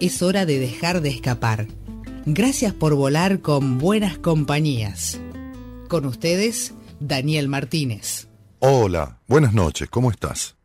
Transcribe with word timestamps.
Es 0.00 0.22
hora 0.22 0.46
de 0.46 0.58
dejar 0.58 1.02
de 1.02 1.10
escapar. 1.10 1.66
Gracias 2.24 2.72
por 2.72 2.94
volar 2.94 3.40
con 3.40 3.76
buenas 3.76 4.16
compañías. 4.16 5.20
Con 5.88 6.06
ustedes, 6.06 6.72
Daniel 7.00 7.48
Martínez. 7.48 8.26
Hola, 8.60 9.18
buenas 9.28 9.52
noches, 9.52 9.90
¿cómo 9.90 10.10
estás? 10.10 10.56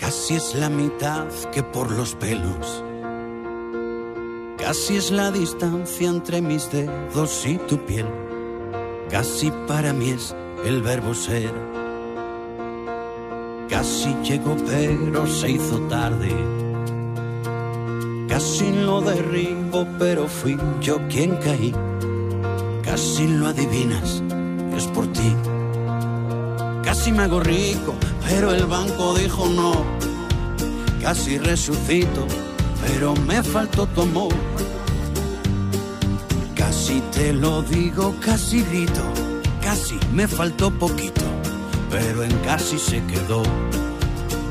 Casi 0.00 0.34
es 0.34 0.54
la 0.54 0.70
mitad 0.70 1.28
que 1.52 1.62
por 1.62 1.90
los 1.90 2.14
pelos. 2.14 2.82
Casi 4.56 4.96
es 4.96 5.10
la 5.10 5.30
distancia 5.30 6.08
entre 6.08 6.40
mis 6.40 6.72
dedos 6.72 7.44
y 7.46 7.58
tu 7.58 7.84
piel. 7.84 8.06
Casi 9.10 9.52
para 9.68 9.92
mí 9.92 10.10
es 10.10 10.34
el 10.64 10.82
verbo 10.82 11.14
ser. 11.14 11.52
Casi 13.68 14.14
llegó 14.22 14.56
pero 14.66 15.26
se 15.26 15.50
hizo 15.50 15.78
tarde. 15.88 16.34
Casi 18.28 18.72
lo 18.72 19.00
derribo 19.00 19.86
pero 19.98 20.26
fui 20.26 20.56
yo 20.80 20.98
quien 21.08 21.36
caí. 21.36 21.74
Casi 22.82 23.26
lo 23.28 23.48
adivinas, 23.48 24.22
es 24.76 24.86
por 24.86 25.06
ti. 25.08 25.34
Casi 26.82 27.12
me 27.12 27.24
hago 27.24 27.40
rico, 27.40 27.94
pero 28.28 28.52
el 28.52 28.66
banco 28.66 29.14
dijo 29.14 29.46
no. 29.46 29.72
Casi 31.00 31.38
resucito, 31.38 32.26
pero 32.86 33.14
me 33.26 33.42
faltó 33.42 33.86
tu 33.86 34.02
amor. 34.02 34.32
Casi 36.74 37.00
te 37.12 37.32
lo 37.32 37.62
digo, 37.62 38.16
casi 38.20 38.60
grito, 38.64 39.00
casi 39.62 39.96
me 40.12 40.26
faltó 40.26 40.72
poquito, 40.72 41.22
pero 41.88 42.24
en 42.24 42.36
casi 42.40 42.80
se 42.80 43.00
quedó. 43.06 43.44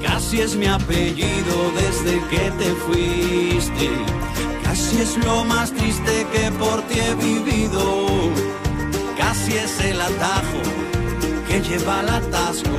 Casi 0.02 0.40
es 0.40 0.56
mi 0.56 0.66
apellido 0.66 1.56
desde 1.76 2.26
que 2.30 2.50
te 2.52 2.72
fuiste. 2.86 3.90
Casi 4.64 5.02
es 5.02 5.18
lo 5.26 5.44
más 5.44 5.74
triste 5.74 6.26
que 6.32 6.50
por 6.52 6.82
ti 6.84 7.02
he 7.02 7.14
vivido. 7.16 8.08
Casi 9.18 9.58
es 9.58 9.82
el 9.82 10.00
atajo 10.00 10.62
que 11.46 11.60
lleva 11.60 12.00
al 12.00 12.10
atasco. 12.10 12.78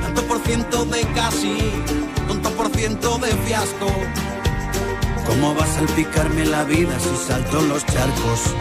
Tanto 0.00 0.22
por 0.22 0.38
ciento 0.38 0.86
de 0.86 1.02
casi, 1.14 1.58
tanto 2.26 2.50
por 2.52 2.70
ciento 2.70 3.18
de 3.18 3.28
fiasco. 3.44 3.88
¿Cómo 5.26 5.54
vas 5.54 5.70
a 5.70 5.74
salpicarme 5.74 6.44
la 6.46 6.64
vida 6.64 6.98
si 6.98 7.16
salto 7.16 7.60
los 7.62 7.84
charcos? 7.86 8.54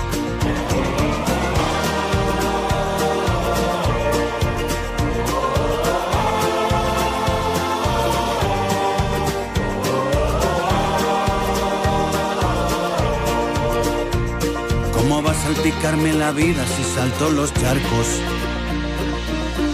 ¿Cómo 14.93 15.22
vas 15.23 15.38
a 15.38 15.54
salpicarme 15.54 16.14
la 16.14 16.32
vida 16.32 16.66
si 16.67 16.83
salto 16.83 17.32
los 17.32 17.54
charcos? 17.54 18.08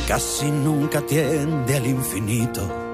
Casi 0.07 0.49
nunca 0.49 1.01
tiende 1.01 1.75
al 1.75 1.85
infinito. 1.85 2.86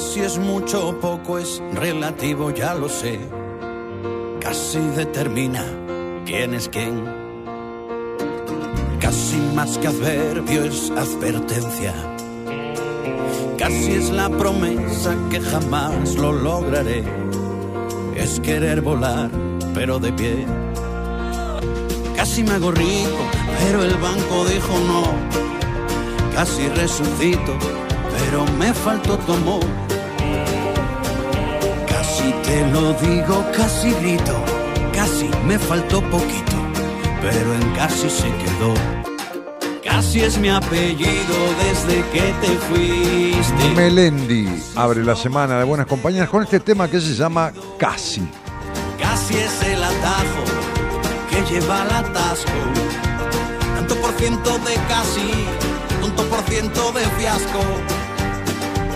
Casi 0.00 0.20
es 0.20 0.38
mucho 0.38 0.88
o 0.88 0.98
poco, 0.98 1.38
es 1.38 1.62
relativo, 1.74 2.50
ya 2.50 2.74
lo 2.74 2.88
sé. 2.88 3.20
Casi 4.40 4.78
determina 4.96 5.62
quién 6.24 6.54
es 6.54 6.70
quién. 6.70 7.04
Casi 8.98 9.36
más 9.54 9.76
que 9.76 9.88
adverbio 9.88 10.64
es 10.64 10.90
advertencia. 10.90 11.92
Casi 13.58 13.92
es 13.92 14.08
la 14.08 14.30
promesa 14.30 15.14
que 15.28 15.38
jamás 15.38 16.14
lo 16.14 16.32
lograré. 16.32 17.04
Es 18.16 18.40
querer 18.40 18.80
volar, 18.80 19.30
pero 19.74 19.98
de 19.98 20.12
pie. 20.14 20.46
Casi 22.16 22.42
me 22.42 22.52
hago 22.52 22.70
rico, 22.70 23.18
pero 23.58 23.84
el 23.84 23.96
banco 23.96 24.46
dijo 24.46 24.78
no. 24.88 25.02
Casi 26.34 26.66
resucito, 26.70 27.52
pero 28.18 28.46
me 28.58 28.72
faltó 28.72 29.18
tu. 29.18 29.30
Casi 32.20 32.32
te 32.42 32.66
lo 32.66 32.92
digo, 32.94 33.46
casi 33.56 33.92
grito, 33.92 34.44
casi 34.92 35.30
me 35.46 35.58
faltó 35.58 36.02
poquito, 36.10 36.52
pero 37.22 37.54
en 37.54 37.72
casi 37.74 38.10
se 38.10 38.28
quedó. 38.28 38.74
Casi 39.82 40.20
es 40.20 40.36
mi 40.36 40.50
apellido 40.50 41.36
desde 41.64 42.04
que 42.10 42.34
te 42.42 42.58
fuiste. 42.68 43.74
Melendi 43.74 44.46
abre 44.76 45.02
la 45.02 45.16
semana 45.16 45.58
de 45.58 45.64
Buenas 45.64 45.86
Compañías 45.86 46.28
con 46.28 46.42
este 46.42 46.60
tema 46.60 46.88
que 46.88 47.00
se 47.00 47.14
llama 47.14 47.52
Casi. 47.78 48.20
Casi 49.00 49.38
es 49.38 49.62
el 49.62 49.82
atajo 49.82 50.44
que 51.30 51.54
lleva 51.54 51.82
al 51.82 52.04
atasco. 52.04 52.52
Tanto 53.76 53.94
por 53.96 54.12
ciento 54.18 54.58
de 54.58 54.74
casi, 54.88 55.46
tanto 56.02 56.22
por 56.24 56.40
ciento 56.42 56.92
de 56.92 57.00
fiasco. 57.18 57.60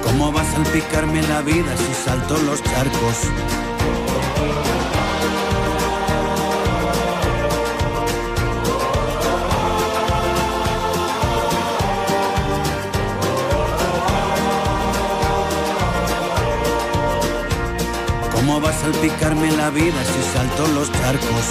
¿Cómo 0.05 0.31
vas 0.31 0.47
a 0.47 0.53
salpicarme 0.53 1.23
la 1.23 1.41
vida 1.41 1.77
si 1.77 1.95
salto 2.05 2.37
los 2.39 2.63
charcos? 2.63 3.17
¿Cómo 18.33 18.61
vas 18.61 18.77
a 18.77 18.81
salpicarme 18.83 19.51
la 19.53 19.71
vida 19.71 20.05
si 20.05 20.33
salto 20.33 20.67
los 20.75 20.93
charcos? 20.93 21.47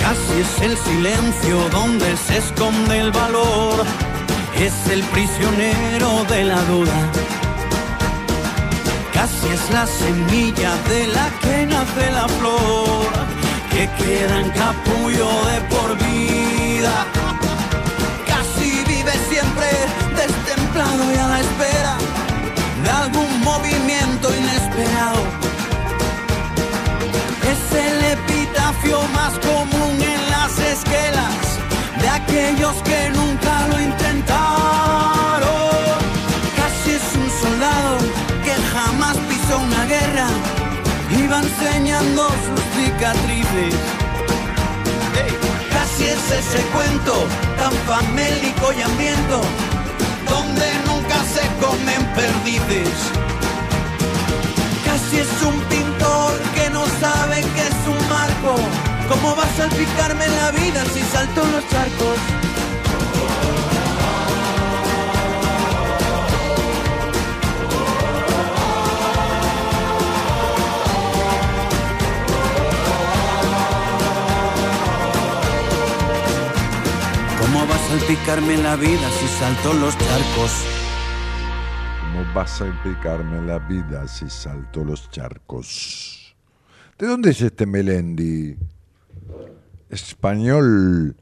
Casi 0.00 0.40
es 0.40 0.60
el 0.62 0.76
silencio 0.76 1.68
donde 1.70 2.16
se 2.16 2.38
esconde 2.38 2.98
el 2.98 3.12
valor. 3.12 4.11
Es 4.56 4.74
el 4.90 5.02
prisionero 5.04 6.24
de 6.28 6.44
la 6.44 6.60
duda. 6.62 6.92
Casi 9.12 9.48
es 9.48 9.70
la 9.70 9.86
semilla 9.86 10.74
de 10.88 11.06
la 11.08 11.28
que 11.40 11.66
nace 11.66 12.10
la 12.12 12.28
flor. 12.28 13.06
Que 13.70 13.88
queda 13.98 14.40
en 14.40 14.50
capullo 14.50 15.28
de 15.50 15.60
por 15.72 15.96
vida. 15.98 17.06
Casi 18.26 18.84
vive 18.86 19.12
siempre 19.30 19.68
destemplado 20.16 21.12
y 21.12 21.16
a 21.16 21.26
la 21.28 21.40
espera 21.40 21.96
de 22.84 22.90
algún 22.90 23.40
movimiento 23.40 24.28
inesperado. 24.36 25.22
Es 27.52 27.62
el 27.86 28.04
epitafio 28.16 29.00
más 29.14 29.32
común 29.38 29.96
en 30.00 30.30
las 30.30 30.58
esquelas 30.58 31.34
de 32.00 32.08
aquellos 32.08 32.74
que 32.82 33.10
nunca 33.10 33.68
lo 33.68 33.80
intentaron. 33.80 34.01
Enseñando 41.62 42.28
sus 42.28 42.60
cicatrices. 42.74 43.74
Casi 45.72 46.04
es 46.04 46.30
ese 46.30 46.62
cuento 46.74 47.26
tan 47.56 47.72
famélico 47.86 48.72
y 48.72 48.82
hambriento 48.82 49.40
donde 50.28 50.66
nunca 50.86 51.16
se 51.34 51.42
comen 51.60 52.04
perdices. 52.14 52.90
Casi 54.84 55.20
es 55.20 55.42
un 55.42 55.60
pintor 55.62 56.32
que 56.54 56.70
no 56.70 56.84
sabe 57.00 57.40
que 57.54 57.62
es 57.62 57.80
un 57.86 58.08
marco. 58.08 58.56
¿Cómo 59.08 59.36
va 59.36 59.44
a 59.44 59.56
salpicarme 59.56 60.28
la 60.28 60.50
vida 60.52 60.84
si 60.92 61.00
salto 61.12 61.42
los 61.44 61.68
charcos? 61.68 62.51
Salpicarme 77.98 78.56
la 78.56 78.74
vida 78.74 79.10
si 79.10 79.26
salto 79.26 79.74
los 79.74 79.98
charcos? 79.98 80.64
¿Cómo 82.00 82.34
va 82.34 82.42
a 82.42 82.46
salpicarme 82.46 83.42
la 83.42 83.58
vida 83.58 84.08
si 84.08 84.30
salto 84.30 84.82
los 84.82 85.10
charcos? 85.10 86.34
¿De 86.98 87.06
dónde 87.06 87.32
es 87.32 87.42
este 87.42 87.66
Melendi? 87.66 88.56
Español. 89.90 91.14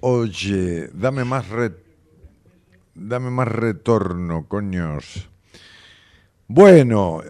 Oye, 0.00 0.90
dame 0.92 1.24
más 1.24 1.46
dame 2.96 3.30
más 3.30 3.46
retorno, 3.46 4.48
coños. 4.48 5.28
Bueno, 6.48 7.20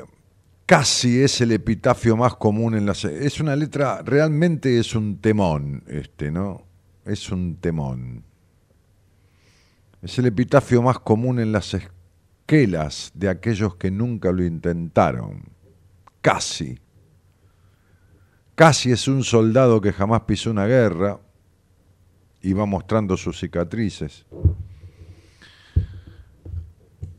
casi 0.64 1.20
es 1.20 1.38
el 1.42 1.52
epitafio 1.52 2.16
más 2.16 2.36
común 2.36 2.74
en 2.74 2.86
las... 2.86 3.04
Es 3.04 3.40
una 3.40 3.56
letra, 3.56 4.00
realmente 4.02 4.78
es 4.78 4.94
un 4.94 5.18
temón, 5.18 5.84
este, 5.86 6.30
¿no? 6.30 6.62
Es 7.04 7.30
un 7.30 7.56
temón. 7.56 8.24
Es 10.04 10.18
el 10.18 10.26
epitafio 10.26 10.82
más 10.82 10.98
común 10.98 11.40
en 11.40 11.50
las 11.50 11.72
esquelas 11.72 13.10
de 13.14 13.30
aquellos 13.30 13.76
que 13.76 13.90
nunca 13.90 14.32
lo 14.32 14.44
intentaron. 14.44 15.44
Casi. 16.20 16.78
Casi 18.54 18.92
es 18.92 19.08
un 19.08 19.24
soldado 19.24 19.80
que 19.80 19.94
jamás 19.94 20.20
pisó 20.26 20.50
una 20.50 20.66
guerra 20.66 21.18
y 22.42 22.52
va 22.52 22.66
mostrando 22.66 23.16
sus 23.16 23.40
cicatrices. 23.40 24.26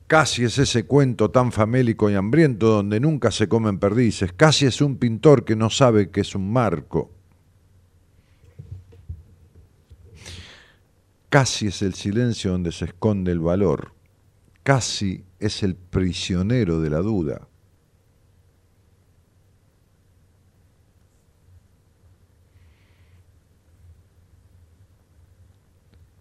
Casi 0.05 0.43
es 0.43 0.59
ese 0.59 0.85
cuento 0.85 1.31
tan 1.31 1.51
famélico 1.51 2.11
y 2.11 2.13
hambriento 2.13 2.67
donde 2.67 2.99
nunca 2.99 3.31
se 3.31 3.47
comen 3.47 3.79
perdices. 3.79 4.31
Casi 4.31 4.67
es 4.67 4.79
un 4.79 4.97
pintor 4.97 5.43
que 5.43 5.55
no 5.55 5.71
sabe 5.71 6.11
que 6.11 6.21
es 6.21 6.35
un 6.35 6.53
marco. 6.53 7.14
Casi 11.35 11.67
es 11.67 11.81
el 11.81 11.95
silencio 11.95 12.51
donde 12.51 12.71
se 12.71 12.85
esconde 12.85 13.33
el 13.33 13.41
valor. 13.41 13.91
Casi 14.63 15.25
es 15.37 15.63
el 15.63 15.75
prisionero 15.75 16.79
de 16.79 16.89
la 16.89 16.99
duda. 16.99 17.49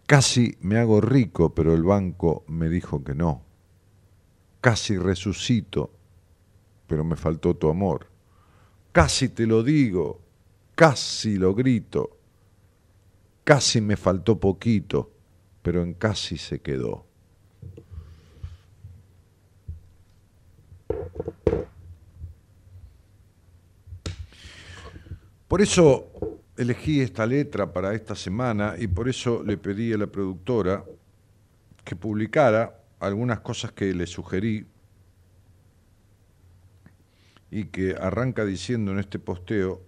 Casi 0.07 0.57
me 0.63 0.79
hago 0.79 1.01
rico, 1.01 1.55
pero 1.55 1.75
el 1.75 1.85
banco 1.85 2.43
me 2.49 2.69
dijo 2.69 3.05
que 3.05 3.15
no 3.15 3.45
casi 4.61 4.99
resucito, 4.99 5.93
pero 6.89 7.05
me 7.05 7.15
faltó 7.15 7.55
tu 7.55 7.69
amor. 7.69 8.09
Casi 8.91 9.29
te 9.29 9.47
lo 9.47 9.63
digo, 9.63 10.23
casi 10.75 11.37
lo 11.37 11.55
grito, 11.55 12.19
casi 13.45 13.81
me 13.81 13.97
faltó 13.97 14.41
poquito, 14.41 15.13
pero 15.63 15.83
en 15.83 15.95
casi 15.95 16.39
se 16.39 16.61
quedó. 16.61 17.07
Por 25.47 25.63
eso 25.63 26.11
elegí 26.57 27.01
esta 27.01 27.27
letra 27.27 27.73
para 27.73 27.95
esta 27.95 28.15
semana 28.15 28.75
y 28.79 28.89
por 28.89 29.09
eso 29.09 29.43
le 29.45 29.57
pedí 29.57 29.93
a 29.93 29.99
la 29.99 30.07
productora 30.07 30.85
que 31.85 31.95
publicara 31.95 32.81
algunas 32.99 33.41
cosas 33.41 33.73
que 33.73 33.93
le 33.93 34.07
sugerí 34.07 34.67
y 37.51 37.67
que 37.67 37.95
arranca 37.95 38.45
diciendo 38.45 38.93
en 38.93 38.99
este 38.99 39.19
posteo 39.19 39.83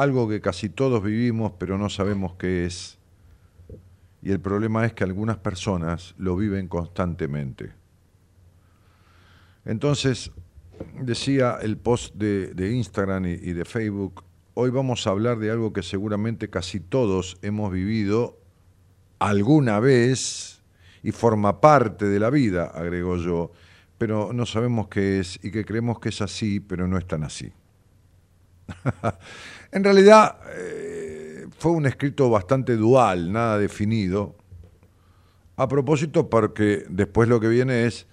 algo 0.00 0.28
que 0.28 0.40
casi 0.40 0.68
todos 0.68 1.02
vivimos 1.02 1.52
pero 1.58 1.78
no 1.78 1.88
sabemos 1.88 2.34
qué 2.34 2.66
es. 2.66 2.98
Y 4.22 4.32
el 4.32 4.40
problema 4.40 4.84
es 4.84 4.92
que 4.92 5.04
algunas 5.04 5.36
personas 5.36 6.14
lo 6.18 6.36
viven 6.36 6.68
constantemente. 6.68 7.72
Entonces, 9.64 10.32
decía 11.00 11.58
el 11.60 11.76
post 11.76 12.14
de, 12.14 12.72
Instagram 12.72 13.26
y, 13.26 13.32
y 13.32 13.52
de 13.52 13.64
Facebook, 13.64 14.24
hoy 14.54 14.70
vamos 14.70 15.06
a 15.06 15.10
hablar 15.10 15.38
de 15.38 15.50
algo 15.50 15.72
que 15.72 15.82
seguramente 15.82 16.50
casi 16.50 16.80
todos 16.80 17.38
hemos 17.42 17.72
vivido 17.72 18.38
alguna 19.18 19.80
vez 19.80 20.62
y 21.02 21.12
forma 21.12 21.60
parte 21.60 22.06
de 22.06 22.18
la 22.18 22.30
vida, 22.30 22.64
agregó 22.74 23.16
yo, 23.16 23.52
pero 23.98 24.32
no 24.32 24.44
sabemos 24.44 24.88
qué 24.88 25.20
es 25.20 25.38
y 25.42 25.50
que 25.50 25.64
creemos 25.64 26.00
que 26.00 26.08
es 26.08 26.20
así, 26.20 26.58
pero 26.58 26.88
no 26.88 26.98
es 26.98 27.06
tan 27.06 27.22
así. 27.22 27.52
en 29.76 29.84
realidad 29.84 30.38
eh, 30.54 31.46
fue 31.58 31.72
un 31.72 31.84
escrito 31.84 32.30
bastante 32.30 32.76
dual, 32.76 33.30
nada 33.30 33.58
definido. 33.58 34.34
A 35.56 35.68
propósito, 35.68 36.30
porque 36.30 36.86
después 36.88 37.28
lo 37.28 37.40
que 37.40 37.48
viene 37.48 37.84
es, 37.84 38.06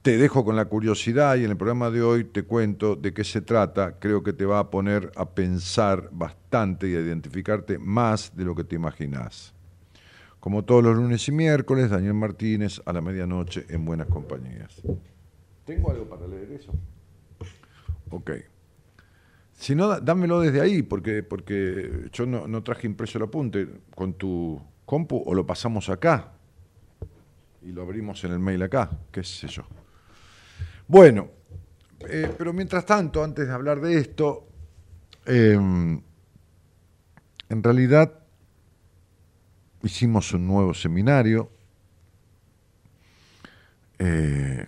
te 0.00 0.16
dejo 0.16 0.42
con 0.42 0.56
la 0.56 0.64
curiosidad 0.64 1.36
y 1.36 1.44
en 1.44 1.50
el 1.50 1.56
programa 1.58 1.90
de 1.90 2.00
hoy 2.00 2.24
te 2.24 2.44
cuento 2.44 2.96
de 2.96 3.12
qué 3.12 3.24
se 3.24 3.42
trata. 3.42 3.98
Creo 3.98 4.22
que 4.22 4.32
te 4.32 4.46
va 4.46 4.58
a 4.58 4.70
poner 4.70 5.12
a 5.16 5.28
pensar 5.28 6.08
bastante 6.12 6.88
y 6.88 6.96
a 6.96 7.00
identificarte 7.00 7.78
más 7.78 8.34
de 8.34 8.44
lo 8.44 8.54
que 8.54 8.64
te 8.64 8.76
imaginas. 8.76 9.52
Como 10.40 10.64
todos 10.64 10.82
los 10.82 10.96
lunes 10.96 11.28
y 11.28 11.32
miércoles, 11.32 11.90
Daniel 11.90 12.14
Martínez 12.14 12.80
a 12.86 12.94
la 12.94 13.02
medianoche 13.02 13.66
en 13.68 13.84
Buenas 13.84 14.06
Compañías. 14.06 14.80
¿Tengo 15.66 15.90
algo 15.90 16.08
para 16.08 16.26
leer 16.26 16.52
eso? 16.52 16.72
Ok. 18.08 18.30
Si 19.56 19.74
no, 19.74 20.00
dámelo 20.00 20.40
desde 20.40 20.60
ahí, 20.60 20.82
porque, 20.82 21.22
porque 21.22 22.08
yo 22.12 22.26
no, 22.26 22.62
traje 22.62 22.86
impreso 22.86 23.18
el 23.18 23.24
apunte 23.24 23.66
con 23.94 24.14
tu 24.14 24.60
compu 24.84 25.22
o 25.24 25.34
lo 25.34 25.46
pasamos 25.46 25.88
acá 25.88 26.32
y 27.62 27.72
lo 27.72 27.82
abrimos 27.82 28.22
en 28.24 28.32
el 28.32 28.38
mail 28.38 28.62
acá, 28.62 28.90
qué 29.10 29.24
sé 29.24 29.48
yo. 29.48 29.64
Bueno, 30.86 31.30
eh, 32.00 32.32
pero 32.36 32.52
mientras 32.52 32.84
tanto, 32.84 33.24
antes 33.24 33.48
de 33.48 33.52
hablar 33.52 33.80
de 33.80 33.98
esto, 33.98 34.46
em, 35.24 36.00
en 37.48 37.62
realidad 37.62 38.12
hicimos 39.82 40.32
un 40.32 40.46
nuevo 40.46 40.74
seminario. 40.74 41.50
Eh, 43.98 44.66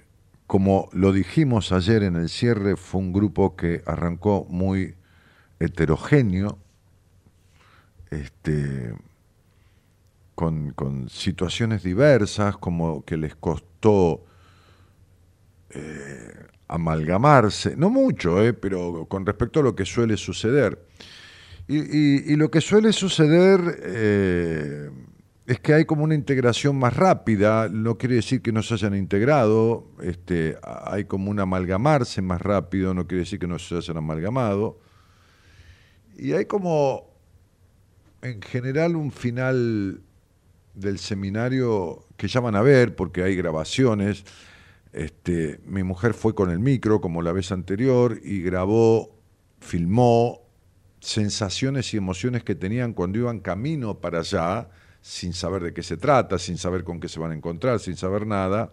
como 0.48 0.88
lo 0.92 1.12
dijimos 1.12 1.72
ayer 1.72 2.02
en 2.02 2.16
el 2.16 2.30
cierre, 2.30 2.76
fue 2.76 3.02
un 3.02 3.12
grupo 3.12 3.54
que 3.54 3.82
arrancó 3.84 4.46
muy 4.48 4.94
heterogéneo, 5.60 6.58
este, 8.10 8.94
con, 10.34 10.74
situaciones 11.10 11.82
diversas, 11.82 12.56
como 12.56 13.04
que 13.04 13.18
les 13.18 13.36
costó 13.36 14.24
eh, 15.68 16.46
amalgamarse, 16.66 17.76
no 17.76 17.90
mucho, 17.90 18.42
eh, 18.42 18.54
pero 18.54 19.04
con 19.04 19.26
respecto 19.26 19.60
a 19.60 19.62
lo 19.62 19.76
que 19.76 19.84
suele 19.84 20.16
suceder. 20.16 20.82
Y, 21.66 22.34
lo 22.36 22.50
que 22.50 22.62
suele 22.62 22.94
suceder 22.94 23.60
eh, 23.82 24.90
es 25.48 25.60
que 25.60 25.72
hay 25.72 25.86
como 25.86 26.04
una 26.04 26.14
integración 26.14 26.78
más 26.78 26.94
rápida, 26.94 27.70
no 27.70 27.96
quiere 27.96 28.16
decir 28.16 28.42
que 28.42 28.52
no 28.52 28.62
se 28.62 28.74
hayan 28.74 28.94
integrado, 28.94 29.86
este, 30.02 30.58
hay 30.62 31.06
como 31.06 31.30
un 31.30 31.40
amalgamarse 31.40 32.20
más 32.20 32.42
rápido, 32.42 32.92
no 32.92 33.06
quiere 33.06 33.20
decir 33.20 33.38
que 33.38 33.46
no 33.46 33.58
se 33.58 33.74
hayan 33.74 33.96
amalgamado. 33.96 34.78
Y 36.18 36.32
hay 36.32 36.44
como, 36.44 37.08
en 38.20 38.42
general, 38.42 38.94
un 38.94 39.10
final 39.10 40.02
del 40.74 40.98
seminario 40.98 42.04
que 42.18 42.28
ya 42.28 42.40
van 42.40 42.54
a 42.54 42.60
ver, 42.60 42.94
porque 42.94 43.22
hay 43.22 43.34
grabaciones. 43.34 44.24
Este, 44.92 45.60
mi 45.64 45.82
mujer 45.82 46.12
fue 46.12 46.34
con 46.34 46.50
el 46.50 46.58
micro, 46.58 47.00
como 47.00 47.22
la 47.22 47.32
vez 47.32 47.52
anterior, 47.52 48.20
y 48.22 48.42
grabó, 48.42 49.16
filmó 49.60 50.42
sensaciones 51.00 51.94
y 51.94 51.96
emociones 51.96 52.44
que 52.44 52.54
tenían 52.54 52.92
cuando 52.92 53.18
iban 53.18 53.40
camino 53.40 53.98
para 53.98 54.18
allá, 54.18 54.68
sin 55.08 55.32
saber 55.32 55.62
de 55.62 55.72
qué 55.72 55.82
se 55.82 55.96
trata, 55.96 56.38
sin 56.38 56.58
saber 56.58 56.84
con 56.84 57.00
qué 57.00 57.08
se 57.08 57.18
van 57.18 57.30
a 57.30 57.34
encontrar, 57.34 57.80
sin 57.80 57.96
saber 57.96 58.26
nada, 58.26 58.70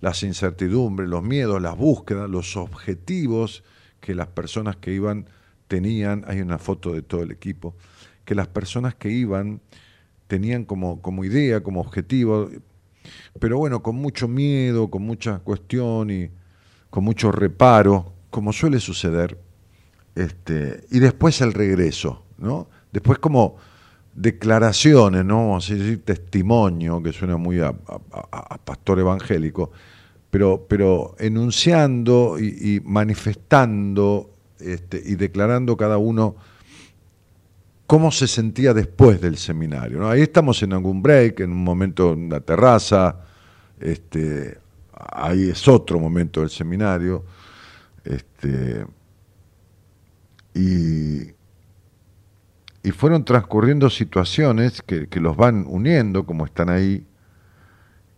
las 0.00 0.22
incertidumbres, 0.22 1.08
los 1.08 1.24
miedos, 1.24 1.60
las 1.60 1.76
búsquedas, 1.76 2.30
los 2.30 2.56
objetivos 2.56 3.64
que 3.98 4.14
las 4.14 4.28
personas 4.28 4.76
que 4.76 4.92
iban 4.92 5.26
tenían, 5.66 6.24
hay 6.28 6.42
una 6.42 6.58
foto 6.58 6.92
de 6.92 7.02
todo 7.02 7.24
el 7.24 7.32
equipo, 7.32 7.74
que 8.24 8.36
las 8.36 8.46
personas 8.46 8.94
que 8.94 9.10
iban 9.10 9.60
tenían 10.28 10.64
como, 10.64 11.02
como 11.02 11.24
idea, 11.24 11.60
como 11.60 11.80
objetivo, 11.80 12.48
pero 13.40 13.58
bueno, 13.58 13.82
con 13.82 13.96
mucho 13.96 14.28
miedo, 14.28 14.88
con 14.88 15.02
mucha 15.02 15.40
cuestión 15.40 16.10
y 16.10 16.30
con 16.88 17.02
mucho 17.02 17.32
reparo, 17.32 18.12
como 18.30 18.52
suele 18.52 18.78
suceder 18.78 19.36
este, 20.14 20.84
y 20.92 21.00
después 21.00 21.40
el 21.40 21.52
regreso, 21.52 22.24
¿no? 22.38 22.68
Después 22.92 23.18
como 23.18 23.56
declaraciones, 24.20 25.24
¿no? 25.24 25.48
Vamos 25.48 25.70
a 25.70 25.74
decir 25.74 26.04
testimonio, 26.04 27.00
que 27.02 27.12
suena 27.12 27.36
muy 27.36 27.60
a, 27.60 27.72
pastor 28.64 28.98
evangélico, 28.98 29.70
pero, 30.30 30.66
pero 30.68 31.14
enunciando 31.18 32.36
y, 32.38 32.82
manifestando 32.84 34.30
este, 34.58 35.00
y 35.04 35.14
declarando 35.14 35.76
cada 35.76 35.98
uno 35.98 36.34
cómo 37.86 38.10
se 38.10 38.26
sentía 38.26 38.74
después 38.74 39.20
del 39.20 39.36
seminario. 39.38 40.06
Ahí 40.08 40.22
estamos 40.22 40.62
en 40.62 40.72
algún 40.72 41.00
break, 41.00 41.40
en 41.40 41.52
un 41.52 41.62
momento 41.62 42.12
en 42.12 42.28
la 42.28 42.40
terraza, 42.40 43.20
este, 43.80 44.58
ahí 44.92 45.50
es 45.50 45.68
otro 45.68 46.00
momento 46.00 46.40
del 46.40 46.50
seminario, 46.50 47.24
este, 48.04 48.84
y, 50.54 51.37
y 52.82 52.90
fueron 52.92 53.24
transcurriendo 53.24 53.90
situaciones 53.90 54.82
que, 54.82 55.08
que, 55.08 55.20
los 55.20 55.36
van 55.36 55.64
uniendo, 55.66 56.24
como 56.24 56.44
están 56.44 56.68
ahí, 56.70 57.06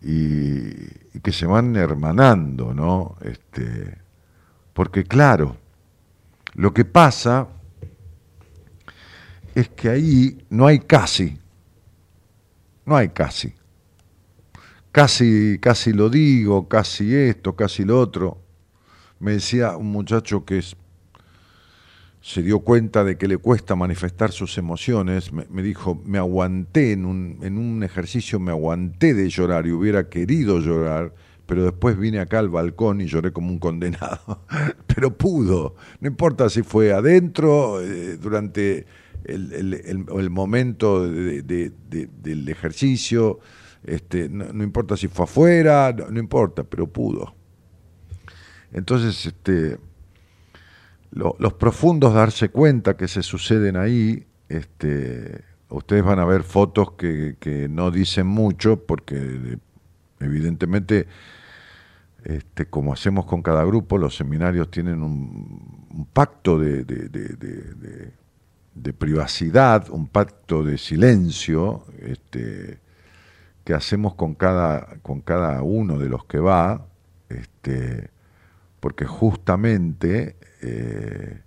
y, 0.01 0.69
y, 1.13 1.19
que 1.21 1.31
se 1.31 1.45
van 1.45 1.75
hermanando, 1.75 2.73
¿no? 2.73 3.17
Este, 3.21 3.97
porque 4.73 5.03
claro, 5.03 5.57
lo 6.53 6.73
que 6.73 6.85
pasa 6.85 7.47
es 9.55 9.69
que 9.69 9.89
ahí 9.89 10.45
no 10.49 10.67
hay 10.67 10.79
casi, 10.79 11.37
no 12.85 12.95
hay 12.95 13.09
casi. 13.09 13.53
Casi, 14.91 15.57
casi 15.61 15.93
lo 15.93 16.09
digo, 16.09 16.67
casi 16.67 17.15
esto, 17.15 17.55
casi 17.55 17.85
lo 17.85 17.99
otro. 17.99 18.41
Me 19.19 19.33
decía 19.33 19.77
un 19.77 19.91
muchacho 19.91 20.43
que 20.43 20.57
es, 20.57 20.75
se 22.21 22.43
dio 22.43 22.59
cuenta 22.59 23.03
de 23.03 23.17
que 23.17 23.27
le 23.27 23.37
cuesta 23.37 23.75
manifestar 23.75 24.31
sus 24.31 24.57
emociones, 24.59 25.31
me, 25.33 25.63
dijo, 25.63 25.99
me 26.05 26.19
aguanté 26.19 26.91
en 26.91 27.05
un, 27.05 27.39
en 27.41 27.57
un 27.57 27.83
ejercicio, 27.83 28.39
me 28.39 28.51
aguanté 28.51 29.15
de 29.15 29.27
llorar 29.27 29.65
y 29.65 29.71
hubiera 29.71 30.07
querido 30.07 30.59
llorar, 30.59 31.15
pero 31.47 31.63
después 31.63 31.97
vine 31.97 32.19
acá 32.19 32.37
al 32.37 32.49
balcón 32.49 33.01
y 33.01 33.07
lloré 33.07 33.33
como 33.33 33.49
un 33.49 33.57
condenado. 33.57 34.45
pero 34.87 35.17
pudo, 35.17 35.75
no 35.99 36.07
importa 36.07 36.47
si 36.49 36.61
fue 36.61 36.93
adentro, 36.93 37.81
eh, 37.81 38.17
durante 38.17 38.85
el, 39.23 39.51
el, 39.53 40.05
el, 40.15 40.29
momento 40.29 41.09
de, 41.09 41.41
de, 41.41 41.71
de, 41.89 42.07
del 42.21 42.47
ejercicio, 42.49 43.39
este, 43.83 44.29
no, 44.29 44.53
no, 44.53 44.63
importa 44.63 44.95
si 44.95 45.07
fue 45.07 45.25
afuera, 45.25 45.91
no, 45.97 46.11
no, 46.11 46.19
importa, 46.19 46.63
pero 46.63 46.85
pudo. 46.85 47.33
Entonces, 48.71 49.25
este, 49.25 49.77
lo, 51.11 51.35
los 51.39 51.53
profundos 51.53 52.13
darse 52.13 52.49
cuenta 52.49 52.97
que 52.97 53.07
se 53.07 53.23
suceden 53.23 53.77
ahí, 53.77 54.25
este, 54.49 55.43
ustedes 55.69 56.03
van 56.03 56.19
a 56.19 56.25
ver 56.25 56.43
fotos 56.43 56.93
que, 56.93 57.35
que 57.39 57.69
no 57.69 57.91
dicen 57.91 58.27
mucho, 58.27 58.85
porque 58.85 59.57
evidentemente, 60.19 61.07
este, 62.23 62.65
como 62.65 62.93
hacemos 62.93 63.25
con 63.25 63.41
cada 63.41 63.63
grupo, 63.65 63.97
los 63.97 64.15
seminarios 64.15 64.69
tienen 64.71 65.03
un, 65.03 66.07
pacto 66.13 66.57
de, 66.57 66.83
de 66.83 68.11
de 68.73 68.93
privacidad, 68.93 69.89
un 69.89 70.07
pacto 70.07 70.63
de 70.63 70.77
silencio 70.77 71.85
este, 71.99 72.79
que 73.63 73.73
hacemos 73.73 74.15
con 74.15 74.33
cada, 74.33 74.97
con 75.01 75.21
cada 75.21 75.61
uno 75.61 75.97
de 75.97 76.09
los 76.09 76.25
que 76.25 76.39
va, 76.39 76.87
este, 77.29 78.09
porque 78.79 79.05
justamente, 79.05 80.35
eh, 80.61 81.41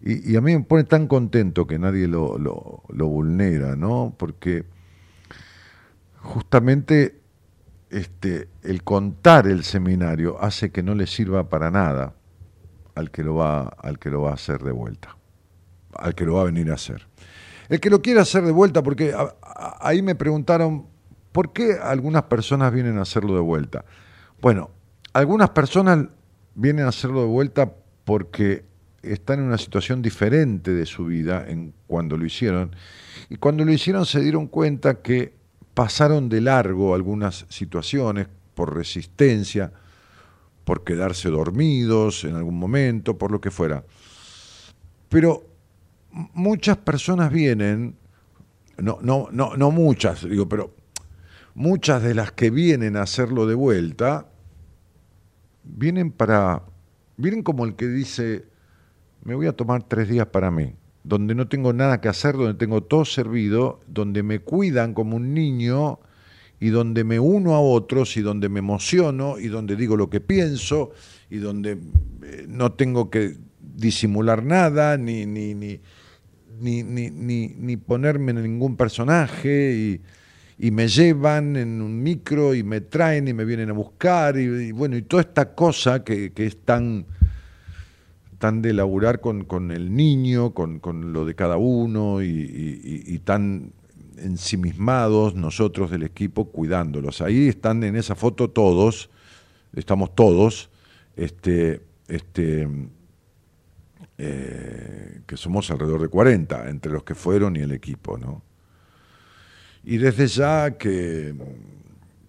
y, 0.00 0.36
a 0.36 0.40
mí 0.40 0.56
me 0.56 0.62
pone 0.62 0.84
tan 0.84 1.08
contento 1.08 1.66
que 1.66 1.78
nadie 1.78 2.06
lo, 2.06 2.38
lo, 2.38 3.06
vulnera, 3.06 3.74
¿no? 3.74 4.14
Porque 4.16 4.64
justamente 6.16 7.20
este, 7.90 8.48
el 8.62 8.84
contar 8.84 9.46
el 9.48 9.64
seminario 9.64 10.40
hace 10.40 10.70
que 10.70 10.82
no 10.82 10.94
le 10.94 11.06
sirva 11.06 11.48
para 11.48 11.70
nada 11.70 12.14
al 12.94 13.10
que 13.10 13.24
lo 13.24 13.34
va, 13.34 13.62
al 13.62 13.98
que 13.98 14.10
lo 14.10 14.22
va 14.22 14.30
a 14.30 14.34
hacer 14.34 14.62
de 14.62 14.72
vuelta 14.72 15.18
al 15.98 16.14
que 16.14 16.24
lo 16.24 16.34
va 16.34 16.42
a 16.42 16.44
venir 16.44 16.70
a 16.70 16.74
hacer. 16.74 17.06
El 17.68 17.80
que 17.80 17.90
lo 17.90 18.00
quiera 18.00 18.22
hacer 18.22 18.44
de 18.44 18.52
vuelta, 18.52 18.82
porque 18.82 19.14
ahí 19.80 20.00
me 20.00 20.14
preguntaron, 20.14 20.86
¿por 21.32 21.52
qué 21.52 21.78
algunas 21.82 22.24
personas 22.24 22.72
vienen 22.72 22.98
a 22.98 23.02
hacerlo 23.02 23.34
de 23.34 23.40
vuelta? 23.40 23.84
Bueno, 24.40 24.70
algunas 25.12 25.50
personas 25.50 26.06
vienen 26.54 26.86
a 26.86 26.88
hacerlo 26.88 27.20
de 27.20 27.26
vuelta 27.26 27.74
porque 28.08 28.64
están 29.02 29.40
en 29.40 29.44
una 29.44 29.58
situación 29.58 30.00
diferente 30.00 30.72
de 30.72 30.86
su 30.86 31.04
vida 31.04 31.44
en 31.46 31.74
cuando 31.86 32.16
lo 32.16 32.24
hicieron. 32.24 32.74
Y 33.28 33.36
cuando 33.36 33.66
lo 33.66 33.70
hicieron 33.70 34.06
se 34.06 34.20
dieron 34.20 34.46
cuenta 34.46 35.02
que 35.02 35.34
pasaron 35.74 36.30
de 36.30 36.40
largo 36.40 36.94
algunas 36.94 37.44
situaciones 37.50 38.28
por 38.54 38.74
resistencia, 38.74 39.74
por 40.64 40.84
quedarse 40.84 41.28
dormidos 41.28 42.24
en 42.24 42.34
algún 42.36 42.58
momento, 42.58 43.18
por 43.18 43.30
lo 43.30 43.42
que 43.42 43.50
fuera. 43.50 43.84
Pero 45.10 45.44
muchas 46.32 46.78
personas 46.78 47.30
vienen, 47.30 47.94
no, 48.78 49.00
no, 49.02 49.28
no, 49.30 49.54
no 49.54 49.70
muchas, 49.70 50.26
digo, 50.26 50.48
pero 50.48 50.74
muchas 51.54 52.02
de 52.02 52.14
las 52.14 52.32
que 52.32 52.48
vienen 52.48 52.96
a 52.96 53.02
hacerlo 53.02 53.46
de 53.46 53.54
vuelta, 53.54 54.28
vienen 55.62 56.10
para, 56.10 56.62
vienen 57.18 57.42
como 57.42 57.66
el 57.66 57.74
que 57.74 57.86
dice, 57.88 58.46
me 59.22 59.34
voy 59.34 59.46
a 59.46 59.52
tomar 59.52 59.82
tres 59.82 60.08
días 60.08 60.28
para 60.28 60.50
mí, 60.50 60.72
donde 61.04 61.34
no 61.34 61.48
tengo 61.48 61.74
nada 61.74 62.00
que 62.00 62.08
hacer, 62.08 62.36
donde 62.36 62.54
tengo 62.54 62.82
todo 62.82 63.04
servido, 63.04 63.80
donde 63.86 64.22
me 64.22 64.38
cuidan 64.38 64.94
como 64.94 65.16
un 65.16 65.34
niño 65.34 65.98
y 66.60 66.70
donde 66.70 67.04
me 67.04 67.20
uno 67.20 67.54
a 67.54 67.60
otros 67.60 68.16
y 68.16 68.22
donde 68.22 68.48
me 68.48 68.60
emociono 68.60 69.38
y 69.38 69.48
donde 69.48 69.76
digo 69.76 69.96
lo 69.96 70.08
que 70.08 70.20
pienso 70.20 70.92
y 71.28 71.38
donde 71.38 71.78
eh, 72.22 72.46
no 72.48 72.72
tengo 72.72 73.10
que 73.10 73.36
disimular 73.60 74.42
nada 74.42 74.96
ni, 74.96 75.26
ni, 75.26 75.54
ni, 75.54 75.80
ni 76.60 77.76
ponerme 77.76 78.32
en 78.32 78.42
ningún 78.42 78.76
personaje 78.76 79.74
y, 79.76 80.00
y, 80.58 80.70
me 80.70 80.88
llevan 80.88 81.56
en 81.56 81.80
un 81.80 82.02
micro 82.02 82.54
y 82.54 82.62
me 82.62 82.80
traen 82.80 83.28
y 83.28 83.32
me 83.32 83.44
vienen 83.44 83.70
a 83.70 83.72
buscar 83.72 84.36
y, 84.38 84.72
bueno, 84.72 84.96
y 84.96 85.02
toda 85.02 85.22
esta 85.22 85.54
cosa 85.54 86.04
que, 86.04 86.32
que 86.32 86.46
es 86.46 86.64
tan, 86.64 87.06
tan 88.38 88.62
de 88.62 88.72
laburar 88.72 89.20
con, 89.20 89.44
con 89.44 89.70
el 89.70 89.94
niño, 89.94 90.54
con, 90.54 90.80
con, 90.80 91.12
lo 91.12 91.24
de 91.24 91.34
cada 91.34 91.56
uno 91.56 92.22
y, 92.22 93.02
y 93.06 93.18
tan 93.20 93.72
ensimismados 94.18 95.34
nosotros 95.34 95.90
del 95.90 96.02
equipo 96.02 96.46
cuidándolos. 96.46 97.20
Ahí 97.20 97.48
están 97.48 97.82
en 97.84 97.96
esa 97.96 98.14
foto 98.14 98.50
todos, 98.50 99.10
estamos 99.74 100.14
todos, 100.14 100.70
este, 101.16 101.82
este, 102.08 102.68
eh, 104.18 105.20
que 105.26 105.36
somos 105.36 105.70
alrededor 105.70 106.02
de 106.02 106.08
40, 106.08 106.68
entre 106.70 106.92
los 106.92 107.04
que 107.04 107.14
fueron 107.14 107.56
y 107.56 107.60
el 107.60 107.72
equipo, 107.72 108.18
¿no? 108.18 108.42
Y 109.84 109.98
desde 109.98 110.26
ya 110.26 110.76
que, 110.76 111.34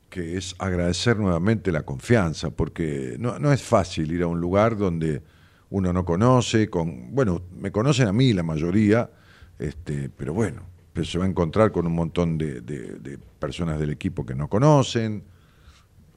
que 0.10 0.38
es 0.38 0.56
agradecer 0.60 1.18
nuevamente 1.18 1.72
la 1.72 1.84
confianza, 1.84 2.50
porque 2.50 3.16
no, 3.20 3.40
no, 3.40 3.52
es 3.52 3.62
fácil 3.62 4.12
ir 4.12 4.24
a 4.24 4.28
un 4.28 4.40
lugar 4.40 4.78
donde 4.78 5.22
uno 5.70 5.94
no 5.94 6.06
conoce, 6.06 6.70
con, 6.70 7.14
bueno, 7.14 7.42
me 7.60 7.72
conocen 7.72 8.08
a 8.08 8.14
mí 8.14 8.34
la 8.34 8.44
mayoría, 8.44 9.10
este, 9.58 10.10
pero 10.10 10.34
bueno, 10.34 10.64
se 11.04 11.18
va 11.18 11.26
a 11.26 11.28
encontrar 11.28 11.72
con 11.72 11.88
un 11.88 11.94
montón 11.94 12.38
de, 12.38 12.62
de, 12.62 13.00
de 13.00 13.18
personas 13.18 13.80
del 13.80 13.92
equipo 13.92 14.26
que 14.26 14.36
no 14.36 14.48
conocen, 14.48 15.24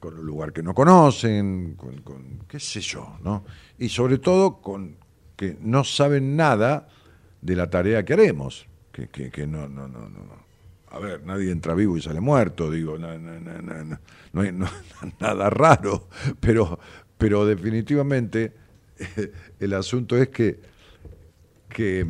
con 0.01 0.19
un 0.19 0.27
lugar 0.27 0.53
que 0.53 0.63
no 0.63 0.75
conocen, 0.75 1.75
con, 1.77 2.01
con, 2.03 2.41
qué 2.49 2.59
sé 2.59 2.81
yo, 2.81 3.19
¿no? 3.23 3.45
Y 3.79 3.89
sobre 3.89 4.19
todo 4.19 4.61
con, 4.61 4.97
que 5.37 5.57
no 5.61 5.85
saben 5.85 6.37
nada 6.37 6.89
de 7.41 7.57
la 7.57 7.71
tarea 7.71 8.05
que 8.05 8.13
haremos, 8.13 8.67
que, 8.91 9.09
que, 9.09 9.31
que 9.31 9.47
no, 9.47 9.69
no, 9.69 9.87
no, 9.87 10.09
no. 10.09 10.42
A 10.93 10.99
ver, 10.99 11.25
nadie 11.25 11.51
entra 11.51 11.75
vivo 11.75 11.97
y 11.97 12.03
sale 12.03 12.21
muerto, 12.21 12.71
digo, 12.71 12.99
no, 12.99 13.19
no, 13.19 13.41
no, 13.41 13.99
no, 14.33 14.41
hay 14.43 14.53
nada 15.21 15.49
raro, 15.49 16.09
pero, 16.39 16.79
pero 17.17 17.47
definitivamente 17.47 18.53
el 19.59 19.73
asunto 19.73 20.17
es 20.17 20.29
que, 20.29 20.61
que 21.71 22.07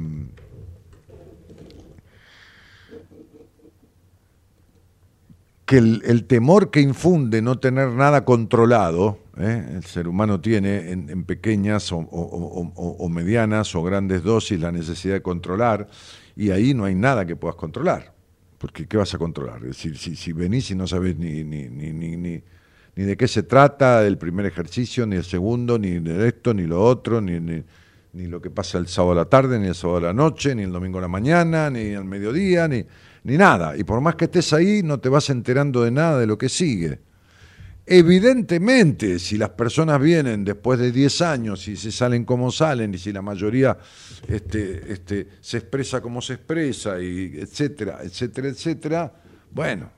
que 5.65 5.79
el, 5.79 6.25
temor 6.27 6.71
que 6.71 6.83
infunde 6.83 7.41
no 7.41 7.59
tener 7.59 7.93
nada 7.93 8.27
controlado, 8.27 9.21
¿eh? 9.39 9.65
el 9.77 9.85
ser 9.85 10.07
humano 10.07 10.39
tiene 10.39 10.91
en, 10.91 11.25
pequeñas 11.25 11.91
o, 11.93 13.09
medianas 13.09 13.75
o 13.75 13.83
grandes 13.83 14.23
dosis 14.23 14.61
la 14.61 14.71
necesidad 14.71 15.15
de 15.15 15.23
controlar, 15.23 15.89
y 16.37 16.51
ahí 16.51 16.75
no 16.75 16.85
hay 16.85 16.95
nada 16.95 17.25
que 17.25 17.37
puedas 17.37 17.57
controlar, 17.57 18.12
porque 18.62 18.87
¿qué 18.87 18.97
vas 18.97 19.12
a 19.12 19.19
controlar? 19.19 19.57
Es 19.57 19.76
decir, 19.76 19.99
si, 19.99 20.16
si 20.16 20.33
venís 20.33 20.71
y 20.71 20.75
no 20.75 20.87
sabes 20.87 21.19
ni, 21.19 21.45
ni, 21.45 21.69
ni, 21.69 21.92
ni, 21.92 22.16
ni, 22.16 22.42
ni 22.95 23.04
de 23.04 23.16
qué 23.16 23.28
se 23.28 23.42
trata 23.42 24.07
el 24.07 24.16
primer 24.16 24.47
ejercicio, 24.47 25.04
ni 25.04 25.16
el 25.16 25.25
segundo, 25.25 25.78
ni 25.78 25.99
de 25.99 26.28
esto, 26.28 26.54
ni 26.54 26.66
lo 26.66 26.83
otro, 26.83 27.21
ni, 27.21 27.40
ni, 27.40 27.62
ni 28.12 28.26
lo 28.28 28.40
que 28.40 28.50
pasa 28.50 28.78
el 28.78 28.87
sábado 28.87 29.12
a 29.12 29.16
la 29.16 29.25
tarde, 29.25 29.59
ni 29.59 29.66
el 29.66 29.75
sábado 29.75 29.99
a 29.99 30.00
la 30.02 30.12
noche, 30.12 30.54
ni 30.54 30.62
el 30.62 30.73
domingo 30.73 30.99
a 30.99 31.02
la 31.02 31.09
mañana, 31.09 31.69
ni 31.69 31.95
al 31.95 32.04
mediodía, 32.04 32.69
ni 32.69 32.87
ni 33.25 33.37
nada. 33.37 33.76
Y 33.76 33.85
por 33.85 34.00
más 34.00 34.16
que 34.16 34.25
estés 34.26 34.52
ahí, 34.52 34.83
no 34.83 34.99
te 34.99 35.09
vas 35.09 35.31
enterando 35.31 35.83
de 35.83 35.90
nada 35.90 36.19
de 36.19 36.26
lo 36.26 36.38
que 36.38 36.49
sigue. 36.49 37.00
Evidentemente, 37.85 39.19
si 39.19 39.37
las 39.37 39.51
personas 39.51 40.01
vienen 40.01 40.45
después 40.45 40.79
de 40.79 40.93
10 40.93 41.21
años 41.23 41.67
y 41.67 41.77
se 41.77 41.91
salen 41.91 42.25
como 42.25 42.53
salen, 42.53 42.95
y 42.95 42.99
si 42.99 43.12
la 43.12 43.23
mayoría 43.23 43.77
este, 44.29 44.93
este, 44.93 45.29
se 45.41 45.59
expresa 45.59 46.01
como 46.01 46.23
se 46.23 46.35
expresa, 46.35 47.01
y 47.01 47.33
etcétera, 47.37 47.99
etcétera, 48.03 48.49
etcétera, 48.49 49.12
bueno, 49.51 49.91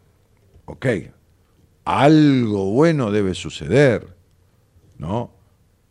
ok, 0.65 0.87
algo 1.85 2.71
bueno 2.71 3.11
debe 3.11 3.35
suceder, 3.35 4.17
¿no? 4.97 5.33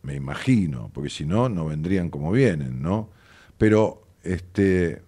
Me 0.02 0.16
imagino, 0.16 0.90
porque 0.92 1.10
si 1.10 1.24
no, 1.24 1.48
no 1.48 1.66
vendrían 1.66 2.10
como 2.10 2.32
vienen, 2.32 2.82
¿no? 2.82 3.10
Pero, 3.56 4.08
este, 4.24 5.00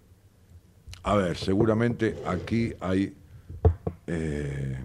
a 1.03 1.17
ver, 1.17 1.37
seguramente 1.37 2.17
aquí 2.27 2.73
hay... 2.81 3.13
Eh, 4.07 4.79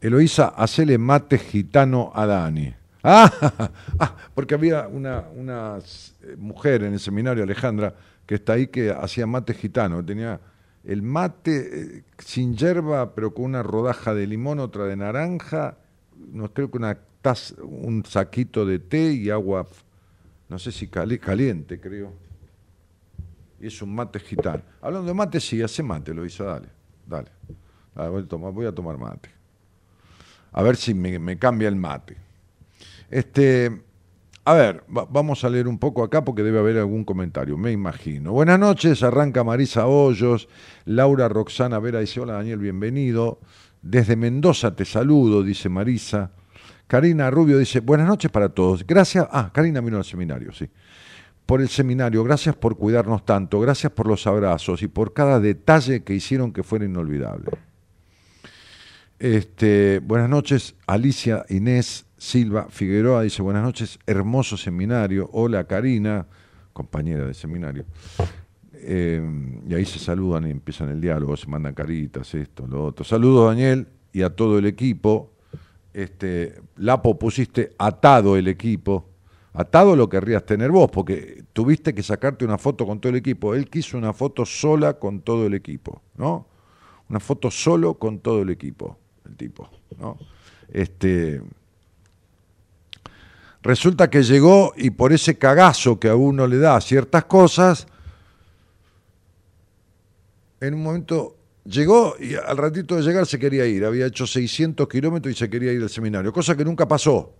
Eloísa, 0.00 0.48
hacele 0.48 0.98
mate 0.98 1.38
gitano 1.38 2.10
a 2.14 2.26
Dani. 2.26 2.74
Ah, 3.02 3.30
ah, 3.98 4.16
porque 4.34 4.54
había 4.54 4.88
una, 4.88 5.24
una, 5.34 5.78
eh, 5.78 6.36
mujer 6.36 6.82
en 6.82 6.94
el 6.94 7.00
seminario, 7.00 7.44
Alejandra, 7.44 7.94
que 8.26 8.36
está 8.36 8.54
ahí, 8.54 8.66
que 8.66 8.90
hacía 8.90 9.26
mate 9.26 9.54
gitano. 9.54 10.04
Tenía 10.04 10.40
el 10.84 11.02
mate 11.02 11.96
eh, 11.98 12.04
sin 12.18 12.56
yerba, 12.56 13.14
pero 13.14 13.32
con 13.32 13.44
una 13.46 13.62
rodaja 13.62 14.12
de 14.12 14.26
limón, 14.26 14.58
otra 14.58 14.84
de 14.84 14.96
naranja, 14.96 15.76
no 16.32 16.52
creo 16.52 16.70
que 16.70 16.78
una 16.78 16.98
un 17.60 18.04
saquito 18.04 18.64
de 18.64 18.78
té 18.78 19.12
y 19.12 19.30
agua, 19.30 19.66
no 20.48 20.60
sé 20.60 20.70
si 20.70 20.86
caliente, 20.86 21.80
creo. 21.80 22.12
Y 23.60 23.66
es 23.66 23.82
un 23.82 23.92
mate 23.92 24.20
gitano. 24.20 24.62
Hablando 24.80 25.08
de 25.08 25.14
mate, 25.14 25.40
sí, 25.40 25.60
hace 25.60 25.82
mate, 25.82 26.12
Eloísa, 26.12 26.44
dale, 26.44 26.68
dale. 27.04 27.30
voy 28.52 28.66
a 28.66 28.72
tomar 28.72 28.96
mate 28.96 29.35
a 30.56 30.62
ver 30.62 30.76
si 30.76 30.94
me, 30.94 31.38
cambia 31.38 31.68
el 31.68 31.76
mate. 31.76 32.16
Este, 33.10 33.82
a 34.42 34.54
ver, 34.54 34.82
vamos 34.88 35.44
a 35.44 35.50
leer 35.50 35.68
un 35.68 35.78
poco 35.78 36.02
acá 36.02 36.24
porque 36.24 36.42
debe 36.42 36.58
haber 36.58 36.78
algún 36.78 37.04
comentario, 37.04 37.58
me 37.58 37.72
imagino. 37.72 38.32
Buenas 38.32 38.58
noches, 38.58 39.02
arranca 39.02 39.44
Marisa 39.44 39.86
Hoyos, 39.86 40.48
Laura 40.86 41.28
Roxana 41.28 41.78
Vera 41.78 42.00
dice, 42.00 42.20
hola 42.20 42.32
Daniel, 42.32 42.58
bienvenido. 42.58 43.38
Desde 43.82 44.16
Mendoza 44.16 44.74
te 44.74 44.86
saludo, 44.86 45.42
dice 45.42 45.68
Marisa. 45.68 46.30
Karina 46.86 47.30
Rubio 47.30 47.58
dice, 47.58 47.80
buenas 47.80 48.08
noches 48.08 48.30
para 48.30 48.48
todos. 48.48 48.86
Gracias, 48.86 49.28
ah, 49.30 49.50
Karina 49.52 49.82
vino 49.82 49.98
al 49.98 50.04
seminario, 50.06 50.54
sí. 50.54 50.70
Por 51.44 51.60
el 51.60 51.68
seminario, 51.68 52.24
gracias 52.24 52.56
por 52.56 52.78
cuidarnos 52.78 53.26
tanto, 53.26 53.60
gracias 53.60 53.92
por 53.92 54.08
los 54.08 54.26
abrazos 54.26 54.82
y 54.82 54.88
por 54.88 55.12
cada 55.12 55.38
detalle 55.38 56.02
que 56.02 56.14
hicieron 56.14 56.50
que 56.50 56.62
fuera 56.62 56.86
inolvidable. 56.86 57.50
Este, 59.18 60.00
buenas 60.00 60.28
noches, 60.28 60.74
Alicia 60.86 61.46
Inés 61.48 62.04
Silva 62.18 62.66
Figueroa 62.68 63.22
dice 63.22 63.40
buenas 63.40 63.62
noches, 63.62 63.98
hermoso 64.06 64.58
seminario. 64.58 65.30
Hola 65.32 65.64
Karina, 65.64 66.26
compañera 66.74 67.24
de 67.24 67.32
seminario. 67.32 67.86
Eh, 68.74 69.22
y 69.66 69.74
ahí 69.74 69.86
se 69.86 69.98
saludan 69.98 70.46
y 70.46 70.50
empiezan 70.50 70.90
el 70.90 71.00
diálogo, 71.00 71.34
se 71.34 71.46
mandan 71.46 71.72
caritas, 71.72 72.34
esto, 72.34 72.66
lo 72.66 72.84
otro. 72.84 73.06
Saludos 73.06 73.48
Daniel 73.48 73.88
y 74.12 74.20
a 74.20 74.28
todo 74.28 74.58
el 74.58 74.66
equipo. 74.66 75.32
Este, 75.94 76.60
Lapo 76.76 77.18
pusiste 77.18 77.72
atado 77.78 78.36
el 78.36 78.48
equipo. 78.48 79.08
Atado 79.54 79.96
lo 79.96 80.10
querrías 80.10 80.44
tener 80.44 80.70
vos, 80.70 80.90
porque 80.90 81.42
tuviste 81.54 81.94
que 81.94 82.02
sacarte 82.02 82.44
una 82.44 82.58
foto 82.58 82.86
con 82.86 83.00
todo 83.00 83.08
el 83.08 83.16
equipo. 83.16 83.54
Él 83.54 83.70
quiso 83.70 83.96
una 83.96 84.12
foto 84.12 84.44
sola 84.44 84.98
con 84.98 85.22
todo 85.22 85.46
el 85.46 85.54
equipo, 85.54 86.02
¿no? 86.18 86.46
Una 87.08 87.18
foto 87.18 87.50
solo 87.50 87.94
con 87.94 88.18
todo 88.18 88.42
el 88.42 88.50
equipo 88.50 88.98
el 89.26 89.36
tipo, 89.36 89.68
¿no? 89.98 90.18
Este, 90.68 91.42
resulta 93.62 94.10
que 94.10 94.22
llegó 94.22 94.72
y 94.76 94.90
por 94.90 95.12
ese 95.12 95.38
cagazo 95.38 95.98
que 95.98 96.08
a 96.08 96.16
uno 96.16 96.46
le 96.46 96.58
da 96.58 96.80
ciertas 96.80 97.24
cosas, 97.24 97.86
en 100.60 100.74
un 100.74 100.82
momento 100.82 101.36
llegó 101.64 102.16
y 102.18 102.34
al 102.34 102.56
ratito 102.56 102.96
de 102.96 103.02
llegar 103.02 103.26
se 103.26 103.38
quería 103.38 103.66
ir. 103.66 103.84
Había 103.84 104.06
hecho 104.06 104.26
600 104.26 104.88
kilómetros 104.88 105.34
y 105.34 105.38
se 105.38 105.50
quería 105.50 105.72
ir 105.72 105.82
al 105.82 105.90
seminario, 105.90 106.32
cosa 106.32 106.56
que 106.56 106.64
nunca 106.64 106.86
pasó. 106.86 107.34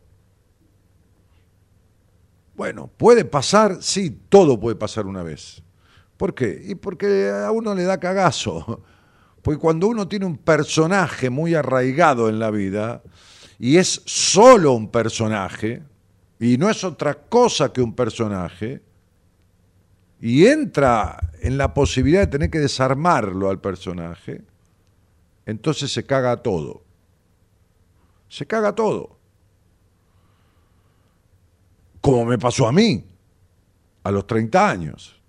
Bueno, 2.54 2.90
puede 2.96 3.24
pasar, 3.24 3.78
sí, 3.82 4.18
todo 4.28 4.58
puede 4.58 4.76
pasar 4.76 5.06
una 5.06 5.22
vez. 5.22 5.62
¿Por 6.16 6.34
qué? 6.34 6.62
Y 6.64 6.74
porque 6.74 7.30
a 7.30 7.50
uno 7.50 7.74
le 7.74 7.84
da 7.84 8.00
cagazo. 8.00 8.82
Porque 9.46 9.60
cuando 9.60 9.86
uno 9.86 10.08
tiene 10.08 10.26
un 10.26 10.38
personaje 10.38 11.30
muy 11.30 11.54
arraigado 11.54 12.28
en 12.28 12.40
la 12.40 12.50
vida, 12.50 13.04
y 13.60 13.76
es 13.76 14.02
solo 14.04 14.72
un 14.72 14.90
personaje, 14.90 15.84
y 16.40 16.58
no 16.58 16.68
es 16.68 16.82
otra 16.82 17.14
cosa 17.14 17.72
que 17.72 17.80
un 17.80 17.94
personaje, 17.94 18.82
y 20.20 20.46
entra 20.46 21.30
en 21.42 21.56
la 21.58 21.72
posibilidad 21.72 22.22
de 22.22 22.26
tener 22.26 22.50
que 22.50 22.58
desarmarlo 22.58 23.48
al 23.48 23.60
personaje, 23.60 24.42
entonces 25.46 25.92
se 25.92 26.04
caga 26.04 26.38
todo. 26.38 26.82
Se 28.28 28.46
caga 28.46 28.74
todo. 28.74 29.16
Como 32.00 32.24
me 32.24 32.36
pasó 32.36 32.66
a 32.66 32.72
mí, 32.72 33.06
a 34.02 34.10
los 34.10 34.26
30 34.26 34.68
años. 34.68 35.22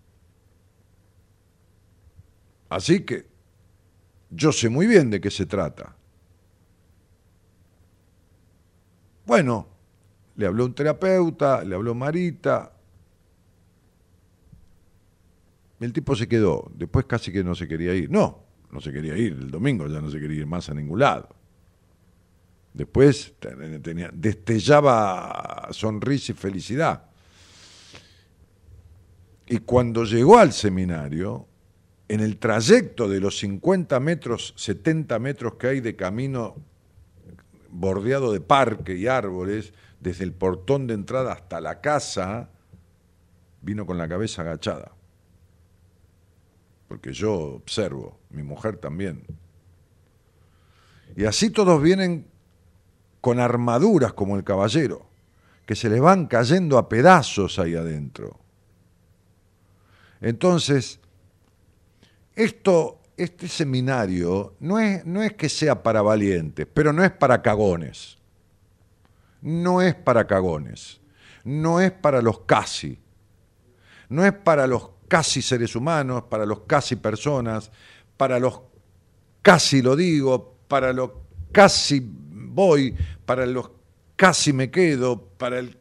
Así 2.68 3.02
que 3.06 3.37
yo 4.30 4.52
sé 4.52 4.70
muy 4.70 4.88
bien 4.88 5.10
de 5.10 5.22
qué 5.22 5.32
se 5.32 5.46
trata. 5.46 5.96
Bueno, 9.26 9.68
le 10.36 10.46
habló 10.46 10.66
un 10.66 10.74
terapeuta, 10.74 11.64
le 11.64 11.76
habló 11.76 11.94
Marita. 11.94 12.72
El 15.80 15.94
tipo 15.94 16.16
se 16.16 16.28
quedó, 16.28 16.72
después 16.76 17.06
casi 17.06 17.32
que 17.32 17.44
no 17.44 17.54
se 17.54 17.68
quería 17.68 17.94
ir. 17.94 18.10
No, 18.10 18.44
no 18.72 18.82
se 18.82 18.92
quería 18.92 19.18
ir, 19.18 19.34
el 19.34 19.52
domingo 19.52 19.88
ya 19.88 20.02
no 20.02 20.10
se 20.10 20.20
quería 20.20 20.40
ir 20.40 20.48
más 20.48 20.70
a 20.70 20.74
ningún 20.74 21.00
lado. 21.00 21.30
Después 22.74 23.34
tenía, 23.82 24.10
destellaba 24.14 25.68
sonrisa 25.72 26.32
y 26.32 26.36
felicidad. 26.36 27.04
Y 29.48 29.60
cuando 29.60 30.04
llegó 30.04 30.38
al 30.38 30.54
seminario, 30.54 31.47
en 32.08 32.20
el 32.22 32.38
trayecto 32.38 33.10
de 33.10 33.20
los 33.20 33.38
50 33.40 34.00
metros, 34.00 34.54
70 34.56 35.20
metros 35.20 35.56
que 35.56 35.68
hay 35.68 35.80
de 35.82 35.96
camino 35.96 36.56
bordeado 37.70 38.32
de 38.32 38.40
parque 38.40 38.96
y 38.96 39.08
árboles, 39.08 39.74
desde 40.00 40.24
el 40.24 40.34
portón 40.34 40.88
de 40.88 40.94
entrada 40.94 41.34
hasta 41.34 41.60
la 41.60 41.82
casa, 41.82 42.50
vino 43.62 43.86
con 43.86 43.98
la 43.98 44.08
cabeza 44.08 44.42
agachada. 44.42 44.92
Porque 46.88 47.12
yo 47.12 47.34
observo, 47.34 48.20
mi 48.30 48.44
mujer 48.44 48.78
también. 48.78 49.26
Y 51.16 51.26
así 51.26 51.50
todos 51.50 51.82
vienen 51.82 52.28
con 53.20 53.40
armaduras 53.40 54.14
como 54.14 54.38
el 54.38 54.44
caballero, 54.44 55.06
que 55.66 55.76
se 55.76 55.90
les 55.90 56.00
van 56.00 56.28
cayendo 56.28 56.78
a 56.78 56.88
pedazos 56.88 57.60
ahí 57.60 57.76
adentro. 57.76 58.40
Entonces, 60.22 61.02
esto, 62.38 63.02
este 63.18 63.48
seminario 63.48 64.54
no 64.60 64.78
es, 64.80 65.04
no 65.06 65.24
es 65.24 65.34
que 65.34 65.50
sea 65.50 65.82
para 65.82 66.04
valientes, 66.04 66.68
pero 66.72 66.94
no 66.94 67.04
es 67.04 67.10
para 67.12 67.42
cagones. 67.42 68.20
No 69.42 69.82
es 69.82 69.96
para 69.96 70.28
cagones. 70.28 71.02
No 71.44 71.82
es 71.82 71.92
para 71.92 72.22
los 72.22 72.42
casi. 72.42 73.00
No 74.08 74.24
es 74.24 74.34
para 74.34 74.68
los 74.68 74.88
casi 75.08 75.42
seres 75.42 75.76
humanos, 75.76 76.26
para 76.30 76.46
los 76.46 76.62
casi 76.62 76.96
personas, 76.96 77.72
para 78.18 78.40
los 78.40 78.62
casi 79.42 79.82
lo 79.82 79.96
digo, 79.96 80.60
para 80.68 80.94
los 80.94 81.10
casi 81.52 82.08
voy, 82.08 82.96
para 83.26 83.48
los 83.48 83.72
casi 84.16 84.54
me 84.54 84.70
quedo, 84.70 85.20
para 85.38 85.58
el 85.58 85.76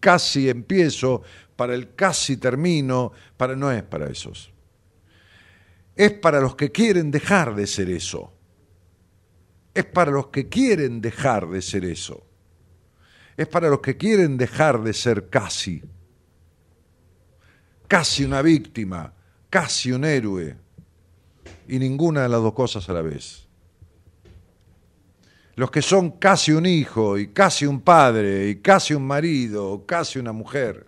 casi 0.00 0.48
empiezo, 0.48 1.22
para 1.54 1.74
el 1.74 1.94
casi 1.94 2.38
termino, 2.38 3.12
para 3.36 3.54
no 3.54 3.70
es 3.70 3.84
para 3.84 4.06
esos 4.06 4.51
es 5.94 6.12
para 6.12 6.40
los 6.40 6.56
que 6.56 6.70
quieren 6.70 7.10
dejar 7.10 7.54
de 7.54 7.66
ser 7.66 7.90
eso. 7.90 8.32
Es 9.74 9.84
para 9.84 10.10
los 10.10 10.28
que 10.28 10.48
quieren 10.48 11.00
dejar 11.00 11.48
de 11.48 11.62
ser 11.62 11.84
eso. 11.84 12.26
Es 13.36 13.46
para 13.48 13.68
los 13.68 13.80
que 13.80 13.96
quieren 13.96 14.36
dejar 14.36 14.82
de 14.82 14.92
ser 14.92 15.28
casi. 15.28 15.82
Casi 17.88 18.24
una 18.24 18.42
víctima, 18.42 19.12
casi 19.50 19.92
un 19.92 20.04
héroe. 20.04 20.56
Y 21.68 21.78
ninguna 21.78 22.22
de 22.22 22.28
las 22.28 22.42
dos 22.42 22.54
cosas 22.54 22.88
a 22.88 22.92
la 22.92 23.02
vez. 23.02 23.46
Los 25.54 25.70
que 25.70 25.82
son 25.82 26.12
casi 26.12 26.52
un 26.52 26.64
hijo 26.64 27.18
y 27.18 27.28
casi 27.28 27.66
un 27.66 27.82
padre 27.82 28.48
y 28.48 28.56
casi 28.56 28.94
un 28.94 29.06
marido 29.06 29.70
o 29.70 29.86
casi 29.86 30.18
una 30.18 30.32
mujer. 30.32 30.86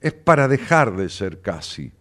Es 0.00 0.12
para 0.12 0.48
dejar 0.48 0.96
de 0.96 1.08
ser 1.08 1.40
casi 1.40 1.92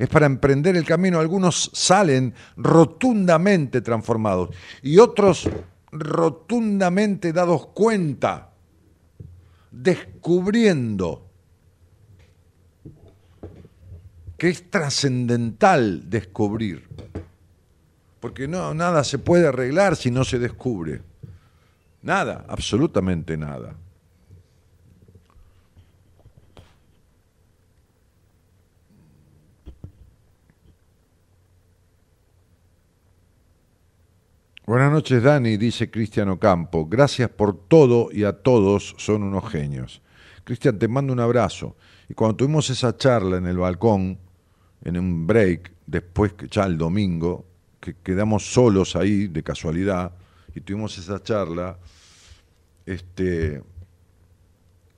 es 0.00 0.08
para 0.08 0.24
emprender 0.24 0.76
el 0.78 0.86
camino. 0.86 1.20
Algunos 1.20 1.70
salen 1.74 2.32
rotundamente 2.56 3.82
transformados 3.82 4.48
y 4.82 4.96
otros 4.96 5.46
rotundamente 5.92 7.34
dados 7.34 7.66
cuenta, 7.66 8.54
descubriendo 9.70 11.28
que 14.38 14.48
es 14.48 14.70
trascendental 14.70 16.08
descubrir, 16.08 16.88
porque 18.20 18.48
no, 18.48 18.72
nada 18.72 19.04
se 19.04 19.18
puede 19.18 19.48
arreglar 19.48 19.96
si 19.96 20.10
no 20.10 20.24
se 20.24 20.38
descubre. 20.38 21.02
Nada, 22.00 22.46
absolutamente 22.48 23.36
nada. 23.36 23.74
Buenas 34.70 34.92
noches, 34.92 35.20
Dani, 35.20 35.56
dice 35.56 35.90
Cristiano 35.90 36.38
Campo. 36.38 36.86
Gracias 36.86 37.28
por 37.28 37.66
todo 37.66 38.08
y 38.12 38.22
a 38.22 38.34
todos 38.34 38.94
son 38.98 39.24
unos 39.24 39.50
genios. 39.50 40.00
Cristian, 40.44 40.78
te 40.78 40.86
mando 40.86 41.12
un 41.12 41.18
abrazo. 41.18 41.74
Y 42.08 42.14
cuando 42.14 42.36
tuvimos 42.36 42.70
esa 42.70 42.96
charla 42.96 43.38
en 43.38 43.48
el 43.48 43.56
balcón, 43.56 44.16
en 44.84 44.96
un 44.96 45.26
break, 45.26 45.72
después 45.88 46.34
ya 46.48 46.66
el 46.66 46.78
domingo, 46.78 47.46
que 47.80 47.96
quedamos 48.00 48.44
solos 48.44 48.94
ahí 48.94 49.26
de 49.26 49.42
casualidad, 49.42 50.12
y 50.54 50.60
tuvimos 50.60 50.96
esa 50.98 51.20
charla, 51.20 51.76
este, 52.86 53.64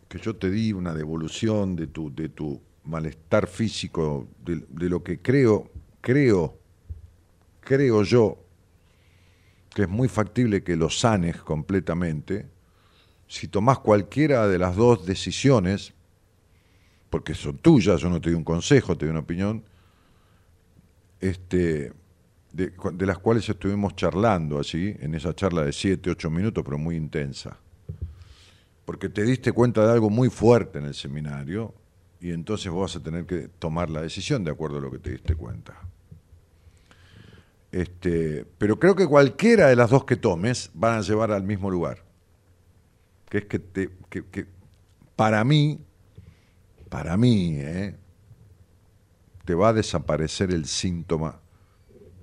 que 0.07 0.19
yo 0.19 0.37
te 0.37 0.51
di 0.51 0.75
una 0.75 0.93
devolución 0.93 1.77
de 1.77 1.87
tu, 1.87 2.15
de 2.15 2.29
tu 2.29 2.61
malestar 2.85 3.47
físico, 3.47 4.29
de 4.45 4.91
lo 4.91 5.03
que 5.03 5.23
creo, 5.23 5.71
creo, 6.03 6.59
creo 7.63 8.03
yo, 8.03 8.37
que 9.75 9.83
es 9.83 9.89
muy 9.89 10.09
factible 10.09 10.63
que 10.63 10.77
lo 10.77 10.91
sanes 10.91 11.37
completamente, 11.43 12.49
si 13.27 13.49
tomás 13.49 13.79
cualquiera 13.79 14.47
de 14.47 14.59
las 14.59 14.77
dos 14.77 15.07
decisiones, 15.07 15.95
porque 17.09 17.35
son 17.35 17.59
tuyas, 17.59 18.01
yo 18.01 18.11
no 18.11 18.21
te 18.21 18.31
doy 18.31 18.37
un 18.37 18.45
consejo, 18.45 18.97
te 18.97 19.07
doy 19.07 19.11
una 19.11 19.21
opinión, 19.21 19.65
este, 21.21 21.93
de, 22.53 22.73
las 23.07 23.19
cuales 23.19 23.49
estuvimos 23.49 23.97
charlando 23.97 24.59
allí, 24.59 24.95
en 25.01 25.15
esa 25.15 25.35
charla 25.35 25.65
de 25.65 25.73
siete, 25.73 26.11
ocho 26.11 26.31
minutos, 26.31 26.63
pero 26.65 26.79
muy 26.79 26.97
intensa. 26.97 27.59
Porque 28.85 29.09
te 29.09 29.23
diste 29.23 29.53
cuenta 29.53 29.87
de 29.87 29.93
algo 29.93 30.11
muy 30.11 30.29
fuerte 30.29 30.79
en 30.79 30.87
el 30.87 30.95
seminario 30.95 31.75
y 32.21 32.33
entonces 32.33 32.71
vos 32.71 32.93
vas 32.93 33.01
a 33.01 33.05
tener 33.05 33.27
que 33.27 33.49
tomar 33.59 33.89
la 33.89 34.03
decisión 34.03 34.45
de 34.45 34.51
acuerdo 34.51 34.79
a 34.79 34.81
lo 34.81 34.91
que 34.91 34.99
te 34.99 35.11
diste 35.11 35.35
cuenta. 35.35 35.81
Este, 37.73 38.47
pero 38.59 38.79
creo 38.79 38.95
que 38.95 39.07
cualquiera 39.07 39.69
de 39.69 39.77
las 39.77 39.91
dos 39.91 40.05
que 40.05 40.17
tomes 40.17 40.71
van 40.75 40.99
a 40.99 41.01
llevar 41.01 41.33
al 41.33 41.43
mismo 41.43 41.71
lugar. 41.71 42.05
Que 43.29 43.39
es 43.39 43.45
que, 43.47 44.47
para 45.17 45.43
mí, 45.43 45.81
para 46.89 47.17
mí, 47.17 47.57
¿eh? 47.57 47.97
te 49.45 49.55
va 49.55 49.71
a 49.71 49.73
desaparecer 49.73 50.53
el 50.53 50.67
síntoma 50.67 51.41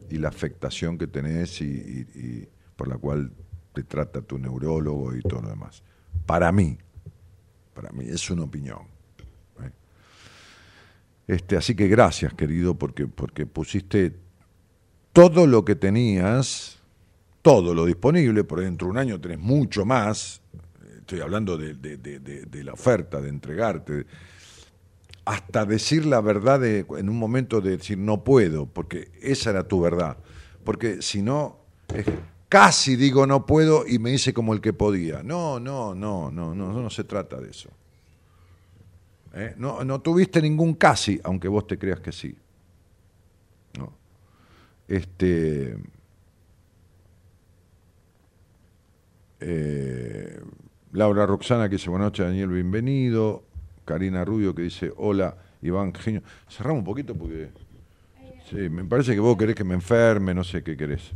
y 0.10 0.18
la 0.20 0.30
afectación 0.30 0.98
que 0.98 1.08
tenés 1.08 1.62
y 1.62 2.48
por 2.76 2.88
la 2.88 2.98
cual 2.98 3.32
te 3.74 3.84
trata 3.84 4.22
tu 4.22 4.38
neurólogo 4.38 5.16
y 5.16 5.22
todo 5.22 5.42
lo 5.42 5.50
demás. 5.50 5.84
Para 6.26 6.52
mí, 6.52 6.78
para 7.74 7.92
mí, 7.92 8.06
es 8.08 8.30
una 8.30 8.44
opinión. 8.44 8.80
¿eh? 9.62 9.72
Este, 11.28 11.58
así 11.58 11.76
que 11.76 11.88
gracias, 11.88 12.34
querido, 12.34 12.76
porque, 12.76 13.08
porque 13.08 13.46
pusiste 13.46 14.16
todo 15.14 15.48
lo 15.48 15.66
que 15.66 15.76
tenías, 15.76 16.80
todo 17.42 17.74
lo 17.74 17.86
disponible, 17.86 18.44
por 18.44 18.62
dentro 18.62 18.88
de 18.88 18.92
un 18.92 18.98
año 18.98 19.20
tenés 19.20 19.40
mucho 19.40 19.86
más, 19.86 20.42
estoy 20.98 21.22
hablando 21.22 21.58
de, 21.58 22.64
la 22.64 22.74
oferta, 22.74 23.22
de 23.22 23.30
entregarte, 23.30 24.06
hasta 25.26 25.66
decir 25.66 26.06
la 26.06 26.22
verdad 26.22 26.64
en 26.66 27.10
un 27.10 27.18
momento 27.18 27.62
de 27.62 27.78
decir 27.78 27.98
no 27.98 28.24
puedo, 28.24 28.66
porque 28.66 29.12
esa 29.22 29.52
era 29.52 29.68
tu 29.68 29.82
verdad, 29.82 30.18
porque 30.64 31.02
si 31.02 31.22
no, 31.22 31.60
casi 32.48 32.96
digo 32.96 33.26
no 33.26 33.46
puedo 33.46 33.88
y 33.88 34.00
me 34.00 34.12
hice 34.12 34.34
como 34.34 34.54
el 34.54 34.62
que 34.62 34.74
podía. 34.74 35.24
No, 35.24 35.60
no, 35.60 35.96
no, 35.96 36.32
no, 36.32 36.54
no, 36.54 36.74
no 36.74 36.90
se 36.90 37.04
trata 37.04 37.40
de 37.40 37.50
eso. 37.50 37.70
¿Eh? 39.34 39.54
No, 39.58 39.84
no 39.84 40.02
tuviste 40.02 40.42
ningún 40.42 40.74
casi, 40.74 41.20
aunque 41.24 41.48
vos 41.48 41.68
te 41.68 41.78
creas 41.78 42.00
que 42.00 42.12
sí. 42.12 42.36
Este, 44.90 45.78
eh, 49.40 50.40
Laura 50.94 51.28
Roxana 51.28 51.70
que 51.70 51.76
dice 51.76 51.92
buenas 51.92 52.08
noches 52.08 52.26
Daniel, 52.26 52.50
bienvenido. 52.50 53.44
Karina 53.86 54.26
Rubio 54.26 54.56
que 54.56 54.64
dice 54.64 54.92
hola 54.98 55.38
Iván 55.62 55.94
Genio. 55.94 56.24
Cerramos 56.50 56.80
un 56.80 56.86
poquito 56.86 57.14
porque 57.14 57.50
me 58.52 58.84
parece 58.86 59.14
que 59.14 59.20
vos 59.20 59.38
querés 59.38 59.54
que 59.54 59.64
me 59.64 59.76
enferme, 59.76 60.34
no 60.34 60.44
sé 60.44 60.64
qué 60.64 60.76
querés. 60.76 61.12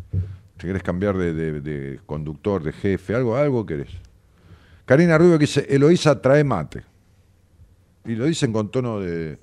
Te 0.57 0.67
querés 0.67 0.83
cambiar 0.83 1.17
de, 1.17 1.33
de, 1.33 1.59
de 1.59 1.99
conductor, 2.05 2.61
de 2.61 2.73
jefe, 2.73 3.15
algo, 3.15 3.35
algo 3.35 3.65
querés. 3.65 3.89
Karina 4.85 5.17
Rubio 5.17 5.39
que 5.39 5.45
dice 5.47 5.65
Eloísa 5.67 6.21
trae 6.21 6.43
mate. 6.43 6.83
Y 8.05 8.13
lo 8.13 8.25
dicen 8.25 8.53
con 8.53 8.69
tono 8.69 8.99
de. 8.99 9.39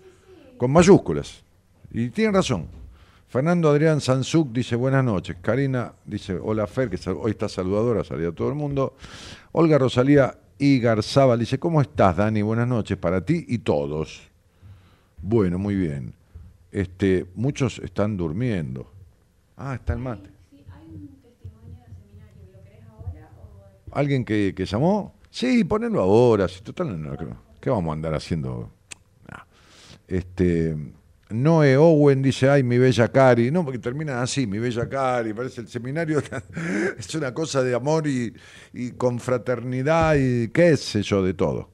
con 0.57 0.71
mayúsculas. 0.71 1.43
Y 1.91 2.11
tienen 2.11 2.35
razón. 2.35 2.80
Fernando 3.31 3.71
Adrián 3.71 4.01
Sanzuk 4.01 4.51
dice 4.51 4.75
buenas 4.75 5.05
noches. 5.05 5.37
Karina 5.41 5.95
dice 6.05 6.35
hola 6.35 6.67
Fer, 6.67 6.91
que 6.91 6.99
hoy 7.11 7.31
está 7.31 7.49
saludadora, 7.49 8.03
salía 8.03 8.31
a 8.31 8.33
todo 8.33 8.49
el 8.49 8.57
mundo. 8.57 8.97
Olga 9.53 9.79
Rosalía 9.79 10.37
Igarzábal 10.59 11.39
dice, 11.39 11.57
¿cómo 11.61 11.81
estás, 11.81 12.17
Dani? 12.17 12.43
Buenas 12.43 12.67
noches 12.67 12.99
para 12.99 13.25
ti 13.25 13.45
y 13.47 13.59
todos. 13.59 14.21
Bueno, 15.23 15.61
muy 15.61 15.77
bien. 15.77 16.13
Este, 16.73 17.25
muchos 17.37 17.79
están 17.79 18.17
durmiendo. 18.17 18.91
Ah, 19.57 19.77
está 19.77 19.93
el 19.93 20.01
mate. 20.01 20.29
¿Alguien 23.93 24.25
que, 24.25 24.55
que, 24.57 24.67
llamó? 24.67 25.15
Sí, 25.31 25.63
ponelo 25.63 26.01
ahora. 26.01 26.49
Si 26.49 26.63
total, 26.63 27.01
no, 27.01 27.17
¿qué 27.61 27.71
vamos 27.71 27.91
a 27.91 27.93
andar 27.93 28.13
haciendo? 28.13 28.73
Nah. 29.31 29.45
Este, 30.09 30.77
Noé 31.31 31.77
Owen 31.77 32.23
dice, 32.23 32.51
ay, 32.51 32.63
mi 32.63 32.77
bella 32.79 33.09
Cari. 33.09 33.51
No, 33.51 33.65
porque 33.65 33.79
termina 33.79 34.21
así, 34.21 34.47
mi 34.47 34.59
bella 34.59 34.89
Cari. 34.89 35.33
Parece 35.33 35.61
el 35.61 35.69
seminario, 35.69 36.21
es 36.99 37.15
una 37.15 37.33
cosa 37.33 37.63
de 37.63 37.75
amor 37.75 38.07
y, 38.07 38.35
y 38.73 38.93
confraternidad 38.93 40.17
y 40.17 40.49
qué 40.49 40.77
sé 40.77 41.03
yo, 41.03 41.23
de 41.23 41.35
todo. 41.35 41.71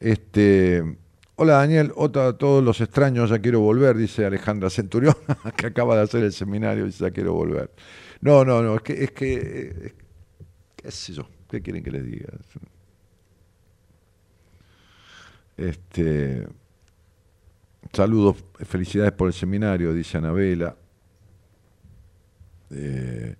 Este, 0.00 0.82
hola 1.36 1.54
Daniel, 1.54 1.92
otra 1.94 2.32
todos 2.32 2.64
los 2.64 2.80
extraños, 2.80 3.28
ya 3.28 3.38
quiero 3.38 3.60
volver, 3.60 3.96
dice 3.96 4.24
Alejandra 4.24 4.70
Centurión, 4.70 5.14
que 5.56 5.66
acaba 5.66 5.94
de 5.96 6.02
hacer 6.02 6.24
el 6.24 6.32
seminario 6.32 6.86
ya 6.86 7.10
quiero 7.10 7.34
volver. 7.34 7.70
No, 8.22 8.44
no, 8.46 8.62
no, 8.62 8.76
es 8.76 8.82
que, 8.82 9.04
es 9.04 9.10
que, 9.12 9.94
qué 10.76 10.90
sé 10.90 11.12
yo, 11.12 11.28
¿qué 11.50 11.60
quieren 11.60 11.82
que 11.82 11.90
les 11.90 12.04
diga? 12.04 12.28
Este 15.58 16.46
Saludos, 17.92 18.44
felicidades 18.60 19.12
por 19.12 19.28
el 19.28 19.34
seminario, 19.34 19.92
dice 19.92 20.18
Anabela. 20.18 20.76
Eh, 22.70 23.34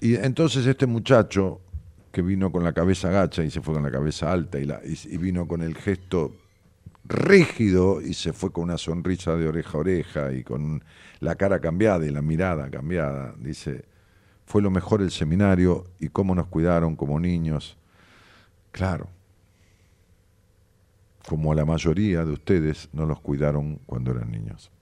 y 0.00 0.16
entonces 0.16 0.66
este 0.66 0.86
muchacho 0.86 1.60
que 2.10 2.22
vino 2.22 2.50
con 2.50 2.64
la 2.64 2.72
cabeza 2.72 3.10
gacha 3.10 3.44
y 3.44 3.50
se 3.50 3.60
fue 3.60 3.74
con 3.74 3.84
la 3.84 3.92
cabeza 3.92 4.32
alta 4.32 4.58
y, 4.58 4.66
y, 5.04 5.16
vino 5.18 5.46
con 5.46 5.62
el 5.62 5.76
gesto 5.76 6.34
rígido 7.04 8.00
y 8.00 8.14
se 8.14 8.32
fue 8.32 8.50
con 8.50 8.64
una 8.64 8.78
sonrisa 8.78 9.36
de 9.36 9.46
oreja 9.46 9.78
a 9.78 9.80
oreja 9.80 10.32
y 10.32 10.42
con 10.42 10.82
la 11.20 11.36
cara 11.36 11.60
cambiada 11.60 12.04
y 12.06 12.10
la 12.10 12.22
mirada 12.22 12.68
cambiada, 12.70 13.34
dice, 13.38 13.84
fue 14.46 14.62
lo 14.62 14.70
mejor 14.70 15.00
el 15.00 15.12
seminario 15.12 15.86
y 16.00 16.08
cómo 16.08 16.34
nos 16.34 16.48
cuidaron 16.48 16.96
como 16.96 17.20
niños. 17.20 17.76
Claro, 18.72 19.08
como 21.30 21.54
la 21.54 21.64
mayoría 21.64 22.24
de 22.24 22.32
ustedes 22.32 22.88
no 22.92 23.06
los 23.06 23.20
cuidaron 23.20 23.76
cuando 23.86 24.10
eran 24.10 24.32
niños. 24.32 24.72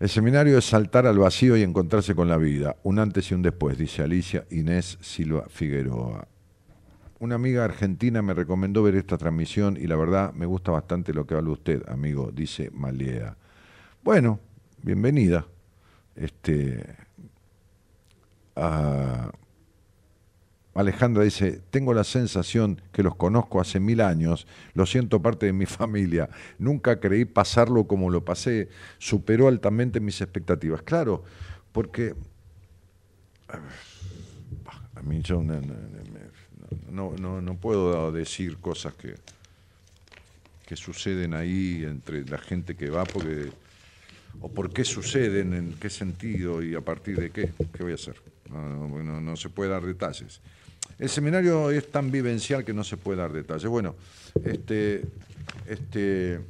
El 0.00 0.08
seminario 0.08 0.56
es 0.56 0.64
saltar 0.64 1.06
al 1.06 1.18
vacío 1.18 1.58
y 1.58 1.62
encontrarse 1.62 2.14
con 2.14 2.26
la 2.26 2.38
vida, 2.38 2.76
un 2.84 3.00
antes 3.00 3.30
y 3.30 3.34
un 3.34 3.42
después, 3.42 3.76
dice 3.76 4.02
Alicia 4.02 4.46
Inés 4.50 4.96
Silva 5.02 5.44
Figueroa. 5.50 6.26
Una 7.18 7.34
amiga 7.34 7.66
argentina 7.66 8.22
me 8.22 8.32
recomendó 8.32 8.82
ver 8.82 8.94
esta 8.94 9.18
transmisión 9.18 9.76
y 9.78 9.86
la 9.86 9.96
verdad 9.96 10.32
me 10.32 10.46
gusta 10.46 10.72
bastante 10.72 11.12
lo 11.12 11.26
que 11.26 11.34
habla 11.34 11.50
usted, 11.50 11.86
amigo, 11.86 12.30
dice 12.32 12.70
Maliea. 12.72 13.36
Bueno, 14.02 14.40
bienvenida. 14.82 15.44
Este, 16.16 16.96
a, 18.56 19.30
Alejandra 20.74 21.24
dice, 21.24 21.60
tengo 21.70 21.92
la 21.92 22.04
sensación 22.04 22.80
que 22.92 23.02
los 23.02 23.16
conozco 23.16 23.60
hace 23.60 23.80
mil 23.80 24.00
años, 24.00 24.46
lo 24.74 24.86
siento 24.86 25.20
parte 25.20 25.46
de 25.46 25.52
mi 25.52 25.66
familia, 25.66 26.28
nunca 26.58 27.00
creí 27.00 27.24
pasarlo 27.24 27.86
como 27.86 28.10
lo 28.10 28.24
pasé, 28.24 28.68
superó 28.98 29.48
altamente 29.48 30.00
mis 30.00 30.20
expectativas. 30.20 30.82
Claro, 30.82 31.24
porque 31.72 32.14
A 34.94 35.02
mí 35.02 35.22
yo 35.22 35.42
no, 36.90 37.14
no, 37.16 37.40
no, 37.40 37.56
puedo 37.56 38.12
decir 38.12 38.58
cosas 38.58 38.94
que, 38.94 39.14
que 40.66 40.76
suceden 40.76 41.34
ahí 41.34 41.84
entre 41.84 42.24
la 42.24 42.38
gente 42.38 42.76
que 42.76 42.90
va, 42.90 43.04
porque 43.04 43.50
o 44.40 44.48
por 44.48 44.72
qué 44.72 44.84
suceden, 44.84 45.54
en 45.54 45.72
qué 45.74 45.90
sentido 45.90 46.62
y 46.62 46.74
a 46.74 46.80
partir 46.80 47.18
de 47.18 47.30
qué. 47.30 47.52
¿Qué 47.72 47.82
voy 47.82 47.92
a 47.92 47.96
hacer? 47.96 48.16
No, 48.50 49.20
no, 49.20 49.36
se 49.36 49.48
puede 49.48 49.70
dar 49.70 49.84
detalles. 49.84 50.40
El 50.98 51.08
seminario 51.08 51.70
es 51.70 51.90
tan 51.90 52.10
vivencial 52.10 52.64
que 52.64 52.74
no 52.74 52.82
se 52.82 52.96
puede 52.96 53.18
dar 53.18 53.32
detalles. 53.32 53.68
Bueno, 53.68 53.94
este, 54.44 55.02
este, 55.66 56.40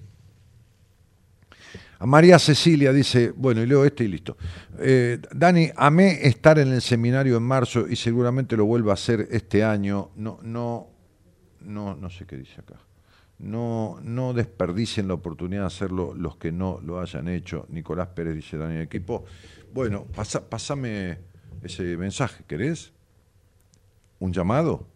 a 1.99 2.07
María 2.07 2.39
Cecilia 2.39 2.93
dice, 2.93 3.33
bueno, 3.37 3.63
y 3.63 3.67
leo 3.67 3.85
este 3.85 4.05
y 4.05 4.09
listo. 4.09 4.37
Eh, 4.79 5.21
Dani, 5.35 5.71
amé 5.77 6.27
estar 6.27 6.59
en 6.59 6.69
el 6.69 6.81
seminario 6.81 7.37
en 7.37 7.43
marzo 7.43 7.87
y 7.89 7.97
seguramente 7.97 8.57
lo 8.57 8.65
vuelvo 8.65 8.91
a 8.91 8.95
hacer 8.95 9.29
este 9.31 9.65
año. 9.65 10.11
No, 10.17 10.39
no, 10.43 10.89
no, 11.61 11.95
no 11.97 12.09
sé 12.09 12.25
qué 12.25 12.37
dice 12.39 12.61
acá. 12.61 12.77
No, 13.41 13.99
no 14.03 14.33
desperdicien 14.33 15.09
la 15.09 15.15
oportunidad 15.15 15.63
de 15.63 15.67
hacerlo 15.67 16.15
los 16.15 16.37
que 16.37 16.53
no 16.53 16.81
lo 16.83 17.01
hayan 17.01 17.29
hecho. 17.29 17.67
Nicolás 17.69 18.09
Pérez 18.09 18.35
dice, 18.35 18.57
Dani, 18.57 18.79
equipo. 18.79 19.25
Bueno, 19.75 20.07
pasa, 20.07 20.49
pasame 20.49 21.19
ese 21.63 21.97
mensaje, 21.97 22.45
¿querés? 22.47 22.93
¿Un 24.19 24.33
llamado? 24.33 24.87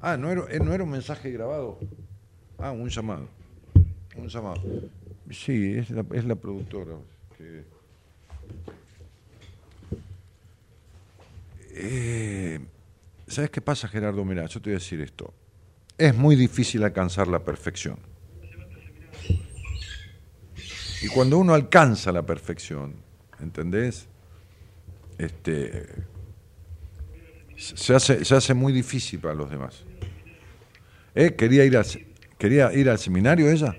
Ah, 0.00 0.16
no 0.16 0.30
era, 0.30 0.42
eh, 0.50 0.58
no 0.58 0.74
era 0.74 0.82
un 0.82 0.90
mensaje 0.90 1.30
grabado. 1.30 1.78
Ah, 2.58 2.72
un 2.72 2.88
llamado. 2.88 3.28
Un 4.16 4.28
llamado. 4.28 4.60
Sí, 5.30 5.74
es 5.78 5.90
la, 5.90 6.04
es 6.12 6.24
la 6.24 6.34
productora. 6.34 6.96
Eh, 11.74 12.60
¿Sabes 13.26 13.50
qué 13.50 13.60
pasa, 13.60 13.88
Gerardo? 13.88 14.24
Mira, 14.24 14.46
yo 14.46 14.60
te 14.60 14.70
voy 14.70 14.74
a 14.74 14.78
decir 14.78 15.00
esto. 15.00 15.32
Es 15.96 16.14
muy 16.14 16.36
difícil 16.36 16.82
alcanzar 16.82 17.28
la 17.28 17.38
perfección. 17.38 17.96
Y 21.02 21.08
cuando 21.08 21.38
uno 21.38 21.54
alcanza 21.54 22.12
la 22.12 22.22
perfección, 22.22 22.94
¿entendés? 23.40 24.06
Este, 25.18 25.86
se, 27.62 27.94
hace, 27.94 28.24
se 28.24 28.34
hace 28.34 28.54
muy 28.54 28.72
difícil 28.72 29.20
para 29.20 29.34
los 29.34 29.50
demás. 29.50 29.84
¿Eh? 31.14 31.34
¿Quería, 31.34 31.64
ir 31.64 31.78
¿Quería 32.38 32.72
ir 32.72 32.90
al 32.90 32.98
seminario 32.98 33.50
ella? 33.50 33.76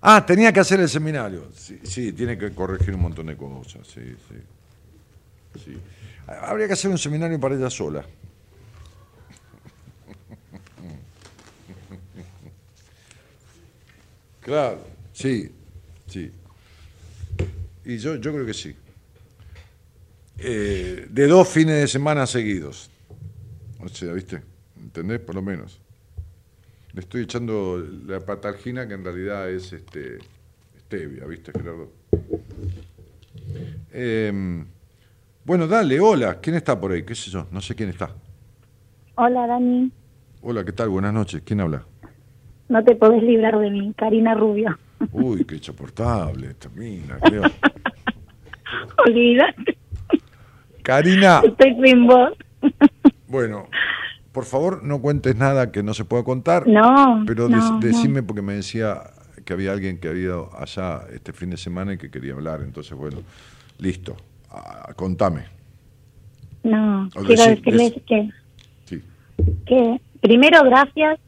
Ah, 0.00 0.24
tenía 0.24 0.52
que 0.52 0.60
hacer 0.60 0.80
el 0.80 0.88
seminario. 0.88 1.48
Sí, 1.82 2.12
tiene 2.12 2.36
que 2.36 2.52
corregir 2.52 2.94
un 2.94 3.02
montón 3.02 3.26
de 3.26 3.36
cosas. 3.36 3.86
Sí, 3.86 4.16
sí. 4.28 4.34
sí. 5.64 5.78
Habría 6.26 6.66
que 6.66 6.72
hacer 6.72 6.90
un 6.90 6.98
seminario 6.98 7.38
para 7.38 7.54
ella 7.54 7.70
sola. 7.70 8.04
Claro, 14.40 14.78
sí, 15.12 15.50
sí. 16.06 16.30
Y 17.84 17.98
yo, 17.98 18.14
yo 18.14 18.32
creo 18.32 18.46
que 18.46 18.54
sí. 18.54 18.76
Eh, 20.38 21.06
de 21.08 21.26
dos 21.26 21.48
fines 21.48 21.80
de 21.80 21.88
semana 21.88 22.26
seguidos. 22.26 22.90
O 23.80 23.88
sea, 23.88 24.12
¿viste? 24.12 24.42
¿Entendés? 24.80 25.20
Por 25.20 25.34
lo 25.34 25.42
menos. 25.42 25.80
Le 26.92 27.00
estoy 27.00 27.22
echando 27.22 27.82
la 28.06 28.20
patalgina 28.20 28.88
que 28.88 28.94
en 28.94 29.04
realidad 29.04 29.50
es 29.50 29.72
este 29.72 30.18
stevia, 30.78 31.26
¿viste, 31.26 31.52
Gerardo? 31.52 31.90
Em, 33.92 34.66
bueno, 35.44 35.66
dale, 35.66 36.00
hola. 36.00 36.40
¿Quién 36.40 36.56
está 36.56 36.78
por 36.78 36.92
ahí? 36.92 37.02
¿Qué 37.04 37.14
sé 37.14 37.30
yo? 37.30 37.46
No 37.50 37.60
sé 37.60 37.74
quién 37.74 37.90
está. 37.90 38.10
Hola, 39.16 39.46
Dani. 39.46 39.90
Hola, 40.42 40.64
¿qué 40.64 40.72
tal? 40.72 40.88
Buenas 40.88 41.12
noches. 41.12 41.42
¿Quién 41.44 41.60
habla? 41.60 41.84
No 42.68 42.82
te 42.84 42.94
podés 42.96 43.22
librar 43.22 43.58
de 43.58 43.70
mí, 43.70 43.92
Karina 43.96 44.34
Rubio. 44.34 44.78
Uy, 45.12 45.44
qué 45.44 45.56
insoportable 45.56 46.48
esta 46.48 46.68
mina, 46.70 47.18
creo. 47.20 47.42
Olvídate. 49.06 49.75
Karina. 50.86 51.42
Estoy 51.44 51.76
sin 51.82 52.06
voz. 52.06 52.32
Bueno, 53.26 53.66
por 54.30 54.44
favor, 54.44 54.84
no 54.84 55.00
cuentes 55.00 55.34
nada 55.34 55.72
que 55.72 55.82
no 55.82 55.94
se 55.94 56.04
pueda 56.04 56.22
contar. 56.22 56.68
No. 56.68 57.24
Pero 57.26 57.48
decime, 57.80 58.22
porque 58.22 58.40
me 58.40 58.54
decía 58.54 59.02
que 59.44 59.52
había 59.52 59.72
alguien 59.72 59.98
que 59.98 60.06
había 60.06 60.22
ido 60.22 60.50
allá 60.56 61.00
este 61.12 61.32
fin 61.32 61.50
de 61.50 61.56
semana 61.56 61.94
y 61.94 61.98
que 61.98 62.08
quería 62.08 62.34
hablar. 62.34 62.60
Entonces, 62.62 62.96
bueno, 62.96 63.18
listo. 63.80 64.16
Ah, 64.48 64.92
contame. 64.94 65.46
No, 66.62 67.08
quiero 67.26 67.44
decirles 67.46 67.94
que, 68.06 68.30
que 69.66 70.00
primero 70.20 70.62
gracias, 70.62 71.18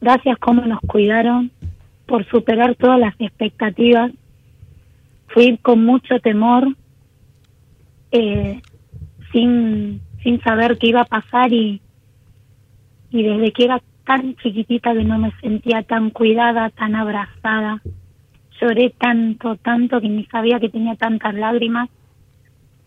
gracias 0.00 0.38
cómo 0.38 0.62
nos 0.62 0.80
cuidaron 0.80 1.52
por 2.06 2.28
superar 2.28 2.74
todas 2.74 2.98
las 2.98 3.14
expectativas. 3.20 4.10
Fui 5.28 5.56
con 5.58 5.84
mucho 5.84 6.18
temor, 6.18 6.66
eh, 8.10 8.60
sin, 9.32 10.00
sin 10.22 10.40
saber 10.42 10.78
qué 10.78 10.88
iba 10.88 11.02
a 11.02 11.06
pasar 11.06 11.52
y, 11.52 11.80
y 13.10 13.22
desde 13.22 13.52
que 13.52 13.64
era 13.64 13.82
tan 14.06 14.36
chiquitita 14.36 14.94
que 14.94 15.04
no 15.04 15.18
me 15.18 15.32
sentía 15.40 15.82
tan 15.82 16.10
cuidada, 16.10 16.70
tan 16.70 16.94
abrazada, 16.94 17.82
lloré 18.60 18.94
tanto, 18.98 19.56
tanto 19.56 20.00
que 20.00 20.08
ni 20.08 20.24
sabía 20.26 20.58
que 20.58 20.70
tenía 20.70 20.94
tantas 20.96 21.34
lágrimas 21.34 21.88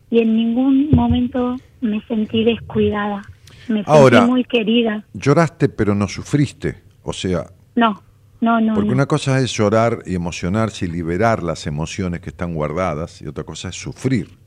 y 0.09 0.19
en 0.19 0.35
ningún 0.35 0.89
momento 0.91 1.55
me 1.79 2.01
sentí 2.07 2.43
descuidada. 2.43 3.21
Me 3.67 3.83
sentí 3.83 4.21
muy 4.27 4.43
querida. 4.43 5.05
Lloraste 5.13 5.69
pero 5.69 5.95
no 5.95 6.07
sufriste, 6.07 6.81
o 7.03 7.13
sea... 7.13 7.45
No, 7.75 8.01
no, 8.41 8.59
no. 8.59 8.73
Porque 8.73 8.91
una 8.91 9.05
cosa 9.05 9.39
es 9.39 9.53
llorar 9.53 9.99
y 10.05 10.15
emocionarse 10.15 10.85
y 10.85 10.89
liberar 10.89 11.43
las 11.43 11.67
emociones 11.67 12.19
que 12.19 12.31
están 12.31 12.53
guardadas 12.53 13.21
y 13.21 13.27
otra 13.27 13.43
cosa 13.43 13.69
es 13.69 13.75
sufrir. 13.75 14.40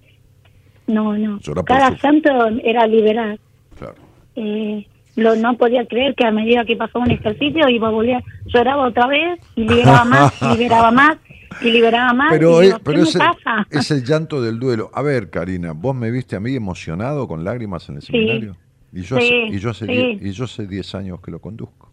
No, 0.87 1.17
no. 1.17 1.39
Cada 1.65 1.97
santo 1.99 2.31
era 2.63 2.87
liberar. 2.87 3.39
Claro. 3.79 3.95
Eh, 4.37 4.87
lo, 5.17 5.37
no 5.37 5.57
podía 5.57 5.87
creer 5.87 6.15
que 6.15 6.27
a 6.27 6.31
medida 6.31 6.65
que 6.65 6.77
pasó 6.77 6.99
un 6.99 7.11
ejercicio 7.11 7.69
iba 7.69 7.89
a 7.89 7.91
volver, 7.91 8.23
lloraba 8.47 8.89
otra 8.89 9.07
vez 9.07 9.41
y 9.55 9.63
liberaba 9.63 10.05
más, 10.05 10.43
y 10.43 10.57
liberaba 10.57 10.91
más 10.91 11.19
y 11.61 11.71
liberaba 11.71 12.13
más. 12.13 12.33
Pero, 12.33 12.63
es, 12.63 12.75
pero 12.83 13.03
es, 13.03 13.91
El, 13.91 14.05
llanto 14.05 14.43
del 14.43 14.59
duelo. 14.59 14.91
A 14.95 15.03
ver, 15.03 15.31
Karina, 15.31 15.73
vos 15.73 15.95
me 15.95 16.11
viste 16.11 16.37
a 16.37 16.41
mí 16.41 16.55
emocionado 16.55 17.29
con 17.29 17.45
lágrimas 17.45 17.89
en 17.89 17.97
el 17.97 18.03
seminario. 18.03 18.57
Y 18.93 19.03
yo, 19.03 19.17
hace, 19.17 19.47
y, 19.47 19.59
yo 19.59 19.71
hace 19.71 19.87
y 20.21 20.31
yo 20.31 20.45
hace 20.45 20.67
10 20.67 20.95
años 20.95 21.21
que 21.21 21.31
lo 21.31 21.41
conduzco. 21.41 21.91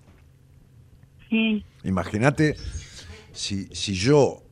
Imagínate 1.84 2.56
si, 3.32 3.65
si 3.67 3.93
yo, 3.93 4.43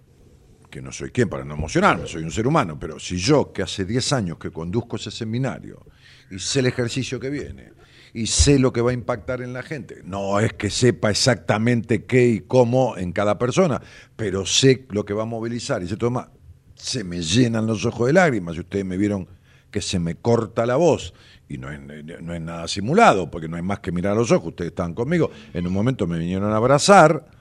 que 0.70 0.82
no 0.82 0.92
soy 0.92 1.12
quien 1.12 1.30
para 1.30 1.44
no 1.44 1.56
emocionarme, 1.56 2.08
soy 2.08 2.24
un 2.24 2.32
ser 2.32 2.48
humano, 2.48 2.78
pero 2.80 3.00
si 3.00 3.18
yo, 3.18 3.52
que 3.52 3.64
hace 3.64 3.86
10 3.86 4.14
años 4.14 4.38
que 4.38 4.52
conduzco 4.52 4.96
ese 4.96 5.12
seminario 5.12 5.86
y 6.30 6.40
sé 6.40 6.60
el 6.60 6.68
ejercicio 6.68 7.20
que 7.20 7.30
viene, 7.30 7.72
y 8.14 8.28
sé 8.28 8.60
lo 8.60 8.74
que 8.74 8.82
va 8.82 8.92
a 8.92 8.94
impactar 8.94 9.42
en 9.42 9.54
la 9.54 9.64
gente. 9.64 10.02
No 10.04 10.40
es 10.40 10.54
que 10.54 10.70
sepa 10.70 11.10
exactamente 11.10 12.06
qué 12.06 12.28
y 12.28 12.40
cómo 12.42 12.98
en 12.98 13.12
cada 13.12 13.38
persona, 13.38 13.82
pero 14.16 14.46
sé 14.46 14.86
lo 14.90 15.06
que 15.06 15.14
va 15.14 15.24
a 15.24 15.28
movilizar. 15.28 15.84
Y 15.84 15.88
se 15.88 15.98
toma, 15.98 16.32
se 16.76 17.04
me 17.04 17.22
llenan 17.22 17.68
los 17.68 17.86
ojos 17.86 18.08
de 18.08 18.14
lágrimas. 18.14 18.56
Y 18.56 18.62
ustedes 18.62 18.86
me 18.86 18.98
vieron 18.98 19.28
que 19.70 19.82
se 19.82 20.00
me 20.00 20.16
corta 20.16 20.66
la 20.66 20.76
voz. 20.76 21.14
Y 21.48 21.58
no 21.58 21.72
es, 21.72 21.80
no 22.22 22.34
es 22.34 22.42
nada 22.42 22.68
simulado, 22.68 23.30
porque 23.30 23.48
no 23.48 23.58
hay 23.58 23.64
más 23.64 23.80
que 23.80 23.92
mirar 23.92 24.14
a 24.14 24.16
los 24.16 24.32
ojos. 24.32 24.50
Ustedes 24.50 24.70
estaban 24.70 24.94
conmigo. 24.94 25.32
En 25.54 25.68
un 25.68 25.74
momento 25.74 26.08
me 26.08 26.20
vinieron 26.20 26.52
a 26.52 26.58
abrazar. 26.58 27.39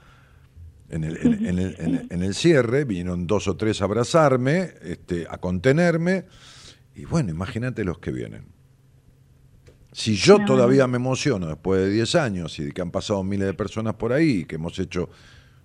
En 0.89 1.03
el, 1.03 1.17
en, 1.17 1.59
el, 1.59 2.07
en 2.09 2.23
el, 2.23 2.33
cierre, 2.33 2.83
vinieron 2.83 3.27
dos 3.27 3.47
o 3.47 3.55
tres 3.55 3.81
a 3.81 3.85
abrazarme, 3.85 4.73
este, 4.81 5.27
a 5.29 5.37
contenerme, 5.37 6.25
y 6.95 7.05
bueno, 7.05 7.29
imagínate 7.29 7.83
los 7.83 7.99
que 7.99 8.11
vienen. 8.11 8.45
Si 9.91 10.15
yo 10.15 10.43
todavía 10.45 10.87
me 10.87 10.97
emociono 10.97 11.47
después 11.47 11.81
de 11.81 11.89
10 11.89 12.15
años 12.15 12.59
y 12.59 12.71
que 12.71 12.81
han 12.81 12.91
pasado 12.91 13.23
miles 13.23 13.47
de 13.47 13.53
personas 13.53 13.95
por 13.95 14.13
ahí, 14.13 14.45
que 14.45 14.55
hemos 14.55 14.77
hecho 14.79 15.09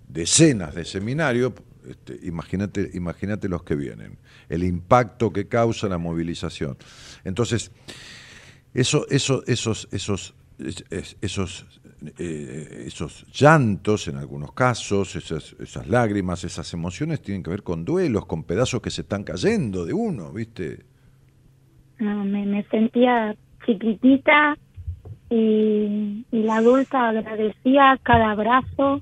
decenas 0.08 0.74
de 0.74 0.84
seminarios, 0.84 1.52
este, 1.88 2.18
imagínate, 2.22 2.90
imagínate 2.94 3.48
los 3.48 3.62
que 3.62 3.74
vienen, 3.74 4.18
el 4.48 4.64
impacto 4.64 5.32
que 5.32 5.46
causa 5.48 5.88
la 5.88 5.98
movilización. 5.98 6.78
Entonces, 7.24 7.70
eso, 8.72 9.06
eso, 9.10 9.44
esos, 9.46 9.88
esos, 9.92 10.34
esos, 11.20 11.66
eh, 12.18 12.84
esos 12.86 13.26
llantos 13.32 14.08
en 14.08 14.16
algunos 14.16 14.52
casos, 14.52 15.16
esas, 15.16 15.54
esas 15.60 15.86
lágrimas, 15.88 16.44
esas 16.44 16.72
emociones 16.72 17.22
tienen 17.22 17.42
que 17.42 17.50
ver 17.50 17.62
con 17.62 17.84
duelos, 17.84 18.26
con 18.26 18.44
pedazos 18.44 18.80
que 18.80 18.90
se 18.90 19.02
están 19.02 19.24
cayendo 19.24 19.84
de 19.84 19.92
uno, 19.92 20.32
¿viste? 20.32 20.84
No, 21.98 22.24
me, 22.24 22.44
me 22.44 22.64
sentía 22.64 23.36
chiquitita 23.64 24.56
y, 25.30 26.24
la 26.30 26.56
adulta 26.56 27.08
agradecía 27.08 27.98
cada 28.02 28.32
abrazo, 28.32 29.00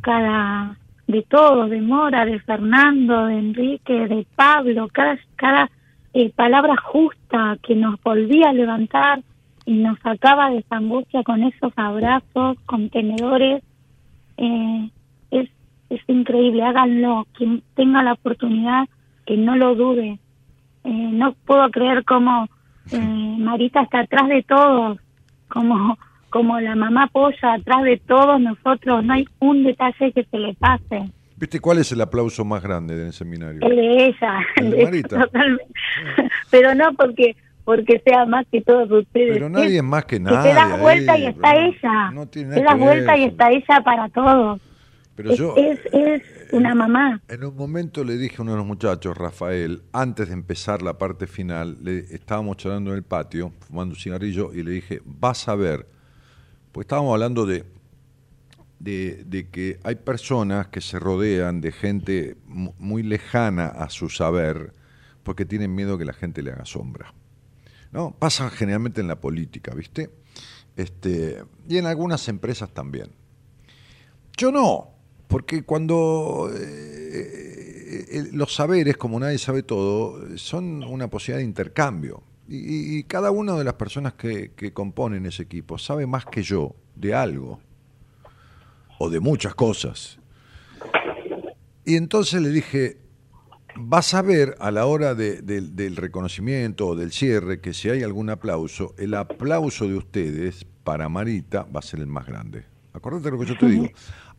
cada 0.00 0.76
de 1.06 1.22
todo, 1.22 1.68
de 1.68 1.80
Mora, 1.80 2.24
de 2.24 2.40
Fernando, 2.40 3.26
de 3.26 3.38
Enrique, 3.38 4.08
de 4.08 4.26
Pablo, 4.34 4.88
cada, 4.92 5.18
cada 5.36 5.70
eh, 6.12 6.30
palabra 6.30 6.76
justa 6.76 7.58
que 7.62 7.76
nos 7.76 8.00
volvía 8.02 8.50
a 8.50 8.52
levantar 8.52 9.22
y 9.66 9.74
nos 9.74 9.98
sacaba 9.98 10.50
de 10.50 10.58
esa 10.58 10.76
angustia 10.76 11.24
con 11.24 11.42
esos 11.42 11.72
abrazos, 11.76 12.56
contenedores. 12.66 13.62
Eh, 14.36 14.90
es, 15.32 15.50
es 15.90 16.00
increíble, 16.06 16.62
háganlo. 16.62 17.26
Quien 17.34 17.62
tenga 17.74 18.02
la 18.04 18.12
oportunidad, 18.12 18.88
que 19.26 19.36
no 19.36 19.56
lo 19.56 19.74
dude. 19.74 20.18
Eh, 20.84 21.10
no 21.12 21.34
puedo 21.44 21.68
creer 21.70 22.04
cómo 22.04 22.48
eh, 22.92 22.98
Marita 23.38 23.82
está 23.82 24.00
atrás 24.00 24.28
de 24.28 24.44
todos, 24.44 24.98
como, 25.48 25.98
como 26.30 26.60
la 26.60 26.76
mamá 26.76 27.08
polla 27.08 27.54
atrás 27.54 27.82
de 27.82 27.96
todos 27.98 28.40
nosotros. 28.40 29.04
No 29.04 29.14
hay 29.14 29.26
un 29.40 29.64
detalle 29.64 30.12
que 30.12 30.24
se 30.24 30.38
le 30.38 30.54
pase. 30.54 31.10
¿Viste 31.38 31.58
cuál 31.58 31.78
es 31.78 31.90
el 31.90 32.00
aplauso 32.00 32.44
más 32.44 32.62
grande 32.62 32.96
del 32.96 33.12
seminario? 33.12 33.60
El 33.62 33.76
de 33.76 34.06
ella. 34.06 34.46
El 34.54 34.70
de 34.70 34.84
Marita. 34.84 35.28
Pero 36.50 36.74
no 36.76 36.92
porque 36.94 37.36
porque 37.66 38.00
sea 38.06 38.24
más 38.26 38.46
que 38.50 38.62
todos 38.62 38.88
ustedes. 38.88 39.32
Pero 39.32 39.50
nadie 39.50 39.78
es 39.78 39.82
más 39.82 40.04
que 40.04 40.20
nadie. 40.20 40.50
te 40.50 40.54
das 40.54 40.80
vuelta 40.80 41.18
y 41.18 41.26
está 41.26 41.56
ella. 41.56 42.10
No 42.12 42.28
tiene 42.28 42.54
te 42.54 42.62
das 42.62 42.78
vuelta 42.78 43.16
y 43.16 43.24
está 43.24 43.50
ella 43.50 43.82
para 43.84 44.08
todos. 44.08 44.60
Pero 45.16 45.32
es, 45.32 45.38
yo, 45.38 45.54
es, 45.56 45.80
es 45.92 46.22
una 46.52 46.76
mamá. 46.76 47.20
En 47.26 47.42
un 47.42 47.56
momento 47.56 48.04
le 48.04 48.16
dije 48.18 48.36
a 48.38 48.42
uno 48.42 48.52
de 48.52 48.58
los 48.58 48.66
muchachos, 48.66 49.16
Rafael, 49.16 49.82
antes 49.92 50.28
de 50.28 50.34
empezar 50.34 50.80
la 50.80 50.96
parte 50.96 51.26
final, 51.26 51.78
le 51.82 51.98
estábamos 51.98 52.56
charlando 52.58 52.92
en 52.92 52.98
el 52.98 53.02
patio, 53.02 53.52
fumando 53.58 53.94
un 53.94 54.00
cigarrillo, 54.00 54.54
y 54.54 54.62
le 54.62 54.70
dije, 54.70 55.00
vas 55.04 55.48
a 55.48 55.56
ver, 55.56 55.88
pues 56.70 56.84
estábamos 56.84 57.14
hablando 57.14 57.46
de, 57.46 57.64
de, 58.78 59.24
de 59.26 59.48
que 59.50 59.80
hay 59.82 59.96
personas 59.96 60.68
que 60.68 60.80
se 60.80 61.00
rodean 61.00 61.60
de 61.60 61.72
gente 61.72 62.36
muy 62.46 63.02
lejana 63.02 63.66
a 63.66 63.90
su 63.90 64.08
saber, 64.08 64.72
porque 65.24 65.44
tienen 65.44 65.74
miedo 65.74 65.98
que 65.98 66.04
la 66.04 66.12
gente 66.12 66.42
le 66.42 66.52
haga 66.52 66.64
sombra. 66.64 67.12
¿No? 67.96 68.10
Pasa 68.10 68.50
generalmente 68.50 69.00
en 69.00 69.08
la 69.08 69.18
política, 69.18 69.72
¿viste? 69.74 70.10
Este, 70.76 71.42
y 71.66 71.78
en 71.78 71.86
algunas 71.86 72.28
empresas 72.28 72.68
también. 72.74 73.10
Yo 74.36 74.52
no, 74.52 74.90
porque 75.28 75.62
cuando 75.62 76.50
eh, 76.54 78.04
eh, 78.10 78.28
los 78.32 78.54
saberes, 78.54 78.98
como 78.98 79.18
nadie 79.18 79.38
sabe 79.38 79.62
todo, 79.62 80.36
son 80.36 80.84
una 80.84 81.08
posibilidad 81.08 81.38
de 81.38 81.44
intercambio. 81.44 82.22
Y, 82.48 83.02
cada 83.04 83.30
una 83.30 83.56
de 83.56 83.64
las 83.64 83.74
personas 83.74 84.12
que, 84.12 84.52
componen 84.74 85.24
ese 85.24 85.44
equipo 85.44 85.78
sabe 85.78 86.06
más 86.06 86.26
que 86.26 86.42
yo 86.42 86.76
de 86.94 87.14
algo, 87.14 87.60
o 88.98 89.08
de 89.08 89.20
muchas 89.20 89.54
cosas. 89.54 90.18
Y 91.86 91.96
entonces 91.96 92.42
le 92.42 92.50
dije, 92.50 92.98
vas 93.78 94.14
a 94.14 94.22
ver 94.22 94.56
a 94.58 94.70
la 94.70 94.86
hora 94.86 95.14
del 95.14 95.96
reconocimiento 95.96 96.88
o 96.88 96.96
del 96.96 97.12
cierre 97.12 97.60
que 97.60 97.74
si 97.74 97.88
hay 97.88 98.02
algún 98.02 98.30
aplauso, 98.30 98.94
el 98.98 99.14
aplauso 99.14 99.86
de 99.86 99.94
ustedes 99.94 100.66
para 100.84 101.08
Marita 101.08 101.64
va 101.64 101.80
a 101.80 101.82
ser 101.82 102.00
el 102.00 102.06
más 102.06 102.26
grande. 102.26 102.64
Acordate 102.92 103.30
lo 103.30 103.38
que 103.38 103.46
yo 103.46 103.58
te 103.58 103.66
digo. 103.66 103.88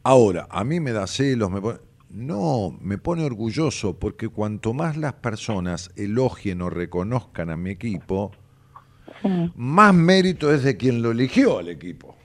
Ahora, 0.04 0.48
a 0.50 0.64
mí 0.64 0.80
me 0.80 0.92
da 0.92 1.06
celos, 1.06 1.52
me 1.52 1.62
no, 2.10 2.78
me 2.82 2.98
pone 2.98 3.24
orgulloso 3.24 4.00
porque 4.00 4.30
cuanto 4.30 4.74
más 4.74 4.96
las 4.96 5.14
personas 5.14 5.92
elogien 5.96 6.62
o 6.62 6.70
reconozcan 6.70 7.50
a 7.50 7.58
mi 7.58 7.72
equipo, 7.72 8.32
más 9.56 9.94
mérito 9.94 10.54
es 10.54 10.64
de 10.64 10.78
quien 10.78 11.02
lo 11.02 11.12
eligió 11.12 11.60
al 11.60 11.68
equipo. 11.68 12.16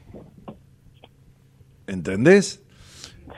¿Entendés? 1.87 2.63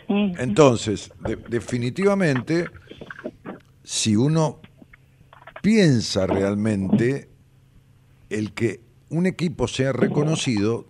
Entonces, 0.09 1.11
definitivamente 1.49 2.67
si 3.85 4.17
uno 4.17 4.61
piensa 5.63 6.27
realmente 6.27 7.29
el 8.31 8.53
que 8.53 8.81
un 9.11 9.27
equipo 9.27 9.69
sea 9.69 9.93
reconocido 9.93 10.87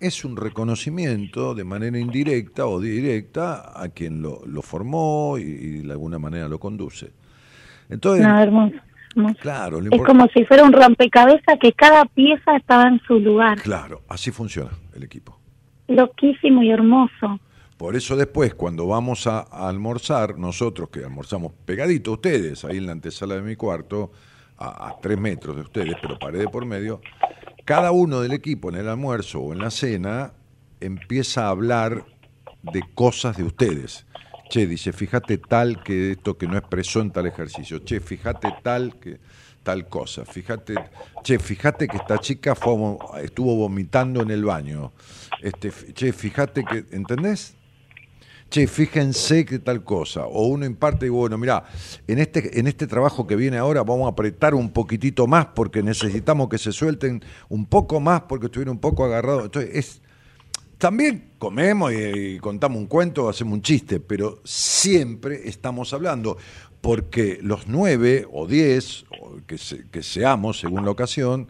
es 0.00 0.24
un 0.24 0.36
reconocimiento 0.36 1.54
de 1.54 1.64
manera 1.64 1.98
indirecta 1.98 2.66
o 2.66 2.80
directa 2.80 3.72
a 3.74 3.88
quien 3.88 4.22
lo, 4.22 4.62
formó 4.62 5.36
y, 5.38 5.80
de 5.80 5.92
alguna 5.92 6.20
manera 6.20 6.48
lo 6.48 6.60
conduce. 6.60 7.10
Entonces, 7.90 8.24
hermoso, 8.24 8.76
Claro, 9.40 9.80
es 9.80 10.02
como 10.02 10.28
si 10.28 10.44
fuera 10.44 10.62
un 10.62 10.72
rompecabezas 10.72 11.58
que 11.60 11.72
cada 11.72 12.04
pieza 12.04 12.56
estaba 12.56 12.86
en 12.86 13.00
su 13.00 13.18
lugar. 13.18 13.60
Claro, 13.60 14.02
así 14.08 14.30
funciona 14.30 14.70
el 14.94 15.02
equipo. 15.02 15.36
Loquísimo 15.88 16.62
y 16.62 16.70
hermoso. 16.70 17.40
Por 17.78 17.94
eso 17.94 18.16
después, 18.16 18.54
cuando 18.54 18.88
vamos 18.88 19.28
a, 19.28 19.38
almorzar, 19.38 20.36
nosotros 20.36 20.88
que 20.90 21.04
almorzamos 21.04 21.52
pegadito 21.64 22.10
ustedes, 22.10 22.64
ahí 22.64 22.78
en 22.78 22.86
la 22.86 22.92
antesala 22.92 23.36
de 23.36 23.42
mi 23.42 23.54
cuarto, 23.54 24.10
a, 24.58 24.96
tres 25.00 25.16
metros 25.16 25.54
de 25.54 25.62
ustedes, 25.62 25.94
pero 26.02 26.18
pared 26.18 26.46
por 26.46 26.66
medio, 26.66 27.00
cada 27.64 27.92
uno 27.92 28.20
del 28.20 28.32
equipo 28.32 28.70
en 28.70 28.74
el 28.74 28.88
almuerzo 28.88 29.38
o 29.38 29.52
en 29.52 29.60
la 29.60 29.70
cena 29.70 30.32
empieza 30.80 31.46
a 31.46 31.50
hablar 31.50 32.04
de 32.62 32.82
cosas 32.96 33.36
de 33.36 33.44
ustedes. 33.44 34.06
Che, 34.50 34.66
dice, 34.66 34.92
fíjate 34.92 35.38
tal 35.38 35.80
que 35.84 36.12
esto 36.12 36.36
que 36.36 36.48
no 36.48 36.56
expresó 36.56 37.00
en 37.00 37.12
tal 37.12 37.26
ejercicio. 37.26 37.78
Che, 37.84 38.00
fíjate 38.00 38.54
tal 38.62 38.98
que 38.98 39.20
tal 39.62 39.86
cosa. 39.88 40.24
Fíjate, 40.24 40.74
che, 41.22 41.38
fíjate 41.38 41.86
que 41.86 41.98
esta 41.98 42.18
chica 42.18 42.56
estuvo 43.22 43.54
vomitando 43.54 44.22
en 44.22 44.30
el 44.30 44.44
baño. 44.44 44.90
Este, 45.42 45.70
che, 45.92 46.12
fíjate 46.12 46.64
que, 46.64 46.86
¿entendés? 46.90 47.57
Che, 48.50 48.66
fíjense 48.66 49.44
que 49.44 49.58
tal 49.58 49.84
cosa, 49.84 50.26
o 50.26 50.46
uno 50.46 50.64
imparte 50.64 51.06
y 51.06 51.10
bueno, 51.10 51.36
mira, 51.36 51.64
en 52.06 52.18
este, 52.18 52.58
en 52.58 52.66
este 52.66 52.86
trabajo 52.86 53.26
que 53.26 53.36
viene 53.36 53.58
ahora 53.58 53.82
vamos 53.82 54.06
a 54.06 54.10
apretar 54.10 54.54
un 54.54 54.70
poquitito 54.70 55.26
más 55.26 55.46
porque 55.54 55.82
necesitamos 55.82 56.48
que 56.48 56.58
se 56.58 56.72
suelten 56.72 57.22
un 57.48 57.66
poco 57.66 58.00
más 58.00 58.22
porque 58.22 58.46
estuvieron 58.46 58.76
un 58.76 58.80
poco 58.80 59.04
agarrados. 59.04 59.44
Entonces, 59.44 59.70
es, 59.74 60.02
también 60.78 61.32
comemos 61.38 61.92
y, 61.92 62.38
contamos 62.38 62.78
un 62.78 62.86
cuento, 62.86 63.28
hacemos 63.28 63.54
un 63.54 63.62
chiste, 63.62 64.00
pero 64.00 64.40
siempre 64.44 65.48
estamos 65.48 65.92
hablando, 65.92 66.38
porque 66.80 67.40
los 67.42 67.66
nueve 67.66 68.26
o 68.32 68.46
diez, 68.46 69.04
que 69.46 70.02
seamos 70.02 70.60
según 70.60 70.84
la 70.84 70.92
ocasión, 70.92 71.48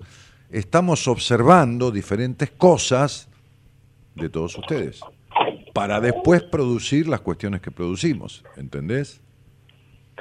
estamos 0.51 1.07
observando 1.07 1.91
diferentes 1.91 2.51
cosas 2.51 3.29
de 4.17 4.29
todos 4.31 4.57
ustedes 4.59 5.01
para 5.79 6.01
después 6.01 6.43
producir 6.43 7.07
las 7.07 7.21
cuestiones 7.21 7.61
que 7.61 7.71
producimos, 7.71 8.45
¿entendés? 8.57 9.21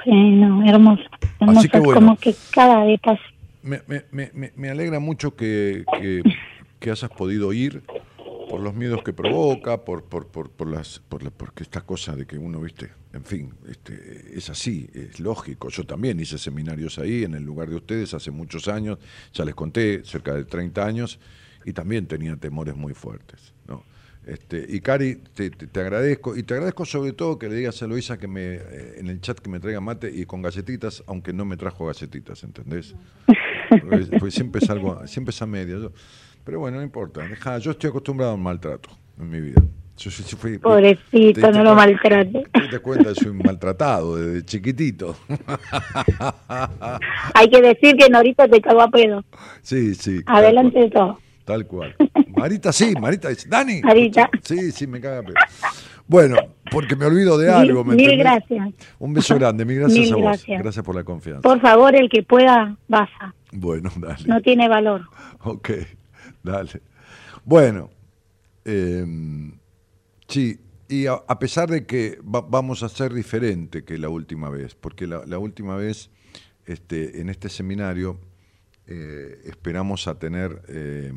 Sí, 0.04 0.12
no, 0.12 0.64
hermoso. 0.64 1.02
Así 1.40 1.68
que 1.68 1.80
como 1.80 2.16
que 2.16 2.32
cada 2.52 2.84
detalle. 2.84 3.18
Me, 3.62 3.82
me, 3.88 4.04
me, 4.12 4.52
me 4.54 4.70
alegra 4.70 5.00
mucho 5.00 5.34
que, 5.34 5.84
que, 6.78 6.90
hayas 6.92 7.10
podido 7.10 7.52
ir 7.52 7.82
por 8.48 8.60
los 8.60 8.72
miedos 8.72 9.02
que 9.02 9.12
provoca, 9.12 9.84
por, 9.84 10.04
por, 10.04 10.28
por, 10.28 10.48
por 10.52 10.68
las, 10.68 11.00
por 11.00 11.28
porque 11.32 11.64
esta 11.64 11.80
cosa 11.80 12.14
de 12.14 12.24
que 12.24 12.38
uno, 12.38 12.60
viste, 12.60 12.92
en 13.12 13.24
fin, 13.24 13.52
este, 13.68 14.38
es 14.38 14.48
así, 14.50 14.88
es 14.94 15.18
lógico. 15.18 15.70
Yo 15.70 15.82
también 15.82 16.20
hice 16.20 16.38
seminarios 16.38 17.00
ahí, 17.00 17.24
en 17.24 17.34
el 17.34 17.42
lugar 17.42 17.68
de 17.68 17.74
ustedes, 17.74 18.14
hace 18.14 18.30
muchos 18.30 18.68
años, 18.68 18.98
ya 19.32 19.44
les 19.44 19.56
conté, 19.56 20.04
cerca 20.04 20.32
de 20.34 20.44
30 20.44 20.86
años, 20.86 21.18
y 21.64 21.72
también 21.72 22.06
tenía 22.06 22.36
temores 22.36 22.76
muy 22.76 22.94
fuertes. 22.94 23.57
Este, 24.28 24.62
y 24.68 24.80
Cari, 24.80 25.16
te, 25.34 25.80
agradezco. 25.80 26.36
Y 26.36 26.42
te 26.42 26.52
agradezco 26.52 26.84
sobre 26.84 27.12
todo 27.12 27.38
que 27.38 27.48
le 27.48 27.54
digas 27.54 27.82
a 27.82 27.86
Luisa 27.86 28.18
que 28.18 28.28
me, 28.28 28.56
eh, 28.56 28.96
en 28.98 29.08
el 29.08 29.22
chat 29.22 29.38
que 29.38 29.48
me 29.48 29.58
traiga 29.58 29.80
mate 29.80 30.12
y 30.14 30.26
con 30.26 30.42
galletitas, 30.42 31.02
aunque 31.06 31.32
no 31.32 31.46
me 31.46 31.56
trajo 31.56 31.86
galletitas, 31.86 32.44
¿entendés? 32.44 32.94
Siempre 34.28 34.60
es 34.62 34.70
algo, 34.70 35.06
siempre 35.06 35.30
es 35.30 35.40
a 35.40 35.46
media. 35.46 35.76
pero 36.44 36.60
bueno, 36.60 36.76
no 36.76 36.82
importa. 36.82 37.22
yo 37.58 37.70
estoy 37.70 37.88
acostumbrado 37.88 38.32
al 38.32 38.38
maltrato 38.38 38.90
en 39.18 39.30
mi 39.30 39.40
vida. 39.40 39.62
Pobrecito, 40.62 41.50
no 41.50 41.64
lo 41.64 41.74
maltrate. 41.74 42.44
Te, 42.52 42.68
te 42.68 42.78
cuenta, 42.80 43.14
soy 43.14 43.32
maltratado 43.32 44.16
desde 44.16 44.44
chiquitito. 44.44 45.16
Hay 47.34 47.48
que 47.48 47.62
decir 47.62 47.96
que 47.96 48.08
Norita 48.08 48.46
te 48.46 48.60
cagó 48.60 48.82
a 48.82 48.90
pedo. 48.90 49.24
Sí, 49.62 49.94
sí. 49.94 50.20
Adelante 50.26 50.78
de 50.78 50.90
todo. 50.90 51.18
Tal 51.44 51.66
cual. 51.66 51.96
Marita, 52.38 52.72
sí, 52.72 52.94
Marita 53.00 53.28
dice, 53.28 53.48
Dani. 53.48 53.80
Marita. 53.82 54.30
Sí, 54.42 54.72
sí, 54.72 54.86
me 54.86 55.00
caga. 55.00 55.22
Bueno, 56.06 56.36
porque 56.70 56.96
me 56.96 57.04
olvido 57.06 57.36
de 57.36 57.52
algo. 57.52 57.84
mil, 57.84 58.16
gracias. 58.16 58.68
Un 58.98 59.12
beso 59.12 59.34
grande, 59.34 59.64
mil 59.64 59.78
gracias 59.80 60.12
a 60.12 60.16
vos. 60.16 60.44
Gracias. 60.46 60.84
por 60.84 60.94
la 60.94 61.04
confianza. 61.04 61.42
Por 61.42 61.60
favor, 61.60 61.94
el 61.94 62.08
que 62.08 62.22
pueda, 62.22 62.76
baja. 62.88 63.34
Bueno, 63.52 63.90
dale. 63.96 64.24
No 64.26 64.40
tiene 64.40 64.68
valor. 64.68 65.02
Ok, 65.40 65.70
dale. 66.42 66.82
Bueno, 67.44 67.90
em, 68.64 69.52
sí, 70.26 70.58
y 70.88 71.06
a, 71.06 71.20
pesar 71.38 71.68
de 71.68 71.86
que 71.86 72.18
vamos 72.22 72.82
a 72.82 72.88
ser 72.88 73.12
diferente 73.12 73.84
que 73.84 73.98
la 73.98 74.08
última 74.08 74.48
vez, 74.48 74.74
porque 74.74 75.06
la, 75.06 75.24
la 75.26 75.38
última 75.38 75.76
vez 75.76 76.10
este, 76.64 77.20
en 77.20 77.28
este 77.28 77.48
seminario 77.48 78.18
eh, 78.86 79.42
esperamos 79.44 80.08
a 80.08 80.18
tener 80.18 80.62
eh, 80.68 81.12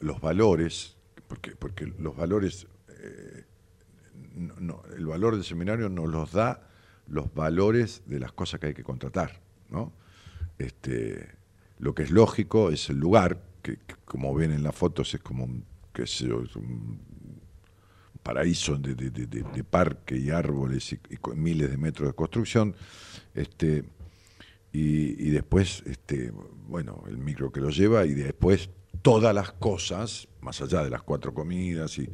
los 0.00 0.20
valores, 0.20 0.96
porque, 1.28 1.56
porque 1.56 1.86
los 1.98 2.16
valores, 2.16 2.66
eh, 2.88 3.44
el 4.96 5.06
valor 5.06 5.34
del 5.34 5.44
seminario 5.44 5.88
nos 5.88 6.08
los 6.08 6.32
da 6.32 6.68
los 7.06 7.32
valores 7.34 8.02
de 8.06 8.18
las 8.18 8.32
cosas 8.32 8.60
que 8.60 8.68
hay 8.68 8.74
que 8.74 8.84
contratar, 8.84 9.40
¿no? 9.68 9.92
Este, 10.58 11.28
lo 11.78 11.94
que 11.94 12.04
es 12.04 12.10
lógico 12.10 12.70
es 12.70 12.88
el 12.90 12.98
lugar, 12.98 13.42
que, 13.62 13.78
como 14.04 14.34
ven 14.34 14.52
en 14.52 14.62
las 14.62 14.74
fotos 14.74 15.12
es 15.14 15.20
como 15.20 15.44
un, 15.44 15.64
qué 15.92 16.06
sé 16.06 16.32
un 16.32 17.00
paraíso 18.22 18.76
de, 18.78 19.64
parque 19.70 20.16
y 20.16 20.30
árboles 20.30 20.92
y, 20.92 20.98
miles 21.34 21.70
de 21.70 21.76
metros 21.76 22.08
de 22.08 22.14
construcción. 22.14 22.74
Este, 23.34 23.84
y, 24.72 25.30
después, 25.30 25.84
este, 25.86 26.32
bueno, 26.66 27.04
el 27.06 27.18
micro 27.18 27.52
que 27.52 27.60
lo 27.60 27.70
lleva 27.70 28.06
y 28.06 28.14
después 28.14 28.70
todas 29.04 29.34
las 29.34 29.52
cosas, 29.52 30.26
más 30.40 30.62
allá 30.62 30.82
de 30.82 30.88
las 30.88 31.02
cuatro 31.02 31.34
comidas 31.34 31.98
y 31.98 32.08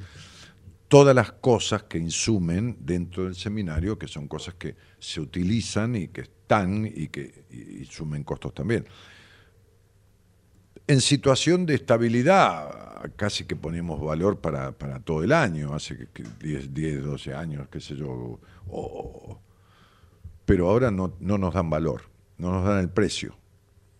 todas 0.88 1.14
las 1.14 1.30
cosas 1.30 1.84
que 1.84 1.98
insumen 1.98 2.78
dentro 2.80 3.26
del 3.26 3.36
seminario, 3.36 3.96
que 3.96 4.08
son 4.08 4.26
cosas 4.26 4.54
que 4.54 4.74
se 4.98 5.20
utilizan 5.20 5.94
y 5.94 6.08
que 6.08 6.22
están 6.22 6.84
y 6.92 7.06
que 7.06 7.44
insumen 7.78 8.24
costos 8.24 8.52
también. 8.54 8.88
En 10.88 11.00
situación 11.00 11.64
de 11.64 11.76
estabilidad, 11.76 13.12
casi 13.14 13.44
que 13.44 13.54
ponemos 13.54 14.00
valor 14.00 14.40
para, 14.40 14.72
todo 15.04 15.22
el 15.22 15.30
año, 15.30 15.72
hace 15.72 16.08
10, 16.40 16.74
10, 16.74 17.04
12 17.04 17.34
años, 17.34 17.68
qué 17.70 17.80
sé 17.80 17.94
yo, 17.94 18.40
pero 20.44 20.68
ahora 20.68 20.90
no, 20.90 21.14
no 21.20 21.38
nos 21.38 21.54
dan 21.54 21.70
valor, 21.70 22.02
no 22.36 22.50
nos 22.50 22.64
dan 22.64 22.80
el 22.80 22.88
precio. 22.88 23.39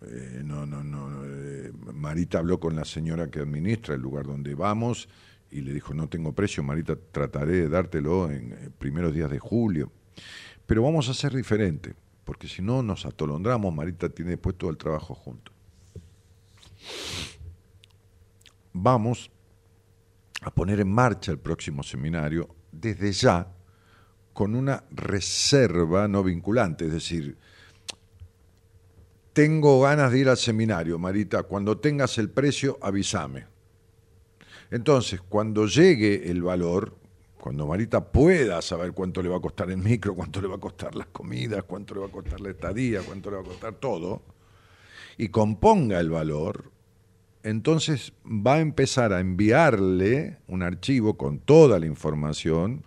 Eh, 0.03 0.43
no, 0.45 0.67
no, 0.67 0.83
no. 0.83 1.25
Eh, 1.25 1.73
Marita 1.93 2.39
habló 2.39 2.59
con 2.59 2.75
la 2.77 2.85
señora 2.85 3.31
que 3.31 3.41
administra 3.41 3.95
el 3.95 4.01
lugar 4.01 4.27
donde 4.27 4.55
vamos 4.55 5.09
y 5.51 5.61
le 5.61 5.73
dijo, 5.73 5.95
no 5.95 6.09
tengo 6.09 6.33
precio, 6.33 6.63
Marita, 6.63 6.97
trataré 6.97 7.53
de 7.53 7.69
dártelo 7.69 8.31
en 8.31 8.53
eh, 8.53 8.71
primeros 8.79 9.15
días 9.15 9.31
de 9.31 9.39
julio. 9.39 9.93
Pero 10.67 10.83
vamos 10.83 11.09
a 11.09 11.15
ser 11.15 11.35
diferente, 11.35 11.95
porque 12.25 12.47
si 12.47 12.63
no 12.63 12.83
nos 12.83 13.05
atolondramos, 13.05 13.75
Marita 13.75 14.09
tiene 14.09 14.33
después 14.33 14.57
todo 14.57 14.71
el 14.71 14.77
trabajo 14.77 15.15
junto. 15.15 15.53
Vamos 18.73 19.31
a 20.43 20.51
poner 20.55 20.81
en 20.81 20.91
marcha 20.91 21.33
el 21.33 21.39
próximo 21.39 21.83
seminario 21.83 22.55
desde 22.73 23.13
ya 23.13 23.53
con 24.33 24.55
una 24.55 24.85
reserva 24.91 26.07
no 26.09 26.23
vinculante, 26.23 26.87
es 26.87 26.93
decir, 26.93 27.37
tengo 29.33 29.81
ganas 29.81 30.13
de 30.13 30.19
ir 30.19 30.29
al 30.29 30.37
seminario, 30.37 30.99
Marita, 30.99 31.43
cuando 31.45 31.79
tengas 31.79 32.19
el 32.19 32.31
precio, 32.31 32.79
avísame. 32.81 33.47
Entonces, 34.71 35.21
cuando 35.21 35.67
llegue 35.67 36.31
el 36.31 36.43
valor, 36.43 36.97
cuando 37.41 37.67
Marita 37.67 38.05
pueda 38.05 38.61
saber 38.63 38.93
cuánto 38.93 39.23
le 39.23 39.29
va 39.29 39.39
a 39.39 39.41
costar 39.41 39.71
el 39.71 39.79
micro, 39.79 40.15
cuánto 40.15 40.41
le 40.41 40.49
va 40.49 40.57
a 40.57 40.61
costar 40.61 40.95
las 40.95 41.07
comidas, 41.09 41.65
cuánto 41.65 41.95
le 41.95 42.01
va 42.01 42.07
a 42.07 42.11
costar 42.11 42.41
la 42.41 42.51
estadía, 42.51 43.01
cuánto 43.03 43.31
le 43.31 43.37
va 43.37 43.43
a 43.43 43.47
costar 43.47 43.75
todo, 43.75 44.23
y 45.17 45.29
componga 45.29 45.99
el 46.01 46.11
valor, 46.11 46.71
entonces 47.43 48.13
va 48.25 48.55
a 48.55 48.61
empezar 48.61 49.13
a 49.13 49.21
enviarle 49.21 50.39
un 50.47 50.63
archivo 50.63 51.17
con 51.17 51.39
toda 51.39 51.79
la 51.79 51.87
información, 51.87 52.85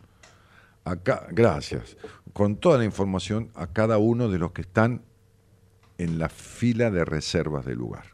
acá, 0.84 1.28
gracias, 1.32 1.98
con 2.34 2.58
toda 2.58 2.78
la 2.78 2.86
información 2.86 3.50
a 3.56 3.68
cada 3.68 3.98
uno 3.98 4.30
de 4.30 4.40
los 4.40 4.52
que 4.52 4.62
están 4.62 5.02
en 5.98 6.20
la 6.20 6.30
fila 6.30 6.92
de 6.92 7.06
reservas 7.06 7.66
del 7.66 7.78
lugar. 7.78 8.06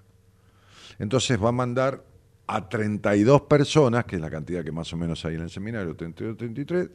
Entonces 1.00 1.42
va 1.42 1.50
a 1.50 1.54
mandar 1.54 2.04
a 2.48 2.68
32 2.68 3.42
personas, 3.42 4.06
que 4.06 4.16
es 4.16 4.22
la 4.22 4.30
cantidad 4.30 4.64
que 4.64 4.72
más 4.72 4.92
o 4.92 4.98
menos 4.98 5.24
hay 5.26 5.36
en 5.36 5.42
el 5.42 5.50
seminario, 5.50 5.96
32, 5.96 6.36
33, 6.36 6.90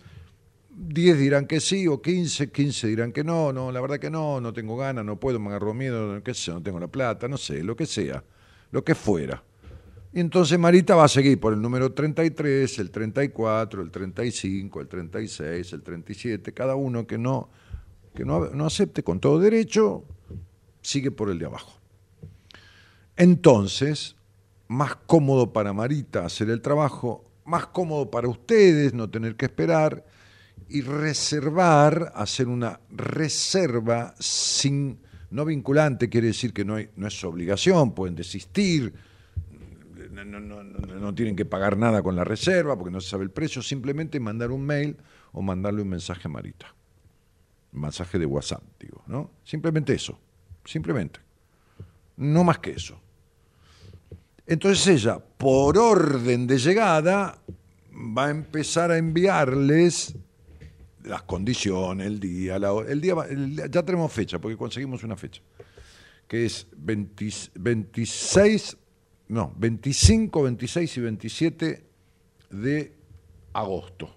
10 0.77 1.19
dirán 1.19 1.47
que 1.47 1.61
sí 1.61 1.87
o 1.87 2.03
15, 2.03 2.51
15 2.51 2.89
dirán 2.89 3.13
que 3.13 3.23
no, 3.23 3.53
no, 3.53 3.71
la 3.71 3.81
verdad 3.81 3.99
que 3.99 4.11
no, 4.11 4.41
no 4.41 4.53
tengo 4.53 4.77
ganas, 4.77 5.05
no 5.05 5.19
puedo, 5.19 5.39
me 5.39 5.51
agarro 5.51 5.73
miedo, 5.73 6.21
qué 6.23 6.35
sé, 6.35 6.51
no 6.51 6.63
tengo 6.63 6.81
la 6.81 6.89
plata, 6.89 7.29
no 7.29 7.37
sé, 7.37 7.63
lo 7.63 7.77
que 7.77 7.87
sea, 7.87 8.25
lo 8.73 8.85
que 8.85 8.95
fuera. 8.95 9.43
Y 10.13 10.21
entonces 10.21 10.59
Marita 10.59 10.95
va 10.95 11.05
a 11.05 11.09
seguir 11.09 11.39
por 11.39 11.53
el 11.53 11.63
número 11.63 11.93
33, 11.93 12.79
el 12.81 12.91
34, 12.91 13.83
el 13.83 13.91
35, 13.91 14.81
el 14.81 14.89
36, 14.89 15.73
el 15.73 15.83
37, 15.83 16.53
cada 16.53 16.75
uno 16.75 17.07
que 17.07 17.19
no, 17.19 17.49
que 18.15 18.25
no, 18.25 18.51
no 18.51 18.67
acepte 18.67 19.03
con 19.03 19.21
todo 19.21 19.39
derecho, 19.39 20.05
sigue 20.85 21.11
por 21.11 21.31
el 21.31 21.39
de 21.39 21.47
abajo. 21.47 21.73
Entonces, 23.17 24.17
más 24.69 24.97
cómodo 25.07 25.53
para 25.53 25.73
Marita 25.73 26.25
hacer 26.25 26.51
el 26.51 26.61
trabajo, 26.61 27.25
más 27.45 27.67
cómodo 27.67 28.11
para 28.11 28.29
ustedes 28.29 28.95
no 28.95 29.11
tener 29.11 29.37
que 29.37 29.47
esperar 29.47 30.05
y 30.69 30.83
reservar, 30.83 32.13
hacer 32.15 32.49
una 32.49 32.81
reserva 32.91 34.15
sin, 34.19 34.99
no 35.31 35.45
vinculante, 35.45 36.09
quiere 36.09 36.29
decir 36.29 36.53
que 36.53 36.65
no, 36.65 36.77
hay, 36.77 36.91
no 36.97 37.07
es 37.07 37.25
obligación, 37.25 37.95
pueden 37.95 38.15
desistir, 38.15 38.95
no, 40.11 40.25
no, 40.25 41.15
tienen 41.15 41.35
que 41.35 41.45
pagar 41.45 41.77
nada 41.77 42.03
con 42.03 42.15
la 42.17 42.25
reserva 42.25 42.77
porque 42.77 42.93
no 42.93 43.01
se 43.01 43.11
sabe 43.11 43.25
el 43.25 43.31
precio, 43.31 43.63
simplemente 43.63 44.21
mandar 44.21 44.51
un 44.53 44.65
mail 44.65 44.97
o 45.33 45.43
mandarle 45.43 45.83
un 45.83 45.89
mensaje 45.89 46.23
a 46.27 46.31
Marita, 46.31 46.75
un 47.73 47.81
mensaje 47.81 48.19
de 48.19 48.27
WhatsApp, 48.27 48.63
digo, 48.79 49.03
¿no? 49.07 49.33
Simplemente 49.45 49.93
eso, 49.93 50.19
simplemente, 50.65 51.21
no 52.17 52.45
más 52.45 52.59
que 52.59 52.73
eso. 52.73 53.01
Entonces 54.47 54.87
ella, 54.87 55.19
por 55.19 55.79
orden 55.79 56.47
de 56.47 56.59
llegada, 56.59 57.39
va 57.95 58.27
a 58.27 58.31
empezar 58.31 58.91
a 58.91 58.99
enviarles 58.99 60.15
las 61.05 61.23
condiciones, 61.23 62.07
el 62.07 62.21
día, 62.21 62.57
el 62.57 63.01
día, 63.01 63.15
ya 63.71 63.83
tenemos 63.83 64.13
fecha, 64.13 64.39
porque 64.39 64.57
conseguimos 64.57 65.03
una 65.05 65.17
fecha, 65.17 65.43
que 66.27 66.47
es 66.47 66.67
26, 66.77 68.77
no, 69.29 69.53
25, 69.57 70.43
26 70.43 70.97
y 70.97 71.01
27 71.01 71.85
de 72.51 72.93
agosto. 73.53 74.15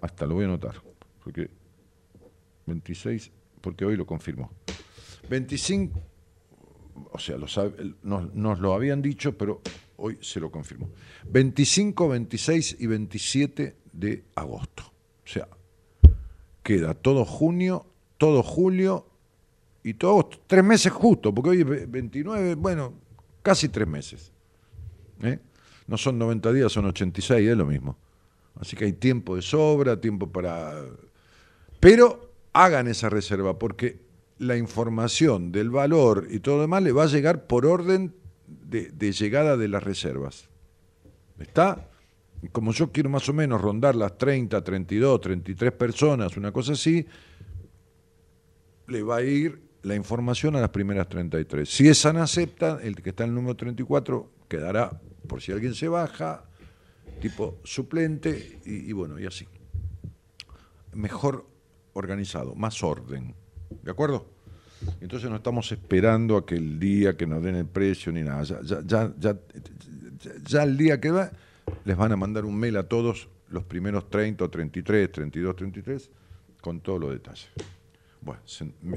Hasta 0.00 0.26
lo 0.26 0.34
voy 0.34 0.44
a 0.44 0.48
anotar, 0.48 0.80
porque 1.22 1.50
26, 2.66 3.30
porque 3.60 3.84
hoy 3.84 3.96
lo 3.96 4.06
confirmó. 4.06 4.50
25, 5.30 6.02
o 7.12 7.18
sea, 7.18 7.36
nos, 8.02 8.58
lo 8.60 8.74
habían 8.74 9.00
dicho, 9.00 9.38
pero 9.38 9.62
hoy 9.96 10.18
se 10.20 10.40
lo 10.40 10.50
confirmó. 10.50 10.90
25, 11.30 12.08
26 12.08 12.76
y 12.80 12.86
27 12.88 13.76
de 13.92 14.24
agosto. 14.34 14.82
O 14.82 15.28
sea, 15.28 15.48
queda 16.64 16.94
todo 16.94 17.24
junio, 17.24 17.86
todo 18.18 18.42
julio 18.42 19.06
y 19.84 19.94
todo 19.94 20.10
agosto. 20.10 20.40
Tres 20.48 20.64
meses 20.64 20.92
justo, 20.92 21.32
porque 21.32 21.50
hoy 21.50 21.60
es 21.60 21.90
29, 21.90 22.56
bueno, 22.56 22.94
casi 23.42 23.68
tres 23.68 23.86
meses. 23.86 24.32
¿eh? 25.22 25.38
No 25.86 25.96
son 25.96 26.18
90 26.18 26.52
días, 26.52 26.72
son 26.72 26.86
86, 26.86 27.48
es 27.48 27.56
lo 27.56 27.66
mismo. 27.66 27.96
Así 28.56 28.76
que 28.76 28.84
hay 28.84 28.94
tiempo 28.94 29.36
de 29.36 29.42
sobra, 29.42 30.00
tiempo 30.00 30.28
para... 30.28 30.74
Pero 31.78 32.32
hagan 32.52 32.88
esa 32.88 33.08
reserva, 33.08 33.58
porque 33.58 34.09
la 34.40 34.56
información 34.56 35.52
del 35.52 35.68
valor 35.68 36.26
y 36.30 36.40
todo 36.40 36.56
lo 36.56 36.62
demás 36.62 36.82
le 36.82 36.92
va 36.92 37.04
a 37.04 37.08
llegar 37.08 37.46
por 37.46 37.66
orden 37.66 38.14
de, 38.46 39.12
llegada 39.12 39.58
de 39.58 39.68
las 39.68 39.82
reservas. 39.82 40.48
¿Está? 41.38 41.90
Como 42.50 42.72
yo 42.72 42.90
quiero 42.90 43.10
más 43.10 43.28
o 43.28 43.34
menos 43.34 43.60
rondar 43.60 43.94
las 43.94 44.16
30, 44.16 44.64
32, 44.64 45.20
33 45.20 45.72
personas, 45.72 46.38
una 46.38 46.52
cosa 46.52 46.72
así, 46.72 47.06
le 48.86 49.02
va 49.02 49.16
a 49.16 49.22
ir 49.22 49.60
la 49.82 49.94
información 49.94 50.56
a 50.56 50.60
las 50.60 50.70
primeras 50.70 51.06
33. 51.10 51.68
Si 51.68 51.86
esa 51.86 52.10
no 52.14 52.22
acepta, 52.22 52.78
el 52.82 52.96
que 52.96 53.10
está 53.10 53.24
en 53.24 53.30
el 53.30 53.34
número 53.34 53.56
34 53.56 54.30
quedará, 54.48 55.02
por 55.26 55.42
si 55.42 55.52
alguien 55.52 55.74
se 55.74 55.86
baja, 55.86 56.44
tipo 57.20 57.58
suplente, 57.62 58.58
y, 58.64 58.88
y 58.88 58.92
bueno, 58.92 59.20
y 59.20 59.26
así. 59.26 59.46
Mejor 60.94 61.46
organizado, 61.92 62.54
más 62.54 62.82
orden. 62.82 63.34
¿De 63.82 63.90
acuerdo? 63.90 64.26
Entonces 65.00 65.28
no 65.28 65.36
estamos 65.36 65.70
esperando 65.72 66.36
a 66.36 66.46
que 66.46 66.56
el 66.56 66.78
día 66.78 67.16
que 67.16 67.26
nos 67.26 67.42
den 67.42 67.56
el 67.56 67.66
precio 67.66 68.12
ni 68.12 68.22
nada. 68.22 68.42
Ya, 68.42 68.80
ya, 68.84 69.14
ya, 69.18 69.36
ya, 70.46 70.62
el 70.62 70.76
día 70.76 71.00
que 71.00 71.10
va, 71.10 71.30
les 71.84 71.96
van 71.96 72.12
a 72.12 72.16
mandar 72.16 72.44
un 72.44 72.56
mail 72.58 72.76
a 72.76 72.84
todos 72.84 73.28
los 73.50 73.64
primeros 73.64 74.08
30 74.08 74.44
o 74.44 74.50
33, 74.50 75.12
32, 75.12 75.56
33, 75.56 76.10
con 76.60 76.80
todos 76.80 77.00
los 77.00 77.10
detalles. 77.10 77.48
Bueno, 78.22 78.42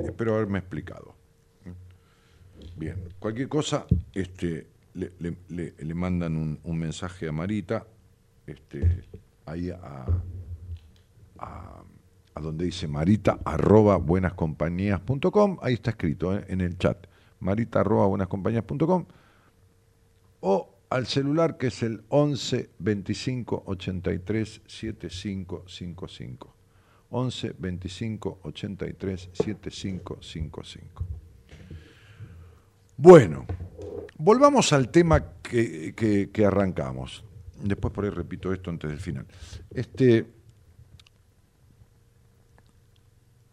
espero 0.05 0.35
haberme 0.35 0.59
explicado. 0.59 1.15
Bien, 2.75 2.97
cualquier 3.19 3.49
cosa, 3.49 3.85
este, 4.13 4.67
le, 4.93 5.11
le, 5.49 5.93
mandan 5.93 6.37
un, 6.37 6.59
un, 6.63 6.77
mensaje 6.77 7.27
a 7.27 7.31
Marita, 7.31 7.85
este, 8.47 9.03
ahí 9.45 9.69
a, 9.69 10.05
a 11.39 11.83
a 12.35 12.41
donde 12.41 12.65
dice 12.65 12.87
marita 12.87 13.39
arroba 13.45 13.97
buenascompañías.com, 13.97 15.57
ahí 15.61 15.75
está 15.75 15.91
escrito 15.91 16.35
¿eh? 16.35 16.45
en 16.47 16.61
el 16.61 16.77
chat, 16.77 17.07
marita 17.39 17.81
arroba 17.81 18.07
buenascompañías.com, 18.07 19.05
o 20.41 20.73
al 20.89 21.07
celular 21.07 21.57
que 21.57 21.67
es 21.67 21.81
el 21.83 22.03
11 22.09 22.69
25 22.79 23.63
83 23.65 24.61
7555. 24.67 26.53
11 27.09 27.55
25 27.57 28.39
83 28.43 29.29
7555. 29.33 31.05
Bueno, 32.97 33.45
volvamos 34.17 34.73
al 34.73 34.89
tema 34.89 35.33
que, 35.41 36.43
arrancamos. 36.45 37.23
Después 37.61 37.93
por 37.93 38.05
ahí 38.05 38.09
repito 38.09 38.51
esto 38.53 38.69
antes 38.69 38.89
del 38.89 38.99
final. 38.99 39.25
Este, 39.69 40.25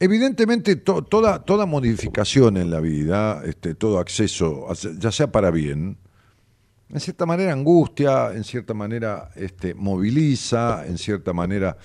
evidentemente 0.01 0.77
toda, 0.77 1.45
toda 1.45 1.67
modificación 1.67 2.57
en 2.57 2.71
la 2.71 2.81
vida, 2.81 3.43
este, 3.45 3.75
todo 3.75 3.99
acceso, 3.99 4.67
ya 4.99 5.13
sea 5.13 5.31
para 5.31 5.51
bien, 5.51 5.99
en 6.89 6.99
cierta 6.99 7.27
manera 7.27 7.53
angustia, 7.53 8.33
en 8.33 8.43
cierta 8.43 8.75
manera 8.75 9.31
este, 9.37 9.75
moviliza, 9.75 10.87
en 10.87 10.99
cierta 10.99 11.33
manera 11.33 11.77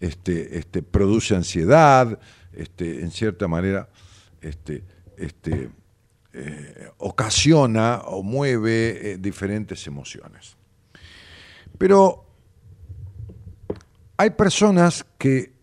este, 0.00 0.82
produce 0.82 1.34
ansiedad, 1.34 2.18
en 2.52 3.10
cierta 3.10 3.48
manera 3.48 3.88
eh, 6.32 6.90
ocasiona 6.98 8.02
o 8.04 8.22
mueve 8.22 9.12
eh, 9.12 9.18
diferentes 9.18 9.86
emociones. 9.86 10.56
Pero 11.78 12.26
hay 14.16 14.30
personas 14.30 15.06
que 15.16 15.59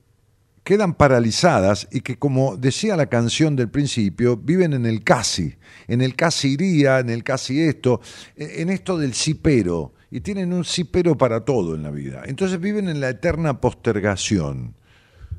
quedan 0.68 0.96
paralizadas 0.96 1.88
y 1.94 2.02
que, 2.02 2.20
como 2.20 2.58
decía 2.58 2.98
la 2.98 3.06
canción 3.06 3.56
del 3.56 3.70
principio, 3.70 4.36
viven 4.36 4.74
en 4.74 4.86
el 4.86 5.02
casi, 5.02 5.56
en 5.88 6.02
el 6.02 6.14
casi 6.14 6.50
iría, 6.50 7.00
en 7.00 7.10
el 7.10 7.24
casi 7.24 7.62
esto, 7.62 8.02
en 8.36 8.70
esto 8.70 8.98
del 8.98 9.14
sí 9.14 9.34
pero, 9.34 9.94
y 10.12 10.20
tienen 10.20 10.52
un 10.52 10.66
sí 10.66 10.84
pero 10.84 11.18
para 11.18 11.46
todo 11.46 11.74
en 11.74 11.84
la 11.84 11.90
vida. 11.90 12.24
Entonces 12.26 12.60
viven 12.60 12.90
en 12.90 13.00
la 13.00 13.08
eterna 13.08 13.62
postergación. 13.62 14.76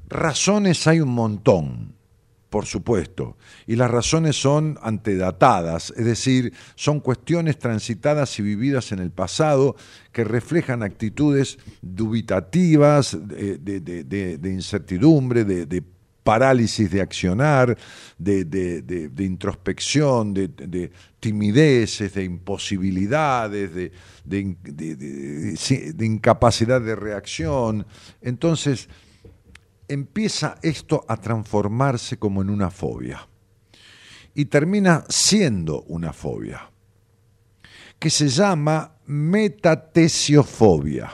Razones 0.09 0.87
hay 0.87 1.01
un 1.01 1.11
montón 1.11 1.98
por 2.51 2.65
supuesto, 2.65 3.37
y 3.67 3.77
las 3.77 3.91
razones 3.91 4.41
son 4.41 4.79
antedatadas, 4.83 5.93
es 5.97 6.05
decir, 6.05 6.55
son 6.77 7.01
cuestiones 7.01 7.59
transitadas 7.59 8.39
y 8.39 8.43
vividas 8.43 8.91
en 8.93 9.01
el 9.01 9.11
pasado 9.11 9.77
que 10.13 10.25
reflejan 10.25 10.83
actitudes 10.83 11.59
dubitativas, 11.83 13.17
de, 13.21 14.41
incertidumbre, 14.45 15.45
de, 15.45 15.83
parálisis 16.23 16.91
de 16.91 17.01
accionar, 17.01 17.77
de, 18.19 19.13
introspección, 19.19 20.33
de, 20.33 20.91
timideces, 21.21 22.15
de 22.15 22.25
imposibilidades, 22.25 23.71
de 24.25 24.73
incapacidad 26.01 26.81
de 26.81 26.97
reacción. 26.97 27.87
Entonces, 28.23 28.89
empieza 29.89 30.57
esto 30.63 31.05
a 31.09 31.17
transformarse 31.17 32.19
como 32.19 32.43
en 32.43 32.51
una 32.51 32.71
fobia 32.71 33.27
y 34.35 34.45
termina 34.45 35.05
siendo 35.09 35.83
una 35.83 36.13
fobia 36.13 36.71
que 37.99 38.11
se 38.11 38.29
llama 38.29 38.95
metatesiofobia. 39.07 41.11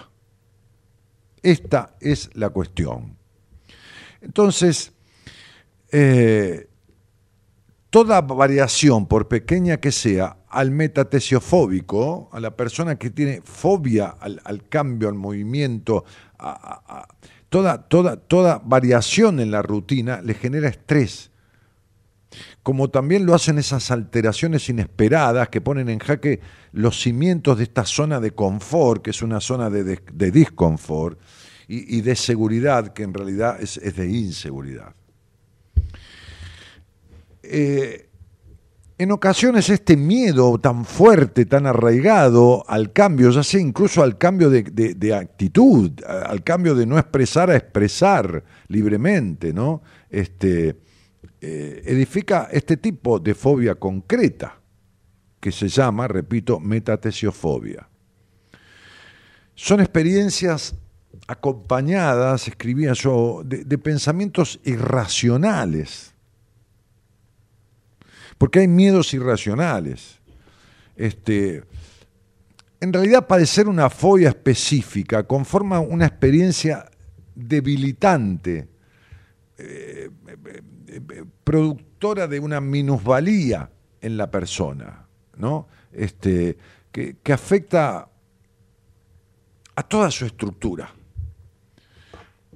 Esta 1.43 1.97
es 2.01 2.29
la 2.35 2.51
cuestión. 2.51 3.17
Entonces, 4.21 4.93
eh, 5.93 6.69
toda 7.91 8.21
variación, 8.23 9.07
por 9.07 9.29
pequeña 9.29 9.77
que 9.79 9.93
sea, 9.93 10.39
al 10.49 10.71
metatesiofóbico, 10.71 12.29
a 12.33 12.41
la 12.41 12.57
persona 12.57 12.97
que 12.97 13.11
tiene 13.11 13.43
fobia 13.45 14.09
al, 14.09 14.69
cambio, 14.69 15.09
al 15.09 15.15
movimiento, 15.15 16.05
a, 16.39 17.07
toda, 17.55 17.87
toda, 17.87 18.17
toda 18.17 18.61
variación 18.65 19.39
en 19.39 19.53
la 19.53 19.63
rutina 19.63 20.21
le 20.23 20.35
genera 20.35 20.69
estrés. 20.69 21.31
Como 22.65 22.91
también 22.91 23.27
lo 23.27 23.33
hacen 23.33 23.59
esas 23.59 23.93
alteraciones 23.93 24.69
inesperadas 24.69 25.51
que 25.51 25.61
ponen 25.61 25.89
en 25.89 26.01
jaque 26.01 26.41
los 26.73 27.01
cimientos 27.01 27.59
de 27.59 27.63
esta 27.63 27.85
zona 27.85 28.19
de 28.19 28.33
confort, 28.33 29.03
que 29.03 29.11
es 29.11 29.23
una 29.23 29.41
zona 29.41 29.71
de, 29.71 29.85
de, 29.85 30.49
y, 31.69 32.01
de 32.01 32.17
seguridad, 32.17 32.93
que 32.93 33.05
en 33.05 33.15
realidad 33.15 33.63
es, 33.63 33.79
de 33.95 34.11
inseguridad. 34.11 34.93
Eh, 37.45 38.09
en 38.97 39.11
ocasiones 39.11 39.71
este 39.71 39.97
miedo 39.97 40.59
tan 40.59 40.85
fuerte, 40.85 41.47
tan 41.47 41.67
arraigado 41.67 42.65
al 42.69 42.93
cambio, 42.93 43.31
ya 43.31 43.43
sea 43.43 43.61
incluso 43.61 44.03
al 44.03 44.19
cambio 44.19 44.51
de, 44.51 45.15
actitud, 45.15 45.91
al 46.05 46.45
cambio 46.45 46.75
de 46.75 46.87
no 46.87 46.99
expresar 46.99 47.51
a 47.51 47.57
expresar 47.57 48.45
libremente, 48.69 49.53
¿no? 49.53 49.83
Este, 50.09 50.77
eh, 51.41 51.83
edifica 51.87 52.49
este 52.53 52.77
tipo 52.77 53.19
de 53.19 53.35
fobia 53.35 53.75
concreta, 53.75 54.61
que 55.41 55.51
se 55.51 55.69
llama, 55.69 56.07
repito, 56.07 56.61
metatesiofobia. 56.61 57.89
Son 59.57 59.81
experiencias 59.81 60.77
acompañadas, 61.27 62.47
escribía 62.47 62.93
yo, 62.93 63.43
de 63.45 63.79
pensamientos 63.79 64.61
irracionales 64.65 66.14
porque 68.45 68.59
hay 68.59 68.69
miedos 68.69 69.15
irracionales. 69.15 70.21
Este, 70.97 71.65
en 72.79 72.93
realidad 72.93 73.27
padecer 73.27 73.69
una 73.69 73.89
fobia 73.89 74.29
específica 74.29 75.23
conforma 75.23 75.81
una 75.81 76.05
experiencia 76.05 76.85
debilitante, 77.35 78.69
eh, 79.57 80.11
productora 81.43 82.27
de 82.27 82.39
una 82.39 82.61
minusvalía 82.61 83.71
en 84.03 84.19
la 84.19 84.31
persona, 84.31 85.07
¿no? 85.39 85.67
Este, 85.91 86.59
que, 86.93 87.17
afecta 87.33 88.11
a 89.75 89.83
toda 89.85 90.11
su 90.11 90.27
estructura. 90.27 90.93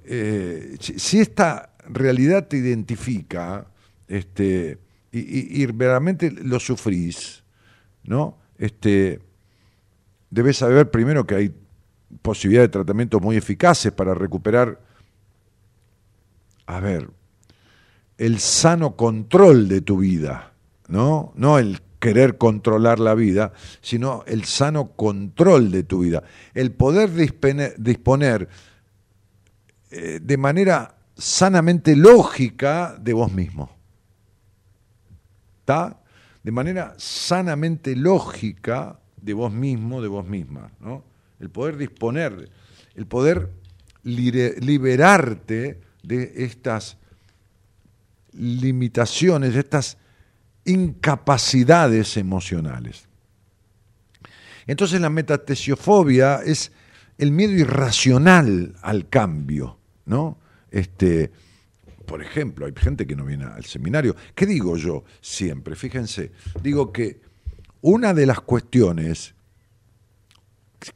Eh, 0.05 0.77
si, 0.81 1.19
esta 1.19 1.73
realidad 1.87 2.47
te 2.47 2.59
identifica, 2.59 3.67
este, 4.07 4.87
y, 5.11 5.65
verdaderamente 5.67 6.31
lo 6.31 6.61
sufrís, 6.61 7.43
¿no? 8.05 8.37
Este, 8.59 9.21
debes 10.31 10.59
saber 10.59 10.91
primero 10.91 11.27
que 11.27 11.35
hay 11.35 11.55
posibilidad 12.23 12.63
de 12.63 12.69
tratamientos 12.69 13.21
muy 13.23 13.37
eficaces 13.37 13.93
para 13.93 14.15
recuperar, 14.15 14.81
a 16.67 16.81
ver, 16.81 17.09
el 18.19 18.39
sano 18.39 18.97
control 18.97 19.69
de 19.69 19.81
tu 19.81 19.99
vida, 19.99 20.53
¿no? 20.89 21.33
No 21.37 21.59
el 21.59 21.81
querer 22.01 22.37
controlar 22.37 23.01
la 23.01 23.15
vida, 23.15 23.53
sino 23.81 24.25
el 24.27 24.45
sano 24.45 24.93
control 24.93 25.71
de 25.71 25.85
tu 25.85 26.01
vida, 26.01 26.23
el 26.55 26.73
poder 26.73 27.11
disponer, 27.13 28.49
eh, 29.91 30.21
de 30.23 30.37
manera 30.37 30.97
sanamente 31.17 31.97
lógica 31.97 32.97
de 33.01 33.15
vos 33.15 33.33
mismo 33.33 33.78
de 36.43 36.53
manera 36.53 36.95
sanamente 36.97 37.95
lógica 37.95 38.99
de 39.21 39.35
vos 39.35 39.53
mismo, 39.53 40.01
de 40.01 40.09
vos 40.09 40.27
misma. 40.27 40.71
¿no? 40.81 41.05
El 41.41 41.51
poder 41.51 41.77
disponer, 41.77 42.51
el 42.95 43.07
poder 43.07 43.51
liberarte 44.03 45.81
de 46.03 46.33
estas 46.37 46.97
limitaciones, 48.33 49.53
de 49.55 49.61
estas 49.61 49.99
incapacidades 50.65 52.17
emocionales. 52.17 53.07
Entonces 54.67 55.01
la 55.01 55.11
metatesiofobia 55.11 56.43
es 56.45 56.73
el 57.19 57.33
miedo 57.33 57.53
irracional 57.53 58.75
al 58.83 59.09
cambio, 59.09 59.79
¿no? 60.07 60.39
Este, 60.71 61.33
por 62.09 62.23
ejemplo, 62.23 62.65
hay 62.65 62.73
gente 62.75 63.07
que 63.07 63.15
no 63.15 63.27
viene 63.27 63.45
al 63.45 63.65
seminario. 63.65 64.17
¿Qué 64.35 64.47
digo 64.47 64.77
yo 64.79 65.05
siempre? 65.21 65.77
Fíjense, 65.77 66.33
digo 66.63 66.91
que 66.91 67.21
una 67.83 68.15
de 68.15 68.25
las 68.25 68.41
cuestiones, 68.41 69.35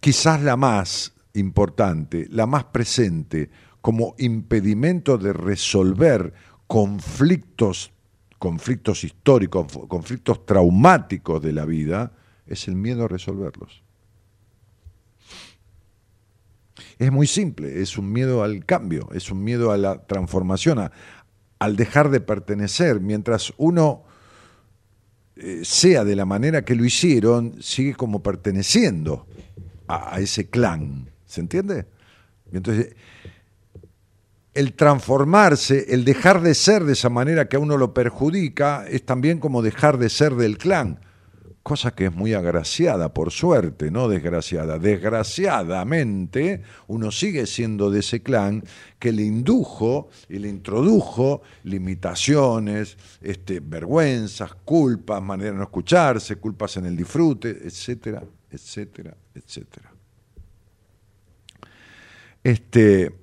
quizás 0.00 0.42
la 0.42 0.56
más 0.56 1.12
importante, 1.34 2.26
la 2.30 2.46
más 2.46 2.64
presente 2.64 3.50
como 3.82 4.14
impedimento 4.18 5.18
de 5.18 5.34
resolver 5.34 6.32
conflictos, 6.66 7.92
conflictos 8.38 9.04
históricos, 9.04 9.66
conflictos 9.88 10.46
traumáticos 10.46 11.42
de 11.42 11.52
la 11.52 11.66
vida, 11.66 12.12
es 12.46 12.68
el 12.68 12.74
miedo 12.74 13.04
a 13.04 13.08
resolverlos. 13.08 13.81
Es 16.98 17.10
muy 17.10 17.26
simple, 17.26 17.80
es 17.80 17.98
un 17.98 18.12
miedo 18.12 18.42
al 18.42 18.64
cambio, 18.64 19.08
es 19.12 19.30
un 19.30 19.42
miedo 19.42 19.72
a 19.72 19.76
la 19.76 20.06
transformación, 20.06 20.90
al 21.58 21.76
dejar 21.76 22.10
de 22.10 22.20
pertenecer. 22.20 23.00
Mientras 23.00 23.52
uno 23.56 24.04
eh, 25.36 25.62
sea 25.64 26.04
de 26.04 26.14
la 26.14 26.24
manera 26.24 26.64
que 26.64 26.74
lo 26.74 26.84
hicieron, 26.84 27.62
sigue 27.62 27.94
como 27.94 28.22
perteneciendo 28.22 29.26
a, 29.88 30.20
ese 30.20 30.48
clan. 30.48 31.08
¿Se 31.26 31.40
entiende? 31.40 31.86
Entonces, 32.52 32.94
el 34.54 34.74
transformarse, 34.74 35.86
el 35.94 36.04
dejar 36.04 36.42
de 36.42 36.54
ser 36.54 36.84
de 36.84 36.92
esa 36.92 37.08
manera 37.08 37.48
que 37.48 37.56
a 37.56 37.60
uno 37.60 37.78
lo 37.78 37.94
perjudica, 37.94 38.86
es 38.86 39.04
también 39.04 39.38
como 39.38 39.62
dejar 39.62 39.98
de 39.98 40.10
ser 40.10 40.34
del 40.34 40.58
clan, 40.58 41.00
cosa 41.62 41.94
que 41.94 42.06
es 42.06 42.14
muy 42.14 42.34
agraciada, 42.34 43.14
por 43.14 43.30
suerte, 43.30 43.90
no 43.90 44.08
desgraciada. 44.08 44.78
Desgraciadamente, 44.78 46.62
uno 46.88 47.10
sigue 47.10 47.46
siendo 47.46 47.90
de 47.90 48.00
ese 48.00 48.22
clan 48.22 48.64
que 48.98 49.12
le 49.12 49.22
indujo 49.22 50.08
y 50.28 50.38
le 50.38 50.48
introdujo 50.48 51.42
limitaciones, 51.64 52.96
este, 53.20 53.60
vergüenzas, 53.60 54.54
culpas, 54.64 55.22
manera 55.22 55.52
de 55.52 55.58
no 55.58 55.64
escucharse, 55.64 56.36
culpas 56.36 56.76
en 56.76 56.86
el 56.86 56.96
disfrute, 56.96 57.50
etcétera, 57.64 58.22
etcétera, 58.50 59.16
etcétera. 59.34 59.92
Este, 62.42 63.14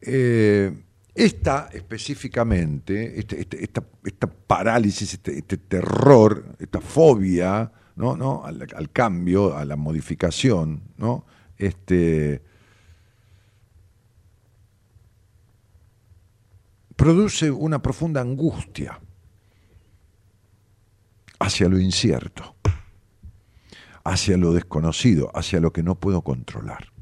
eh, 0.00 0.82
esta 1.14 1.68
específicamente, 1.72 3.18
este, 3.18 3.40
este, 3.40 3.62
esta, 3.62 4.26
parálisis, 4.26 5.14
este, 5.14 5.38
este, 5.38 5.56
terror, 5.58 6.56
esta 6.58 6.80
fobia 6.80 7.70
¿no? 7.96 8.16
¿no? 8.16 8.44
Al, 8.44 8.90
cambio, 8.90 9.56
a 9.56 9.64
la 9.64 9.76
modificación, 9.76 10.82
¿no? 10.96 11.24
este, 11.58 12.42
produce 16.96 17.50
una 17.50 17.82
profunda 17.82 18.20
angustia 18.20 18.98
hacia 21.38 21.68
lo 21.68 21.78
incierto, 21.78 22.54
hacia 24.04 24.36
lo 24.36 24.52
desconocido, 24.52 25.30
hacia 25.34 25.60
lo 25.60 25.72
que 25.72 25.82
no 25.82 25.96
puedo 25.96 26.22
controlar. 26.22 26.92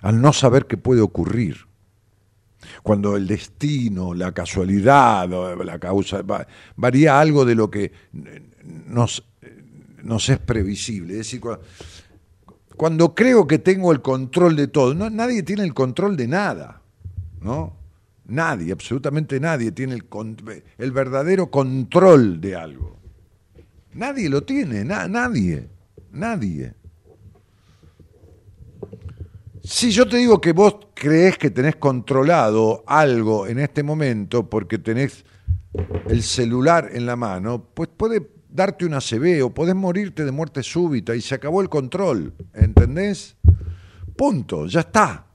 Al 0.00 0.20
no 0.20 0.32
saber 0.32 0.66
qué 0.66 0.76
puede 0.76 1.00
ocurrir, 1.00 1.66
cuando 2.82 3.16
el 3.16 3.26
destino, 3.26 4.12
la 4.14 4.32
casualidad, 4.32 5.28
la 5.64 5.78
causa, 5.78 6.22
varía 6.76 7.20
algo 7.20 7.44
de 7.44 7.54
lo 7.54 7.70
que 7.70 7.92
nos, 8.86 9.24
nos 10.02 10.28
es 10.28 10.38
previsible. 10.38 11.12
Es 11.12 11.18
decir, 11.18 11.40
cuando, 12.76 13.14
creo 13.14 13.46
que 13.46 13.58
tengo 13.58 13.92
el 13.92 14.02
control 14.02 14.56
de 14.56 14.66
todo, 14.66 14.94
no, 14.94 15.10
nadie 15.10 15.42
tiene 15.42 15.62
el 15.62 15.74
control 15.74 16.16
de 16.16 16.26
nada, 16.26 16.82
¿no? 17.40 17.76
Nadie, 18.24 18.72
absolutamente 18.72 19.38
nadie 19.40 19.72
tiene 19.72 19.94
el, 19.94 20.04
el 20.78 20.92
verdadero 20.92 21.50
control 21.50 22.40
de 22.40 22.56
algo. 22.56 22.98
Nadie 23.94 24.28
lo 24.28 24.42
tiene, 24.42 24.84
nadie, 24.84 25.68
nadie. 26.10 26.74
Si 29.64 29.92
yo 29.92 30.08
te 30.08 30.16
digo 30.16 30.40
que 30.40 30.52
vos 30.52 30.76
crees 30.92 31.38
que 31.38 31.50
tenés 31.50 31.76
controlado 31.76 32.82
algo 32.84 33.46
en 33.46 33.60
este 33.60 33.84
momento 33.84 34.50
porque 34.50 34.78
tenés 34.78 35.24
el 36.08 36.24
celular 36.24 36.90
en 36.92 37.06
la 37.06 37.14
mano, 37.14 37.64
pues 37.72 37.88
puede 37.96 38.28
darte 38.48 38.84
una 38.84 38.98
CB 39.00 39.44
o 39.44 39.54
podés 39.54 39.76
morirte 39.76 40.24
de 40.24 40.32
muerte 40.32 40.64
súbita 40.64 41.14
y 41.14 41.20
se 41.20 41.36
acabó 41.36 41.62
el 41.62 41.68
control, 41.68 42.34
¿entendés? 42.52 43.36
Punto, 44.16 44.66
ya 44.66 44.80
está, 44.80 45.26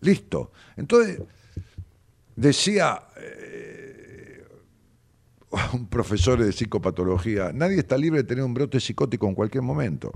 listo. 0.00 0.52
Entonces, 0.76 1.20
decía 2.36 3.02
eh, 3.16 4.44
un 5.72 5.88
profesor 5.88 6.42
de 6.42 6.52
psicopatología, 6.52 7.50
nadie 7.52 7.78
está 7.78 7.98
libre 7.98 8.22
de 8.22 8.28
tener 8.28 8.44
un 8.44 8.54
brote 8.54 8.78
psicótico 8.78 9.26
en 9.26 9.34
cualquier 9.34 9.62
momento. 9.62 10.12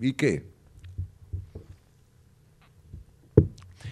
¿Y 0.00 0.14
qué? 0.14 0.49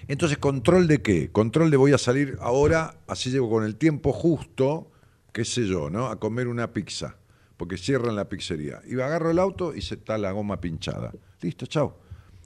Entonces, 0.09 0.39
¿control 0.39 0.89
de 0.89 1.03
qué? 1.03 1.31
Control 1.31 1.71
de 1.71 1.77
voy 1.77 1.93
a 1.93 1.99
salir 1.99 2.39
ahora, 2.41 2.97
así 3.07 3.31
llego 3.31 3.51
con 3.51 3.65
el 3.65 3.77
tiempo 3.77 4.13
justo, 4.13 4.91
qué 5.33 5.45
sé 5.45 5.67
yo, 5.67 5.91
¿no? 5.91 6.07
A 6.07 6.19
comer 6.19 6.49
una 6.49 6.73
pizza, 6.73 7.17
porque 7.59 7.77
cierran 7.77 8.17
la 8.17 8.27
pizzería. 8.27 8.81
Y 8.87 8.95
agarro 8.95 9.31
el 9.31 9.39
auto 9.39 9.75
y 9.75 9.83
se 9.83 9.97
está 9.97 10.17
la 10.17 10.33
goma 10.33 10.61
pinchada. 10.61 11.13
Listo, 11.43 11.67
chao. 11.67 11.99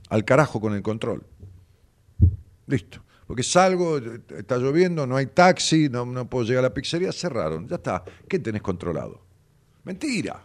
Al 0.08 0.24
carajo 0.24 0.60
con 0.60 0.74
el 0.74 0.82
control. 0.82 1.24
Listo. 2.66 3.00
Porque 3.28 3.44
salgo, 3.44 3.98
está 4.36 4.58
lloviendo, 4.58 5.06
no 5.06 5.16
hay 5.16 5.26
taxi, 5.26 5.88
no, 5.88 6.04
no 6.04 6.28
puedo 6.28 6.44
llegar 6.44 6.64
a 6.64 6.68
la 6.68 6.74
pizzería, 6.74 7.12
cerraron. 7.12 7.68
Ya 7.68 7.76
está. 7.76 8.02
¿Qué 8.28 8.40
tenés 8.40 8.60
controlado? 8.60 9.24
Mentira. 9.84 10.44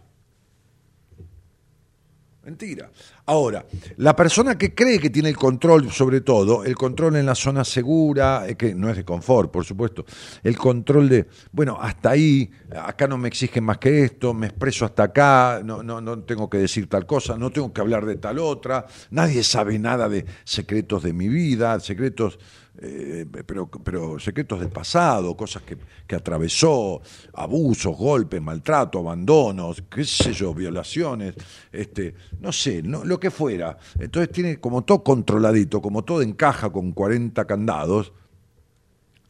Mentira. 2.48 2.89
Ahora, 3.26 3.66
la 3.98 4.16
persona 4.16 4.58
que 4.58 4.74
cree 4.74 5.00
que 5.00 5.10
tiene 5.10 5.28
el 5.28 5.36
control 5.36 5.91
sobre 5.91 6.22
todo, 6.22 6.64
el 6.64 6.76
control 6.76 7.18
en 7.18 7.26
la 7.26 7.36
zona 7.36 7.66
segura, 7.66 8.48
eh, 8.48 8.56
que 8.56 8.74
no 8.74 8.89
es 8.89 8.95
de 8.95 9.04
confort, 9.04 9.52
por 9.52 9.66
supuesto, 9.66 10.06
el 10.43 10.58
control 10.58 11.10
de, 11.10 11.28
bueno, 11.52 11.78
hasta 11.78 12.12
ahí, 12.12 12.50
acá 12.72 13.06
no 13.06 13.18
me 13.18 13.28
exigen 13.28 13.66
más 13.66 13.80
que 13.80 14.02
esto, 14.02 14.34
me 14.34 14.48
expreso 14.48 14.86
hasta 14.86 15.04
acá, 15.04 15.60
no, 15.62 15.84
no, 15.84 16.00
no 16.00 16.20
tengo 16.20 16.50
que 16.50 16.58
decir 16.60 16.88
tal 16.88 17.06
cosa, 17.06 17.38
no 17.38 17.52
tengo 17.52 17.74
que 17.74 17.82
hablar 17.82 18.06
de 18.06 18.16
tal 18.16 18.39
otra, 18.39 18.86
nadie 19.12 19.43
sabe 19.43 19.78
nada 19.78 20.08
de 20.08 20.26
secretos 20.45 21.04
de 21.04 21.12
mi 21.12 21.28
vida, 21.28 21.78
secretos 21.82 22.39
eh, 22.80 23.26
pero, 23.46 24.20
secretos 24.20 24.60
del 24.60 24.70
pasado, 24.70 25.36
cosas 25.36 25.64
que, 25.64 26.16
atravesó, 26.16 27.02
abusos, 27.34 27.98
golpes, 27.98 28.42
maltrato, 28.42 29.00
abandonos, 29.00 29.84
qué 29.90 30.04
sé 30.04 30.34
yo, 30.34 30.54
violaciones, 30.54 31.36
este, 31.72 32.14
no 32.40 32.52
sé, 32.52 32.84
lo 32.84 33.20
que 33.20 33.32
fuera. 33.32 33.78
Entonces 34.00 34.32
tiene 34.32 34.60
como 34.60 34.84
todo 34.84 35.04
controladito, 35.04 35.82
como 35.82 36.04
todo 36.04 36.22
encaja 36.22 36.70
con 36.72 36.92
40 36.92 37.46
candados, 37.46 38.14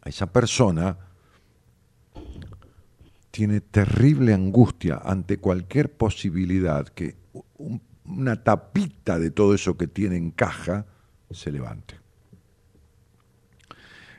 a 0.01 0.09
esa 0.09 0.31
persona 0.31 0.97
tiene 3.31 3.61
terrible 3.61 4.33
angustia 4.33 5.01
ante 5.03 5.37
cualquier 5.37 5.91
posibilidad 5.91 6.87
que 6.87 7.15
una 8.05 8.43
tapita 8.43 9.19
de 9.19 9.31
todo 9.31 9.53
eso 9.53 9.77
que 9.77 9.87
tiene 9.87 10.17
en 10.17 10.31
caja 10.31 10.85
se 11.29 11.51
levante 11.51 11.96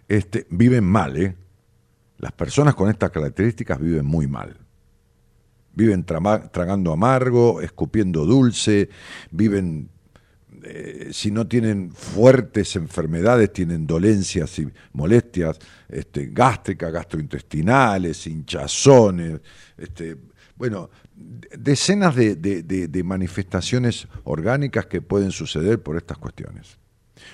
este, 0.09 0.47
viven 0.51 0.85
mal, 0.85 1.17
¿eh? 1.17 1.37
Las 2.19 2.33
personas 2.33 2.75
con 2.75 2.91
estas 2.91 3.11
características 3.11 3.79
viven 3.79 4.05
muy 4.05 4.27
mal. 4.27 4.57
Viven 5.75 6.05
tragando 6.05 6.93
amargo, 6.93 7.61
escupiendo 7.61 8.27
dulce, 8.27 8.89
viven, 9.31 9.91
eh, 10.65 11.11
si 11.13 11.31
no 11.31 11.47
tienen 11.47 11.93
fuertes 11.93 12.75
enfermedades, 12.75 13.53
tienen 13.53 13.87
dolencias 13.87 14.59
y 14.59 14.69
molestias 14.93 15.59
este, 15.89 16.31
gástricas, 16.33 16.93
gastrointestinales, 16.93 18.27
hinchazones, 18.27 19.41
este, 19.77 20.17
bueno, 20.57 20.91
decenas 21.15 22.17
de 22.17 23.03
manifestaciones 23.05 24.09
orgánicas 24.25 24.87
que 24.87 25.01
pueden 25.01 25.31
suceder 25.31 25.81
por 25.81 25.97
estas 25.97 26.19
cuestiones. 26.19 26.79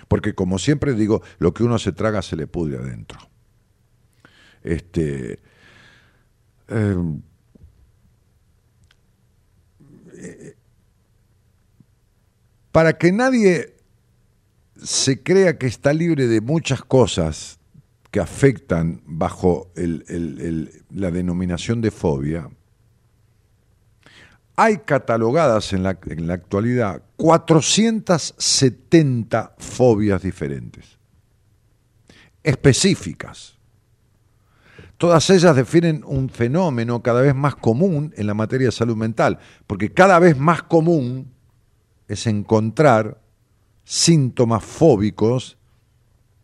Porque 0.08 0.34
como 0.34 0.58
siempre 0.58 0.94
digo, 0.94 1.22
lo 1.38 1.54
que 1.54 1.64
uno 1.64 1.78
se 1.78 1.92
traga 1.92 2.22
se 2.22 2.36
le 2.36 2.46
pudre 2.46 2.78
adentro. 2.78 3.18
Este, 4.62 5.40
em, 6.68 7.22
para 12.72 12.98
que 12.98 13.12
nadie 13.12 13.74
se 14.82 15.22
crea 15.22 15.58
que 15.58 15.66
está 15.66 15.92
libre 15.92 16.26
de 16.26 16.40
muchas 16.40 16.82
cosas 16.82 17.58
que 18.10 18.20
afectan 18.20 19.02
bajo 19.06 19.70
la 19.76 21.10
denominación 21.10 21.80
de 21.80 21.90
fobia, 21.90 22.48
hay 24.56 24.78
catalogadas 24.78 25.72
en 25.72 25.82
la, 25.82 25.90
actualidad 25.90 27.02
470 27.16 29.54
fobias 29.58 30.22
diferentes, 30.22 30.96
específicas. 32.42 33.58
Todas 34.96 35.28
ellas 35.30 35.56
definen 35.56 36.04
un 36.06 36.30
fenómeno 36.30 37.02
cada 37.02 37.20
vez 37.20 37.34
más 37.34 37.56
común 37.56 38.14
en 38.16 38.28
la 38.28 38.34
materia 38.34 38.68
de 38.68 38.72
salud 38.72 38.94
mental, 38.96 39.40
porque 39.66 39.92
cada 39.92 40.20
vez 40.20 40.38
más 40.38 40.62
común 40.62 41.34
es 42.06 42.28
encontrar 42.28 43.20
síntomas 43.82 44.62
fóbicos 44.64 45.58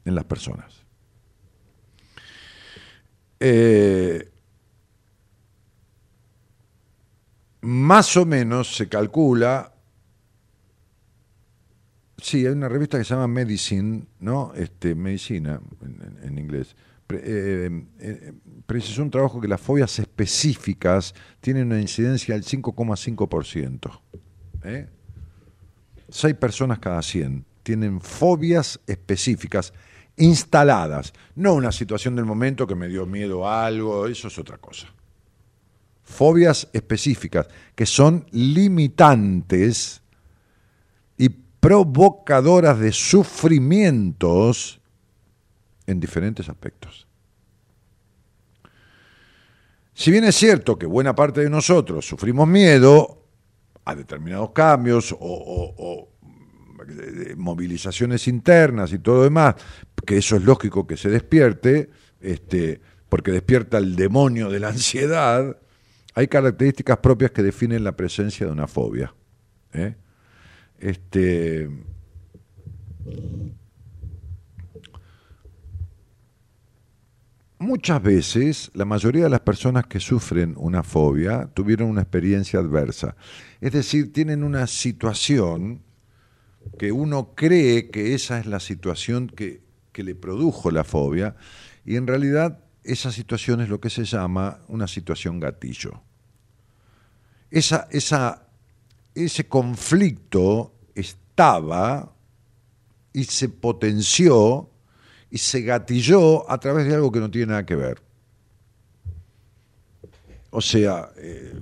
en 0.05 0.17
las 0.17 0.25
personas. 0.25 0.85
Eh, 3.39 4.30
más 7.63 8.17
o 8.17 8.25
menos 8.25 8.75
se 8.75 8.89
calcula, 8.89 9.73
sí, 12.17 12.47
hay 12.47 12.53
una 12.53 12.69
revista 12.69 12.99
que 12.99 13.05
se 13.05 13.15
llama 13.15 13.29
Medicine, 13.29 14.05
¿no? 14.21 14.53
Este, 14.55 14.95
medicina 14.95 15.61
en, 16.23 16.39
inglés. 16.39 16.77
Eh, 17.13 17.85
eh, 17.99 18.33
precisó 18.67 19.03
un 19.03 19.11
trabajo 19.11 19.41
que 19.41 19.49
las 19.49 19.61
fobias 19.61 19.99
específicas 19.99 21.15
tienen 21.41 21.67
una 21.67 21.81
incidencia 21.81 22.35
del 22.35 22.45
5,5%. 22.45 24.01
¿eh? 24.65 24.89
Seis 26.09 26.35
personas 26.35 26.79
cada 26.79 27.03
100 27.03 27.45
tienen 27.63 28.01
fobias 28.01 28.81
específicas 28.87 29.73
instaladas, 30.17 31.13
no 31.35 31.55
una 31.55 31.73
situación 31.73 32.15
del 32.17 32.27
momento 32.27 32.67
que 32.67 32.75
me 32.75 32.89
dio 32.89 33.07
miedo 33.07 33.47
a 33.47 33.67
algo, 33.67 34.07
eso 34.07 34.29
es 34.29 34.39
otra 34.39 34.59
cosa. 34.59 34.89
Fobias 36.03 36.69
específicas, 36.73 37.49
que 37.75 37.87
son 37.87 38.27
limitantes 38.33 40.03
y 41.17 41.29
provocadoras 41.29 42.79
de 42.79 42.93
sufrimientos 42.93 44.81
en 45.87 46.01
diferentes 46.01 46.49
aspectos. 46.49 47.07
Si 50.01 50.11
bien 50.11 50.25
es 50.25 50.35
cierto 50.35 50.79
que 50.79 50.87
buena 50.87 51.15
parte 51.15 51.43
de 51.43 51.51
nosotros 51.51 52.07
sufrimos 52.07 52.49
miedo 52.49 53.27
a 53.85 53.95
determinados 53.95 54.51
cambios 54.53 55.15
o, 55.19 56.09
movilizaciones 57.37 58.27
internas 58.27 58.93
y 58.95 58.99
todo 59.01 59.25
demás, 59.25 59.57
que 60.07 60.17
eso 60.17 60.37
es 60.37 60.43
lógico 60.43 60.87
que 60.87 60.97
se 60.97 61.11
despierte, 61.11 61.91
este, 62.21 62.81
porque 63.09 63.31
despierta 63.31 63.77
el 63.77 63.95
demonio 63.95 64.49
de 64.49 64.61
la 64.61 64.69
ansiedad, 64.71 65.59
hay 66.15 66.29
características 66.29 66.99
propias 66.99 67.31
que 67.31 67.43
definen 67.43 67.85
la 67.85 67.97
presencia 67.97 68.47
de 68.47 68.53
una 68.53 68.67
fobia. 68.67 69.15
¿eh? 69.73 69.95
Este, 70.79 71.69
Muchas 77.63 78.03
veces 78.03 78.71
la 78.73 78.87
mayoría 78.87 79.25
de 79.25 79.29
las 79.29 79.41
personas 79.41 79.87
que 79.87 80.01
sufren 80.01 80.55
una 80.57 80.83
fobia 80.83 81.51
tuvieron 81.53 81.91
una 81.91 82.01
experiencia 82.01 82.59
adversa. 82.59 83.17
Es 83.61 83.73
decir, 83.73 84.15
tienen 84.15 84.43
una 84.43 84.67
situación 84.67 85.83
que 86.79 86.91
uno 86.91 87.35
cree 87.35 87.91
que 87.91 88.15
esa 88.15 88.39
es 88.39 88.47
la 88.47 88.61
situación 88.61 89.29
que, 89.29 89.69
le 89.93 90.15
produjo 90.15 90.71
la 90.71 90.83
fobia 90.83 91.37
y 91.85 91.97
en 91.97 92.07
realidad 92.07 92.65
esa 92.93 93.13
situación 93.13 93.61
es 93.61 93.69
lo 93.69 93.81
que 93.81 93.91
se 93.91 94.05
llama 94.05 94.61
una 94.69 94.87
situación 94.87 95.39
gatillo. 95.39 96.03
Esa, 97.51 97.89
esa, 97.91 98.47
ese 99.15 99.47
conflicto 99.49 100.73
estaba 100.95 102.13
y 103.13 103.25
se 103.25 103.49
potenció 103.49 104.69
y 105.31 105.39
se 105.39 105.63
gatilló 105.63 106.51
a 106.51 106.59
través 106.59 106.87
de 106.87 106.95
algo 106.95 107.13
que 107.13 107.21
no 107.21 107.31
tiene 107.31 107.47
nada 107.49 107.67
que 107.67 107.77
ver. 107.77 108.03
O 110.51 110.61
sea, 110.61 111.11
eh, 111.17 111.55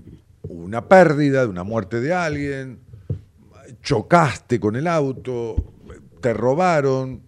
una 0.44 0.88
pérdida, 0.88 1.42
de 1.42 1.48
una 1.48 1.62
muerte 1.62 2.00
de 2.00 2.14
alguien, 2.14 2.78
chocaste 3.82 4.58
con 4.58 4.76
el 4.76 4.86
auto, 4.86 5.56
te 6.20 6.32
robaron, 6.32 7.22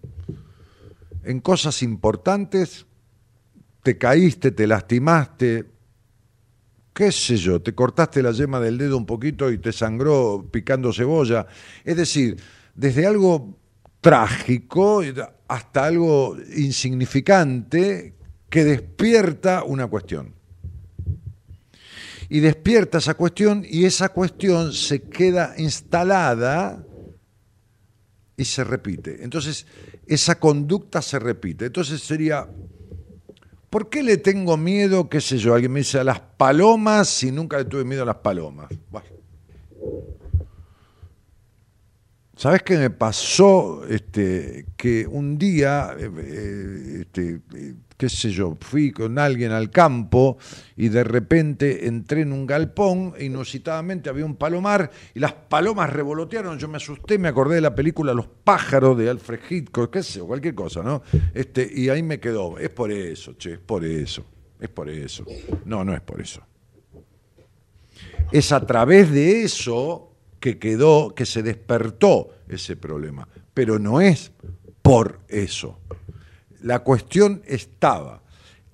en 1.22 1.40
cosas 1.40 1.82
importantes, 1.82 2.86
te 3.82 3.96
caíste, 3.96 4.50
te 4.50 4.66
lastimaste, 4.66 5.66
qué 6.92 7.12
sé 7.12 7.36
yo, 7.36 7.60
te 7.62 7.74
cortaste 7.74 8.22
la 8.22 8.32
yema 8.32 8.60
del 8.60 8.78
dedo 8.78 8.96
un 8.96 9.06
poquito 9.06 9.50
y 9.50 9.58
te 9.58 9.72
sangró 9.72 10.46
picando 10.50 10.92
cebolla. 10.92 11.46
Es 11.84 11.96
decir, 11.96 12.36
desde 12.74 13.06
algo 13.06 13.58
trágico 14.00 15.02
hasta 15.48 15.84
algo 15.84 16.36
insignificante 16.56 18.14
que 18.48 18.64
despierta 18.64 19.64
una 19.64 19.86
cuestión. 19.86 20.34
Y 22.28 22.40
despierta 22.40 22.98
esa 22.98 23.14
cuestión 23.14 23.64
y 23.68 23.86
esa 23.86 24.10
cuestión 24.10 24.72
se 24.72 25.02
queda 25.02 25.54
instalada 25.58 26.84
y 28.36 28.44
se 28.44 28.62
repite. 28.62 29.24
Entonces, 29.24 29.66
esa 30.06 30.38
conducta 30.38 31.02
se 31.02 31.18
repite. 31.18 31.66
Entonces 31.66 32.00
sería, 32.00 32.48
¿por 33.70 33.88
qué 33.88 34.02
le 34.02 34.16
tengo 34.16 34.56
miedo, 34.56 35.08
qué 35.08 35.20
sé 35.20 35.38
yo? 35.38 35.54
Alguien 35.54 35.72
me 35.72 35.80
dice 35.80 36.00
a 36.00 36.04
las 36.04 36.20
palomas 36.20 37.08
si 37.08 37.30
nunca 37.30 37.56
le 37.58 37.64
tuve 37.64 37.84
miedo 37.84 38.02
a 38.02 38.06
las 38.06 38.16
palomas. 38.16 38.68
¿Sabes 42.36 42.62
qué 42.62 42.76
me 42.76 42.90
pasó? 42.90 43.84
Este, 43.86 44.66
que 44.76 45.06
un 45.06 45.38
día, 45.38 45.94
eh, 45.98 46.10
eh, 46.16 46.96
este, 47.02 47.40
qué 48.00 48.08
sé 48.08 48.30
yo, 48.30 48.56
fui 48.58 48.92
con 48.92 49.18
alguien 49.18 49.52
al 49.52 49.68
campo 49.68 50.38
y 50.74 50.88
de 50.88 51.04
repente 51.04 51.86
entré 51.86 52.22
en 52.22 52.32
un 52.32 52.46
galpón 52.46 53.12
e 53.18 53.26
inusitadamente 53.26 54.08
había 54.08 54.24
un 54.24 54.36
palomar 54.36 54.90
y 55.12 55.20
las 55.20 55.34
palomas 55.34 55.92
revolotearon. 55.92 56.58
Yo 56.58 56.66
me 56.66 56.78
asusté, 56.78 57.18
me 57.18 57.28
acordé 57.28 57.56
de 57.56 57.60
la 57.60 57.74
película 57.74 58.14
Los 58.14 58.26
pájaros 58.26 58.96
de 58.96 59.10
Alfred 59.10 59.40
Hitchcock, 59.50 59.92
qué 59.92 60.02
sé, 60.02 60.20
cualquier 60.20 60.54
cosa, 60.54 60.82
¿no? 60.82 61.02
Este, 61.34 61.70
y 61.70 61.90
ahí 61.90 62.02
me 62.02 62.18
quedó. 62.18 62.58
Es 62.58 62.70
por 62.70 62.90
eso, 62.90 63.34
che, 63.34 63.52
es 63.52 63.58
por 63.58 63.84
eso, 63.84 64.24
es 64.58 64.70
por 64.70 64.88
eso. 64.88 65.26
No, 65.66 65.84
no 65.84 65.92
es 65.92 66.00
por 66.00 66.22
eso. 66.22 66.40
Es 68.32 68.50
a 68.50 68.64
través 68.64 69.10
de 69.10 69.42
eso 69.42 70.16
que 70.40 70.58
quedó, 70.58 71.14
que 71.14 71.26
se 71.26 71.42
despertó 71.42 72.30
ese 72.48 72.76
problema. 72.76 73.28
Pero 73.52 73.78
no 73.78 74.00
es 74.00 74.32
por 74.80 75.20
eso. 75.28 75.78
La 76.62 76.80
cuestión 76.80 77.42
estaba. 77.46 78.22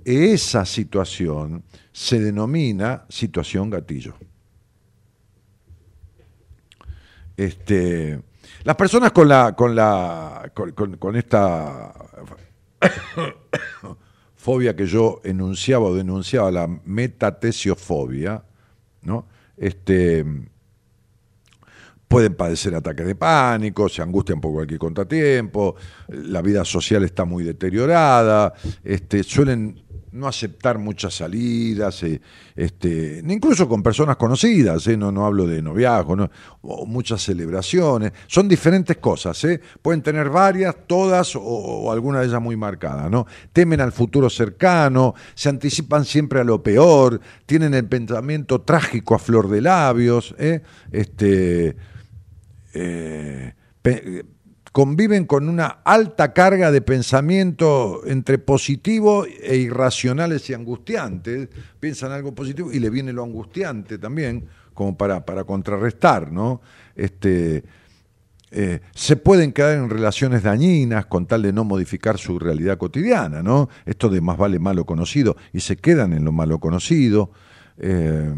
Esa 0.04 0.64
situación 0.64 1.64
se 1.92 2.20
denomina 2.20 3.04
situación 3.08 3.70
gatillo. 3.70 4.14
Este, 7.36 8.20
las 8.64 8.76
personas 8.76 9.12
con 9.12 9.28
la 9.28 9.54
con 9.56 9.74
la 9.74 10.50
con, 10.54 11.16
esta 11.16 11.92
fobia 14.36 14.74
que 14.76 14.86
yo 14.86 15.20
enunciaba 15.24 15.86
o 15.86 15.94
denunciaba, 15.94 16.50
la 16.50 16.66
metatesiofobia, 16.84 18.42
¿no? 19.02 19.26
Este, 19.56 20.24
pueden 22.08 22.34
padecer 22.34 22.74
ataques 22.74 23.06
de 23.06 23.14
pánico, 23.14 23.88
se 23.88 24.02
angustian 24.02 24.40
por 24.40 24.52
cualquier 24.52 24.78
contratiempo, 24.78 25.76
la 26.08 26.40
vida 26.42 26.64
social 26.64 27.04
está 27.04 27.24
muy 27.24 27.44
deteriorada, 27.44 28.54
este, 28.84 29.22
suelen 29.22 29.86
no 30.16 30.26
aceptar 30.26 30.78
muchas 30.78 31.14
salidas, 31.14 32.02
eh, 32.02 32.20
este, 32.54 33.22
incluso 33.26 33.68
con 33.68 33.82
personas 33.82 34.16
conocidas, 34.16 34.86
eh, 34.86 34.96
no, 34.96 35.12
no 35.12 35.26
hablo 35.26 35.46
de 35.46 35.60
noviazgo, 35.60 36.16
o 36.62 36.86
muchas 36.86 37.22
celebraciones, 37.22 38.12
son 38.26 38.48
diferentes 38.48 38.96
cosas, 38.96 39.42
eh, 39.44 39.60
pueden 39.82 40.02
tener 40.02 40.30
varias, 40.30 40.74
todas 40.86 41.36
o, 41.36 41.42
o, 41.42 41.92
alguna 41.92 42.20
de 42.20 42.26
ellas 42.26 42.40
muy 42.40 42.56
marcadas, 42.56 43.10
¿no? 43.10 43.26
temen 43.52 43.80
al 43.80 43.92
futuro 43.92 44.30
cercano, 44.30 45.14
se 45.34 45.48
anticipan 45.48 46.04
siempre 46.04 46.40
a 46.40 46.44
lo 46.44 46.62
peor, 46.62 47.20
tienen 47.44 47.74
el 47.74 47.86
pensamiento 47.86 48.62
trágico 48.62 49.14
a 49.14 49.18
flor 49.18 49.48
de 49.50 49.60
labios, 49.60 50.34
este, 50.90 51.76
eh, 52.76 54.24
conviven 54.72 55.24
con 55.24 55.48
una 55.48 55.78
alta 55.84 56.34
carga 56.34 56.70
de 56.70 56.82
pensamiento 56.82 58.02
entre 58.06 58.38
positivo 58.38 59.24
e 59.24 59.56
irracionales 59.56 60.50
y 60.50 60.54
angustiantes, 60.54 61.48
piensan 61.80 62.12
algo 62.12 62.34
positivo 62.34 62.70
y 62.70 62.78
le 62.78 62.90
viene 62.90 63.12
lo 63.14 63.24
angustiante 63.24 63.96
también, 63.96 64.46
como 64.74 64.96
para, 64.98 65.24
para 65.24 65.44
contrarrestar, 65.44 66.30
¿no? 66.30 66.60
Este, 66.94 67.64
eh, 68.50 68.80
se 68.94 69.16
pueden 69.16 69.52
quedar 69.52 69.78
en 69.78 69.88
relaciones 69.88 70.42
dañinas 70.42 71.06
con 71.06 71.26
tal 71.26 71.42
de 71.42 71.52
no 71.54 71.64
modificar 71.64 72.18
su 72.18 72.38
realidad 72.38 72.76
cotidiana, 72.76 73.42
¿no? 73.42 73.70
Esto 73.86 74.10
de 74.10 74.20
más 74.20 74.36
vale 74.36 74.58
malo 74.58 74.84
conocido, 74.84 75.36
y 75.54 75.60
se 75.60 75.76
quedan 75.76 76.12
en 76.12 76.24
lo 76.24 76.32
malo 76.32 76.58
conocido. 76.58 77.30
Eh, 77.78 78.34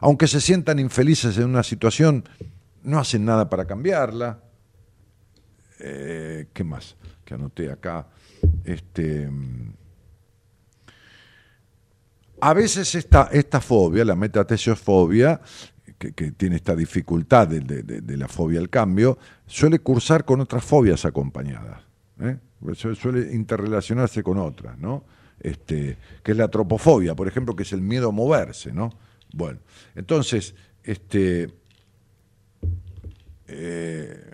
aunque 0.00 0.28
se 0.28 0.40
sientan 0.40 0.78
infelices 0.78 1.36
en 1.38 1.46
una 1.46 1.62
situación, 1.62 2.24
no 2.82 2.98
hacen 2.98 3.24
nada 3.24 3.48
para 3.48 3.64
cambiarla. 3.66 4.40
Eh, 5.78 6.48
¿Qué 6.52 6.64
más? 6.64 6.96
Que 7.24 7.34
anoté 7.34 7.70
acá. 7.70 8.06
Este, 8.64 9.28
a 12.40 12.54
veces 12.54 12.94
esta, 12.94 13.28
esta 13.32 13.60
fobia, 13.60 14.04
la 14.04 14.16
metatesiofobia, 14.16 15.40
que, 15.98 16.12
que 16.12 16.32
tiene 16.32 16.56
esta 16.56 16.74
dificultad 16.74 17.48
de, 17.48 18.16
la 18.16 18.28
fobia 18.28 18.58
al 18.60 18.68
cambio, 18.68 19.18
suele 19.46 19.78
cursar 19.78 20.24
con 20.24 20.40
otras 20.40 20.64
fobias 20.64 21.04
acompañadas. 21.04 21.82
¿eh? 22.20 22.38
Suele 22.74 23.32
interrelacionarse 23.32 24.22
con 24.22 24.38
otras, 24.38 24.78
¿no? 24.78 25.04
Este, 25.40 25.98
que 26.22 26.32
es 26.32 26.38
la 26.38 26.48
tropofobia, 26.48 27.14
por 27.14 27.26
ejemplo, 27.26 27.56
que 27.56 27.64
es 27.64 27.72
el 27.72 27.80
miedo 27.80 28.08
a 28.08 28.12
moverse, 28.12 28.72
¿no? 28.72 28.90
Bueno, 29.32 29.58
entonces, 29.94 30.54
este, 30.84 31.48
eh, 33.54 34.30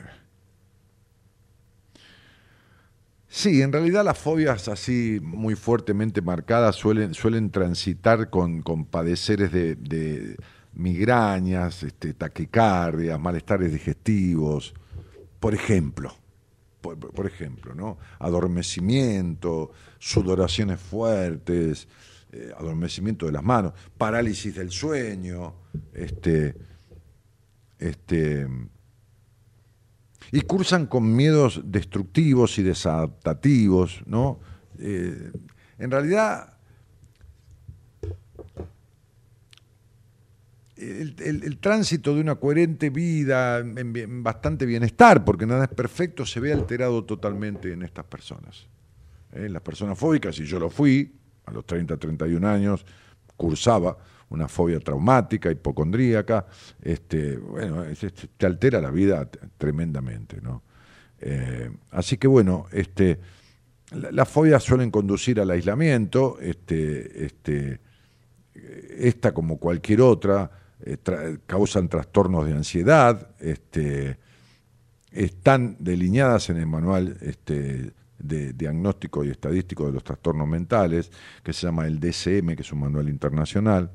sí, 3.28 3.62
en 3.62 3.72
realidad 3.72 4.04
las 4.04 4.18
fobias 4.18 4.68
así 4.68 5.20
muy 5.22 5.54
fuertemente 5.54 6.22
marcadas 6.22 6.76
suelen, 6.76 7.14
suelen 7.14 7.50
transitar 7.50 8.30
con, 8.30 8.62
con 8.62 8.84
padeceres 8.84 9.52
de, 9.52 10.36
migrañas, 10.74 11.82
este, 11.82 12.14
taquicardias, 12.14 13.18
malestares 13.18 13.72
digestivos, 13.72 14.74
por 15.40 15.54
ejemplo. 15.54 16.14
Por, 16.80 17.26
ejemplo, 17.26 17.74
¿no? 17.74 17.98
Adormecimiento, 18.20 19.72
sudoraciones 19.98 20.80
fuertes, 20.80 21.88
eh, 22.32 22.52
adormecimiento 22.56 23.26
de 23.26 23.32
las 23.32 23.42
manos, 23.42 23.74
parálisis 23.98 24.54
del 24.54 24.70
sueño, 24.70 25.54
este, 25.92 26.54
este, 27.78 28.46
y 30.32 30.42
cursan 30.42 30.86
con 30.86 31.14
miedos 31.14 31.62
destructivos 31.64 32.58
y 32.58 32.62
desadaptativos, 32.62 34.02
¿no? 34.06 34.40
Eh, 34.78 35.32
en 35.78 35.90
realidad, 35.90 36.54
el, 40.76 41.58
tránsito 41.58 42.14
de 42.14 42.20
una 42.20 42.36
coherente 42.36 42.90
vida 42.90 43.58
en, 43.58 44.22
bastante 44.22 44.66
bienestar, 44.66 45.24
porque 45.24 45.46
nada 45.46 45.64
es 45.64 45.70
perfecto, 45.70 46.24
se 46.24 46.40
ve 46.40 46.52
alterado 46.52 47.04
totalmente 47.04 47.72
en 47.72 47.82
estas 47.82 48.04
personas. 48.04 48.66
¿eh? 49.32 49.48
Las 49.48 49.62
personas 49.62 49.98
fóbicas, 49.98 50.38
y 50.38 50.44
yo 50.44 50.58
lo 50.58 50.70
fui, 50.70 51.12
a 51.46 51.52
los 51.52 51.64
30, 51.66 51.96
31 51.96 52.48
años, 52.48 52.84
cursaba 53.36 53.96
una 54.30 54.48
fobia 54.48 54.80
traumática, 54.80 55.50
hipocondríaca, 55.50 56.46
este, 56.82 57.36
bueno, 57.36 57.84
te 58.36 58.46
altera 58.46 58.80
la 58.80 58.90
vida 58.90 59.28
tremendamente, 59.56 60.40
¿no? 60.40 60.62
Eh, 61.20 61.70
así 61.90 62.16
que 62.16 62.28
bueno, 62.28 62.66
este, 62.72 63.18
las 63.90 64.28
fobias 64.28 64.62
suelen 64.62 64.90
conducir 64.90 65.40
al 65.40 65.50
aislamiento, 65.50 66.38
este, 66.40 67.24
este, 67.24 67.80
esta 68.98 69.32
como 69.32 69.58
cualquier 69.58 70.02
otra, 70.02 70.50
eh, 70.84 70.96
causan 71.46 71.88
trastornos 71.88 72.46
de 72.46 72.52
ansiedad, 72.52 73.30
este, 73.40 74.18
están 75.10 75.76
delineadas 75.80 76.50
en 76.50 76.58
el 76.58 76.66
manual 76.66 77.16
este, 77.20 77.92
de 78.18 78.52
diagnóstico 78.52 79.24
y 79.24 79.30
estadístico 79.30 79.86
de 79.86 79.92
los 79.92 80.04
trastornos 80.04 80.46
mentales, 80.46 81.10
que 81.42 81.52
se 81.52 81.66
llama 81.66 81.86
el 81.86 81.98
DCM, 81.98 82.54
que 82.54 82.62
es 82.62 82.72
un 82.72 82.80
manual 82.80 83.08
internacional. 83.08 83.90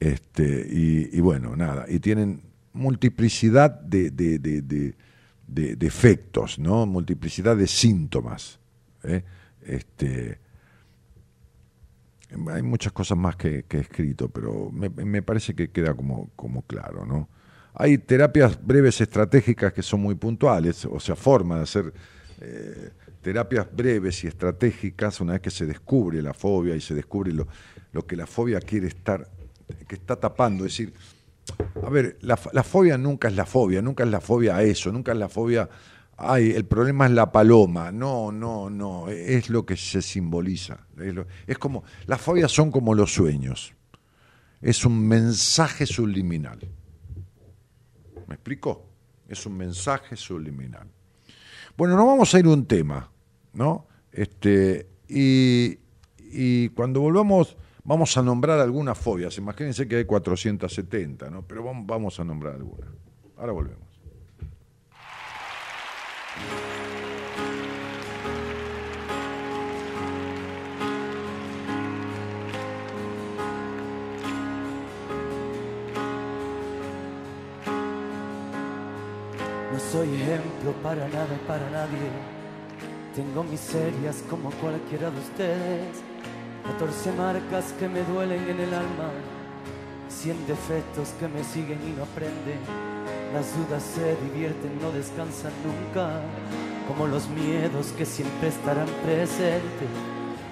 Este, 0.00 0.66
y, 0.70 1.20
bueno, 1.20 1.56
nada, 1.56 1.86
y 1.88 1.98
tienen 1.98 2.42
multiplicidad 2.72 3.70
de, 3.70 4.10
de, 4.10 5.86
efectos, 5.86 6.58
¿no? 6.58 6.86
multiplicidad 6.86 7.56
de 7.56 7.66
síntomas. 7.66 8.60
¿eh? 9.02 9.24
Este, 9.62 10.38
hay 12.52 12.62
muchas 12.62 12.92
cosas 12.92 13.18
más 13.18 13.36
que, 13.36 13.64
he 13.68 13.78
escrito, 13.78 14.28
pero 14.28 14.70
me, 14.70 15.22
parece 15.22 15.54
que 15.54 15.70
queda 15.70 15.94
como, 15.94 16.30
como 16.36 16.62
claro, 16.62 17.06
¿no? 17.06 17.28
Hay 17.74 17.98
terapias 17.98 18.58
breves 18.64 19.00
estratégicas 19.00 19.72
que 19.72 19.82
son 19.82 20.00
muy 20.00 20.14
puntuales, 20.14 20.84
o 20.84 20.98
sea, 20.98 21.14
forma 21.14 21.56
de 21.56 21.62
hacer 21.62 21.92
eh, 22.40 22.90
terapias 23.22 23.68
breves 23.70 24.24
y 24.24 24.26
estratégicas 24.26 25.20
una 25.20 25.34
vez 25.34 25.42
que 25.42 25.50
se 25.50 25.64
descubre 25.64 26.20
la 26.22 26.34
fobia 26.34 26.74
y 26.74 26.80
se 26.80 26.94
descubre 26.94 27.32
lo, 27.32 27.46
lo 27.92 28.06
que 28.06 28.16
la 28.16 28.26
fobia 28.26 28.60
quiere 28.60 28.88
estar, 28.88 29.28
que 29.86 29.94
está 29.94 30.16
tapando. 30.16 30.64
Es 30.64 30.72
decir, 30.72 30.92
a 31.82 31.90
ver, 31.90 32.18
la, 32.20 32.36
fobia 32.36 32.98
nunca 32.98 33.28
es 33.28 33.34
la 33.34 33.46
fobia, 33.46 33.82
nunca 33.82 34.04
es 34.04 34.10
la 34.10 34.20
fobia 34.20 34.56
a 34.56 34.62
eso, 34.62 34.92
nunca 34.92 35.12
es 35.12 35.18
la 35.18 35.28
fobia 35.28 35.68
ay, 36.18 36.50
el 36.50 36.66
problema 36.66 37.06
es 37.06 37.12
la 37.12 37.32
paloma. 37.32 37.90
No, 37.92 38.30
no, 38.30 38.68
no, 38.68 39.08
es 39.08 39.48
lo 39.48 39.64
que 39.64 39.76
se 39.76 40.02
simboliza. 40.02 40.86
Es, 41.46 41.58
como, 41.58 41.84
las 42.06 42.20
fobias 42.20 42.52
son 42.52 42.70
como 42.70 42.94
los 42.94 43.14
sueños. 43.14 43.74
Es 44.60 44.84
un 44.84 45.06
mensaje 45.06 45.86
subliminal. 45.86 46.58
¿Me 48.26 48.34
explico? 48.34 48.84
Es 49.28 49.46
un 49.46 49.56
mensaje 49.56 50.16
subliminal. 50.16 50.88
Bueno, 51.76 51.96
nos 51.96 52.06
vamos 52.06 52.34
a 52.34 52.38
ir 52.40 52.48
un 52.48 52.66
tema, 52.66 53.10
¿no? 53.52 53.86
Este, 54.10 54.88
y 55.08 56.68
cuando 56.70 57.00
volvamos, 57.00 57.56
vamos 57.84 58.16
a 58.16 58.22
nombrar 58.22 58.60
algunas 58.60 58.98
fobias. 58.98 59.36
Imagínense 59.38 59.86
que 59.88 59.96
hay 59.96 60.04
470, 60.04 61.30
¿no? 61.30 61.42
Pero 61.42 61.64
vamos, 61.64 62.20
a 62.20 62.24
nombrar 62.24 62.54
algunas. 62.54 62.90
Ahora 63.36 63.52
volvemos. 63.52 63.88
No 79.72 79.78
soy 79.78 80.14
ejemplo 80.14 80.72
para 80.82 81.08
nada 81.08 81.38
para 81.46 81.70
nadie. 81.70 82.10
Tengo 83.14 83.42
miserias 83.44 84.22
como 84.28 84.50
cualquiera 84.52 85.10
de 85.10 85.18
ustedes. 85.18 86.02
14 86.72 87.12
marcas 87.12 87.72
que 87.78 87.88
me 87.88 88.02
duelen 88.02 88.42
en 88.48 88.60
el 88.60 88.74
alma. 88.74 89.10
100 90.08 90.46
defectos 90.46 91.10
que 91.18 91.28
me 91.28 91.44
siguen 91.44 91.78
y 91.86 91.92
no 91.96 92.04
aprenden. 92.04 92.60
Las 93.34 93.56
dudas 93.56 93.82
se 93.82 94.16
divierten, 94.24 94.78
no 94.80 94.90
descansan 94.90 95.52
nunca. 95.64 96.20
Como 96.86 97.06
los 97.06 97.28
miedos 97.28 97.92
que 97.96 98.06
siempre 98.06 98.48
estarán 98.48 98.88
presentes. 99.04 99.88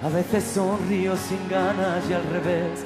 A 0.03 0.09
veces 0.09 0.43
sonrío 0.43 1.15
sin 1.15 1.49
ganas 1.49 2.03
y 2.09 2.13
al 2.13 2.23
revés. 2.23 2.81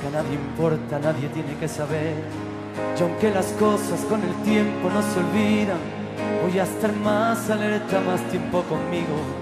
Que 0.00 0.08
a 0.08 0.22
nadie 0.22 0.34
importa, 0.34 0.98
nadie 0.98 1.28
tiene 1.28 1.56
que 1.56 1.68
saber 1.68 2.16
y 2.98 3.02
aunque 3.02 3.30
las 3.30 3.46
cosas 3.52 4.00
con 4.08 4.22
el 4.22 4.34
tiempo 4.44 4.88
no 4.88 5.02
se 5.02 5.18
olvidan, 5.18 5.78
voy 6.42 6.58
a 6.58 6.62
estar 6.62 6.94
más 6.96 7.50
alerta, 7.50 8.00
más 8.00 8.20
tiempo 8.30 8.62
conmigo. 8.62 9.41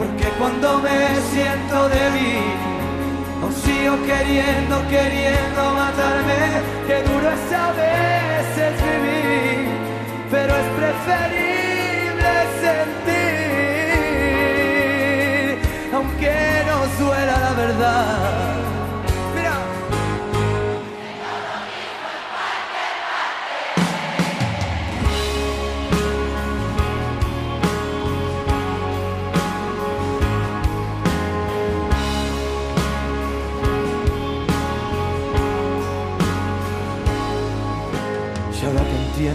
porque 0.00 0.28
cuando 0.38 0.78
me 0.78 0.98
siento 1.30 1.88
débil, 1.90 2.56
aún 3.42 3.52
sigo 3.52 3.96
queriendo, 4.06 4.74
queriendo 4.88 5.62
matarme, 5.74 6.40
que 6.86 7.02
duro 7.02 7.28
es 7.28 7.52
a 7.52 7.72
veces 7.84 8.72
vivir, 8.88 9.68
pero 10.30 10.50
es 10.56 10.68
preferible 10.80 12.32
sentir, 12.64 13.18
aunque 15.92 16.34
no 16.66 16.76
duela 17.04 17.36
la 17.38 17.52
verdad 17.52 18.49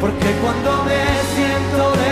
porque 0.00 0.30
cuando 0.40 0.84
me 0.84 1.04
siento 1.34 2.07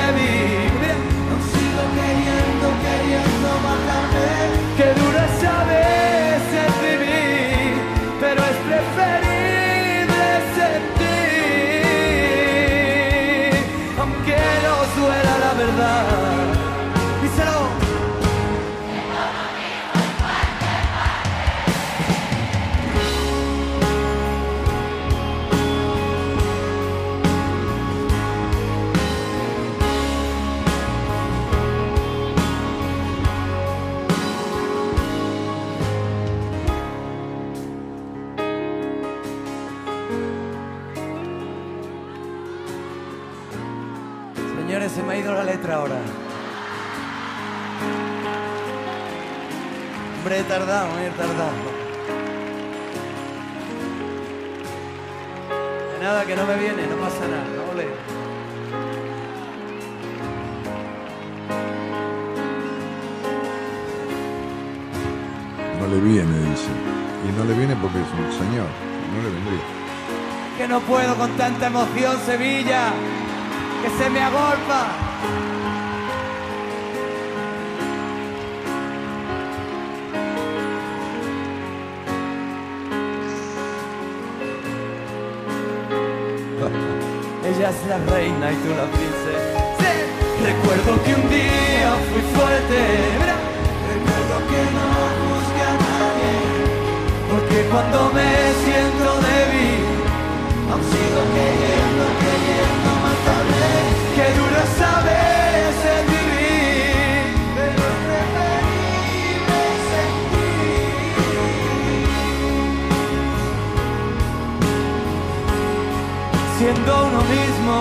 letra 45.67 45.77
ahora. 45.77 45.97
Hombre, 50.19 50.41
he 50.41 50.43
tardado, 50.45 50.89
he 51.01 51.11
tardado. 51.11 51.77
De 55.93 56.05
nada, 56.05 56.25
que 56.25 56.37
no 56.37 56.47
me 56.47 56.57
viene, 56.57 56.87
no 56.87 56.97
pasa 56.97 57.27
nada, 57.27 57.45
no 57.57 57.73
ole. 57.73 57.87
No 65.81 65.87
le 65.89 66.01
viene, 66.01 66.51
dice. 66.51 66.71
Y 67.29 67.39
no 67.39 67.45
le 67.45 67.55
viene 67.55 67.77
porque 67.77 67.99
es 67.99 68.09
un 68.13 68.33
señor. 68.33 68.67
No 69.15 69.23
le 69.23 69.31
vendría. 69.31 69.65
Que 70.59 70.69
no 70.69 70.81
puedo 70.81 71.17
con 71.17 71.31
tanta 71.37 71.67
emoción, 71.67 72.19
Sevilla 72.25 72.93
que 73.83 73.91
se 73.91 74.11
me 74.11 74.21
agolpa. 74.21 75.06
Ella 87.67 87.75
la 87.89 87.99
reina 88.15 88.53
y 88.53 88.57
tú 88.63 88.69
la 88.77 88.87
princesa. 88.95 89.59
Recuerdo 90.41 91.03
que 91.03 91.15
un 91.17 91.29
día 91.29 91.91
fui 92.09 92.23
fuerte. 92.39 92.79
Recuerdo 93.91 94.37
que 94.51 94.61
no 94.77 94.87
busqué 95.27 95.63
a 95.67 95.75
nadie. 95.83 96.35
Porque 97.29 97.59
cuando 97.69 97.99
me 98.15 98.31
siento 98.63 99.07
débil, 99.27 99.83
aún 100.71 100.83
sigo 100.93 101.23
queriendo, 101.35 102.05
queriendo 102.23 102.86
Siendo 116.67 117.07
uno 117.07 117.23
mismo 117.23 117.77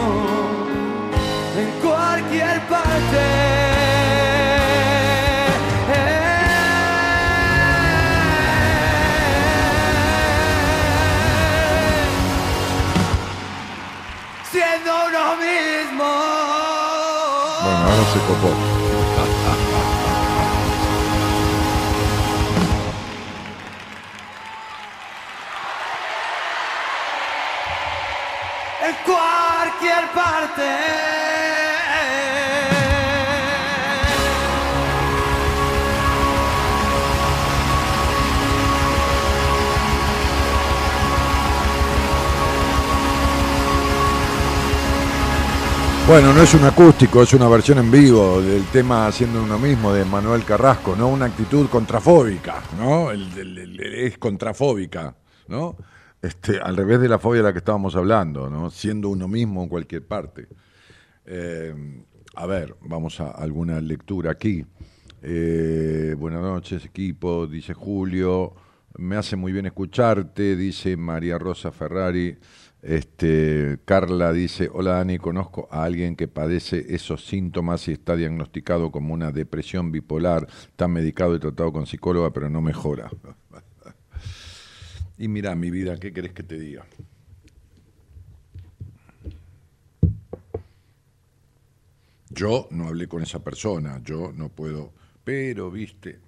en 1.57 1.71
cualquier 1.81 2.61
parte. 2.67 3.55
se 18.13 18.19
copó. 18.19 18.64
Bueno, 46.07 46.33
no 46.33 46.43
es 46.43 46.53
un 46.53 46.63
acústico, 46.63 47.23
es 47.23 47.33
una 47.33 47.47
versión 47.47 47.79
en 47.79 47.89
vivo 47.89 48.39
del 48.39 48.63
tema 48.65 49.07
Haciendo 49.07 49.41
uno 49.41 49.57
mismo 49.57 49.91
de 49.91 50.05
Manuel 50.05 50.45
Carrasco, 50.45 50.95
¿no? 50.95 51.07
Una 51.07 51.25
actitud 51.25 51.67
contrafóbica, 51.67 52.61
¿no? 52.77 53.09
es 53.11 54.17
contrafóbica, 54.19 55.15
¿no? 55.47 55.75
Este, 56.25 56.59
al 56.59 56.75
revés 56.75 56.99
de 56.99 57.07
la 57.07 57.19
fobia 57.19 57.41
de 57.41 57.43
la 57.43 57.53
que 57.53 57.59
estábamos 57.59 57.95
hablando, 57.95 58.49
¿no? 58.49 58.71
Siendo 58.71 59.09
uno 59.09 59.27
mismo 59.27 59.61
en 59.61 59.69
cualquier 59.69 60.07
parte. 60.07 60.47
Eh, 61.23 62.03
a 62.33 62.47
ver, 62.47 62.75
vamos 62.81 63.19
a 63.19 63.29
alguna 63.29 63.79
lectura 63.79 64.31
aquí. 64.31 64.65
Eh, 65.21 66.15
buenas 66.17 66.41
noches, 66.41 66.83
equipo, 66.83 67.45
dice 67.45 67.75
Julio. 67.75 68.55
Me 68.97 69.17
hace 69.17 69.35
muy 69.35 69.51
bien 69.51 69.67
escucharte, 69.67 70.55
dice 70.55 70.97
María 70.97 71.37
Rosa 71.37 71.71
Ferrari. 71.71 72.35
Este, 72.81 73.77
Carla 73.85 74.31
dice, 74.31 74.67
hola 74.73 74.93
Dani, 74.93 75.19
conozco 75.19 75.67
a 75.69 75.83
alguien 75.83 76.15
que 76.15 76.27
padece 76.27 76.87
esos 76.89 77.23
síntomas 77.23 77.87
y 77.87 77.91
está 77.91 78.15
diagnosticado 78.15 78.91
como 78.91 79.13
una 79.13 79.31
depresión 79.31 79.91
bipolar, 79.91 80.47
está 80.69 80.87
medicado 80.87 81.35
y 81.35 81.39
tratado 81.39 81.71
con 81.71 81.85
psicóloga, 81.85 82.31
pero 82.31 82.49
no 82.49 82.61
mejora. 82.61 83.11
Y 85.17 85.27
mira, 85.27 85.55
mi 85.55 85.71
vida, 85.71 85.97
¿qué 85.97 86.11
querés 86.11 86.33
que 86.33 86.43
te 86.43 86.59
diga? 86.59 86.85
Yo 92.29 92.67
no 92.71 92.87
hablé 92.87 93.07
con 93.07 93.23
esa 93.23 93.43
persona, 93.43 94.01
yo 94.03 94.33
no 94.33 94.49
puedo, 94.49 94.93
pero, 95.23 95.71
viste, 95.71 96.19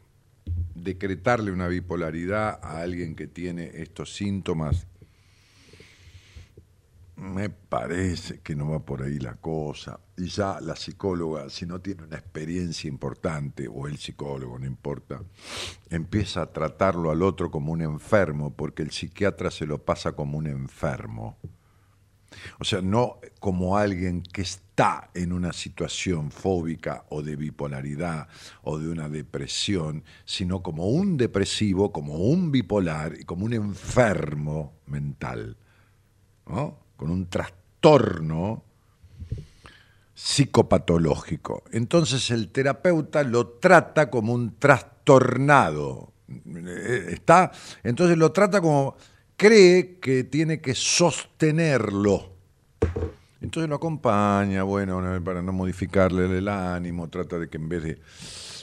decretarle 0.74 1.52
una 1.52 1.68
bipolaridad 1.68 2.60
a 2.64 2.82
alguien 2.82 3.16
que 3.16 3.28
tiene 3.28 3.72
estos 3.74 4.16
síntomas 4.16 4.88
me 7.18 7.50
parece 7.50 8.40
que 8.40 8.56
no 8.56 8.70
va 8.70 8.80
por 8.80 9.02
ahí 9.02 9.20
la 9.20 9.36
cosa. 9.36 10.00
Y 10.18 10.28
ya 10.28 10.60
la 10.62 10.76
psicóloga, 10.76 11.50
si 11.50 11.66
no 11.66 11.80
tiene 11.80 12.04
una 12.04 12.18
experiencia 12.18 12.88
importante, 12.88 13.68
o 13.68 13.88
el 13.88 13.98
psicólogo, 13.98 14.58
no 14.58 14.66
importa, 14.66 15.22
empieza 15.90 16.42
a 16.42 16.52
tratarlo 16.52 17.12
al 17.12 17.22
otro 17.22 17.52
como 17.52 17.72
un 17.72 17.82
enfermo, 17.82 18.54
porque 18.56 18.82
el 18.82 18.92
psiquiatra 18.92 19.52
se 19.52 19.68
lo 19.68 19.84
pasa 19.84 20.14
como 20.14 20.38
un 20.38 20.48
enfermo. 20.48 21.38
O 22.60 22.66
sea, 22.66 22.82
no 22.82 23.20
como 23.40 23.78
alguien 23.78 24.22
que 24.22 24.42
está 24.42 25.10
en 25.14 25.32
una 25.32 25.54
situación 25.54 26.32
fóbica 26.32 27.06
o 27.10 27.22
de 27.22 27.36
bipolaridad 27.36 28.28
o 28.64 28.80
de 28.80 28.90
una 28.90 29.10
depresión, 29.10 30.04
sino 30.26 30.62
como 30.62 30.88
un 30.88 31.18
depresivo, 31.18 31.92
como 31.92 32.16
un 32.16 32.52
bipolar 32.52 33.16
y 33.20 33.24
como 33.24 33.46
un 33.46 33.54
enfermo 33.54 34.74
mental. 34.88 35.58
¿no? 36.48 36.88
con 36.98 37.12
un 37.12 37.28
trastorno 37.28 38.64
psicopatológico. 40.18 41.64
Entonces 41.72 42.32
el 42.32 42.50
terapeuta 42.50 43.22
lo 43.24 43.48
trata 43.50 44.10
como 44.10 44.34
un 44.34 44.56
trastornado. 44.58 46.12
Está, 47.08 47.52
entonces 47.84 48.18
lo 48.18 48.32
trata 48.32 48.60
como 48.60 48.98
cree 49.36 50.00
que 50.00 50.24
tiene 50.24 50.60
que 50.60 50.74
sostenerlo. 50.74 52.34
Entonces 53.42 53.70
lo 53.70 53.76
acompaña, 53.76 54.64
bueno, 54.64 55.24
para 55.24 55.44
no 55.44 55.54
modificarle 55.54 56.26
el 56.36 56.48
ánimo, 56.48 57.08
trata 57.10 57.38
de 57.38 57.48
que 57.48 57.58
en 57.58 57.70
vez 57.70 57.84
de 57.84 58.02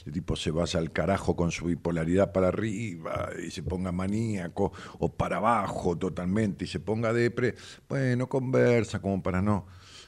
el 0.06 0.12
tipo 0.12 0.34
se 0.34 0.50
vaya 0.50 0.80
al 0.80 0.90
carajo 0.90 1.36
con 1.36 1.52
su 1.52 1.66
bipolaridad 1.66 2.32
para 2.32 2.48
arriba 2.48 3.30
y 3.42 3.50
se 3.52 3.62
ponga 3.62 3.92
maníaco 3.92 4.72
o 4.98 5.08
para 5.08 5.36
abajo 5.36 5.96
totalmente 5.96 6.64
y 6.64 6.68
se 6.68 6.80
ponga 6.80 7.12
depre, 7.12 7.54
bueno, 7.88 8.28
conversa 8.28 9.00
como 9.00 9.22
para 9.22 9.40
no 9.40 9.66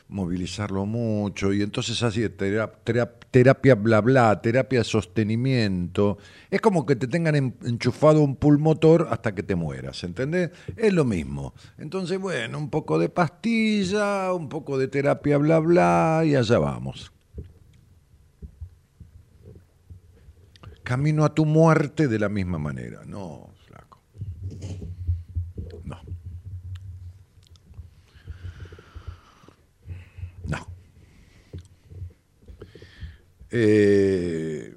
movilizarlo 0.09 0.87
mucho 0.87 1.53
y 1.53 1.63
entonces 1.63 2.03
así 2.03 2.29
terapia, 2.29 3.75
bla 3.75 4.01
bla, 4.01 4.41
terapia 4.41 4.81
de 4.81 4.85
sostenimiento. 4.85 6.19
Es 6.51 6.61
como 6.61 6.87
que 6.87 6.97
te 6.97 7.09
tengan 7.09 7.35
enchufado 7.65 8.21
un 8.23 8.37
pulmotor 8.37 9.09
hasta 9.11 9.35
que 9.35 9.43
te 9.43 9.55
mueras, 9.57 10.05
¿entendés? 10.05 10.51
Es 10.77 10.93
lo 10.93 11.05
mismo. 11.05 11.55
Entonces, 11.79 12.19
bueno, 12.19 12.59
un 12.59 12.71
poco 12.71 12.99
de 12.99 13.09
pastilla, 13.09 14.33
un 14.33 14.49
poco 14.49 14.79
de 14.79 14.89
terapia 14.89 15.39
bla 15.39 15.59
bla 15.59 16.23
y 16.25 16.35
allá 16.35 16.59
vamos. 16.59 17.13
Camino 20.83 21.25
a 21.25 21.35
tu 21.35 21.45
muerte 21.45 22.07
de 22.07 22.19
la 22.21 22.29
misma 22.29 22.59
manera. 22.59 23.03
No. 23.05 23.57
No. 30.47 30.67
Eh, 33.51 34.77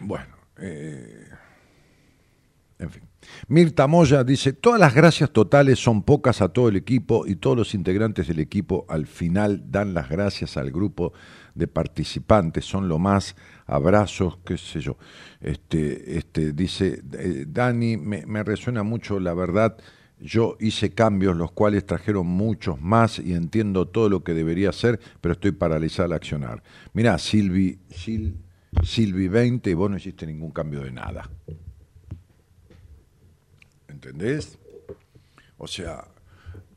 bueno, 0.00 0.36
eh, 0.58 1.28
en 2.78 2.90
fin. 2.90 3.02
Mirta 3.48 3.86
Moya 3.86 4.24
dice, 4.24 4.52
todas 4.52 4.80
las 4.80 4.94
gracias 4.94 5.30
totales 5.30 5.78
son 5.78 6.02
pocas 6.02 6.40
a 6.40 6.48
todo 6.48 6.68
el 6.68 6.76
equipo 6.76 7.26
y 7.26 7.36
todos 7.36 7.56
los 7.56 7.74
integrantes 7.74 8.28
del 8.28 8.40
equipo 8.40 8.86
al 8.88 9.06
final 9.06 9.64
dan 9.70 9.94
las 9.94 10.08
gracias 10.08 10.56
al 10.56 10.70
grupo 10.70 11.12
de 11.54 11.66
participantes, 11.66 12.64
son 12.64 12.88
lo 12.88 12.98
más, 12.98 13.36
abrazos, 13.66 14.38
qué 14.44 14.58
sé 14.58 14.80
yo. 14.80 14.96
Este, 15.40 16.18
este, 16.18 16.52
dice, 16.52 17.02
eh, 17.12 17.44
Dani, 17.48 17.96
me, 17.96 18.26
me 18.26 18.42
resuena 18.42 18.82
mucho 18.82 19.18
la 19.20 19.34
verdad 19.34 19.76
yo 20.18 20.56
hice 20.60 20.92
cambios 20.92 21.36
los 21.36 21.52
cuales 21.52 21.84
trajeron 21.84 22.26
muchos 22.26 22.80
más 22.80 23.18
y 23.18 23.34
entiendo 23.34 23.86
todo 23.86 24.08
lo 24.08 24.24
que 24.24 24.34
debería 24.34 24.70
hacer, 24.70 24.98
pero 25.20 25.32
estoy 25.32 25.52
paralizada 25.52 26.06
al 26.06 26.12
accionar. 26.14 26.62
Mirá, 26.94 27.18
Silvi, 27.18 27.78
Silvi 28.82 29.28
20, 29.28 29.74
vos 29.74 29.90
no 29.90 29.96
hiciste 29.96 30.26
ningún 30.26 30.52
cambio 30.52 30.80
de 30.80 30.92
nada. 30.92 31.30
¿Entendés? 33.88 34.58
O 35.58 35.66
sea, 35.66 36.04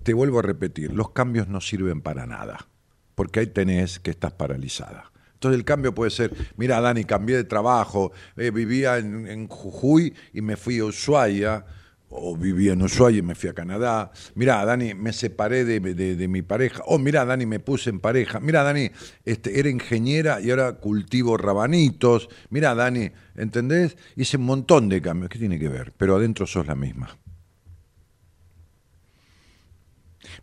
te 0.04 0.14
vuelvo 0.14 0.40
a 0.40 0.42
repetir, 0.42 0.94
los 0.94 1.12
cambios 1.12 1.48
no 1.48 1.62
sirven 1.62 2.02
para 2.02 2.26
nada, 2.26 2.68
porque 3.16 3.42
ahí 3.42 3.48
tenés 3.48 4.00
que 4.00 4.12
estás 4.12 4.34
paralizada. 4.34 5.12
Entonces 5.34 5.58
el 5.58 5.66
cambio 5.66 5.96
puede 5.96 6.12
ser, 6.12 6.34
mira 6.58 6.82
Dani, 6.82 7.06
cambié 7.06 7.38
de 7.38 7.44
trabajo, 7.46 8.12
eh, 8.36 8.52
vivía 8.52 8.98
en, 8.98 9.26
en, 9.28 9.48
Jujuy 9.48 10.14
y 10.34 10.42
me 10.42 10.58
fui 10.58 10.80
a 10.80 10.86
Ushuaia, 10.86 11.66
o 12.10 12.36
vivía 12.36 12.74
en 12.74 12.82
Ushuaia 12.82 13.20
y 13.20 13.22
me 13.22 13.36
fui 13.36 13.50
a 13.50 13.54
Canadá. 13.54 14.12
Mirá, 14.36 14.66
Dani, 14.66 14.96
me 14.96 15.14
separé 15.14 15.64
de, 15.64 16.28
mi 16.28 16.42
pareja. 16.42 16.82
Oh, 16.88 16.98
mirá, 16.98 17.24
Dani, 17.24 17.46
me 17.46 17.60
puse 17.60 17.92
en 17.92 18.00
pareja. 18.00 18.40
Mirá, 18.40 18.64
Dani, 18.64 18.90
este, 19.26 19.60
era 19.60 19.70
ingeniera 19.70 20.42
y 20.42 20.50
ahora 20.50 20.74
cultivo 20.74 21.38
rabanitos. 21.38 22.30
Mirá, 22.50 22.74
Dani, 22.74 23.12
¿entendés? 23.36 23.96
Hice 24.16 24.38
un 24.38 24.46
montón 24.46 24.90
de 24.90 25.02
cambios. 25.02 25.30
¿Qué 25.30 25.38
tiene 25.38 25.60
que 25.60 25.70
ver? 25.70 25.94
Pero 25.96 26.16
adentro 26.16 26.48
sos 26.48 26.66
la 26.66 26.76
misma. 26.76 27.16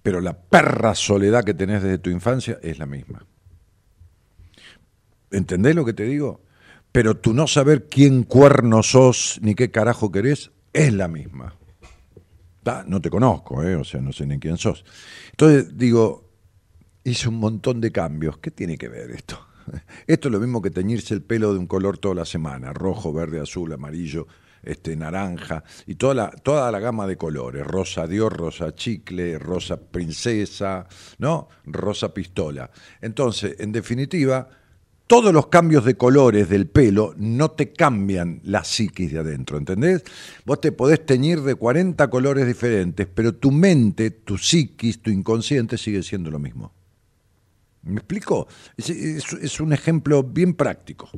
Pero 0.03 0.21
la 0.21 0.39
perra 0.39 0.95
soledad 0.95 1.45
que 1.45 1.55
tenés 1.55 1.83
desde 1.83 1.99
tu 1.99 2.11
infancia 2.11 2.59
es 2.62 2.79
la 2.79 2.87
misma. 2.87 3.27
¿Entendés 5.33 5.75
lo 5.75 5.85
que 5.85 5.93
te 5.93 6.05
digo? 6.05 6.43
Pero 6.93 7.17
tú 7.17 7.35
no 7.35 7.49
saber 7.49 7.89
quién 7.89 8.23
cuerno 8.23 8.85
sos 8.85 9.41
ni 9.43 9.57
qué 9.57 9.71
carajo 9.73 10.12
querés 10.12 10.53
es 10.77 10.93
la 10.93 11.09
misma. 11.09 11.55
no 12.87 13.01
te 13.01 13.09
conozco, 13.09 13.62
¿eh? 13.62 13.77
o 13.77 13.85
sea, 13.85 14.01
no 14.01 14.12
sé 14.12 14.27
ni 14.27 14.39
quién 14.39 14.59
sos. 14.59 14.85
Entonces 15.31 15.77
digo, 15.77 16.31
hice 17.03 17.29
un 17.29 17.37
montón 17.37 17.81
de 17.81 17.91
cambios. 17.91 18.39
¿Qué 18.39 18.51
tiene 18.51 18.77
que 18.77 18.89
ver 18.89 19.11
esto? 19.11 19.39
Esto 20.07 20.29
es 20.29 20.33
lo 20.33 20.39
mismo 20.39 20.61
que 20.61 20.70
teñirse 20.70 21.14
el 21.14 21.22
pelo 21.22 21.55
de 21.55 21.59
un 21.59 21.66
color 21.66 21.97
toda 21.97 22.14
la 22.14 22.24
semana, 22.27 22.74
rojo, 22.74 23.12
verde, 23.12 23.41
azul, 23.41 23.72
amarillo, 23.72 24.27
este, 24.62 24.97
naranja, 24.97 25.64
y 25.87 25.95
toda 25.95 26.14
la, 26.14 26.31
toda 26.31 26.70
la 26.70 26.79
gama 26.79 27.07
de 27.07 27.16
colores, 27.16 27.66
rosa 27.66 28.07
Dios, 28.07 28.31
rosa 28.31 28.74
chicle, 28.74 29.39
rosa 29.39 29.81
princesa, 29.81 30.87
¿no? 31.18 31.49
Rosa 31.64 32.12
pistola. 32.12 32.70
Entonces, 33.01 33.57
en 33.61 33.72
definitiva, 33.72 34.49
todos 35.07 35.33
los 35.33 35.47
cambios 35.47 35.85
de 35.85 35.97
colores 35.97 36.49
del 36.49 36.67
pelo 36.67 37.15
no 37.17 37.53
te 37.53 37.73
cambian 37.73 38.41
la 38.45 38.65
psiquis 38.65 39.13
de 39.13 39.21
adentro, 39.21 39.57
¿entendés? 39.57 40.03
Vos 40.45 40.61
te 40.61 40.73
podés 40.73 41.07
teñir 41.07 41.43
de 41.43 41.55
40 41.55 42.09
colores 42.11 42.47
diferentes, 42.47 43.07
pero 43.07 43.35
tu 43.35 43.53
mente, 43.53 44.11
tu 44.11 44.37
psiquis, 44.37 45.01
tu 45.01 45.11
inconsciente 45.11 45.79
sigue 45.79 46.03
siendo 46.03 46.31
lo 46.31 46.39
mismo. 46.39 46.73
¿Me 47.83 47.99
explico? 47.99 48.49
Es, 48.77 48.91
es 48.91 49.61
un 49.61 49.73
ejemplo 49.73 50.25
bien 50.25 50.55
práctico. 50.55 51.09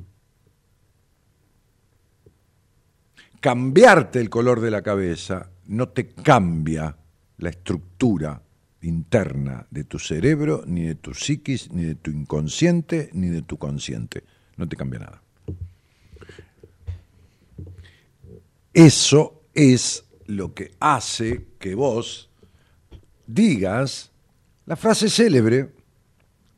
Cambiarte 3.41 4.21
el 4.21 4.29
color 4.29 4.61
de 4.61 4.71
la 4.71 4.83
cabeza 4.83 5.51
no 5.67 5.89
te 5.89 6.09
cambia 6.09 6.95
la 7.39 7.49
estructura 7.49 8.43
interna 8.83 9.67
de 9.71 9.85
tu 9.85 9.99
cerebro, 9.99 10.63
ni 10.67 10.83
de 10.83 10.95
tu 10.95 11.15
psiquis, 11.15 11.71
ni 11.73 11.85
de 11.85 11.95
tu 11.95 12.11
inconsciente, 12.11 13.11
ni 13.13 13.29
de 13.29 13.43
tu 13.43 13.57
consciente. 13.59 14.25
No 14.57 14.69
te 14.69 14.77
cambia 14.77 15.01
nada. 15.01 15.23
Eso 18.73 19.43
es 19.55 20.05
lo 20.27 20.55
que 20.55 20.73
hace 20.79 21.47
que 21.59 21.75
vos 21.75 22.31
digas 23.27 24.13
la 24.67 24.77
frase 24.77 25.09
célebre, 25.09 25.71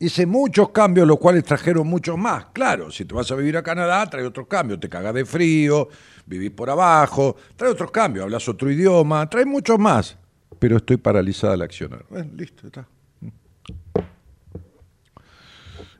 hice 0.00 0.26
muchos 0.26 0.70
cambios, 0.70 1.06
los 1.06 1.18
cuales 1.18 1.44
trajeron 1.44 1.86
muchos 1.86 2.18
más. 2.18 2.46
Claro, 2.52 2.90
si 2.90 3.04
te 3.04 3.14
vas 3.14 3.30
a 3.30 3.36
vivir 3.36 3.56
a 3.56 3.62
Canadá, 3.62 4.04
trae 4.10 4.26
otros 4.26 4.48
cambios, 4.48 4.80
te 4.80 4.88
cagas 4.88 5.14
de 5.14 5.24
frío, 5.24 5.88
vivís 6.26 6.50
por 6.50 6.68
abajo, 6.68 7.36
trae 7.56 7.70
otros 7.70 7.90
cambios, 7.90 8.24
hablas 8.24 8.48
otro 8.48 8.70
idioma, 8.70 9.30
trae 9.30 9.46
muchos 9.46 9.78
más 9.78 10.18
pero 10.60 10.76
estoy 10.76 10.98
paralizada 10.98 11.54
al 11.54 11.62
accionar. 11.62 12.04
Bueno, 12.08 12.30
listo, 12.36 12.68
está. 12.68 12.86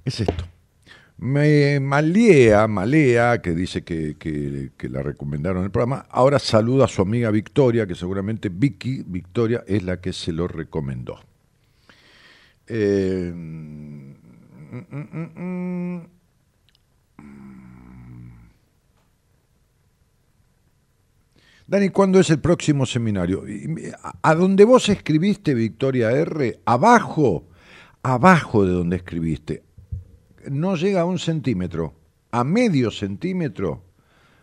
Es 0.05 0.21
esto. 0.21 0.45
Me 1.19 1.81
Malea, 1.81 2.67
Malea, 2.67 3.43
que 3.43 3.53
dice 3.53 3.83
que, 3.83 4.71
la 4.89 5.03
recomendaron 5.03 5.59
en 5.59 5.65
el 5.65 5.71
programa, 5.71 6.07
ahora 6.11 6.39
saluda 6.39 6.85
a 6.85 6.89
su 6.89 7.03
amiga 7.03 7.31
Victoria, 7.31 7.87
que 7.87 7.95
seguramente 7.95 8.49
Vicky 8.49 9.03
Victoria 9.07 9.65
es 9.67 9.83
la 9.83 10.01
que 10.01 10.13
se 10.13 10.33
lo 10.33 10.49
recomendó. 10.49 11.21
Eh, 12.67 13.33
mm, 13.35 14.15
mm, 14.91 15.41
mm, 15.41 16.07
Dani, 21.71 21.91
¿cuándo 21.91 22.19
es 22.19 22.29
el 22.31 22.41
próximo 22.41 22.85
seminario? 22.85 23.45
A 24.23 24.35
donde 24.35 24.65
vos 24.65 24.89
escribiste, 24.89 25.55
Victoria 25.55 26.11
R, 26.11 26.59
abajo, 26.65 27.45
abajo 28.03 28.67
de 28.67 28.73
donde 28.73 28.97
escribiste, 28.97 29.63
no 30.51 30.75
llega 30.75 31.03
a 31.03 31.05
un 31.05 31.21
centímetro, 31.21 31.95
a 32.33 32.43
medio 32.43 32.91
centímetro, 32.91 33.85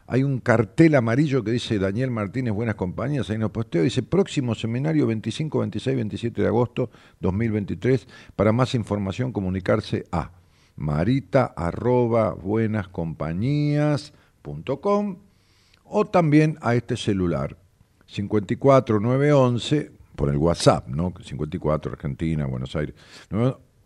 hay 0.08 0.24
un 0.24 0.40
cartel 0.40 0.96
amarillo 0.96 1.44
que 1.44 1.52
dice 1.52 1.78
Daniel 1.80 2.12
Martínez, 2.12 2.54
buenas 2.54 2.76
compañías, 2.76 3.30
ahí 3.30 3.38
nos 3.38 3.52
posteo, 3.52 3.84
dice 3.84 4.04
próximo 4.04 4.56
seminario 4.56 5.06
25, 5.06 5.60
26, 5.60 5.98
27 5.98 6.42
de 6.42 6.48
agosto 6.48 6.92
2023, 7.20 8.08
para 8.38 8.54
más 8.54 8.74
información 8.74 9.34
comunicarse 9.34 10.06
a 10.14 10.32
marita 10.78 11.44
arroba 11.58 12.34
o 15.90 16.06
también 16.06 16.58
a 16.62 16.76
este 16.76 16.98
celular 16.98 17.58
54911 18.06 19.92
por 20.16 20.30
el 20.30 20.38
WhatsApp, 20.38 20.88
¿no? 20.88 21.14
54 21.22 21.92
Argentina, 21.92 22.46
Buenos 22.46 22.76
Aires. 22.76 22.96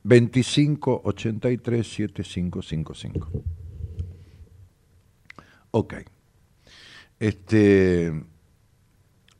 2583 0.03 1.87
7555. 1.87 3.29
Ok. 5.71 5.93
Este. 7.19 8.13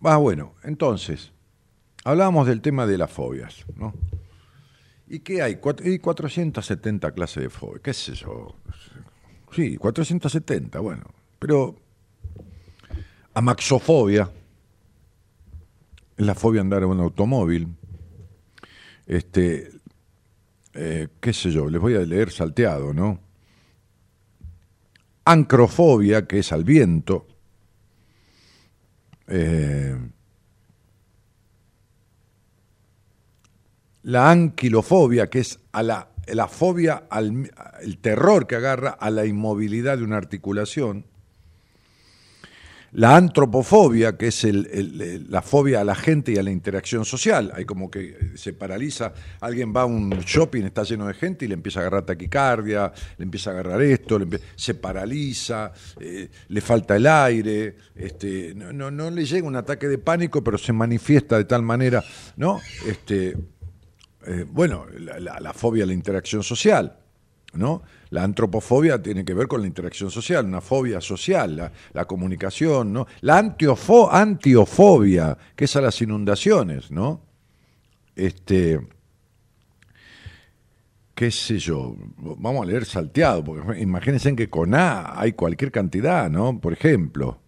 Ah, 0.03 0.17
bueno, 0.17 0.55
entonces, 0.63 1.31
hablábamos 2.03 2.47
del 2.47 2.61
tema 2.61 2.85
de 2.87 2.97
las 2.97 3.11
fobias, 3.11 3.65
¿no? 3.75 3.93
¿Y 5.07 5.19
qué 5.19 5.41
hay? 5.41 5.59
Y 5.83 5.99
470 5.99 7.11
clases 7.11 7.43
de 7.43 7.49
fobias, 7.49 7.81
qué 7.81 7.93
sé 7.93 8.13
yo. 8.13 8.55
Sí, 9.51 9.77
470, 9.77 10.79
bueno. 10.79 11.03
Pero 11.37 11.75
Amaxofobia, 13.33 14.29
la 16.17 16.35
fobia 16.35 16.61
andar 16.61 16.83
en 16.83 16.89
un 16.89 16.99
automóvil. 16.99 17.67
Este, 19.05 19.71
eh, 20.73 21.07
qué 21.19 21.33
sé 21.33 21.51
yo, 21.51 21.69
les 21.69 21.81
voy 21.81 21.95
a 21.95 21.99
leer 21.99 22.31
salteado, 22.31 22.93
¿no? 22.93 23.19
Ancrofobia, 25.25 26.27
que 26.27 26.39
es 26.39 26.51
al 26.51 26.63
viento. 26.63 27.27
Eh, 29.27 29.97
la 34.03 34.31
anquilofobia, 34.31 35.29
que 35.29 35.39
es 35.39 35.59
a 35.71 35.83
la, 35.83 36.09
la 36.27 36.47
fobia, 36.47 37.03
al 37.09 37.51
el 37.81 37.97
terror 37.99 38.45
que 38.45 38.55
agarra 38.55 38.89
a 38.89 39.09
la 39.09 39.25
inmovilidad 39.25 39.97
de 39.97 40.03
una 40.03 40.17
articulación, 40.17 41.05
la 42.93 43.15
antropofobia, 43.15 44.17
que 44.17 44.27
es 44.27 44.45
la 45.29 45.41
fobia 45.41 45.81
a 45.81 45.83
la 45.83 45.95
gente 45.95 46.33
y 46.33 46.37
a 46.37 46.43
la 46.43 46.51
interacción 46.51 47.05
social. 47.05 47.51
Hay 47.55 47.63
como 47.63 47.89
que 47.89 48.31
se 48.35 48.53
paraliza, 48.53 49.13
alguien 49.39 49.73
va 49.73 49.83
a 49.83 49.85
un 49.85 50.09
shopping, 50.09 50.63
está 50.63 50.83
lleno 50.83 51.07
de 51.07 51.13
gente 51.13 51.45
y 51.45 51.47
le 51.47 51.53
empieza 51.53 51.79
a 51.79 51.83
agarrar 51.83 52.05
taquicardia, 52.05 52.91
le 53.17 53.23
empieza 53.23 53.51
a 53.51 53.53
agarrar 53.53 53.81
esto, 53.81 54.19
se 54.55 54.75
paraliza, 54.75 55.71
eh, 55.99 56.29
le 56.49 56.61
falta 56.61 56.97
el 56.97 57.07
aire, 57.07 57.75
este, 57.95 58.53
no, 58.55 58.91
no, 58.91 59.09
le 59.09 59.25
llega 59.25 59.47
un 59.47 59.55
ataque 59.55 59.87
de 59.87 59.97
pánico, 59.97 60.43
pero 60.43 60.57
se 60.57 60.73
manifiesta 60.73 61.37
de 61.37 61.45
tal 61.45 61.61
manera, 61.61 62.03
¿no? 62.35 62.59
Este, 62.85 63.37
eh, 64.25 64.45
bueno, 64.49 64.85
la 64.89 65.53
fobia 65.53 65.85
a 65.85 65.87
la 65.87 65.93
interacción 65.93 66.43
social, 66.43 66.97
¿no? 67.53 67.83
La 68.11 68.25
antropofobia 68.25 69.01
tiene 69.01 69.23
que 69.23 69.33
ver 69.33 69.47
con 69.47 69.61
la 69.61 69.67
interacción 69.67 70.11
social, 70.11 70.45
una 70.45 70.59
fobia 70.59 70.99
social, 70.99 71.71
la, 71.93 72.05
comunicación, 72.05 72.91
¿no? 72.91 73.07
La 73.21 73.37
antiofobia, 73.37 75.37
que 75.55 75.63
es 75.63 75.75
a 75.77 75.81
las 75.81 76.01
inundaciones, 76.01 76.91
¿no? 76.91 77.21
Este, 78.13 78.85
qué 81.15 81.31
sé 81.31 81.57
yo, 81.57 81.95
vamos 82.17 82.63
a 82.63 82.65
leer 82.65 82.83
salteado, 82.83 83.45
porque 83.45 83.79
imagínense 83.79 84.35
que 84.35 84.49
con 84.49 84.75
A 84.75 85.17
hay 85.17 85.31
cualquier 85.31 85.71
cantidad, 85.71 86.29
¿no? 86.29 86.59
Por 86.59 86.73
ejemplo. 86.73 87.39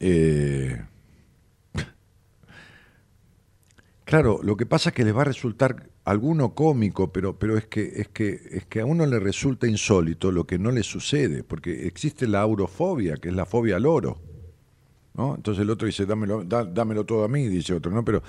Eh, 0.00 0.84
claro, 4.04 4.40
lo 4.42 4.56
que 4.56 4.66
pasa 4.66 4.90
es 4.90 4.96
que 4.96 5.04
les 5.04 5.16
va 5.16 5.20
a 5.20 5.26
resultar 5.26 5.94
alguno 6.06 6.54
cómico, 6.54 7.12
pero, 7.12 7.36
pero 7.36 7.58
es, 7.58 7.66
que, 7.66 7.92
es, 7.96 8.08
que, 8.08 8.40
es 8.52 8.64
que 8.66 8.80
a 8.80 8.86
uno 8.86 9.04
le 9.06 9.18
resulta 9.18 9.66
insólito 9.66 10.30
lo 10.30 10.46
que 10.46 10.56
no 10.56 10.70
le 10.70 10.84
sucede, 10.84 11.42
porque 11.42 11.86
existe 11.88 12.28
la 12.28 12.40
aurofobia, 12.40 13.16
que 13.16 13.28
es 13.28 13.34
la 13.34 13.44
fobia 13.44 13.74
al 13.74 13.86
oro. 13.86 14.16
¿no? 15.14 15.34
Entonces 15.34 15.62
el 15.62 15.70
otro 15.70 15.86
dice, 15.86 16.06
dámelo, 16.06 16.44
dámelo 16.44 17.04
todo 17.04 17.24
a 17.24 17.28
mí, 17.28 17.48
dice 17.48 17.74
otro, 17.74 17.90
¿no? 17.90 18.04
Pero 18.04 18.22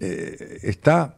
eh, 0.00 0.58
está 0.62 1.16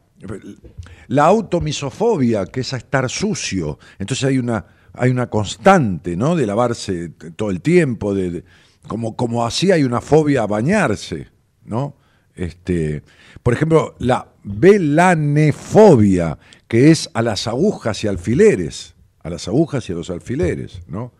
la 1.07 1.25
automisofobia, 1.25 2.45
que 2.45 2.61
es 2.61 2.73
a 2.73 2.77
estar 2.77 3.09
sucio. 3.09 3.77
Entonces 3.99 4.23
hay 4.23 4.37
una, 4.37 4.65
hay 4.93 5.11
una 5.11 5.29
constante, 5.29 6.15
¿no? 6.15 6.37
De 6.37 6.45
lavarse 6.45 7.09
todo 7.35 7.49
el 7.49 7.59
tiempo, 7.59 8.13
de, 8.13 8.45
como, 8.87 9.17
como 9.17 9.45
así 9.45 9.71
hay 9.71 9.83
una 9.83 9.99
fobia 9.99 10.43
a 10.43 10.47
bañarse, 10.47 11.27
¿no? 11.65 11.95
Este, 12.37 13.03
por 13.41 13.53
ejemplo, 13.53 13.95
la 13.97 14.29
velanefobia, 14.43 16.37
que 16.67 16.91
es 16.91 17.09
a 17.13 17.21
las 17.23 17.47
agujas 17.47 18.03
y 18.03 18.07
alfileres, 18.07 18.95
a 19.19 19.29
las 19.29 19.47
agujas 19.47 19.89
y 19.89 19.93
a 19.93 19.95
los 19.95 20.11
alfileres, 20.11 20.81
¿no? 20.87 21.11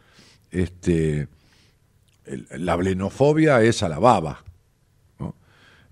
Este, 0.51 1.27
la 2.51 2.75
blenofobia 2.75 3.61
es 3.63 3.81
a 3.83 3.89
la 3.89 3.99
baba, 3.99 4.43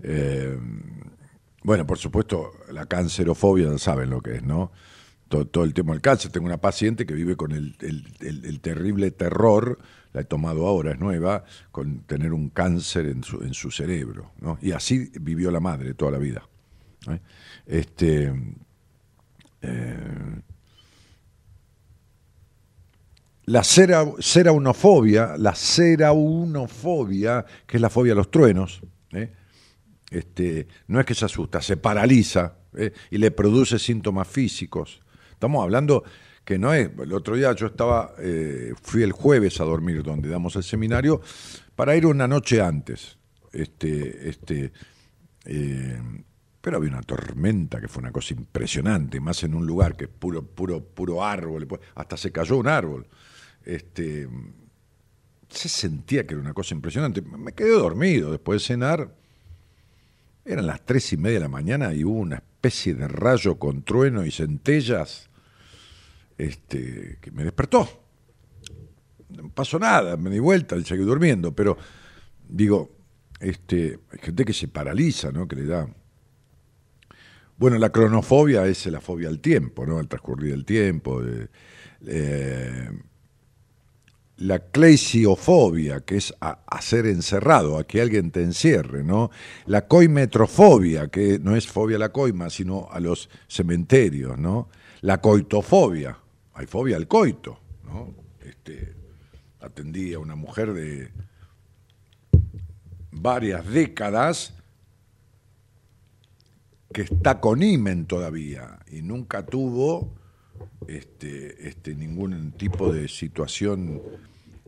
eh, 0.04 0.58
bueno, 1.64 1.88
por 1.88 1.98
supuesto, 1.98 2.52
la 2.72 2.86
cancerofobia, 2.86 3.76
saben 3.80 4.12
lo 4.12 4.22
que 4.22 4.36
es, 4.36 4.44
¿no? 4.44 4.72
Todo, 5.28 5.64
el 5.64 5.74
tema 5.74 5.94
del 5.94 6.02
cáncer. 6.02 6.32
Tengo 6.32 6.46
una 6.46 6.62
paciente 6.62 7.08
que 7.08 7.16
vive 7.16 7.36
con 7.36 7.52
el, 7.52 7.76
el 7.80 8.60
terrible 8.62 9.10
terror 9.10 9.80
la 10.16 10.22
he 10.22 10.24
tomado 10.24 10.66
ahora, 10.66 10.94
es 10.94 11.00
nueva, 11.00 11.44
con 11.74 12.00
tener 12.04 12.32
un 12.32 12.50
cáncer 12.50 13.08
en 13.08 13.22
su, 13.22 13.44
en 13.44 13.54
su 13.54 13.70
cerebro. 13.70 14.32
¿no? 14.40 14.58
Y 14.62 14.72
así 14.72 15.12
vivió 15.20 15.52
la 15.52 15.60
madre 15.60 15.94
toda 15.94 16.12
la 16.12 16.18
vida. 16.20 16.48
Este, 17.66 18.34
eh, 19.62 19.98
la 23.44 23.62
cera, 23.66 24.06
ceraunofobia, 24.22 25.36
la 25.38 25.54
ceraunofobia, 25.54 27.46
que 27.68 27.76
es 27.76 27.82
la 27.82 27.90
fobia 27.90 28.14
a 28.14 28.16
los 28.16 28.32
truenos, 28.32 28.84
¿eh? 29.12 29.34
este, 30.12 30.66
no 30.88 31.02
es 31.02 31.06
que 31.06 31.14
se 31.14 31.26
asusta, 31.26 31.62
se 31.62 31.76
paraliza 31.76 32.56
¿eh? 32.78 32.94
y 33.12 33.18
le 33.18 33.32
produce 33.32 33.80
síntomas 33.80 34.30
físicos. 34.30 35.02
Estamos 35.34 35.62
hablando 35.62 36.06
que 36.46 36.60
no 36.60 36.74
es. 36.74 36.92
El 36.98 37.12
otro 37.12 37.36
día 37.36 37.52
yo 37.54 37.68
estaba, 37.68 38.14
eh, 38.20 38.74
fui 38.82 39.02
el 39.02 39.12
jueves 39.12 39.60
a 39.60 39.66
dormir 39.66 40.04
donde 40.04 40.30
damos 40.30 40.56
el 40.56 40.64
seminario 40.64 41.20
para 41.76 41.96
ir 41.96 42.06
una 42.06 42.28
noche 42.28 42.62
antes. 42.62 43.18
Este, 43.52 44.30
este, 44.30 44.72
eh, 45.46 46.00
pero 46.62 46.78
había 46.78 46.92
una 46.92 47.02
tormenta 47.02 47.82
que 47.82 47.88
fue 47.88 48.02
una 48.02 48.12
cosa 48.12 48.34
impresionante, 48.34 49.20
más 49.20 49.44
en 49.44 49.56
un 49.56 49.66
lugar 49.66 49.98
que 49.98 50.06
es 50.06 50.10
puro, 50.10 50.44
puro, 50.44 50.84
puro 50.84 51.24
árbol, 51.24 51.68
hasta 51.96 52.16
se 52.16 52.32
cayó 52.32 52.58
un 52.58 52.68
árbol. 52.68 53.08
Este, 53.64 54.30
se 55.50 55.70
sentía 55.70 56.28
que 56.28 56.36
era 56.36 56.42
una 56.42 56.54
cosa 56.54 56.76
impresionante. 56.76 57.22
Me 57.22 57.54
quedé 57.54 57.72
dormido 57.72 58.32
después 58.32 58.62
de 58.62 58.68
cenar. 58.68 59.16
Eran 60.44 60.68
las 60.68 60.86
tres 60.86 61.12
y 61.12 61.18
media 61.18 61.36
de 61.36 61.46
la 61.46 61.50
mañana 61.50 61.94
y 61.96 62.04
hubo 62.04 62.20
una 62.20 62.36
especie 62.36 62.94
de 62.94 63.08
rayo 63.08 63.58
con 63.58 63.82
trueno 63.82 64.24
y 64.26 64.32
centellas 64.32 65.30
este, 66.38 67.18
que 67.22 67.32
me 67.32 67.44
despertó. 67.44 67.88
No 69.30 69.50
pasó 69.50 69.80
nada, 69.80 70.18
me 70.18 70.30
di 70.30 70.40
vuelta 70.40 70.76
y 70.76 70.84
seguí 70.84 71.04
durmiendo, 71.04 71.54
pero 71.54 71.78
digo, 72.48 72.92
este, 73.40 74.00
hay 74.12 74.20
gente 74.20 74.46
que 74.46 74.54
se 74.54 74.68
paraliza, 74.68 75.32
¿no? 75.32 75.48
Que 75.48 75.56
le 75.56 75.66
da. 75.66 75.88
Bueno, 77.58 77.78
la 77.78 77.90
cronofobia 77.90 78.66
es 78.68 78.86
la 78.88 79.02
fobia 79.02 79.30
al 79.30 79.40
tiempo, 79.40 79.86
¿no? 79.86 79.98
Al 79.98 80.08
transcurrir 80.08 80.52
del 80.52 80.66
tiempo. 80.66 81.22
Eh, 82.06 82.90
la 84.38 84.60
clesiofobia, 84.60 86.02
que 86.02 86.18
es 86.18 86.34
a, 86.42 86.60
ser 86.82 87.06
encerrado, 87.06 87.78
a 87.78 87.86
que 87.86 88.02
alguien 88.02 88.32
te 88.32 88.42
encierre, 88.42 89.04
¿no? 89.04 89.32
La 89.66 89.88
coimetrofobia, 89.88 91.08
que 91.08 91.40
no 91.40 91.56
es 91.56 91.68
fobia 91.68 91.96
a 91.96 92.00
la 92.00 92.12
coima, 92.12 92.50
sino 92.50 92.90
a 92.92 93.00
los 93.00 93.30
cementerios, 93.48 94.38
¿no? 94.38 94.70
La 95.02 95.22
coitofobia, 95.22 96.18
hay 96.56 96.66
fobia 96.66 96.98
al 96.98 97.08
coito, 97.08 97.60
¿no? 97.84 98.14
Este, 98.42 98.96
atendí 99.60 100.14
a 100.14 100.20
una 100.20 100.36
mujer 100.36 100.74
de 100.74 101.12
varias 103.12 103.68
décadas 103.68 104.54
que 106.94 107.02
está 107.02 107.42
con 107.42 107.62
imen 107.62 108.06
todavía 108.06 108.80
y 108.90 109.02
nunca 109.02 109.46
tuvo 109.46 110.16
este, 110.88 111.68
este, 111.68 111.94
ningún 111.94 112.54
tipo 112.54 112.92
de 112.92 113.10
situación 113.10 114.02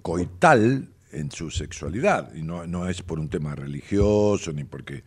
coital 0.02 0.90
en 1.12 1.32
su 1.32 1.50
sexualidad. 1.50 2.34
Y 2.36 2.42
no, 2.42 2.68
no 2.68 2.90
es 2.90 3.02
por 3.02 3.20
un 3.20 3.30
tema 3.30 3.56
religioso, 3.56 4.52
ni 4.52 4.66
porque, 4.66 5.04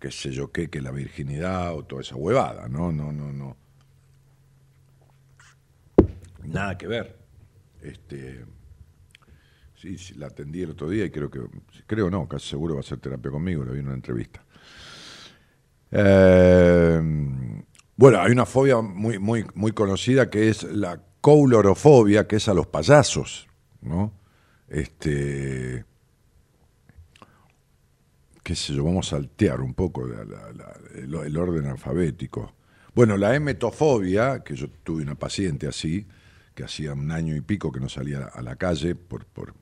qué 0.00 0.10
sé 0.10 0.30
yo 0.30 0.50
qué, 0.50 0.70
que 0.70 0.80
la 0.80 0.92
virginidad 0.92 1.74
o 1.74 1.84
toda 1.84 2.00
esa 2.00 2.16
huevada, 2.16 2.68
no, 2.68 2.90
no, 2.90 3.12
no, 3.12 3.32
no. 3.32 3.65
Nada 6.46 6.76
que 6.78 6.86
ver. 6.86 7.16
Este, 7.82 8.44
sí, 9.74 9.96
la 10.16 10.28
atendí 10.28 10.62
el 10.62 10.70
otro 10.70 10.88
día 10.88 11.04
y 11.04 11.10
creo 11.10 11.30
que, 11.30 11.40
creo 11.86 12.10
no, 12.10 12.28
casi 12.28 12.48
seguro 12.48 12.74
va 12.74 12.80
a 12.80 12.82
hacer 12.82 12.98
terapia 12.98 13.30
conmigo, 13.30 13.64
lo 13.64 13.72
vi 13.72 13.80
en 13.80 13.86
una 13.86 13.94
entrevista. 13.94 14.44
Eh, 15.90 17.00
bueno, 17.96 18.20
hay 18.20 18.32
una 18.32 18.46
fobia 18.46 18.80
muy, 18.80 19.18
muy, 19.18 19.46
muy 19.54 19.72
conocida 19.72 20.28
que 20.28 20.48
es 20.48 20.64
la 20.64 21.00
coulorofobia, 21.20 22.26
que 22.26 22.36
es 22.36 22.48
a 22.48 22.54
los 22.54 22.66
payasos, 22.66 23.48
¿no? 23.80 24.12
Este, 24.68 25.84
qué 28.42 28.54
sé 28.54 28.74
yo, 28.74 28.84
vamos 28.84 29.08
a 29.08 29.16
saltear 29.16 29.60
un 29.60 29.74
poco 29.74 30.06
el, 30.06 31.36
orden 31.36 31.66
alfabético. 31.66 32.52
Bueno, 32.94 33.16
la 33.16 33.34
emetofobia, 33.34 34.44
que 34.44 34.54
yo 34.54 34.68
tuve 34.84 35.02
una 35.02 35.14
paciente 35.14 35.66
así, 35.66 36.06
que 36.56 36.64
hacía 36.64 36.94
un 36.94 37.12
año 37.12 37.36
y 37.36 37.42
pico 37.42 37.70
que 37.70 37.78
no 37.78 37.88
salía 37.88 38.24
a 38.24 38.40
la 38.40 38.56
calle 38.56 38.94
por, 38.94 39.26
por, 39.26 39.54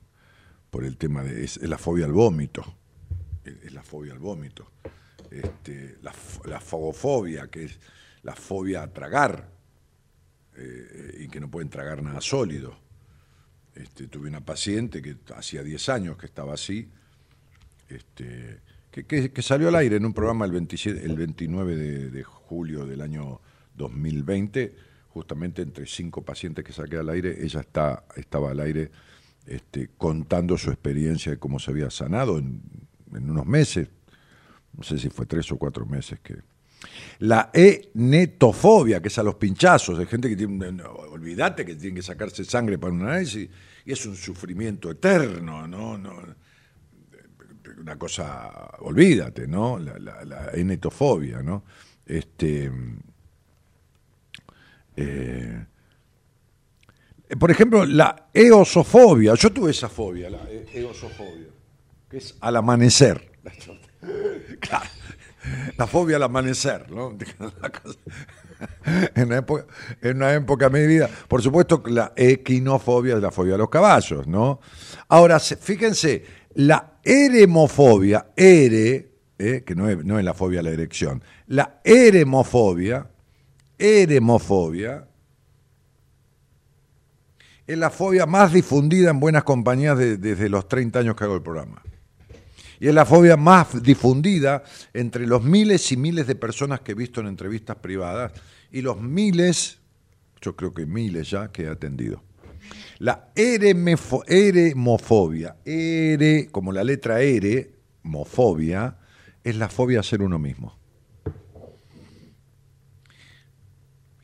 por 0.71 0.85
el 0.85 0.97
tema 0.97 1.23
de... 1.23 1.43
Es, 1.43 1.61
la 1.61 1.77
fobia 1.77 2.05
al 2.05 2.13
vómito, 2.13 2.63
es, 3.43 3.73
la 3.73 3.83
fobia 3.83 4.13
al 4.13 4.19
vómito. 4.19 4.71
Este, 5.29 5.97
la, 6.01 6.13
la, 6.45 6.61
fogofobia, 6.61 7.49
que 7.49 7.65
es 7.65 7.79
la 8.23 8.33
fobia 8.33 8.81
a 8.81 8.93
tragar, 8.93 9.51
eh, 10.55 11.17
y 11.19 11.27
que 11.27 11.41
no 11.41 11.51
pueden 11.51 11.69
tragar 11.69 12.01
nada 12.01 12.21
sólido. 12.21 12.79
Este, 13.75 14.07
tuve 14.07 14.29
una 14.29 14.45
paciente 14.45 15.01
que 15.01 15.17
hacía 15.35 15.63
10 15.63 15.89
años 15.89 16.17
que 16.17 16.27
estaba 16.27 16.53
así, 16.53 16.89
este, 17.89 18.61
que, 18.89 19.03
que, 19.05 19.41
salió 19.41 19.67
al 19.67 19.75
aire 19.75 19.97
en 19.97 20.05
un 20.05 20.13
programa 20.13 20.45
el, 20.45 20.53
27, 20.53 21.05
el 21.05 21.17
29 21.17 21.75
de, 21.75 22.09
de 22.09 22.23
julio 22.23 22.85
del 22.85 23.01
año 23.01 23.41
2020 23.75 24.94
justamente 25.15 25.61
entre 25.61 25.87
cinco 25.87 26.25
pacientes 26.25 26.65
que 26.65 26.73
saqué 26.73 26.97
al 26.97 27.07
aire, 27.07 27.37
ella 27.41 27.61
está, 27.61 28.03
estaba 28.17 28.51
al 28.51 28.59
aire 28.59 28.91
este, 29.45 29.91
contando 29.97 30.57
su 30.57 30.69
experiencia 30.71 31.31
de 31.31 31.39
cómo 31.39 31.57
se 31.57 31.71
había 31.71 31.89
sanado 31.89 32.37
en, 32.37 32.61
unos 33.13 33.45
meses, 33.45 33.87
no 34.73 34.83
sé 34.83 34.99
si 34.99 35.07
fue 35.09 35.25
tres 35.25 35.49
o 35.53 35.57
cuatro 35.57 35.85
meses 35.85 36.19
que, 36.19 36.35
La 37.19 37.49
enetofobia, 37.53 39.01
que 39.01 39.07
es 39.07 39.17
a 39.17 39.23
los 39.23 39.35
pinchazos, 39.35 39.97
de 39.97 40.05
gente 40.05 40.27
que 40.27 40.35
tiene, 40.35 40.83
olvídate 40.83 41.65
que 41.65 41.75
tiene 41.75 41.95
que 41.95 42.01
sacarse 42.01 42.43
sangre 42.43 42.77
para 42.77 42.91
un 42.91 43.03
análisis, 43.03 43.49
y 43.85 43.91
es 43.93 44.05
un 44.05 44.17
sufrimiento 44.17 44.91
eterno, 44.91 45.65
¿no? 45.65 45.97
no 45.97 46.35
una 47.79 47.97
cosa, 47.97 48.69
olvídate, 48.79 49.47
¿no? 49.47 49.79
La, 49.79 49.97
la, 49.97 50.49
enetofobia, 50.53 51.41
¿no? 51.41 51.63
Este, 52.05 52.69
eh, 54.97 55.65
por 57.39 57.51
ejemplo, 57.51 57.85
la 57.85 58.27
eosofobia. 58.33 59.33
Yo 59.35 59.51
tuve 59.51 59.71
esa 59.71 59.89
fobia, 59.89 60.29
la 60.29 60.47
e, 60.49 60.67
eosofobia, 60.73 61.47
que 62.09 62.17
es 62.17 62.35
al 62.39 62.55
amanecer. 62.55 63.31
la 65.77 65.87
fobia 65.87 66.17
al 66.17 66.23
amanecer, 66.23 66.89
¿no? 66.91 67.17
en, 69.15 69.27
una 69.27 69.37
época, 69.37 69.65
en 70.01 70.17
una 70.17 70.31
de 70.31 70.69
mi 70.69 70.87
vida. 70.87 71.09
Por 71.27 71.41
supuesto, 71.41 71.81
la 71.87 72.13
equinofobia 72.15 73.15
es 73.15 73.21
la 73.21 73.31
fobia 73.31 73.55
a 73.55 73.57
los 73.57 73.69
caballos, 73.69 74.27
¿no? 74.27 74.59
Ahora, 75.07 75.39
fíjense, 75.39 76.23
la 76.53 76.99
eremofobia, 77.03 78.27
ere, 78.35 79.09
eh, 79.37 79.63
que 79.65 79.75
no 79.75 79.89
es, 79.89 80.03
no 80.05 80.19
es 80.19 80.25
la 80.25 80.33
fobia 80.33 80.61
a 80.61 80.63
la 80.63 80.71
erección, 80.71 81.23
la 81.47 81.81
eremofobia, 81.83 83.09
eremofobia, 83.77 85.07
es 87.67 87.77
la 87.77 87.89
fobia 87.89 88.25
más 88.25 88.53
difundida 88.53 89.09
en 89.09 89.19
buenas 89.19 89.43
compañías 89.43 89.97
desde 89.97 90.49
los 90.49 90.67
30 90.67 90.99
años 90.99 91.15
que 91.15 91.23
hago 91.23 91.35
el 91.35 91.41
programa. 91.41 91.81
Y 92.79 92.87
es 92.87 92.93
la 92.93 93.05
fobia 93.05 93.37
más 93.37 93.81
difundida 93.81 94.63
entre 94.93 95.25
los 95.25 95.43
miles 95.43 95.91
y 95.91 95.97
miles 95.97 96.27
de 96.27 96.35
personas 96.35 96.81
que 96.81 96.91
he 96.91 96.95
visto 96.95 97.21
en 97.21 97.27
entrevistas 97.27 97.77
privadas 97.77 98.33
y 98.71 98.81
los 98.81 99.01
miles, 99.01 99.79
yo 100.41 100.55
creo 100.55 100.73
que 100.73 100.85
miles 100.85 101.31
ya, 101.31 101.51
que 101.51 101.63
he 101.63 101.69
atendido. 101.69 102.21
La 102.99 103.29
eremofobia, 103.35 105.55
ere, 105.65 106.49
como 106.51 106.71
la 106.71 106.83
letra 106.83 107.21
ere, 107.21 107.71
mofobia, 108.03 108.97
es 109.43 109.55
la 109.55 109.69
fobia 109.69 110.01
a 110.01 110.03
ser 110.03 110.21
uno 110.21 110.37
mismo. 110.37 110.77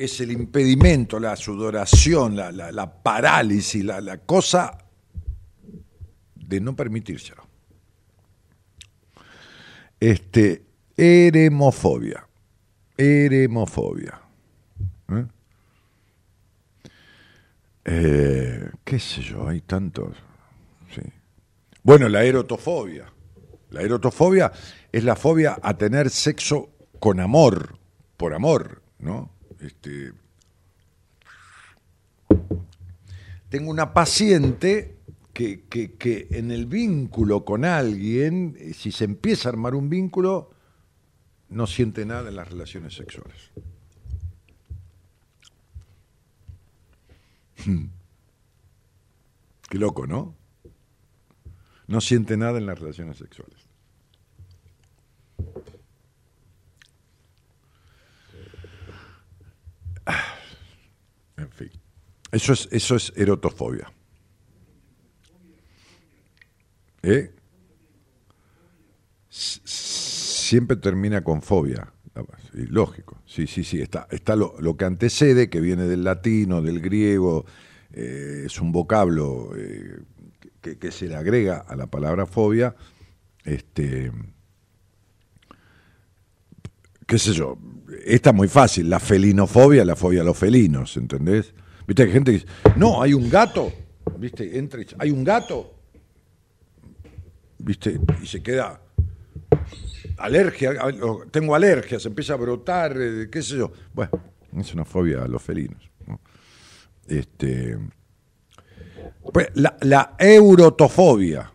Es 0.02 0.20
el 0.20 0.32
impedimento, 0.32 1.20
la 1.20 1.36
sudoración, 1.36 2.36
la, 2.36 3.04
parálisis, 3.04 3.86
la, 3.86 4.02
la 4.02 4.18
cosa 4.18 4.76
de 6.34 6.60
no 6.60 6.76
permitírselo. 6.76 7.44
Este, 10.00 10.66
eremofobia. 10.98 12.28
Eremofobia. 12.98 14.20
¿Eh? 15.10 15.26
Eh, 17.86 18.72
qué 18.84 19.00
sé 19.00 19.22
yo, 19.22 19.48
hay 19.48 19.62
tantos. 19.62 20.18
Sí. 20.96 21.02
Bueno, 21.84 22.10
la 22.10 22.24
erotofobia. 22.24 23.06
La 23.70 23.82
erotofobia 23.84 24.52
es 24.92 25.04
la 25.04 25.16
fobia 25.16 25.60
a 25.62 25.78
tener 25.78 26.10
sexo 26.10 26.72
con 27.00 27.20
amor, 27.20 27.78
por 28.18 28.34
amor, 28.34 28.82
¿no? 28.98 29.30
Este, 29.62 30.14
tengo 33.50 33.70
una 33.70 33.94
paciente 33.94 34.98
que, 35.34 35.62
que, 35.68 36.28
en 36.32 36.52
el 36.52 36.66
vínculo 36.66 37.46
con 37.46 37.64
alguien, 37.64 38.56
eh, 38.60 38.74
si 38.74 38.92
se 38.92 39.06
empieza 39.06 39.50
a 39.50 39.52
armar 39.52 39.76
un 39.76 39.90
vínculo, 39.90 40.52
no 41.50 41.68
siente 41.68 42.06
nada 42.06 42.30
en 42.30 42.36
las 42.36 42.50
relaciones 42.50 42.96
sexuales. 42.96 43.52
Hmm. 47.66 47.86
Qué 49.70 49.78
loco, 49.78 50.08
¿no? 50.08 50.36
No 51.88 52.02
siente 52.02 52.36
nada 52.36 52.58
en 52.58 52.66
las 52.66 52.80
relaciones 52.80 53.18
sexuales. 53.18 53.61
En 61.42 61.52
fin. 61.52 61.72
Eso 62.32 62.54
es, 62.54 62.70
eso 62.72 62.96
es 62.96 63.12
erotofobia. 63.16 63.92
¿Eh? 67.04 67.34
Siempre 69.30 70.78
termina 70.78 71.24
con 71.24 71.42
fobia. 71.42 71.92
lógico, 72.54 73.22
sí, 73.26 73.48
sí, 73.48 73.64
sí. 73.64 73.82
Está, 73.82 74.08
está 74.12 74.36
lo, 74.36 74.78
que 74.78 74.86
antecede, 74.86 75.50
que 75.50 75.62
viene 75.62 75.86
del 75.86 76.04
latino, 76.04 76.62
del 76.62 76.82
griego, 76.82 77.46
eh, 77.94 78.44
es 78.46 78.60
un 78.62 78.72
vocablo 78.72 79.52
eh, 79.58 80.04
que, 80.62 80.92
se 80.92 81.08
le 81.08 81.16
agrega 81.16 81.58
a 81.60 81.76
la 81.76 81.88
palabra 81.88 82.26
fobia. 82.26 82.76
Este, 83.44 84.12
qué 87.08 87.18
sé 87.18 87.34
yo, 87.34 87.58
está 88.06 88.32
muy 88.32 88.48
fácil, 88.48 88.90
la 88.90 89.00
felinofobia, 89.00 89.86
la 89.86 89.96
fobia 89.96 90.22
a 90.22 90.24
los 90.24 90.38
felinos, 90.38 90.98
¿entendés? 90.98 91.54
Viste, 91.88 92.04
hay 92.04 92.12
gente 92.12 92.32
que 92.32 92.40
dice, 92.40 92.48
no, 92.78 93.02
hay 93.02 93.14
un 93.14 93.30
gato, 93.30 93.72
viste, 94.18 94.58
entra 94.58 94.82
hay 94.98 95.12
un 95.12 95.24
gato, 95.24 95.74
¿viste? 97.58 98.00
Y 98.22 98.28
se 98.28 98.42
queda 98.42 98.82
alergia, 100.18 100.74
tengo 101.32 101.56
alergia, 101.56 102.00
se 102.00 102.08
empieza 102.08 102.34
a 102.34 102.38
brotar, 102.38 102.96
eh, 103.00 103.30
qué 103.32 103.42
sé 103.42 103.58
yo. 103.58 103.72
Bueno, 103.94 104.12
es 104.58 104.74
una 104.74 104.86
fobia 104.86 105.24
a 105.24 105.28
los 105.28 105.42
felinos. 105.42 105.90
Este, 107.08 107.78
pues, 109.34 109.50
la, 109.56 109.76
la, 109.82 110.16
eurotofobia, 110.18 111.52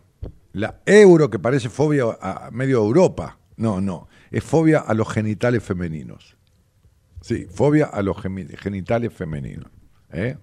la 0.53 0.81
euro 0.85 1.29
que 1.29 1.39
parece 1.39 1.69
fobia 1.69 2.17
a 2.21 2.51
medio 2.51 2.77
Europa, 2.77 3.37
no, 3.55 3.81
no, 3.81 4.07
es 4.31 4.43
fobia 4.43 4.79
a 4.79 4.93
los 4.93 5.11
genitales 5.11 5.63
femeninos. 5.63 6.37
Sí, 7.21 7.47
fobia 7.49 7.85
a 7.85 8.01
los 8.01 8.17
genitales 8.21 9.13
femeninos. 9.13 9.69
¿eh? 10.11 10.37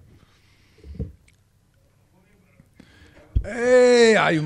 Eh, 3.47 4.15
hay, 4.19 4.39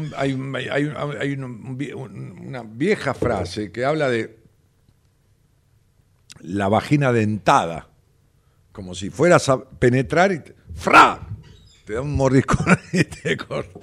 una 1.34 2.64
vieja 2.64 3.14
frase 3.14 3.72
que 3.72 3.86
habla 3.86 4.10
de 4.10 4.40
la 6.42 6.68
vagina 6.68 7.12
dentada, 7.14 7.90
como 8.72 8.96
si 8.96 9.10
fueras 9.10 9.48
a 9.50 9.64
penetrar 9.64 10.32
y 10.32 10.40
te, 10.40 10.56
¡fra! 10.76 11.28
te 11.86 11.94
da 11.94 12.02
un 12.02 12.16
mordiscón 12.16 12.78
y 12.94 13.04
te 13.04 13.38
corta. 13.38 13.80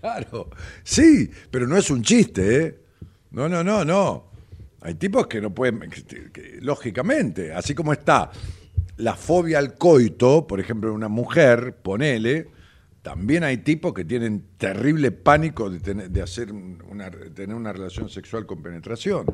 claro, 0.00 0.50
sí, 0.82 1.30
pero 1.50 1.66
no 1.66 1.76
es 1.76 1.90
un 1.90 2.02
chiste, 2.02 2.64
¿eh? 2.64 2.78
No, 3.30 3.48
no, 3.48 3.64
no, 3.64 3.84
no. 3.84 4.31
Hay 4.82 4.94
tipos 4.94 5.26
que 5.26 5.40
no 5.40 5.54
pueden, 5.54 5.80
lógicamente, 6.60 7.52
así 7.52 7.74
como 7.74 7.92
está 7.92 8.30
la 8.96 9.14
fobia 9.14 9.58
al 9.58 9.74
coito, 9.74 10.46
por 10.46 10.60
ejemplo, 10.60 10.92
una 10.92 11.08
mujer, 11.08 11.76
ponele, 11.82 12.48
también 13.02 13.42
hay 13.42 13.58
tipos 13.58 13.92
que 13.92 14.04
tienen 14.04 14.44
terrible 14.56 15.10
pánico 15.10 15.68
de, 15.68 15.80
tener, 15.80 16.22
hacer 16.22 16.52
una, 16.52 17.10
tener 17.10 17.54
una 17.54 17.72
relación 17.72 18.08
sexual 18.08 18.46
con 18.46 18.62
penetración. 18.62 19.26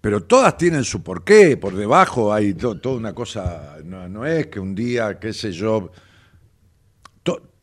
Pero 0.00 0.24
todas 0.24 0.56
tienen 0.56 0.84
su 0.84 1.02
porqué, 1.02 1.56
por 1.56 1.76
debajo 1.76 2.32
hay 2.32 2.54
toda 2.54 2.96
una 2.96 3.14
cosa, 3.14 3.78
no, 3.84 4.26
es 4.26 4.48
que 4.48 4.58
un 4.58 4.74
día, 4.74 5.18
qué 5.18 5.32
sé 5.32 5.52
yo, 5.52 5.92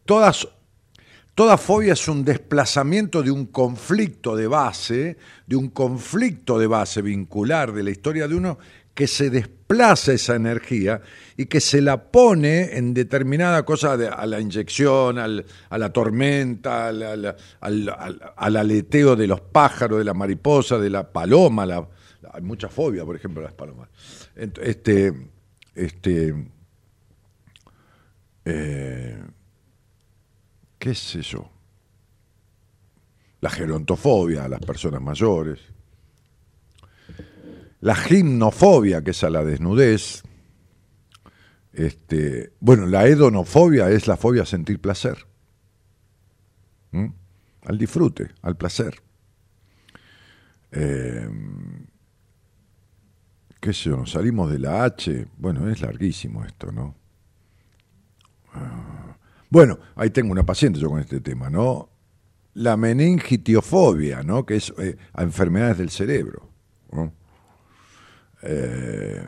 todas, 0.05 0.47
toda 1.39 1.57
fobia 1.57 1.93
es 1.93 2.05
un 2.09 2.25
desplazamiento 2.25 3.23
de 3.23 3.31
un 3.31 3.45
conflicto 3.45 4.35
de 4.35 4.45
base, 4.45 5.15
de 5.47 5.55
un 5.55 5.69
conflicto 5.69 6.59
de 6.59 6.67
base 6.67 7.01
vincular 7.01 7.71
de 7.71 7.81
la 7.81 7.91
historia 7.91 8.27
de 8.27 8.35
uno 8.35 8.59
que 8.93 9.07
se 9.07 9.29
desplaza 9.29 10.11
esa 10.11 10.35
energía 10.35 10.99
y 11.37 11.45
que 11.45 11.61
se 11.61 11.81
la 11.81 12.11
pone 12.11 12.77
en 12.77 12.93
determinada 12.93 13.63
cosa 13.63 13.93
a 13.93 14.25
la 14.25 14.41
inyección, 14.41 15.17
a 15.17 15.77
la 15.77 15.93
tormenta, 15.93 16.89
al, 16.89 17.37
aleteo 18.35 19.15
de 19.15 19.27
los 19.27 19.39
pájaros, 19.39 19.99
de 19.99 20.03
la 20.03 20.13
mariposa, 20.13 20.77
de 20.77 20.89
la 20.89 21.09
paloma. 21.09 21.63
hay 22.33 22.41
mucha 22.41 22.67
fobia, 22.67 23.05
por 23.05 23.15
ejemplo, 23.15 23.39
a 23.39 23.45
las 23.45 23.53
palomas. 23.53 23.87
Este, 24.35 25.13
este, 25.73 26.35
eh, 28.43 29.23
¿Qué 30.79 30.91
es 30.91 31.15
eso? 31.15 31.51
La 33.41 33.49
gerontofobia 33.49 34.45
a 34.45 34.49
las 34.49 34.61
personas 34.61 35.01
mayores 35.01 35.59
la 37.81 37.95
gimnofobia, 37.95 39.03
que 39.03 39.11
es 39.11 39.23
a 39.23 39.29
la 39.29 39.43
desnudez. 39.43 40.23
Este, 41.71 42.53
bueno, 42.59 42.85
la 42.87 43.07
hedonofobia 43.07 43.89
es 43.89 44.07
la 44.07 44.17
fobia 44.17 44.43
a 44.43 44.45
sentir 44.45 44.81
placer, 44.81 45.17
al 46.91 47.77
disfrute, 47.77 48.31
al 48.41 48.57
placer. 48.57 48.95
Em, 50.71 51.85
qué 53.61 53.73
sé 53.73 53.91
yo, 53.91 53.97
nos 53.97 54.11
salimos 54.11 54.51
de 54.51 54.59
la 54.59 54.83
H, 54.83 55.27
bueno, 55.37 55.69
es 55.69 55.81
larguísimo 55.81 56.43
esto, 56.43 56.71
¿no? 56.71 56.95
Ah, 58.53 58.98
bueno, 59.49 59.79
ahí 59.95 60.11
tengo 60.11 60.31
una 60.31 60.45
paciente 60.45 60.79
yo 60.79 60.89
con 60.89 60.99
este 60.99 61.21
tema, 61.21 61.49
¿no? 61.49 61.89
La 62.53 62.77
meningitiofobia, 62.77 64.21
¿no? 64.23 64.45
Que 64.45 64.57
es 64.57 64.73
eh, 64.77 64.97
a 65.13 65.23
enfermedades 65.23 65.77
del 65.79 65.89
cerebro. 65.89 66.49
Eh, 68.41 69.27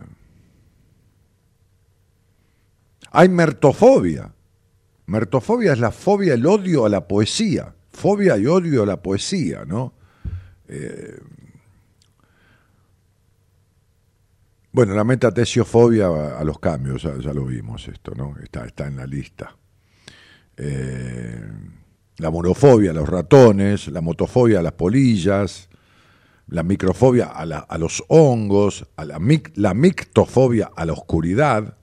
hay 3.12 3.30
mertofobia. 3.30 4.34
Mertofobia 5.08 5.74
es 5.74 5.80
la 5.80 5.92
fobia, 5.92 6.36
el 6.36 6.46
odio 6.46 6.86
a 6.86 6.90
la 6.90 7.08
poesía. 7.08 7.74
Fobia 7.92 8.38
y 8.38 8.46
odio 8.46 8.84
a 8.84 8.86
la 8.86 9.02
poesía, 9.02 9.66
¿no? 9.66 9.94
Eh, 10.68 11.20
bueno, 14.72 14.94
la 14.94 15.04
metatesiofobia 15.04 16.38
a 16.38 16.44
los 16.46 16.60
cambios, 16.60 17.04
ya, 17.04 17.34
lo 17.34 17.46
vimos 17.46 17.88
esto, 17.90 18.14
¿no? 18.16 18.38
Está, 18.42 18.66
está 18.66 18.88
en 18.88 18.96
la 18.96 19.06
lista. 19.06 19.58
Eh, 20.64 21.42
la 22.18 22.30
monofobia 22.30 22.92
a 22.92 22.94
los 22.94 23.10
ratones, 23.10 23.88
la 23.88 24.02
motofobia 24.02 24.60
a 24.60 24.62
las 24.62 24.74
polillas, 24.74 25.70
la 26.50 26.62
microfobia 26.62 27.26
a, 27.26 27.78
los 27.80 28.04
hongos, 28.10 28.86
a 28.96 29.06
la, 29.06 29.20
la, 29.56 29.74
mictofobia 29.74 30.70
a 30.76 30.86
la 30.86 30.94
oscuridad, 30.94 31.78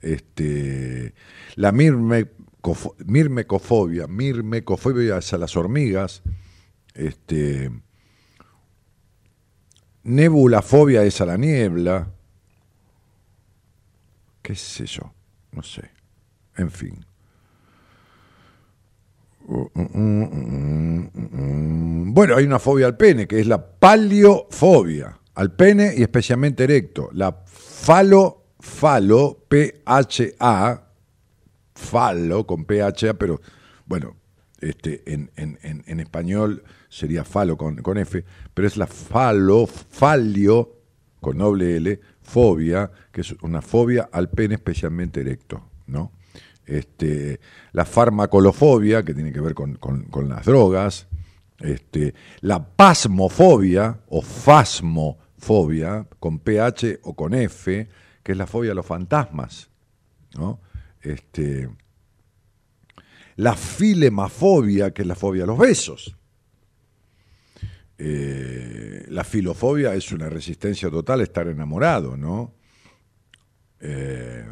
este, 0.00 1.14
la 1.54 1.70
mirmecofobia, 1.70 4.08
mirmecofobia 4.08 5.18
a 5.18 5.38
las 5.38 5.56
hormigas, 5.56 6.22
este, 6.92 7.70
nebulafobia 10.02 11.04
es 11.04 11.20
a 11.20 11.26
la 11.26 11.36
niebla, 11.36 12.08
qué 14.42 14.56
sé 14.56 14.86
yo, 14.86 15.12
no 15.52 15.62
sé, 15.62 15.88
en 16.56 16.72
fin. 16.72 17.06
Bueno, 22.14 22.36
hay 22.36 22.44
una 22.44 22.58
fobia 22.58 22.86
al 22.86 22.96
pene, 22.96 23.26
que 23.26 23.40
es 23.40 23.46
la 23.46 23.64
paleofobia 23.64 25.18
al 25.34 25.52
pene 25.52 25.92
y 25.96 26.02
especialmente 26.02 26.64
erecto. 26.64 27.10
La 27.12 27.44
falo, 27.46 28.44
falo, 28.60 29.44
P-H-A, 29.48 30.86
falo 31.74 32.46
con 32.46 32.64
P-H-A, 32.64 33.14
pero 33.14 33.40
bueno, 33.86 34.16
este, 34.60 35.02
en, 35.12 35.30
en, 35.36 35.58
en, 35.62 36.00
español 36.00 36.64
sería 36.88 37.24
falo 37.24 37.58
con, 37.58 37.76
con, 37.76 37.98
F, 37.98 38.24
pero 38.54 38.66
es 38.66 38.78
la 38.78 38.86
falo, 38.86 39.66
falio, 39.66 40.76
con 41.20 41.38
doble 41.38 41.76
L, 41.76 42.00
fobia, 42.22 42.90
que 43.12 43.20
es 43.20 43.32
una 43.42 43.60
fobia 43.60 44.08
al 44.10 44.30
pene 44.30 44.54
especialmente 44.54 45.20
erecto, 45.20 45.68
¿no? 45.86 46.12
Este, 46.66 47.40
la 47.72 47.84
farmacolofobia, 47.84 49.04
que 49.04 49.14
tiene 49.14 49.32
que 49.32 49.40
ver 49.40 49.54
con, 49.54 49.78
las 50.28 50.46
drogas, 50.46 51.06
este, 51.60 52.14
la 52.40 52.64
pasmofobia 52.66 54.00
o 54.08 54.22
fasmofobia, 54.22 56.06
con 56.18 56.38
PH 56.38 57.00
o 57.02 57.14
con 57.14 57.34
F, 57.34 57.88
que 58.22 58.32
es 58.32 58.38
la 58.38 58.46
fobia 58.46 58.72
a 58.72 58.74
los 58.74 58.86
fantasmas, 58.86 59.68
Este, 61.02 61.68
la 63.36 63.56
filemafobia, 63.56 64.92
que 64.92 65.02
es 65.02 65.08
la 65.08 65.14
fobia 65.14 65.44
a 65.44 65.46
los 65.46 65.58
besos. 65.58 66.16
Eh, 67.98 69.04
la 69.08 69.22
filofobia 69.22 69.94
es 69.94 70.10
una 70.12 70.28
resistencia 70.28 70.90
total 70.90 71.20
a 71.20 71.24
estar 71.24 71.46
enamorado, 71.46 72.16
¿no? 72.16 72.54
Eh, 73.80 74.46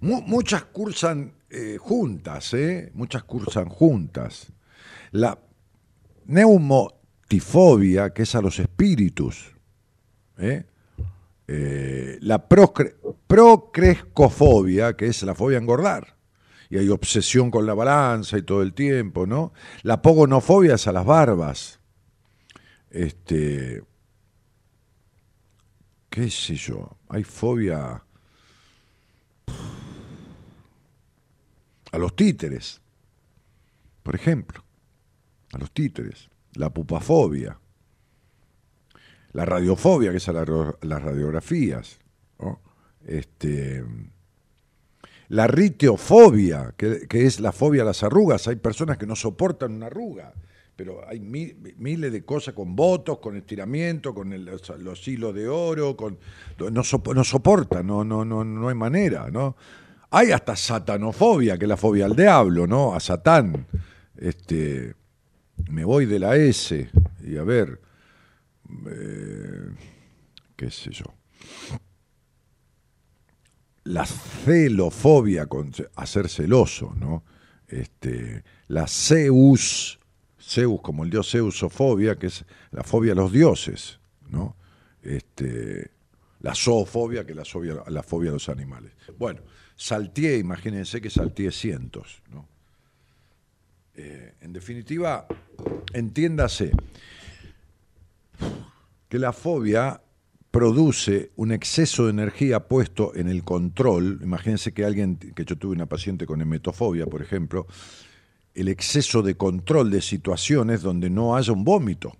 muchas 0.00 0.64
cursan 0.64 1.34
eh, 1.50 1.76
juntas, 1.80 2.54
¿eh? 2.54 2.90
Muchas 2.94 3.24
cursan 3.24 3.68
juntas. 3.68 4.52
La 5.12 5.38
neumotifobia, 6.26 8.12
que 8.12 8.22
es 8.22 8.34
a 8.34 8.40
los 8.40 8.58
espíritus. 8.58 9.54
¿eh? 10.38 10.64
la 11.46 12.48
procrescofobia, 12.48 14.96
que 14.96 15.06
es 15.06 15.22
la 15.22 15.34
fobia 15.34 15.58
a 15.58 15.60
engordar. 15.60 16.16
Y 16.70 16.78
hay 16.78 16.88
obsesión 16.88 17.50
con 17.50 17.66
la 17.66 17.74
balanza 17.74 18.38
y 18.38 18.42
todo 18.42 18.62
el 18.62 18.72
tiempo, 18.72 19.26
¿no? 19.26 19.52
La 19.82 20.00
pogonofobia 20.02 20.74
es 20.74 20.86
a 20.86 20.92
las 20.92 21.04
barbas. 21.04 21.80
Este. 22.90 23.82
¿Qué 26.08 26.30
sé 26.30 26.54
yo? 26.54 26.96
Hay 27.08 27.24
fobia 27.24 28.03
a 31.94 31.98
los 31.98 32.16
títeres, 32.16 32.80
por 34.02 34.16
ejemplo, 34.16 34.64
a 35.52 35.58
los 35.58 35.70
títeres, 35.70 36.28
la 36.54 36.70
pupafobia, 36.70 37.56
la 39.32 39.44
radiofobia, 39.44 40.10
que 40.10 40.16
es 40.16 40.28
a 40.28 40.32
las 40.32 41.02
radiografías, 41.02 42.00
este, 43.06 43.84
la 45.28 45.46
riteofobia, 45.46 46.74
que, 46.76 47.06
es 47.12 47.38
la 47.38 47.52
fobia 47.52 47.82
a 47.82 47.86
las 47.86 48.02
arrugas. 48.02 48.48
Hay 48.48 48.56
personas 48.56 48.98
que 48.98 49.06
no 49.06 49.14
soportan 49.14 49.74
una 49.74 49.86
arruga, 49.86 50.32
pero 50.74 51.08
hay 51.08 51.20
miles 51.20 52.12
de 52.12 52.24
cosas 52.24 52.54
con 52.54 52.74
votos, 52.74 53.18
con 53.18 53.36
estiramiento, 53.36 54.12
con 54.12 54.32
los, 54.44 55.06
hilos 55.08 55.32
de 55.32 55.46
oro, 55.46 55.96
con, 55.96 56.18
no, 56.58 56.70
no 56.70 57.24
soportan, 57.24 57.86
no, 57.86 58.02
no, 58.02 58.24
no, 58.24 58.44
no 58.44 58.68
hay 58.68 58.74
manera, 58.74 59.30
¿no? 59.30 59.54
Hay 60.16 60.30
hasta 60.30 60.54
satanofobia, 60.54 61.58
que 61.58 61.64
es 61.64 61.68
la 61.68 61.76
fobia 61.76 62.04
al 62.04 62.14
diablo, 62.14 62.68
¿no? 62.68 62.94
A 62.94 63.00
Satán. 63.00 63.66
Este, 64.16 64.94
me 65.68 65.84
voy 65.84 66.06
de 66.06 66.20
la 66.20 66.36
S 66.36 66.88
y 67.24 67.36
a 67.36 67.42
ver, 67.42 67.80
eh, 68.86 69.72
qué 70.54 70.70
sé 70.70 70.92
yo. 70.92 71.06
La 73.82 74.06
celofobia, 74.06 75.46
con, 75.46 75.72
a 75.96 76.06
ser 76.06 76.28
celoso, 76.28 76.94
¿no? 76.94 77.24
Este, 77.66 78.44
la 78.68 78.86
Zeus, 78.86 79.98
Zeus 80.40 80.80
como 80.80 81.02
el 81.02 81.10
dios 81.10 81.28
Zeusofobia, 81.28 82.16
que 82.20 82.28
es 82.28 82.44
la 82.70 82.84
fobia 82.84 83.14
a 83.14 83.16
los 83.16 83.32
dioses, 83.32 83.98
¿no? 84.28 84.54
Este, 85.02 85.90
la 86.38 86.54
zoofobia, 86.54 87.26
que 87.26 87.32
es 87.32 87.36
la, 87.36 87.84
la 87.88 88.02
fobia 88.04 88.30
a 88.30 88.34
los 88.34 88.48
animales. 88.48 88.92
Bueno, 89.18 89.40
salteé, 89.76 90.38
imagínense 90.38 91.00
que 91.00 91.10
salteé 91.10 91.50
cientos. 91.50 92.22
¿no? 92.30 92.46
Eh, 93.94 94.34
en 94.40 94.52
definitiva, 94.52 95.26
entiéndase 95.92 96.72
que 99.08 99.18
la 99.18 99.32
fobia 99.32 100.00
produce 100.50 101.32
un 101.36 101.52
exceso 101.52 102.04
de 102.04 102.10
energía 102.10 102.68
puesto 102.68 103.14
en 103.14 103.28
el 103.28 103.42
control. 103.42 104.20
Imagínense 104.22 104.72
que 104.72 104.84
alguien, 104.84 105.16
que 105.16 105.44
yo 105.44 105.56
tuve 105.56 105.72
una 105.74 105.86
paciente 105.86 106.26
con 106.26 106.40
hemetofobia, 106.40 107.06
por 107.06 107.22
ejemplo, 107.22 107.66
el 108.54 108.68
exceso 108.68 109.22
de 109.22 109.36
control 109.36 109.90
de 109.90 110.00
situaciones 110.00 110.82
donde 110.82 111.10
no 111.10 111.36
haya 111.36 111.52
un 111.52 111.64
vómito. 111.64 112.16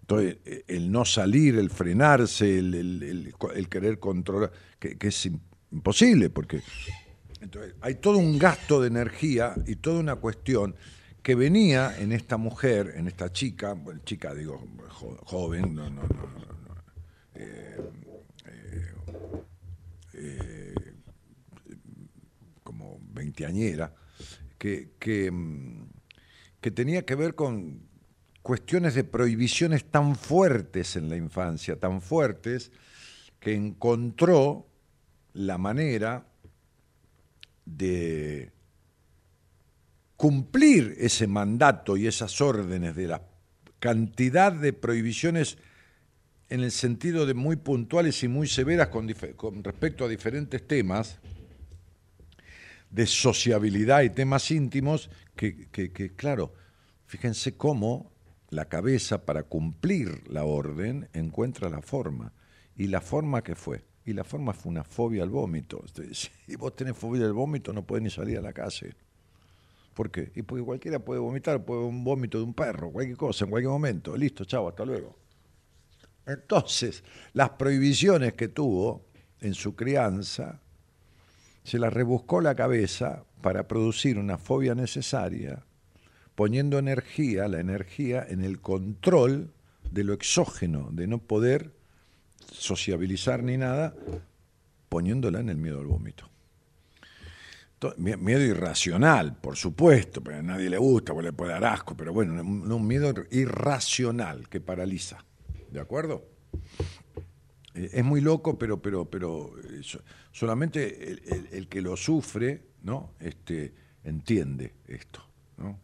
Entonces, 0.00 0.38
el 0.66 0.90
no 0.90 1.04
salir, 1.04 1.56
el 1.56 1.70
frenarse, 1.70 2.58
el, 2.58 3.34
querer 3.68 3.98
controlar, 3.98 4.50
que, 4.78 4.96
es 5.00 5.30
porque 6.30 6.62
hay 7.80 7.94
todo 7.96 8.18
un 8.18 8.38
gasto 8.38 8.80
de 8.80 8.88
energía 8.88 9.54
y 9.66 9.76
toda 9.76 10.00
una 10.00 10.16
cuestión 10.16 10.74
que 11.22 11.34
venía 11.34 11.98
en 11.98 12.12
esta 12.12 12.36
mujer, 12.36 12.94
en 12.96 13.06
esta 13.06 13.32
chica, 13.32 13.74
bueno, 13.74 14.00
chica 14.04 14.34
digo, 14.34 14.66
joven, 15.24 15.74
no, 15.74 15.90
no, 15.90 16.02
no, 16.02 16.40
eh, 17.34 17.76
eh, 18.46 18.94
eh, 20.14 20.74
como 22.62 23.00
veinteañera, 23.12 23.94
que, 24.58 24.92
que, 24.98 25.32
que 26.60 26.70
tenía 26.70 27.04
que 27.04 27.14
ver 27.14 27.34
con 27.34 27.88
cuestiones 28.42 28.94
de 28.94 29.04
prohibiciones 29.04 29.84
tan 29.84 30.16
fuertes 30.16 30.96
en 30.96 31.08
la 31.08 31.16
infancia, 31.16 31.78
tan 31.78 32.00
fuertes, 32.00 32.72
que 33.38 33.54
encontró 33.54 34.69
la 35.34 35.58
manera 35.58 36.26
de 37.64 38.50
cumplir 40.16 40.96
ese 40.98 41.26
mandato 41.26 41.96
y 41.96 42.06
esas 42.06 42.40
órdenes 42.40 42.94
de 42.94 43.06
la 43.06 43.22
cantidad 43.78 44.52
de 44.52 44.72
prohibiciones 44.72 45.56
en 46.50 46.60
el 46.60 46.72
sentido 46.72 47.26
de 47.26 47.34
muy 47.34 47.56
puntuales 47.56 48.22
y 48.22 48.28
muy 48.28 48.48
severas 48.48 48.88
con, 48.88 49.08
respecto 49.64 50.04
a 50.04 50.08
diferentes 50.08 50.66
temas 50.66 51.18
de 52.90 53.06
sociabilidad 53.06 54.02
y 54.02 54.10
temas 54.10 54.50
íntimos 54.50 55.10
que, 55.36 56.12
claro, 56.16 56.52
fíjense 57.06 57.56
cómo 57.56 58.12
la 58.50 58.66
cabeza 58.66 59.24
para 59.24 59.44
cumplir 59.44 60.28
la 60.28 60.44
orden 60.44 61.08
encuentra 61.12 61.70
la 61.70 61.80
forma 61.80 62.34
y 62.76 62.88
la 62.88 63.00
forma 63.00 63.42
que 63.42 63.54
fue. 63.54 63.84
Y 64.06 64.12
la 64.12 64.24
forma 64.24 64.52
fue 64.52 64.70
una 64.70 64.84
fobia 64.84 65.22
al 65.22 65.30
vómito. 65.30 65.84
Si 66.12 66.56
vos 66.56 66.74
tenés 66.74 66.96
fobia 66.96 67.26
al 67.26 67.32
vómito, 67.32 67.72
no 67.72 67.86
podés 67.86 68.02
ni 68.02 68.10
salir 68.10 68.38
a 68.38 68.42
la 68.42 68.52
calle. 68.52 68.94
¿Por 69.94 70.10
qué? 70.10 70.32
Y 70.34 70.42
porque 70.42 70.64
cualquiera 70.64 70.98
puede 70.98 71.20
vomitar, 71.20 71.64
puede 71.64 71.82
un 71.82 72.02
vómito 72.02 72.38
de 72.38 72.44
un 72.44 72.54
perro, 72.54 72.90
cualquier 72.90 73.16
cosa, 73.16 73.44
en 73.44 73.50
cualquier 73.50 73.70
momento. 73.70 74.16
Listo, 74.16 74.44
chao, 74.44 74.68
hasta 74.68 74.84
luego. 74.84 75.16
Entonces, 76.26 77.02
las 77.32 77.50
prohibiciones 77.50 78.34
que 78.34 78.48
tuvo 78.48 79.04
en 79.40 79.54
su 79.54 79.74
crianza, 79.74 80.60
se 81.64 81.78
las 81.78 81.92
rebuscó 81.92 82.40
la 82.40 82.54
cabeza 82.54 83.24
para 83.40 83.68
producir 83.68 84.18
una 84.18 84.38
fobia 84.38 84.74
necesaria, 84.74 85.64
poniendo 86.34 86.78
energía, 86.78 87.48
la 87.48 87.60
energía 87.60 88.24
en 88.28 88.42
el 88.42 88.60
control 88.60 89.52
de 89.90 90.04
lo 90.04 90.12
exógeno, 90.12 90.90
de 90.92 91.06
no 91.06 91.18
poder 91.18 91.72
sociabilizar 92.50 93.42
ni 93.42 93.56
nada, 93.56 93.94
poniéndola 94.88 95.40
en 95.40 95.48
el 95.48 95.56
miedo 95.56 95.80
al 95.80 95.86
vómito. 95.86 96.28
Miedo 97.96 98.42
irracional, 98.42 99.36
por 99.36 99.56
supuesto, 99.56 100.22
pero 100.22 100.38
a 100.38 100.42
nadie 100.42 100.68
le 100.68 100.76
gusta, 100.76 101.14
porque 101.14 101.28
le 101.28 101.32
puede 101.32 101.52
dar 101.52 101.64
asco, 101.64 101.96
pero 101.96 102.12
bueno, 102.12 102.42
un 102.42 102.86
miedo 102.86 103.14
irracional 103.30 104.48
que 104.50 104.60
paraliza. 104.60 105.24
¿De 105.70 105.80
acuerdo? 105.80 106.26
Eh, 107.74 107.90
es 107.92 108.04
muy 108.04 108.20
loco, 108.20 108.58
pero, 108.58 108.82
pero, 108.82 109.08
pero 109.08 109.52
eh, 109.64 109.80
solamente 110.32 111.56
el, 111.56 111.68
que 111.68 111.80
lo 111.80 111.96
sufre, 111.96 112.66
¿no? 112.82 113.14
Este, 113.18 113.72
entiende 114.04 114.74
esto, 114.86 115.24
¿no? 115.56 115.78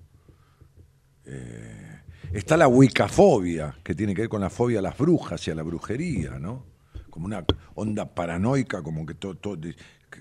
Eh, 1.25 2.01
está 2.33 2.57
la 2.57 2.69
wicafobia, 2.69 3.77
que 3.83 3.95
tiene 3.95 4.15
que 4.15 4.23
ver 4.23 4.29
con 4.29 4.41
la 4.41 4.51
fobia 4.51 4.79
a 4.79 4.83
las 4.83 4.97
brujas 4.97 5.47
y 5.47 5.51
a 5.51 5.55
la 5.55 5.63
brujería, 5.63 6.39
¿no? 6.39 6.65
Como 7.11 7.27
una 7.27 7.45
onda 7.75 8.15
paranoica, 8.15 8.83
como 8.83 9.07
que 9.07 9.15
todo, 9.15 9.37
todo 9.37 9.57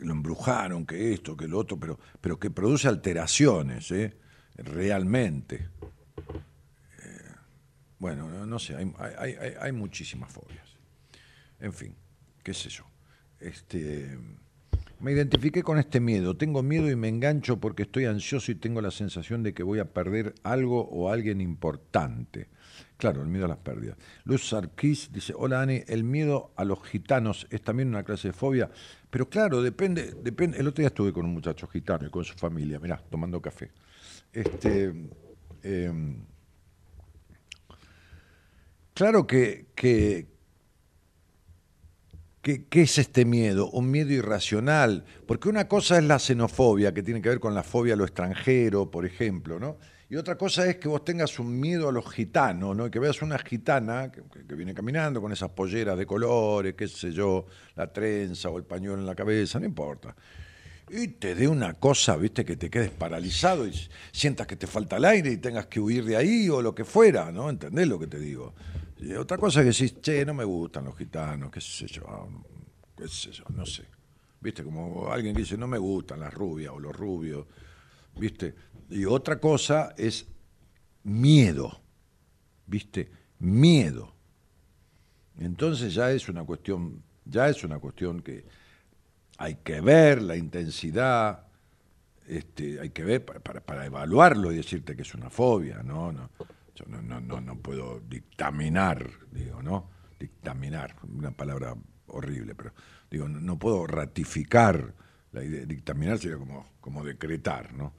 lo 0.01 0.11
embrujaron, 0.13 0.85
que 0.85 1.13
esto, 1.13 1.35
que 1.35 1.47
lo 1.47 1.59
otro, 1.59 1.79
pero, 1.79 1.99
pero 2.21 2.39
que 2.39 2.49
produce 2.49 2.87
alteraciones, 2.87 3.91
¿eh? 3.91 4.17
realmente. 4.55 5.69
Eh, 7.03 7.31
bueno, 7.99 8.45
no, 8.45 8.59
sé, 8.59 8.75
hay, 8.75 8.93
hay, 9.17 9.53
hay, 9.59 9.71
muchísimas 9.71 10.31
fobias. 10.31 10.67
En 11.59 11.73
fin, 11.73 11.95
qué 12.43 12.53
sé 12.53 12.69
yo. 12.69 12.85
Este, 13.39 14.17
me 14.99 15.11
identifiqué 15.11 15.63
con 15.63 15.77
este 15.77 15.99
miedo. 15.99 16.35
Tengo 16.37 16.63
miedo 16.63 16.89
y 16.89 16.95
me 16.95 17.09
engancho 17.09 17.59
porque 17.59 17.83
estoy 17.83 18.05
ansioso 18.05 18.51
y 18.51 18.55
tengo 18.55 18.81
la 18.81 18.91
sensación 18.91 19.43
de 19.43 19.53
que 19.53 19.63
voy 19.63 19.79
a 19.79 19.85
perder 19.85 20.33
algo 20.43 20.87
o 20.89 21.11
alguien 21.11 21.41
importante. 21.41 22.47
Claro, 22.97 23.21
el 23.21 23.27
miedo 23.27 23.45
a 23.45 23.49
las 23.49 23.57
pérdidas. 23.57 23.97
Luz 24.23 24.47
Sarkis 24.47 25.11
dice, 25.11 25.33
hola 25.35 25.61
Ani, 25.61 25.83
el 25.87 26.03
miedo 26.03 26.51
a 26.55 26.63
los 26.63 26.81
gitanos 26.83 27.45
es 27.49 27.61
también 27.61 27.89
una 27.89 28.03
clase 28.03 28.29
de 28.29 28.33
fobia, 28.33 28.69
pero 29.09 29.29
claro, 29.29 29.61
depende, 29.61 30.13
depende. 30.23 30.57
El 30.57 30.67
otro 30.67 30.81
día 30.81 30.87
estuve 30.87 31.11
con 31.11 31.25
un 31.25 31.33
muchacho 31.33 31.67
gitano 31.67 32.07
y 32.07 32.09
con 32.09 32.23
su 32.23 32.35
familia, 32.35 32.79
mirá, 32.79 32.97
tomando 33.09 33.41
café. 33.41 33.71
Este, 34.31 34.93
em, 35.63 36.19
claro 38.93 39.27
que, 39.27 39.67
que, 39.75 40.34
¿Qué, 42.45 42.83
es 42.83 42.99
este 42.99 43.25
miedo? 43.25 43.71
Un 43.71 43.89
miedo 43.89 44.11
irracional. 44.11 45.03
Porque 45.25 45.49
una 45.49 45.67
cosa 45.67 45.97
es 45.97 46.03
la 46.03 46.19
xenofobia, 46.19 46.93
que 46.93 47.01
tiene 47.01 47.19
que 47.19 47.29
ver 47.29 47.39
con 47.39 47.55
la 47.55 47.63
fobia 47.63 47.95
a 47.95 47.97
lo 47.97 48.03
extranjero, 48.03 48.91
por 48.91 49.03
ejemplo, 49.03 49.59
¿no? 49.59 49.77
Y 50.07 50.15
otra 50.15 50.37
cosa 50.37 50.67
es 50.67 50.75
que 50.75 50.87
vos 50.87 51.03
tengas 51.03 51.39
un 51.39 51.59
miedo 51.59 51.89
a 51.89 51.91
los 51.91 52.07
gitanos, 52.07 52.77
¿no? 52.77 52.91
que 52.91 52.99
veas 52.99 53.23
una 53.23 53.39
gitana 53.39 54.11
que, 54.11 54.21
viene 54.55 54.75
caminando 54.75 55.19
con 55.19 55.31
esas 55.31 55.49
polleras 55.49 55.97
de 55.97 56.05
colores, 56.05 56.75
qué 56.75 56.87
sé 56.87 57.11
yo, 57.11 57.47
la 57.75 57.91
trenza 57.91 58.51
o 58.51 58.59
el 58.59 58.63
pañuelo 58.63 58.99
en 58.99 59.07
la 59.07 59.15
cabeza, 59.15 59.59
no 59.59 59.65
importa. 59.65 60.15
Y 60.91 61.07
te 61.07 61.33
dé 61.33 61.47
una 61.47 61.73
cosa, 61.73 62.15
viste, 62.15 62.45
que 62.45 62.55
te 62.57 62.69
quedes 62.69 62.91
paralizado 62.91 63.65
y 63.65 63.73
sientas 64.11 64.45
que 64.45 64.55
te 64.55 64.67
falta 64.67 64.97
el 64.97 65.05
aire 65.05 65.31
y 65.31 65.37
tengas 65.37 65.65
que 65.65 65.79
huir 65.79 66.05
de 66.05 66.15
ahí 66.15 66.47
o 66.49 66.61
lo 66.61 66.75
que 66.75 66.85
fuera, 66.85 67.31
¿no? 67.31 67.49
¿Entendés 67.49 67.87
lo 67.87 67.97
que 67.97 68.05
te 68.05 68.19
digo? 68.19 68.53
Otra 69.17 69.37
cosa 69.37 69.61
que 69.61 69.67
decís, 69.67 69.99
che, 70.01 70.25
no 70.25 70.33
me 70.33 70.43
gustan 70.43 70.85
los 70.85 70.97
gitanos, 70.97 71.51
qué 71.51 71.61
sé 71.61 71.87
yo, 71.87 72.29
qué 72.95 73.07
sé 73.07 73.31
yo, 73.31 73.43
no 73.49 73.65
sé. 73.65 73.83
Viste, 74.39 74.63
como 74.63 75.11
alguien 75.11 75.33
que 75.35 75.41
dice, 75.41 75.57
no 75.57 75.67
me 75.67 75.77
gustan 75.77 76.19
las 76.19 76.33
rubias 76.33 76.71
o 76.73 76.79
los 76.79 76.95
rubios, 76.95 77.45
viste 78.17 78.53
y 78.89 79.05
otra 79.05 79.39
cosa 79.39 79.93
es 79.97 80.27
miedo, 81.03 81.81
¿viste? 82.67 83.09
Miedo. 83.39 84.13
Entonces 85.39 85.93
ya 85.93 86.11
es 86.11 86.29
una 86.29 86.43
cuestión, 86.43 87.03
ya 87.25 87.49
es 87.49 87.63
una 87.63 87.79
cuestión 87.79 88.21
que 88.21 88.45
hay 89.37 89.55
que 89.55 89.81
ver 89.81 90.21
la 90.21 90.37
intensidad, 90.37 91.47
este, 92.27 92.79
hay 92.79 92.89
que 92.91 93.03
ver 93.03 93.25
para, 93.25 93.59
para, 93.59 93.85
evaluarlo 93.85 94.51
y 94.51 94.57
decirte 94.57 94.95
que 94.95 95.01
es 95.01 95.13
una 95.13 95.29
fobia, 95.29 95.83
no, 95.83 96.11
no, 96.11 96.29
yo 96.75 96.85
no, 96.87 97.01
no, 97.01 97.19
no, 97.21 97.41
no 97.41 97.57
puedo 97.57 98.01
dictaminar, 98.01 99.09
digo, 99.31 99.63
¿no? 99.63 99.89
Dictaminar, 100.19 100.95
una 101.03 101.31
palabra 101.31 101.75
horrible, 102.07 102.53
pero 102.55 102.73
digo, 103.09 103.27
no 103.27 103.57
puedo 103.57 103.87
ratificar 103.87 104.93
la 105.31 105.43
idea, 105.43 105.65
dictaminar 105.65 106.17
sería 106.17 106.37
como, 106.37 106.65
como 106.79 107.03
decretar, 107.03 107.73
¿no? 107.73 107.93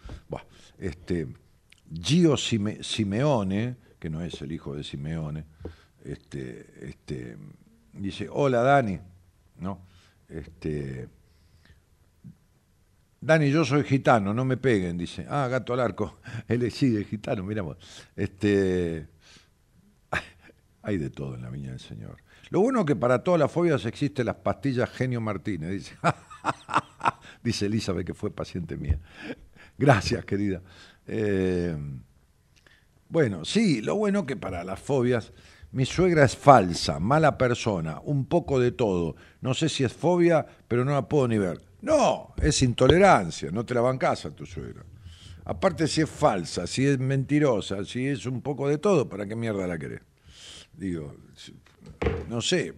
este, 0.79 1.27
Gio 1.93 2.37
Simeone, 2.37 3.77
que 3.99 4.11
no 4.11 4.23
es 4.23 4.41
el 4.43 4.53
hijo 4.53 4.75
de 4.75 4.85
Simeone, 4.85 5.45
este, 6.05 6.89
este, 6.89 7.37
dice, 7.93 8.29
hola 8.31 8.63
Dani, 8.63 8.99
¿no? 9.59 9.81
Este, 10.29 11.09
Dani, 13.21 13.51
yo 13.51 13.65
soy 13.65 13.83
gitano, 13.83 14.35
no 14.35 14.45
me 14.45 14.57
peguen, 14.57 14.99
dice. 14.99 15.27
Ah, 15.29 15.49
gato 15.49 15.73
al 15.73 15.81
arco. 15.81 16.21
Él 16.49 16.71
sigue 16.71 17.05
gitano, 17.05 17.43
miramos. 17.43 17.77
Este, 18.15 19.09
hay 20.83 20.99
de 20.99 21.11
todo 21.11 21.35
en 21.35 21.43
la 21.43 21.51
viña 21.51 21.71
del 21.71 21.81
Señor. 21.81 22.19
Lo 22.51 22.61
bueno 22.61 22.81
es 22.81 22.87
que 22.87 22.97
para 22.97 23.25
todas 23.25 23.41
las 23.41 23.51
fobias 23.51 23.85
existen 23.87 24.27
las 24.27 24.37
pastillas 24.37 24.91
Genio 24.91 25.21
Martínez, 25.21 25.71
dice. 25.71 25.97
dice 27.43 27.67
Elizabeth, 27.67 28.07
que 28.07 28.15
fue 28.15 28.31
paciente 28.31 28.77
mía. 28.77 28.99
Gracias, 29.79 30.25
querida. 30.25 30.63
Eh, 31.07 31.77
bueno, 33.09 33.45
sí, 33.45 33.83
lo 33.83 33.97
bueno 33.97 34.27
que 34.27 34.37
para 34.37 34.65
las 34.65 34.81
fobias, 34.81 35.33
mi 35.73 35.85
suegra 35.85 36.25
es 36.25 36.37
falsa, 36.37 36.99
mala 36.99 37.37
persona, 37.39 38.01
un 38.05 38.27
poco 38.27 38.59
de 38.61 38.73
todo. 38.73 39.17
No 39.41 39.55
sé 39.55 39.69
si 39.69 39.85
es 39.85 39.93
fobia, 39.93 40.47
pero 40.69 40.85
no 40.85 40.93
la 40.93 41.09
puedo 41.09 41.29
ni 41.29 41.39
ver. 41.39 41.61
No, 41.87 42.35
es 42.43 42.63
intolerancia, 42.63 43.53
no 43.53 43.65
te 43.65 43.73
la 43.73 43.81
bancas 43.81 44.27
a 44.27 44.35
tu 44.35 44.45
suegra. 44.45 44.85
Aparte 45.45 45.87
si 45.87 46.01
es 46.01 46.11
falsa, 46.11 46.67
si 46.67 46.85
es 46.85 46.99
mentirosa, 46.99 47.85
si 47.85 48.09
es 48.09 48.27
un 48.27 48.43
poco 48.43 48.69
de 48.69 48.79
todo, 48.79 49.09
¿para 49.09 49.25
qué 49.25 49.37
mierda 49.37 49.69
la 49.69 49.79
querés? 49.79 50.01
Digo, 50.73 51.15
no 52.29 52.41
sé, 52.41 52.75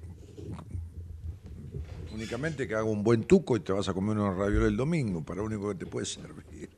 únicamente 2.12 2.68
que 2.68 2.74
haga 2.74 2.85
un 2.85 3.02
buen 3.02 3.24
tuco 3.24 3.56
y 3.56 3.60
te 3.60 3.72
vas 3.72 3.89
a 3.89 3.94
comer 3.94 4.14
unos 4.18 4.36
ravioles 4.36 4.68
el 4.68 4.76
domingo, 4.76 5.24
para 5.24 5.39
lo 5.39 5.47
único 5.47 5.70
que 5.70 5.76
te 5.76 5.86
puede 5.86 6.05
servir. 6.05 6.68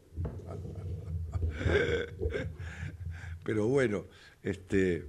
Pero 3.42 3.66
bueno, 3.66 4.04
este, 4.40 5.04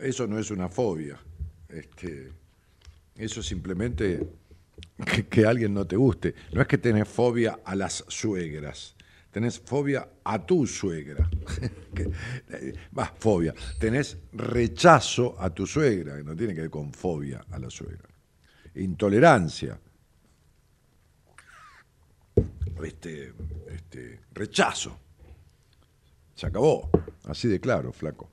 eso 0.00 0.26
no 0.26 0.38
es 0.38 0.50
una 0.50 0.70
fobia. 0.70 1.20
Este, 1.68 2.32
eso 3.16 3.40
es 3.40 3.46
simplemente 3.46 4.45
que, 5.30 5.46
alguien 5.46 5.74
no 5.74 5.86
te 5.86 5.96
guste. 5.96 6.34
No 6.52 6.62
es 6.62 6.68
que 6.68 6.78
tenés 6.78 7.08
fobia 7.08 7.60
a 7.64 7.74
las 7.74 8.04
suegras, 8.08 8.96
tenés 9.30 9.58
fobia 9.60 10.08
a 10.24 10.44
tu 10.44 10.66
suegra. 10.66 11.28
Va, 12.98 13.12
fobia. 13.18 13.54
Tenés 13.78 14.16
rechazo 14.32 15.36
a 15.38 15.50
tu 15.50 15.66
suegra, 15.66 16.16
que 16.16 16.24
no 16.24 16.34
tiene 16.34 16.54
que 16.54 16.62
ver 16.62 16.70
con 16.70 16.92
fobia 16.92 17.44
a 17.50 17.58
la 17.58 17.70
suegra 17.70 18.16
intolerancia, 18.76 19.78
este, 22.84 23.32
este, 23.68 24.20
rechazo. 24.32 24.98
Se 26.34 26.46
acabó, 26.46 26.90
así 27.24 27.48
de 27.48 27.60
claro, 27.60 27.92
flaco. 27.92 28.28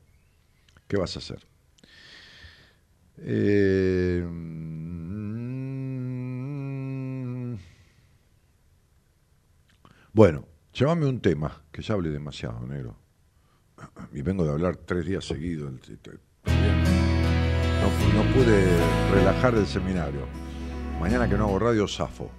¿Qué 0.87 0.97
vas 0.97 1.15
a 1.15 1.19
hacer? 1.19 1.45
Eh, 3.19 4.21
bueno, 10.13 10.47
llévame 10.73 11.07
un 11.07 11.19
tema, 11.19 11.63
que 11.71 11.81
ya 11.81 11.95
hablé 11.95 12.09
demasiado, 12.09 12.65
negro. 12.65 12.97
Y 14.13 14.21
vengo 14.21 14.45
de 14.45 14.51
hablar 14.51 14.77
tres 14.77 15.05
días 15.05 15.25
seguidos 15.25 15.71
no, 18.13 18.23
pude 18.33 18.77
relajar 19.11 19.55
del 19.55 19.65
seminario. 19.65 20.27
Mañana 20.99 21.27
que 21.27 21.35
no 21.35 21.45
hago 21.45 21.59
radio, 21.59 21.87
zafo. 21.87 22.29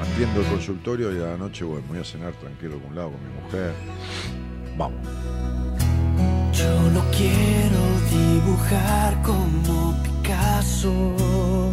Atiendo 0.00 0.40
el 0.40 0.46
consultorio 0.48 1.12
y 1.12 1.22
a 1.22 1.26
la 1.26 1.36
noche 1.36 1.64
bueno, 1.64 1.86
voy 1.88 1.98
a 1.98 2.04
cenar 2.04 2.32
tranquilo 2.34 2.80
con 2.80 2.90
un 2.90 2.96
lado 2.96 3.12
con 3.12 3.20
mi 3.22 3.42
mujer. 3.42 3.72
Vamos. 4.76 5.00
Yo 6.52 6.90
no 6.90 7.02
quiero 7.12 7.80
dibujar 8.10 9.22
como 9.22 9.94
Picasso 10.02 11.63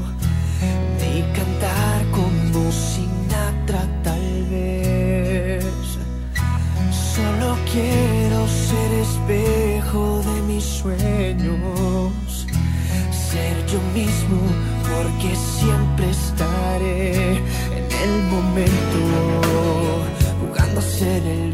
porque 15.22 15.36
siempre 15.36 16.10
estaré 16.10 17.38
en 17.38 17.92
el 18.04 18.24
momento 18.32 19.00
jugando 20.40 20.80
a 20.80 20.84
ser 20.84 21.24
el 21.24 21.51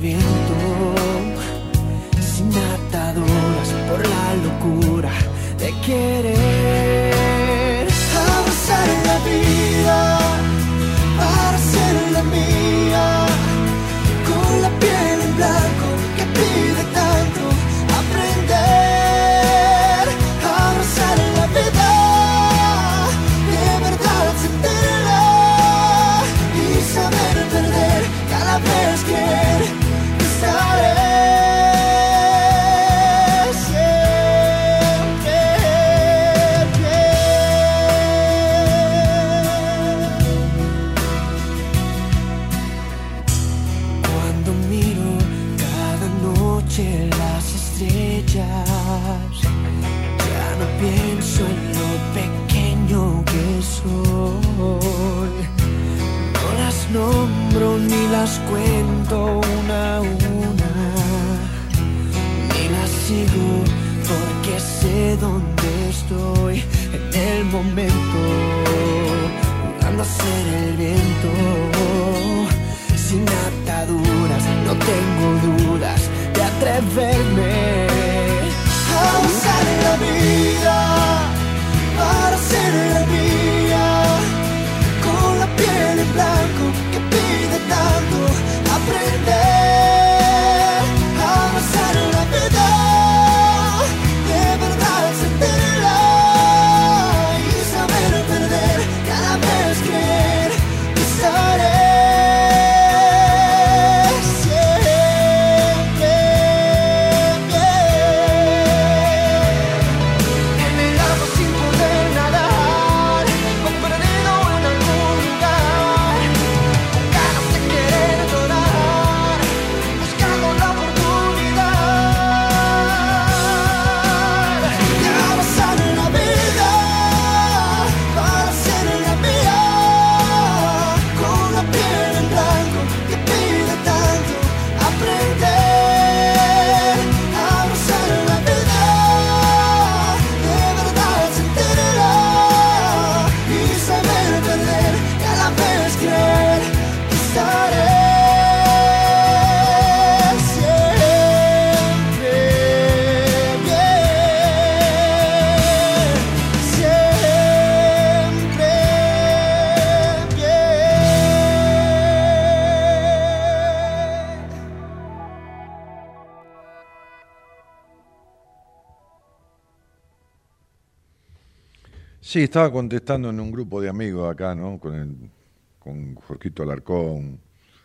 Sí, 172.37 172.43
estaba 172.43 172.71
contestando 172.71 173.31
en 173.31 173.39
un 173.39 173.51
grupo 173.51 173.81
de 173.81 173.89
amigos 173.89 174.31
acá, 174.31 174.53
¿no? 174.53 174.79
Con, 174.79 174.93
el, 174.93 175.31
con 175.79 176.13
Jorgito 176.13 176.61
Alarcón, 176.61 177.39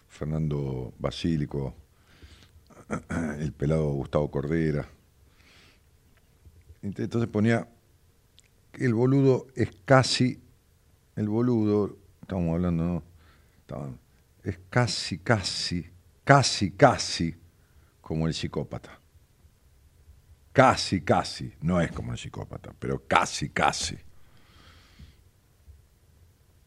Fernando 0.08 0.92
Basílico, 0.98 1.74
el 3.38 3.50
pelado 3.54 3.92
Gustavo 3.92 4.30
Cordera. 4.30 4.86
Entonces 6.82 7.30
ponía 7.30 7.66
el 8.74 8.92
boludo 8.92 9.46
es 9.56 9.70
casi, 9.86 10.38
el 11.16 11.30
boludo, 11.30 11.96
estamos 12.20 12.52
hablando, 12.52 12.84
¿no? 12.84 13.98
Es 14.44 14.58
casi, 14.68 15.16
casi, 15.16 15.86
casi, 16.24 16.72
casi 16.72 17.34
como 18.02 18.26
el 18.26 18.34
psicópata. 18.34 19.00
Casi, 20.52 21.00
casi, 21.00 21.54
no 21.62 21.80
es 21.80 21.90
como 21.90 22.12
el 22.12 22.18
psicópata, 22.18 22.74
pero 22.78 23.02
casi, 23.08 23.48
casi. 23.48 23.96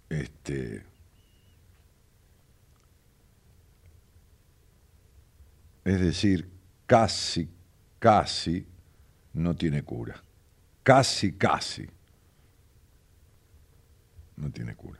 Este, 0.09 0.83
es 5.83 5.99
decir, 5.99 6.47
casi, 6.85 7.49
casi 7.99 8.65
no 9.33 9.55
tiene 9.55 9.83
cura. 9.83 10.21
Casi, 10.83 11.33
casi 11.33 11.87
no 14.37 14.51
tiene 14.51 14.75
cura. 14.75 14.99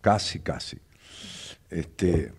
Casi, 0.00 0.40
casi. 0.40 0.78
Este, 1.70 2.32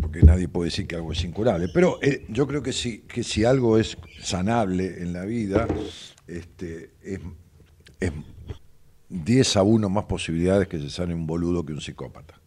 porque 0.00 0.22
nadie 0.22 0.48
puede 0.48 0.70
decir 0.70 0.86
que 0.86 0.96
algo 0.96 1.12
es 1.12 1.24
incurable. 1.24 1.68
Pero 1.72 1.98
eh, 2.02 2.26
yo 2.28 2.46
creo 2.46 2.62
que 2.62 2.72
si, 2.72 3.00
que 3.00 3.22
si 3.22 3.44
algo 3.44 3.78
es 3.78 3.96
sanable 4.20 5.02
en 5.02 5.12
la 5.12 5.24
vida, 5.24 5.66
este, 6.26 6.92
es, 7.02 7.20
es 8.00 8.12
10 9.10 9.56
a 9.56 9.62
1 9.62 9.88
más 9.88 10.04
posibilidades 10.04 10.68
que 10.68 10.78
se 10.78 10.90
sane 10.90 11.14
un 11.14 11.26
boludo 11.26 11.64
que 11.64 11.72
un 11.72 11.80
psicópata. 11.80 12.38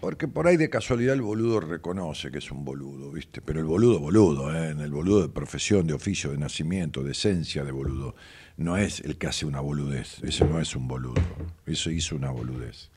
Porque 0.00 0.28
por 0.28 0.46
ahí 0.46 0.56
de 0.56 0.70
casualidad 0.70 1.14
el 1.14 1.20
boludo 1.20 1.60
reconoce 1.60 2.30
que 2.30 2.38
es 2.38 2.50
un 2.50 2.64
boludo, 2.64 3.12
¿viste? 3.12 3.42
Pero 3.42 3.60
el 3.60 3.66
boludo, 3.66 4.00
boludo, 4.00 4.54
¿eh? 4.54 4.70
En 4.70 4.80
el 4.80 4.90
boludo 4.90 5.20
de 5.20 5.28
profesión, 5.28 5.86
de 5.86 5.92
oficio, 5.92 6.30
de 6.30 6.38
nacimiento, 6.38 7.02
de 7.02 7.12
esencia 7.12 7.64
de 7.64 7.70
boludo. 7.70 8.14
No 8.56 8.78
es 8.78 9.00
el 9.00 9.18
que 9.18 9.26
hace 9.26 9.44
una 9.44 9.60
boludez. 9.60 10.22
Ese 10.22 10.46
no 10.46 10.58
es 10.58 10.74
un 10.74 10.88
boludo. 10.88 11.20
Eso 11.66 11.90
hizo 11.90 12.16
una 12.16 12.30
boludez. 12.30 12.90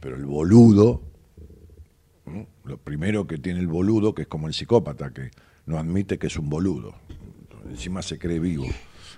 Pero 0.00 0.16
el 0.16 0.24
boludo, 0.24 1.02
lo 2.64 2.78
primero 2.78 3.26
que 3.26 3.36
tiene 3.36 3.60
el 3.60 3.68
boludo, 3.68 4.14
que 4.14 4.22
es 4.22 4.28
como 4.28 4.48
el 4.48 4.54
psicópata, 4.54 5.12
que 5.12 5.30
no 5.66 5.78
admite 5.78 6.18
que 6.18 6.28
es 6.28 6.38
un 6.38 6.48
boludo. 6.48 6.94
Encima 7.68 8.00
se 8.00 8.18
cree 8.18 8.38
vivo. 8.38 8.66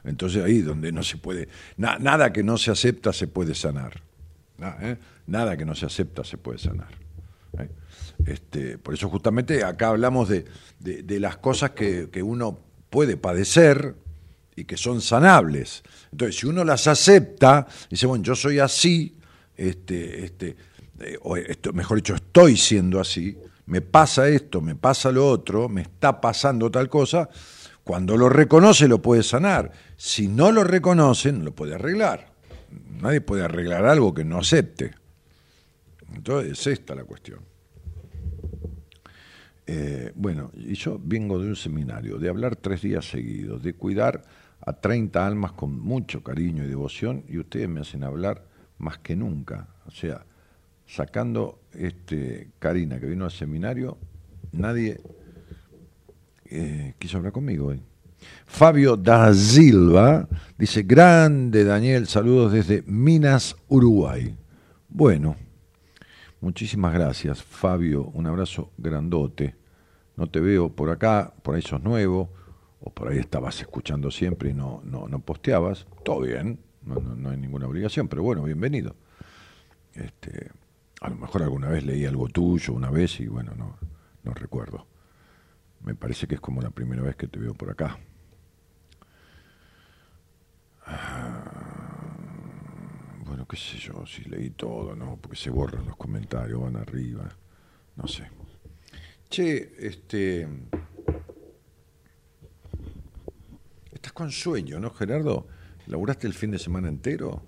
Entonces 0.04 0.42
ahí 0.44 0.62
donde 0.62 0.90
no 0.92 1.02
se 1.02 1.16
puede, 1.16 1.48
na- 1.76 1.98
nada 1.98 2.32
que 2.32 2.42
no 2.42 2.58
se 2.58 2.70
acepta 2.70 3.12
se 3.12 3.28
puede 3.28 3.54
sanar. 3.54 4.02
Na- 4.58 4.76
¿eh? 4.80 4.96
Nada 5.26 5.56
que 5.56 5.64
no 5.64 5.74
se 5.74 5.86
acepta 5.86 6.24
se 6.24 6.38
puede 6.38 6.58
sanar. 6.58 6.88
¿eh? 7.58 7.68
Este, 8.26 8.78
por 8.78 8.94
eso 8.94 9.08
justamente 9.08 9.64
acá 9.64 9.88
hablamos 9.88 10.28
de, 10.28 10.44
de- 10.80 11.20
las 11.20 11.36
cosas 11.36 11.70
que, 11.70 12.08
que 12.10 12.22
uno 12.22 12.58
puede 12.90 13.16
padecer, 13.16 13.94
y 14.54 14.64
que 14.66 14.76
son 14.76 15.00
sanables. 15.00 15.82
Entonces, 16.10 16.36
si 16.38 16.46
uno 16.46 16.62
las 16.62 16.86
acepta, 16.86 17.66
dice, 17.88 18.06
bueno, 18.06 18.22
yo 18.22 18.34
soy 18.34 18.58
así, 18.58 19.16
este, 19.56 20.26
este, 20.26 20.56
eh, 21.00 21.16
o 21.22 21.36
mejor 21.72 21.96
dicho, 21.96 22.14
estoy 22.14 22.58
siendo 22.58 23.00
así, 23.00 23.38
me 23.64 23.80
pasa 23.80 24.28
esto, 24.28 24.60
me 24.60 24.74
pasa 24.76 25.10
lo 25.10 25.26
otro, 25.26 25.70
me 25.70 25.80
está 25.80 26.20
pasando 26.20 26.70
tal 26.70 26.90
cosa, 26.90 27.30
cuando 27.84 28.16
lo 28.16 28.28
reconoce 28.28 28.88
lo 28.88 29.02
puede 29.02 29.22
sanar. 29.22 29.72
Si 29.96 30.28
no 30.28 30.52
lo 30.52 30.64
reconoce, 30.64 31.32
no 31.32 31.44
lo 31.44 31.54
puede 31.54 31.74
arreglar. 31.74 32.32
Nadie 33.00 33.20
puede 33.20 33.44
arreglar 33.44 33.84
algo 33.84 34.14
que 34.14 34.24
no 34.24 34.38
acepte. 34.38 34.92
Entonces 36.14 36.52
es 36.52 36.66
esta 36.66 36.94
la 36.94 37.04
cuestión. 37.04 37.40
Eh, 39.66 40.12
bueno, 40.14 40.50
y 40.54 40.74
yo 40.74 41.00
vengo 41.02 41.38
de 41.38 41.48
un 41.48 41.56
seminario, 41.56 42.18
de 42.18 42.28
hablar 42.28 42.56
tres 42.56 42.82
días 42.82 43.08
seguidos, 43.08 43.62
de 43.62 43.74
cuidar 43.74 44.22
a 44.60 44.72
30 44.72 45.26
almas 45.26 45.52
con 45.52 45.78
mucho 45.78 46.22
cariño 46.22 46.64
y 46.64 46.68
devoción, 46.68 47.24
y 47.28 47.38
ustedes 47.38 47.68
me 47.68 47.80
hacen 47.80 48.04
hablar 48.04 48.44
más 48.78 48.98
que 48.98 49.16
nunca. 49.16 49.68
O 49.86 49.90
sea, 49.90 50.24
sacando 50.86 51.60
este 51.72 52.50
Karina 52.58 53.00
que 53.00 53.06
vino 53.06 53.24
al 53.24 53.30
seminario, 53.30 53.98
nadie 54.52 55.00
eh, 56.52 56.94
quiso 56.98 57.18
hablar 57.18 57.32
conmigo 57.32 57.68
hoy. 57.68 57.82
Fabio 58.46 58.96
da 58.96 59.34
Silva 59.34 60.28
dice, 60.56 60.82
grande 60.82 61.64
Daniel, 61.64 62.06
saludos 62.06 62.52
desde 62.52 62.82
Minas, 62.86 63.56
Uruguay. 63.68 64.36
Bueno, 64.88 65.36
muchísimas 66.40 66.92
gracias 66.94 67.42
Fabio, 67.42 68.04
un 68.14 68.26
abrazo 68.26 68.70
grandote. 68.76 69.56
No 70.16 70.28
te 70.28 70.40
veo 70.40 70.68
por 70.68 70.90
acá, 70.90 71.32
por 71.42 71.54
ahí 71.54 71.62
sos 71.62 71.82
nuevo, 71.82 72.30
o 72.80 72.90
por 72.90 73.08
ahí 73.08 73.18
estabas 73.18 73.60
escuchando 73.60 74.10
siempre 74.10 74.50
y 74.50 74.54
no, 74.54 74.82
no, 74.84 75.08
no 75.08 75.20
posteabas. 75.20 75.86
Todo 76.04 76.20
bien, 76.20 76.58
no, 76.84 76.96
no, 76.96 77.30
hay 77.30 77.36
ninguna 77.36 77.66
obligación, 77.66 78.08
pero 78.08 78.22
bueno, 78.22 78.42
bienvenido. 78.42 78.94
Este, 79.94 80.50
a 81.00 81.10
lo 81.10 81.16
mejor 81.16 81.42
alguna 81.42 81.68
vez 81.68 81.84
leí 81.84 82.04
algo 82.04 82.28
tuyo, 82.28 82.74
una 82.74 82.90
vez, 82.90 83.20
y 83.20 83.26
bueno, 83.26 83.52
no, 83.56 83.76
no 84.24 84.34
recuerdo. 84.34 84.86
Me 85.84 85.94
parece 85.94 86.26
que 86.26 86.36
es 86.36 86.40
como 86.40 86.60
la 86.62 86.70
primera 86.70 87.02
vez 87.02 87.16
que 87.16 87.26
te 87.26 87.38
veo 87.38 87.54
por 87.54 87.70
acá. 87.70 87.98
Ah, 90.86 92.14
bueno, 93.24 93.46
qué 93.46 93.56
sé 93.56 93.78
yo, 93.78 94.04
si 94.06 94.24
leí 94.24 94.50
todo, 94.50 94.94
¿no? 94.94 95.16
Porque 95.20 95.36
se 95.36 95.50
borran 95.50 95.86
los 95.86 95.96
comentarios, 95.96 96.60
van 96.60 96.76
arriba, 96.76 97.28
no 97.96 98.06
sé. 98.06 98.28
Che, 99.28 99.74
este... 99.78 100.48
Estás 103.92 104.12
con 104.12 104.30
sueño, 104.30 104.78
¿no, 104.78 104.90
Gerardo? 104.90 105.46
¿Laburaste 105.86 106.26
el 106.26 106.34
fin 106.34 106.50
de 106.50 106.58
semana 106.58 106.88
entero? 106.88 107.42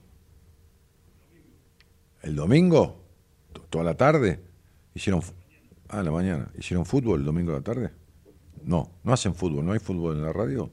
¿El 2.22 2.36
domingo? 2.36 3.04
¿Toda 3.70 3.84
la 3.84 3.96
tarde? 3.96 4.40
¿Hicieron... 4.94 5.20
Ah, 5.88 6.02
la 6.02 6.10
mañana. 6.10 6.50
¿Hicieron 6.56 6.86
fútbol 6.86 7.20
el 7.20 7.26
domingo 7.26 7.52
a 7.52 7.56
la 7.56 7.60
tarde? 7.62 8.03
No, 8.64 8.90
no 9.02 9.12
hacen 9.12 9.34
fútbol, 9.34 9.64
¿no 9.64 9.72
hay 9.72 9.78
fútbol 9.78 10.16
en 10.16 10.22
la 10.22 10.32
radio? 10.32 10.70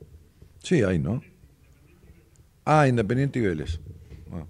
Sí, 0.60 0.82
hay, 0.82 0.98
¿no? 0.98 1.22
Ah, 2.64 2.88
Independiente 2.88 3.40
y 3.40 3.42
Vélez. 3.42 3.80
Ah, 4.32 4.46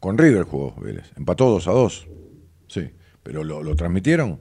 Con 0.00 0.16
River 0.16 0.44
jugó 0.44 0.74
Vélez. 0.80 1.12
Empató 1.16 1.50
2 1.50 1.68
a 1.68 1.72
2. 1.72 2.08
Sí. 2.68 2.90
¿Pero 3.22 3.44
lo, 3.44 3.76
transmitieron? 3.76 4.40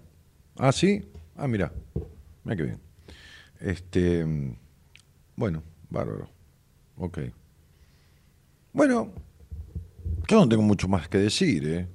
Ah, 0.55 0.71
sí. 0.71 1.03
Ah, 1.35 1.47
mira. 1.47 1.73
Mira 2.43 2.55
qué 2.55 2.63
bien. 2.63 2.79
Este. 3.59 4.25
Bueno, 5.35 5.63
bárbaro. 5.89 6.29
Ok. 6.95 7.19
Bueno, 8.71 9.11
yo 10.29 10.39
no 10.39 10.47
tengo 10.47 10.63
mucho 10.63 10.87
más 10.87 11.09
que 11.09 11.17
decir, 11.17 11.67
¿eh? 11.67 11.87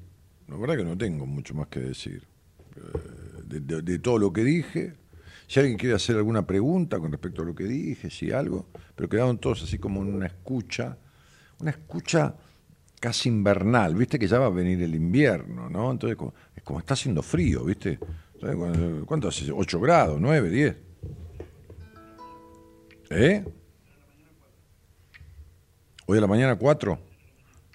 La 0.49 0.57
verdad 0.57 0.77
que 0.77 0.85
no 0.85 0.99
tengo 0.99 1.25
mucho 1.25 1.55
más 1.55 1.69
que 1.69 1.81
decir. 1.81 2.27
Eh, 2.77 3.61
de 3.61 3.99
todo 3.99 4.19
lo 4.19 4.33
que 4.33 4.45
dije, 4.45 4.95
si 5.53 5.61
alguien 5.61 5.77
quiere 5.77 5.95
hacer 5.95 6.17
alguna 6.17 6.47
pregunta 6.47 6.99
con 6.99 7.13
respecto 7.13 7.43
a 7.43 7.45
lo 7.45 7.55
que 7.55 7.65
dije, 7.65 8.09
si 8.09 8.33
algo, 8.33 8.69
pero 8.97 9.07
quedaron 9.07 9.37
todos 9.37 9.63
así 9.65 9.77
como 9.77 10.01
en 10.01 10.15
una 10.15 10.25
escucha, 10.25 10.97
una 11.61 11.73
escucha 11.73 12.35
casi 12.99 13.29
invernal, 13.29 13.95
viste 13.95 14.19
que 14.19 14.27
ya 14.27 14.39
va 14.39 14.47
a 14.47 14.49
venir 14.49 14.83
el 14.83 14.95
invierno, 14.95 15.69
¿no? 15.69 15.91
Entonces, 15.91 16.17
es 16.57 16.63
como 16.63 16.79
está 16.79 16.95
haciendo 16.95 17.23
frío, 17.23 17.65
¿viste? 17.65 17.99
¿Cuánto 19.05 19.29
hace? 19.29 19.53
¿8 19.53 19.79
grados? 19.79 20.19
¿9? 20.19 20.51
¿10? 20.51 20.77
¿Eh? 23.11 23.45
¿Hoy 26.07 26.17
a 26.17 26.21
la 26.23 26.29
mañana 26.29 26.57
4? 26.57 26.99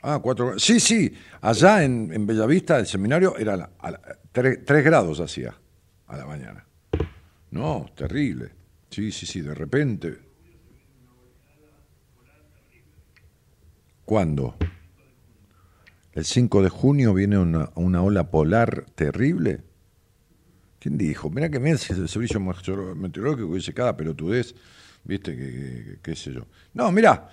Ah, 0.01 0.19
4 0.19 0.57
Sí, 0.57 0.79
sí, 0.79 1.13
allá 1.41 1.83
en, 1.83 2.25
Bellavista 2.25 2.79
el 2.79 2.87
seminario 2.87 3.37
era 3.37 3.69
a 3.77 3.91
3 4.31 4.65
grados 4.83 5.19
hacía 5.19 5.53
a 6.07 6.17
la 6.17 6.25
mañana. 6.25 6.67
No, 7.51 7.85
terrible. 7.95 8.51
Sí, 8.89 9.11
sí, 9.11 9.25
sí, 9.25 9.41
de 9.41 9.53
repente. 9.53 10.17
¿Cuándo? 14.05 14.55
¿El 16.13 16.25
5 16.25 16.63
de 16.63 16.69
junio 16.69 17.13
viene 17.13 17.37
una, 17.37 17.71
una 17.75 18.01
ola 18.01 18.31
polar 18.31 18.85
terrible? 18.95 19.61
¿Quién 20.79 20.97
dijo? 20.97 21.29
Mira 21.29 21.49
que 21.49 21.59
me 21.59 21.71
el 21.71 21.79
servicio 21.79 22.39
meteorológico 22.39 23.55
dice 23.55 23.73
cada 23.73 23.97
pelotudez, 23.97 24.55
viste, 25.03 25.35
que, 25.35 25.99
qué 26.01 26.15
sé 26.15 26.33
yo. 26.33 26.45
No, 26.73 26.91
mira, 26.91 27.29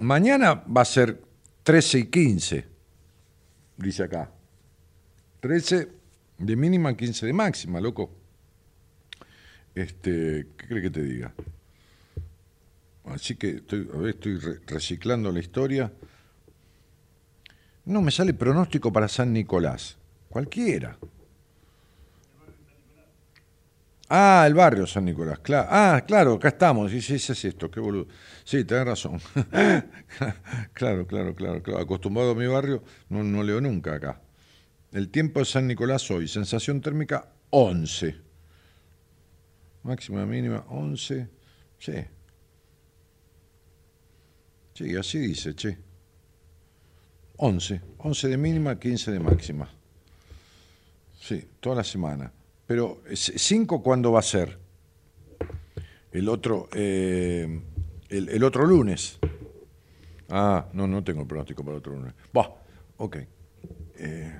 mañana 0.00 0.54
va 0.54 0.82
a 0.82 0.84
ser 0.84 1.20
13 1.62 1.98
y 1.98 2.04
15, 2.06 2.68
dice 3.76 4.02
acá. 4.04 4.30
13 5.40 5.88
de 6.38 6.56
mínima, 6.56 6.96
15 6.96 7.26
de 7.26 7.32
máxima, 7.32 7.80
loco. 7.80 8.19
Este, 9.74 10.46
¿Qué 10.56 10.66
cree 10.66 10.82
que 10.82 10.90
te 10.90 11.02
diga? 11.02 11.32
Así 13.04 13.36
que 13.36 13.56
estoy, 13.56 13.88
a 13.92 13.96
ver, 13.98 14.10
estoy 14.10 14.38
reciclando 14.66 15.32
la 15.32 15.40
historia. 15.40 15.92
No, 17.84 18.02
me 18.02 18.10
sale 18.10 18.34
pronóstico 18.34 18.92
para 18.92 19.08
San 19.08 19.32
Nicolás. 19.32 19.96
Cualquiera. 20.28 20.96
Ah, 24.08 24.44
el 24.46 24.54
barrio 24.54 24.86
San 24.86 25.04
Nicolás, 25.04 25.38
claro. 25.38 25.68
Ah, 25.70 26.04
claro, 26.06 26.34
acá 26.34 26.48
estamos. 26.48 26.90
Sí, 26.90 27.00
sí, 27.00 27.14
es 27.14 27.44
esto, 27.44 27.70
qué 27.70 27.78
boludo. 27.80 28.08
Sí, 28.44 28.64
tenés 28.64 28.84
razón. 28.84 29.20
claro, 30.72 31.06
claro, 31.06 31.34
claro, 31.34 31.62
claro. 31.62 31.80
Acostumbrado 31.80 32.32
a 32.32 32.34
mi 32.34 32.46
barrio, 32.46 32.82
no, 33.08 33.22
no 33.22 33.42
leo 33.42 33.60
nunca 33.60 33.94
acá. 33.94 34.20
El 34.92 35.10
tiempo 35.10 35.38
de 35.38 35.46
San 35.46 35.68
Nicolás 35.68 36.10
hoy, 36.10 36.26
sensación 36.26 36.80
térmica 36.80 37.28
11 37.50 38.29
máxima 39.82 40.26
mínima 40.26 40.64
11, 40.68 41.28
sí. 41.78 41.92
Sí, 44.74 44.96
así 44.96 45.18
dice, 45.18 45.54
che. 45.54 45.78
11, 47.36 47.80
11 47.98 48.28
de 48.28 48.36
mínima, 48.36 48.78
15 48.78 49.12
de 49.12 49.20
máxima. 49.20 49.68
Sí, 51.18 51.48
toda 51.60 51.76
la 51.76 51.84
semana. 51.84 52.32
Pero 52.66 53.02
5 53.14 53.82
cuándo 53.82 54.12
va 54.12 54.20
a 54.20 54.22
ser? 54.22 54.58
El 56.12 56.28
otro, 56.28 56.68
eh, 56.72 57.60
el, 58.08 58.44
otro 58.44 58.66
lunes. 58.66 59.18
Ah, 60.28 60.68
no, 60.72 60.86
no 60.86 61.02
tengo 61.02 61.26
pronóstico 61.26 61.62
para 61.62 61.76
el 61.76 61.78
otro 61.78 61.94
lunes. 61.94 62.14
Va, 62.36 62.54
ok. 62.96 63.16
Eh. 63.96 64.34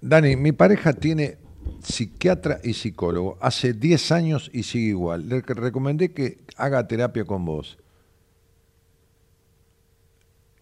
Dani, 0.00 0.36
mi 0.36 0.52
pareja 0.52 0.92
tiene 0.92 1.38
psiquiatra 1.82 2.60
y 2.62 2.74
psicólogo. 2.74 3.38
Hace 3.40 3.72
10 3.72 4.12
años 4.12 4.50
y 4.52 4.62
sigue 4.62 4.88
igual. 4.88 5.28
Le 5.28 5.40
recomendé 5.40 6.12
que 6.12 6.38
haga 6.56 6.86
terapia 6.86 7.24
con 7.24 7.44
vos. 7.44 7.78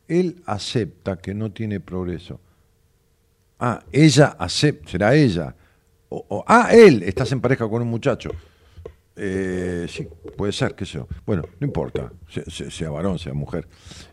Él 0.09 0.43
acepta 0.47 1.17
que 1.17 1.35
no 1.35 1.53
tiene 1.53 1.81
progreso. 1.81 2.41
Ah, 3.59 3.83
ella 3.93 4.37
acepta, 4.39 4.91
será 4.91 5.15
ella. 5.15 5.55
O, 6.09 6.45
ah, 6.47 6.71
él, 6.73 7.03
estás 7.05 7.31
en 7.31 7.41
pareja 7.41 7.69
con 7.69 7.83
un 7.83 7.89
muchacho. 7.89 8.31
Eh, 9.15 9.87
sí, 9.89 10.09
puede 10.37 10.53
ser, 10.53 10.75
qué 10.75 10.85
sé 10.85 10.95
yo. 10.95 11.07
Bueno, 11.25 11.45
no 11.61 11.67
importa, 11.67 12.11
sea, 12.29 12.71
sea 12.71 12.91
varón, 12.91 13.19
sea 13.19 13.35
mujer. 13.35 13.69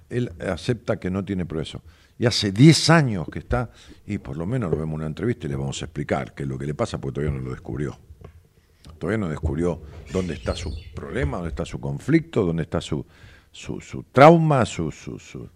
Él 0.09 0.31
acepta 0.39 0.99
que 0.99 1.09
no 1.09 1.26
tiene 1.26 1.45
progreso 1.45 1.81
y 2.19 2.26
hace 2.26 2.52
10 2.52 2.89
años 2.89 3.27
que 3.31 3.39
está, 3.39 3.69
y 4.06 4.18
por 4.18 4.38
lo 4.38 4.45
menos 4.45 4.72
lo 4.72 4.77
vemos 4.77 4.94
en 4.94 4.95
una 4.95 5.06
entrevista 5.07 5.45
y 5.45 5.49
le 5.49 5.56
vamos 5.56 5.81
a 5.81 5.85
explicar 5.85 6.34
qué 6.34 6.45
lo 6.45 6.57
que 6.57 6.65
le 6.65 6.73
pasa, 6.73 6.99
porque 6.99 7.15
todavía 7.15 7.38
no 7.38 7.44
lo 7.44 7.52
descubrió. 7.52 7.98
Todavía 8.98 9.19
no 9.19 9.30
descubrió 9.30 9.81
dónde 10.11 10.34
está 10.34 10.56
su 10.56 10.73
problema, 10.95 11.38
dónde 11.38 11.49
está 11.49 11.65
su 11.65 11.80
conflicto, 11.80 12.44
dónde 12.44 12.64
está 12.64 12.81
su, 12.81 13.06
su, 13.52 13.80
su 13.80 14.03
trauma, 14.11 14.65
su, 14.65 14.91
su, 14.91 15.19
su, 15.19 15.49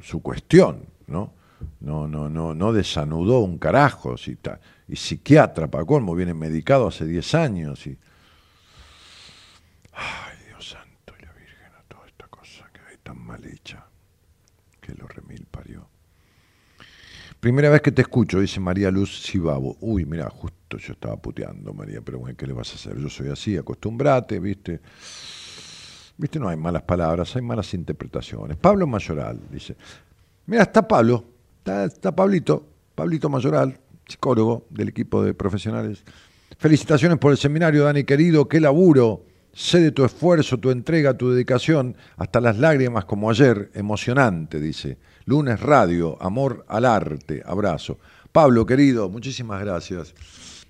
su, 0.00 0.22
cuestión, 0.22 0.86
¿no? 1.06 1.34
No, 1.80 2.08
no, 2.08 2.30
no, 2.30 2.54
no 2.54 2.72
desanudó 2.72 3.40
un 3.40 3.58
carajo, 3.58 4.16
si 4.16 4.32
está, 4.32 4.60
y 4.88 4.96
psiquiatra, 4.96 5.70
para 5.70 5.84
colmo, 5.84 6.14
viene 6.14 6.32
medicado 6.32 6.88
hace 6.88 7.04
10 7.04 7.34
años, 7.34 7.86
y 7.86 7.98
Ay, 9.92 10.36
Dios 10.46 10.66
santo 10.70 11.14
y 11.18 11.22
la 11.24 11.32
Virgen, 11.32 11.72
a 11.78 11.82
toda 11.82 12.06
esta 12.06 12.26
cosa 12.28 12.70
que 12.72 12.80
hay 12.80 12.96
tan 13.02 13.18
mal 13.18 13.44
hecha, 13.44 13.86
lo 14.94 15.06
remil 15.08 15.46
parió. 15.50 15.88
Primera 17.40 17.70
vez 17.70 17.80
que 17.80 17.90
te 17.90 18.02
escucho, 18.02 18.40
dice 18.40 18.60
María 18.60 18.90
Luz 18.90 19.22
Cibabo. 19.22 19.76
Uy, 19.80 20.04
mira, 20.04 20.28
justo 20.28 20.76
yo 20.76 20.92
estaba 20.92 21.16
puteando, 21.16 21.72
María, 21.72 22.02
pero 22.02 22.18
bueno, 22.18 22.36
¿qué 22.36 22.46
le 22.46 22.52
vas 22.52 22.70
a 22.72 22.74
hacer? 22.74 22.98
Yo 22.98 23.08
soy 23.08 23.28
así, 23.28 23.56
acostumbrate, 23.56 24.38
¿viste? 24.38 24.80
¿Viste? 26.18 26.38
No 26.38 26.50
hay 26.50 26.58
malas 26.58 26.82
palabras, 26.82 27.34
hay 27.34 27.40
malas 27.42 27.72
interpretaciones. 27.72 28.58
Pablo 28.58 28.86
Mayoral 28.86 29.40
dice, 29.50 29.74
mira, 30.44 30.64
está 30.64 30.86
Pablo, 30.86 31.24
está, 31.58 31.84
está 31.84 32.14
Pablito, 32.14 32.66
Pablito 32.94 33.30
Mayoral, 33.30 33.80
psicólogo 34.06 34.66
del 34.68 34.88
equipo 34.88 35.22
de 35.22 35.32
profesionales. 35.32 36.04
Felicitaciones 36.58 37.16
por 37.16 37.32
el 37.32 37.38
seminario, 37.38 37.84
Dani 37.84 38.04
querido, 38.04 38.48
qué 38.48 38.60
laburo. 38.60 39.24
Sé 39.52 39.80
de 39.80 39.90
tu 39.90 40.04
esfuerzo, 40.04 40.58
tu 40.58 40.70
entrega, 40.70 41.16
tu 41.16 41.30
dedicación, 41.30 41.96
hasta 42.16 42.40
las 42.40 42.58
lágrimas 42.58 43.04
como 43.04 43.30
ayer, 43.30 43.70
emocionante, 43.74 44.60
dice. 44.60 44.98
Lunes 45.24 45.60
Radio, 45.60 46.16
amor 46.22 46.64
al 46.68 46.84
arte, 46.84 47.42
abrazo. 47.44 47.98
Pablo, 48.32 48.64
querido, 48.64 49.08
muchísimas 49.08 49.60
gracias. 49.60 50.14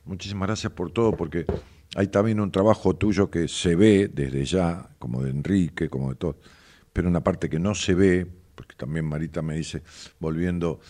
Muchísimas 0.06 0.48
gracias 0.48 0.72
por 0.72 0.90
todo, 0.90 1.12
porque 1.12 1.44
hay 1.94 2.06
también 2.06 2.40
un 2.40 2.50
trabajo 2.50 2.96
tuyo 2.96 3.30
que 3.30 3.48
se 3.48 3.76
ve 3.76 4.10
desde 4.12 4.44
ya, 4.46 4.88
como 4.98 5.22
de 5.22 5.30
Enrique, 5.30 5.90
como 5.90 6.10
de 6.10 6.16
todo, 6.16 6.38
pero 6.92 7.08
una 7.08 7.22
parte 7.22 7.50
que 7.50 7.58
no 7.58 7.74
se 7.74 7.94
ve, 7.94 8.26
porque 8.54 8.74
también 8.76 9.04
Marita 9.04 9.42
me 9.42 9.56
dice, 9.56 9.82
volviendo, 10.18 10.80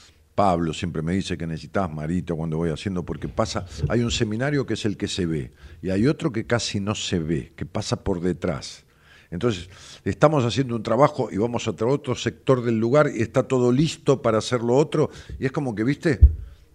Pablo 0.40 0.72
siempre 0.72 1.02
me 1.02 1.12
dice 1.12 1.36
que 1.36 1.46
necesitas 1.46 1.92
Marita 1.92 2.32
cuando 2.32 2.56
voy 2.56 2.70
haciendo, 2.70 3.04
porque 3.04 3.28
pasa, 3.28 3.66
hay 3.90 4.00
un 4.00 4.10
seminario 4.10 4.64
que 4.64 4.72
es 4.72 4.86
el 4.86 4.96
que 4.96 5.06
se 5.06 5.26
ve, 5.26 5.52
y 5.82 5.90
hay 5.90 6.06
otro 6.06 6.32
que 6.32 6.46
casi 6.46 6.80
no 6.80 6.94
se 6.94 7.18
ve, 7.18 7.52
que 7.54 7.66
pasa 7.66 8.02
por 8.02 8.22
detrás. 8.22 8.86
Entonces, 9.30 9.68
estamos 10.02 10.42
haciendo 10.46 10.76
un 10.76 10.82
trabajo 10.82 11.28
y 11.30 11.36
vamos 11.36 11.68
a 11.68 11.72
otro 11.72 12.14
sector 12.14 12.64
del 12.64 12.80
lugar 12.80 13.10
y 13.14 13.20
está 13.20 13.42
todo 13.42 13.70
listo 13.70 14.22
para 14.22 14.38
hacer 14.38 14.62
lo 14.62 14.76
otro. 14.76 15.10
Y 15.38 15.44
es 15.44 15.52
como 15.52 15.74
que, 15.74 15.84
¿viste? 15.84 16.20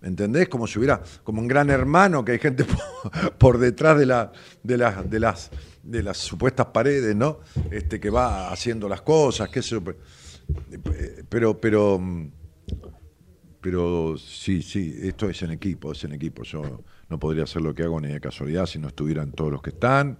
¿Entendés? 0.03 0.47
Como 0.47 0.67
si 0.67 0.77
hubiera, 0.77 1.01
como 1.23 1.41
un 1.41 1.47
gran 1.47 1.71
hermano, 1.71 2.23
que 2.23 2.33
hay 2.33 2.39
gente 2.39 2.67
por, 3.39 3.57
detrás 3.57 3.97
de, 3.97 4.05
la, 4.05 4.31
de, 4.61 4.77
las, 4.77 5.09
de, 5.09 5.19
las, 5.19 5.49
de 5.81 6.03
las 6.03 6.17
supuestas 6.17 6.67
paredes, 6.67 7.15
¿no? 7.15 7.39
Este, 7.71 7.99
que 7.99 8.11
va 8.11 8.51
haciendo 8.51 8.87
las 8.87 9.01
cosas, 9.01 9.49
qué 9.49 9.63
sé 9.63 9.69
yo. 9.71 9.81
Pero, 11.29 11.59
pero, 11.59 11.99
pero 13.65 14.15
sí, 14.15 14.61
sí, 14.61 14.95
esto 15.01 15.27
es 15.27 15.41
en 15.41 15.49
equipo, 15.49 15.91
es 15.91 16.03
en 16.03 16.13
equipo. 16.13 16.43
Yo 16.43 16.83
no 17.09 17.17
podría 17.17 17.45
hacer 17.45 17.63
lo 17.63 17.73
que 17.73 17.81
hago 17.81 17.99
ni 17.99 18.09
de 18.09 18.21
casualidad 18.21 18.67
si 18.67 18.77
no 18.77 18.89
estuvieran 18.89 19.31
todos 19.31 19.51
los 19.51 19.63
que 19.63 19.71
están 19.71 20.19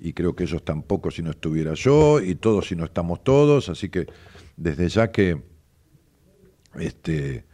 y 0.00 0.12
creo 0.12 0.34
que 0.34 0.42
ellos 0.42 0.64
tampoco 0.64 1.12
si 1.12 1.22
no 1.22 1.30
estuviera 1.30 1.74
yo, 1.74 2.20
y 2.20 2.34
todos 2.34 2.66
si 2.66 2.74
no 2.74 2.84
estamos 2.84 3.22
todos, 3.22 3.68
así 3.68 3.90
que 3.90 4.08
desde 4.56 4.88
ya 4.88 5.12
que 5.12 5.40
este 6.80 7.44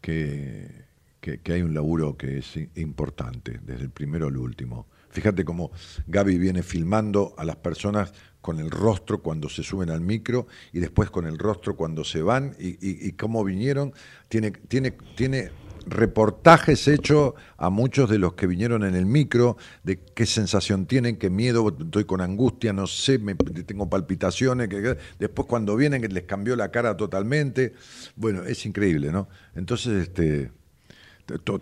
que, 0.00 0.86
que, 1.20 1.52
hay 1.52 1.60
un 1.60 1.74
laburo 1.74 2.16
que 2.16 2.38
es 2.38 2.56
importante, 2.76 3.60
desde 3.62 3.82
el 3.82 3.90
primero 3.90 4.28
al 4.28 4.38
último. 4.38 4.86
Fíjate 5.10 5.44
cómo 5.44 5.72
Gaby 6.06 6.38
viene 6.38 6.62
filmando 6.62 7.34
a 7.36 7.44
las 7.44 7.56
personas 7.56 8.14
con 8.44 8.60
el 8.60 8.70
rostro 8.70 9.22
cuando 9.22 9.48
se 9.48 9.62
suben 9.62 9.88
al 9.88 10.02
micro 10.02 10.46
y 10.70 10.78
después 10.78 11.08
con 11.08 11.26
el 11.26 11.38
rostro 11.38 11.76
cuando 11.76 12.04
se 12.04 12.20
van 12.20 12.54
y, 12.58 13.12
cómo 13.12 13.42
vinieron. 13.42 13.94
Tiene, 14.28 14.50
tiene, 14.50 14.90
tiene 15.16 15.50
reportajes 15.86 16.86
hechos 16.86 17.32
a 17.56 17.70
muchos 17.70 18.10
de 18.10 18.18
los 18.18 18.34
que 18.34 18.46
vinieron 18.46 18.84
en 18.84 18.96
el 18.96 19.06
micro, 19.06 19.56
de 19.82 19.98
qué 19.98 20.26
sensación 20.26 20.84
tienen, 20.84 21.16
qué 21.16 21.30
miedo, 21.30 21.74
estoy 21.80 22.04
con 22.04 22.20
angustia, 22.20 22.74
no 22.74 22.86
sé, 22.86 23.18
me, 23.18 23.34
tengo 23.34 23.88
palpitaciones, 23.88 24.68
que, 24.68 24.98
después 25.18 25.48
cuando 25.48 25.74
vienen 25.74 26.02
les 26.12 26.24
cambió 26.24 26.54
la 26.54 26.70
cara 26.70 26.98
totalmente. 26.98 27.72
Bueno, 28.14 28.42
es 28.44 28.66
increíble, 28.66 29.10
¿no? 29.10 29.26
Entonces, 29.54 30.08
este, 30.08 30.50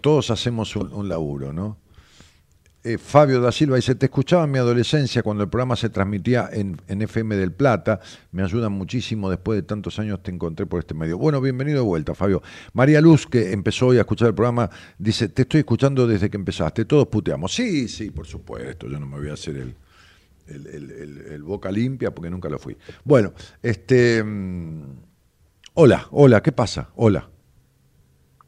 todos 0.00 0.32
hacemos 0.32 0.74
un, 0.74 0.92
un 0.92 1.08
laburo, 1.08 1.52
¿no? 1.52 1.78
Eh, 2.84 2.98
Fabio 2.98 3.40
da 3.40 3.52
Silva 3.52 3.76
dice, 3.76 3.94
te 3.94 4.06
escuchaba 4.06 4.42
en 4.42 4.50
mi 4.50 4.58
adolescencia 4.58 5.22
cuando 5.22 5.44
el 5.44 5.48
programa 5.48 5.76
se 5.76 5.88
transmitía 5.88 6.48
en, 6.52 6.80
FM 6.88 7.36
del 7.36 7.52
Plata, 7.52 8.00
me 8.32 8.42
ayudan 8.42 8.72
muchísimo, 8.72 9.30
después 9.30 9.56
de 9.56 9.62
tantos 9.62 10.00
años 10.00 10.20
te 10.20 10.32
encontré 10.32 10.66
por 10.66 10.80
este 10.80 10.92
medio. 10.92 11.16
Bueno, 11.16 11.40
bienvenido 11.40 11.78
de 11.78 11.86
vuelta, 11.86 12.12
Fabio. 12.16 12.42
María 12.72 13.00
Luz, 13.00 13.28
que 13.28 13.52
empezó 13.52 13.88
hoy 13.88 13.98
a 13.98 14.00
escuchar 14.00 14.28
el 14.28 14.34
programa, 14.34 14.68
dice, 14.98 15.28
te 15.28 15.42
estoy 15.42 15.60
escuchando 15.60 16.08
desde 16.08 16.28
que 16.28 16.36
empezaste, 16.36 16.84
todos 16.84 17.06
puteamos. 17.06 17.54
Sí, 17.54 17.86
sí, 17.86 18.10
por 18.10 18.26
supuesto, 18.26 18.88
yo 18.88 18.98
no 18.98 19.06
me 19.06 19.16
voy 19.16 19.30
a 19.30 19.34
hacer 19.34 19.56
el, 19.58 19.76
el, 20.48 21.42
boca 21.44 21.70
limpia 21.70 22.12
porque 22.12 22.30
nunca 22.30 22.48
lo 22.48 22.58
fui. 22.58 22.76
Bueno, 23.04 23.32
este... 23.62 24.24
Mm, 24.24 24.82
hola, 25.74 26.08
hola, 26.10 26.42
¿qué 26.42 26.50
pasa? 26.50 26.90
Hola. 26.96 27.28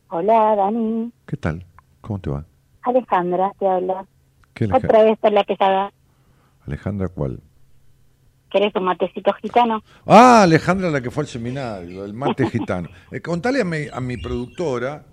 Hola, 0.09 0.57
Dani. 0.57 1.13
¿Qué 1.25 1.37
tal? 1.37 1.65
¿Cómo 2.01 2.19
te 2.19 2.31
va? 2.31 2.45
Alejandra, 2.83 3.53
te 3.61 3.67
habla. 3.69 4.05
Otra 4.73 5.05
vez 5.05 5.19
por 5.19 5.33
la 5.33 5.45
pesada. 5.45 5.93
Alejandra, 6.67 7.09
¿cuál? 7.09 7.41
¿Querés 8.51 8.75
un 8.77 8.85
matecito 8.85 9.33
gitano? 9.35 9.83
Ah, 10.07 10.43
Alejandra, 10.43 10.89
la 10.91 11.01
que 11.01 11.11
fue 11.11 11.25
al 11.25 11.29
seminario, 11.29 12.05
el 12.05 12.15
mate 12.15 12.47
gitano. 12.51 12.89
Eh, 13.11 13.21
contale 13.21 13.61
a 13.61 13.65
mi, 13.65 13.89
a 13.93 14.01
mi 14.01 14.17
productora, 14.17 15.05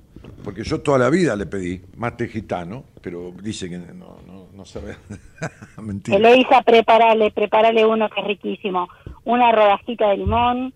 porque 0.43 0.63
yo 0.63 0.81
toda 0.81 0.99
la 0.99 1.09
vida 1.09 1.35
le 1.35 1.47
pedí 1.47 1.81
mate 1.97 2.27
gitano, 2.27 2.83
pero 3.01 3.31
dice 3.41 3.67
que 3.67 3.79
no, 3.79 4.19
no, 4.27 4.47
no 4.53 4.65
sabe. 4.65 4.95
Mentira. 5.81 6.19
Le 6.19 6.37
hice 6.37 6.55
prepararle, 6.63 7.31
prepararle 7.31 7.83
uno 7.85 8.09
que 8.09 8.21
es 8.21 8.27
riquísimo. 8.27 8.87
Una 9.23 9.51
rodajita 9.51 10.09
de 10.09 10.17
limón, 10.17 10.73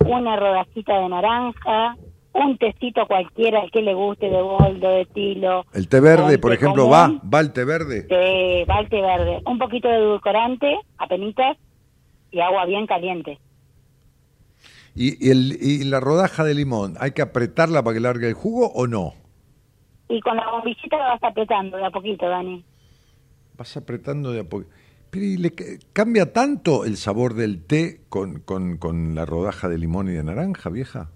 una 0.00 0.36
rodajita 0.36 0.98
de 1.00 1.08
naranja, 1.10 1.96
un 2.34 2.58
tecito 2.58 3.06
cualquiera, 3.06 3.62
el 3.62 3.70
que 3.70 3.80
le 3.80 3.94
guste, 3.94 4.28
de 4.28 4.42
boldo, 4.42 4.90
de 4.90 5.06
tilo. 5.06 5.64
¿El 5.72 5.88
té 5.88 6.00
verde, 6.00 6.38
por 6.38 6.52
ejemplo, 6.52 6.88
va? 6.88 7.10
¿Va 7.32 7.40
el 7.40 7.52
té 7.52 7.64
verde? 7.64 8.02
Sí, 8.08 8.64
va 8.68 8.80
el 8.80 8.88
té 8.88 9.00
verde. 9.00 9.40
Un 9.46 9.58
poquito 9.58 9.88
de 9.88 9.96
edulcorante, 9.96 10.78
apenitas, 10.98 11.56
y 12.32 12.40
agua 12.40 12.66
bien 12.66 12.86
caliente. 12.86 13.38
¿Y, 14.96 15.30
el, 15.30 15.56
¿Y 15.60 15.84
la 15.84 16.00
rodaja 16.00 16.44
de 16.44 16.54
limón, 16.54 16.96
hay 17.00 17.12
que 17.12 17.22
apretarla 17.22 17.82
para 17.82 17.94
que 17.94 18.00
largue 18.00 18.28
el 18.28 18.34
jugo 18.34 18.66
o 18.74 18.86
no? 18.86 19.14
Y 20.08 20.20
con 20.20 20.36
la 20.36 20.50
bombillita 20.50 20.98
la 20.98 21.06
vas 21.10 21.22
apretando 21.22 21.76
de 21.76 21.86
a 21.86 21.90
poquito, 21.90 22.28
Dani. 22.28 22.64
Vas 23.56 23.76
apretando 23.76 24.32
de 24.32 24.40
a 24.40 24.44
poquito. 24.44 24.70
Pero 25.10 25.24
¿y 25.24 25.36
le 25.36 25.52
cambia 25.92 26.32
tanto 26.32 26.84
el 26.84 26.96
sabor 26.96 27.34
del 27.34 27.64
té 27.64 28.00
con, 28.08 28.40
con, 28.40 28.76
con 28.78 29.14
la 29.14 29.24
rodaja 29.24 29.68
de 29.68 29.78
limón 29.78 30.08
y 30.08 30.12
de 30.12 30.24
naranja, 30.24 30.70
vieja? 30.70 31.10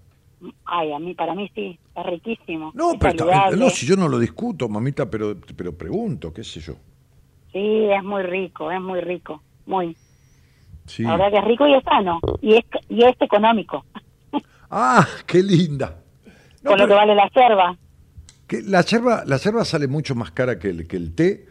Ay, 0.65 0.93
a 0.93 0.99
mí, 0.99 1.13
para 1.15 1.35
mí 1.35 1.51
sí, 1.53 1.77
es 1.95 2.05
riquísimo. 2.05 2.71
No, 2.73 2.93
pero 2.99 3.25
no, 3.57 3.69
si 3.69 3.85
yo 3.85 3.95
no 3.95 4.07
lo 4.07 4.17
discuto, 4.19 4.69
mamita, 4.69 5.09
pero, 5.09 5.35
pero 5.55 5.77
pregunto, 5.77 6.33
qué 6.33 6.43
sé 6.43 6.61
yo. 6.61 6.75
Sí, 7.51 7.87
es 7.89 8.03
muy 8.03 8.23
rico, 8.23 8.71
es 8.71 8.79
muy 8.79 9.01
rico, 9.01 9.41
muy. 9.65 9.95
Sí. 10.85 11.03
La 11.03 11.17
verdad 11.17 11.31
que 11.31 11.37
es 11.39 11.45
rico 11.45 11.67
y 11.67 11.73
es 11.73 11.83
sano, 11.83 12.19
y 12.41 12.55
es, 12.55 12.65
y 12.87 13.03
es 13.03 13.15
económico. 13.21 13.85
Ah, 14.71 15.03
qué 15.25 15.41
linda. 15.41 15.99
Con 16.63 16.77
lo 16.77 16.87
que 16.87 16.93
vale 16.93 17.15
la 17.15 17.27
yerba. 17.29 17.75
Que 18.47 18.61
la 18.61 18.81
yerba, 18.81 19.23
la 19.25 19.37
yerba 19.37 19.65
sale 19.65 19.87
mucho 19.87 20.13
más 20.13 20.29
cara 20.29 20.59
que 20.59 20.69
el, 20.69 20.87
que 20.87 20.95
el 20.95 21.15
té. 21.15 21.47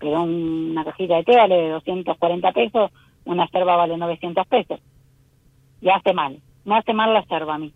Pero 0.00 0.24
una 0.24 0.84
cajita 0.84 1.18
de 1.18 1.22
té 1.22 1.36
vale 1.36 1.68
240 1.68 2.50
pesos, 2.50 2.90
una 3.26 3.48
yerba 3.52 3.76
vale 3.76 3.96
900 3.96 4.44
pesos. 4.48 4.80
Y 5.80 5.88
hace 5.88 6.12
mal, 6.14 6.40
no 6.64 6.74
hace 6.74 6.92
mal 6.92 7.14
la 7.14 7.24
yerba 7.26 7.54
a 7.54 7.58
mí. 7.58 7.72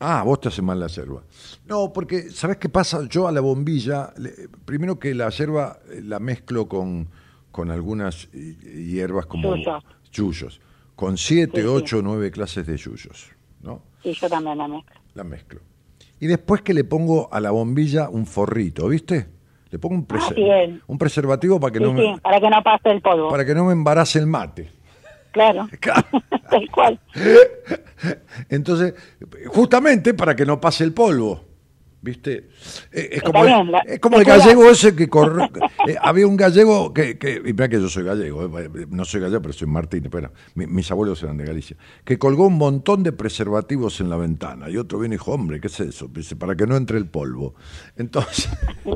Ah, 0.00 0.22
vos 0.24 0.40
te 0.40 0.48
hace 0.48 0.62
mal 0.62 0.78
la 0.78 0.86
yerba. 0.86 1.22
No, 1.66 1.92
porque, 1.92 2.30
¿sabes 2.30 2.58
qué 2.58 2.68
pasa? 2.68 3.06
Yo 3.08 3.26
a 3.26 3.32
la 3.32 3.40
bombilla, 3.40 4.12
primero 4.64 4.98
que 4.98 5.14
la 5.14 5.28
yerba 5.30 5.78
eh, 5.90 6.00
la 6.04 6.20
mezclo 6.20 6.68
con, 6.68 7.08
con 7.50 7.70
algunas 7.70 8.30
hierbas 8.30 9.26
como 9.26 9.56
yuyos, 10.12 10.60
con 10.94 11.18
siete, 11.18 11.66
ocho, 11.66 12.00
nueve 12.02 12.30
clases 12.30 12.66
de 12.66 12.76
yuyos, 12.76 13.30
¿no? 13.62 13.82
Sí, 14.02 14.12
yo 14.12 14.28
también 14.28 14.58
la 14.58 14.68
mezclo. 14.68 15.00
La 15.14 15.24
mezclo. 15.24 15.60
Y 16.20 16.26
después 16.26 16.62
que 16.62 16.74
le 16.74 16.84
pongo 16.84 17.32
a 17.32 17.40
la 17.40 17.50
bombilla 17.50 18.08
un 18.08 18.26
forrito, 18.26 18.88
¿viste? 18.88 19.28
Le 19.70 19.78
pongo 19.78 19.96
un, 19.96 20.06
ah, 20.10 20.80
un 20.86 20.98
preservativo 20.98 21.60
para 21.60 21.72
que 21.72 21.80
no 21.80 21.92
me, 21.92 22.18
para 22.18 22.40
que 22.40 22.48
no 22.48 22.62
pase 22.62 22.90
el 22.90 23.02
polvo. 23.02 23.28
Para 23.28 23.44
que 23.44 23.54
no 23.54 23.66
me 23.66 23.72
embarace 23.72 24.18
el 24.18 24.26
mate. 24.26 24.70
Claro. 25.32 25.68
Tal 26.50 26.70
cual. 26.70 27.00
Entonces, 28.48 28.94
justamente 29.46 30.14
para 30.14 30.34
que 30.34 30.46
no 30.46 30.60
pase 30.60 30.84
el 30.84 30.92
polvo. 30.92 31.48
¿Viste? 32.00 32.48
Eh, 32.92 33.08
es 33.12 33.22
como, 33.24 33.44
el, 33.44 33.74
es 33.84 33.98
como 33.98 34.18
el 34.18 34.24
gallego 34.24 34.70
ese 34.70 34.94
que 34.94 35.08
corre, 35.08 35.50
eh, 35.88 35.96
había 36.00 36.28
un 36.28 36.36
gallego 36.36 36.94
que, 36.94 37.18
que 37.18 37.42
y 37.44 37.52
mira 37.52 37.68
que 37.68 37.80
yo 37.80 37.88
soy 37.88 38.04
gallego, 38.04 38.56
eh, 38.60 38.86
no 38.88 39.04
soy 39.04 39.20
gallego, 39.20 39.42
pero 39.42 39.52
soy 39.52 39.66
Martín, 39.66 40.08
pero 40.08 40.32
mis 40.54 40.88
abuelos 40.92 41.20
eran 41.24 41.36
de 41.38 41.44
Galicia, 41.44 41.76
que 42.04 42.16
colgó 42.16 42.46
un 42.46 42.56
montón 42.56 43.02
de 43.02 43.10
preservativos 43.10 44.00
en 44.00 44.10
la 44.10 44.16
ventana 44.16 44.70
y 44.70 44.76
otro 44.76 45.00
viene 45.00 45.16
y 45.16 45.18
dijo, 45.18 45.32
hombre, 45.32 45.60
¿qué 45.60 45.66
es 45.66 45.80
eso? 45.80 46.06
Dice, 46.06 46.36
para 46.36 46.54
que 46.54 46.68
no 46.68 46.76
entre 46.76 46.98
el 46.98 47.08
polvo. 47.08 47.56
Entonces. 47.96 48.48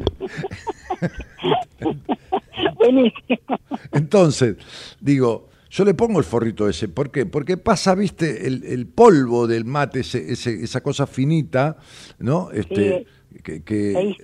Entonces, 3.92 4.56
digo, 5.00 5.48
yo 5.72 5.86
le 5.86 5.94
pongo 5.94 6.18
el 6.18 6.24
forrito 6.24 6.68
ese. 6.68 6.88
¿Por 6.88 7.10
qué? 7.10 7.24
Porque 7.24 7.56
pasa, 7.56 7.94
viste, 7.94 8.46
el, 8.46 8.86
polvo 8.88 9.46
del 9.46 9.64
mate, 9.64 10.00
ese, 10.00 10.30
esa 10.30 10.82
cosa 10.82 11.06
finita, 11.06 11.78
¿no? 12.18 12.50
Este, 12.50 13.06
que, 13.42 14.14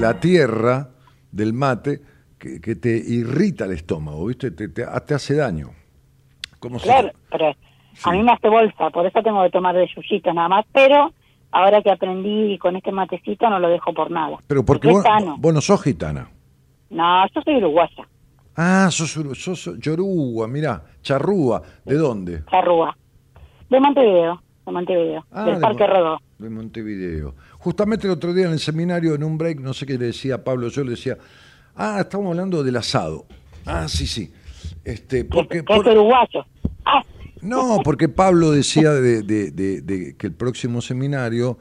la 0.00 0.18
tierra 0.18 0.90
del 1.30 1.52
mate 1.52 2.00
que, 2.36 2.74
te 2.74 2.96
irrita 2.96 3.66
el 3.66 3.72
estómago, 3.72 4.26
¿viste? 4.26 4.50
Te, 4.50 4.68
te, 4.70 4.82
hace 4.82 5.36
daño. 5.36 5.70
claro, 6.82 7.12
pero 7.30 7.54
a 8.02 8.10
mí 8.10 8.22
me 8.24 8.32
hace 8.32 8.48
bolsa, 8.48 8.90
por 8.90 9.06
eso 9.06 9.22
tengo 9.22 9.40
que 9.44 9.50
tomar 9.50 9.76
de 9.76 9.86
yuyito 9.86 10.32
nada 10.32 10.48
más, 10.48 10.66
pero 10.72 11.12
ahora 11.52 11.80
que 11.80 11.92
aprendí 11.92 12.58
con 12.58 12.74
este 12.74 12.90
matecito 12.90 13.48
no 13.48 13.60
lo 13.60 13.68
dejo 13.68 13.94
por 13.94 14.10
nada. 14.10 14.38
Pero 14.48 14.64
porque, 14.64 14.88
vos, 14.88 15.04
vos, 15.38 15.54
no 15.54 15.60
sos 15.60 15.80
gitana. 15.80 16.28
No, 16.90 17.24
yo 17.32 17.40
soy 17.42 17.58
uruguaya. 17.58 18.08
Ah, 18.56 18.88
sos, 18.90 19.18
sos 19.38 19.78
yorúa, 19.78 20.46
mirá, 20.46 20.82
charrúa, 21.02 21.62
¿de 21.84 21.96
dónde? 21.96 22.42
Charrúa, 22.50 22.96
de 23.70 23.80
Montevideo, 23.80 24.42
de 24.66 24.72
Montevideo, 24.72 25.26
ah, 25.30 25.44
del 25.44 25.60
Parque 25.60 25.86
Rodó. 25.86 26.18
De 26.38 26.50
Montevideo. 26.50 27.34
Justamente 27.58 28.06
el 28.06 28.12
otro 28.12 28.34
día 28.34 28.46
en 28.46 28.52
el 28.52 28.58
seminario, 28.58 29.14
en 29.14 29.24
un 29.24 29.38
break, 29.38 29.60
no 29.60 29.72
sé 29.72 29.86
qué 29.86 29.96
le 29.96 30.06
decía 30.06 30.36
a 30.36 30.44
Pablo, 30.44 30.68
yo 30.68 30.84
le 30.84 30.90
decía, 30.90 31.16
ah, 31.76 31.98
estamos 32.00 32.30
hablando 32.30 32.62
del 32.62 32.76
asado. 32.76 33.26
Ah, 33.64 33.88
sí, 33.88 34.06
sí. 34.06 34.32
Este, 34.84 35.24
porque, 35.24 35.64
¿Qué, 35.64 35.74
es 35.74 35.86
uruguayo? 35.86 36.44
Ah. 36.84 37.02
No, 37.40 37.78
porque 37.82 38.08
Pablo 38.08 38.50
decía 38.50 38.92
de, 38.92 40.14
que 40.18 40.26
el 40.26 40.34
próximo 40.34 40.80
seminario, 40.80 41.58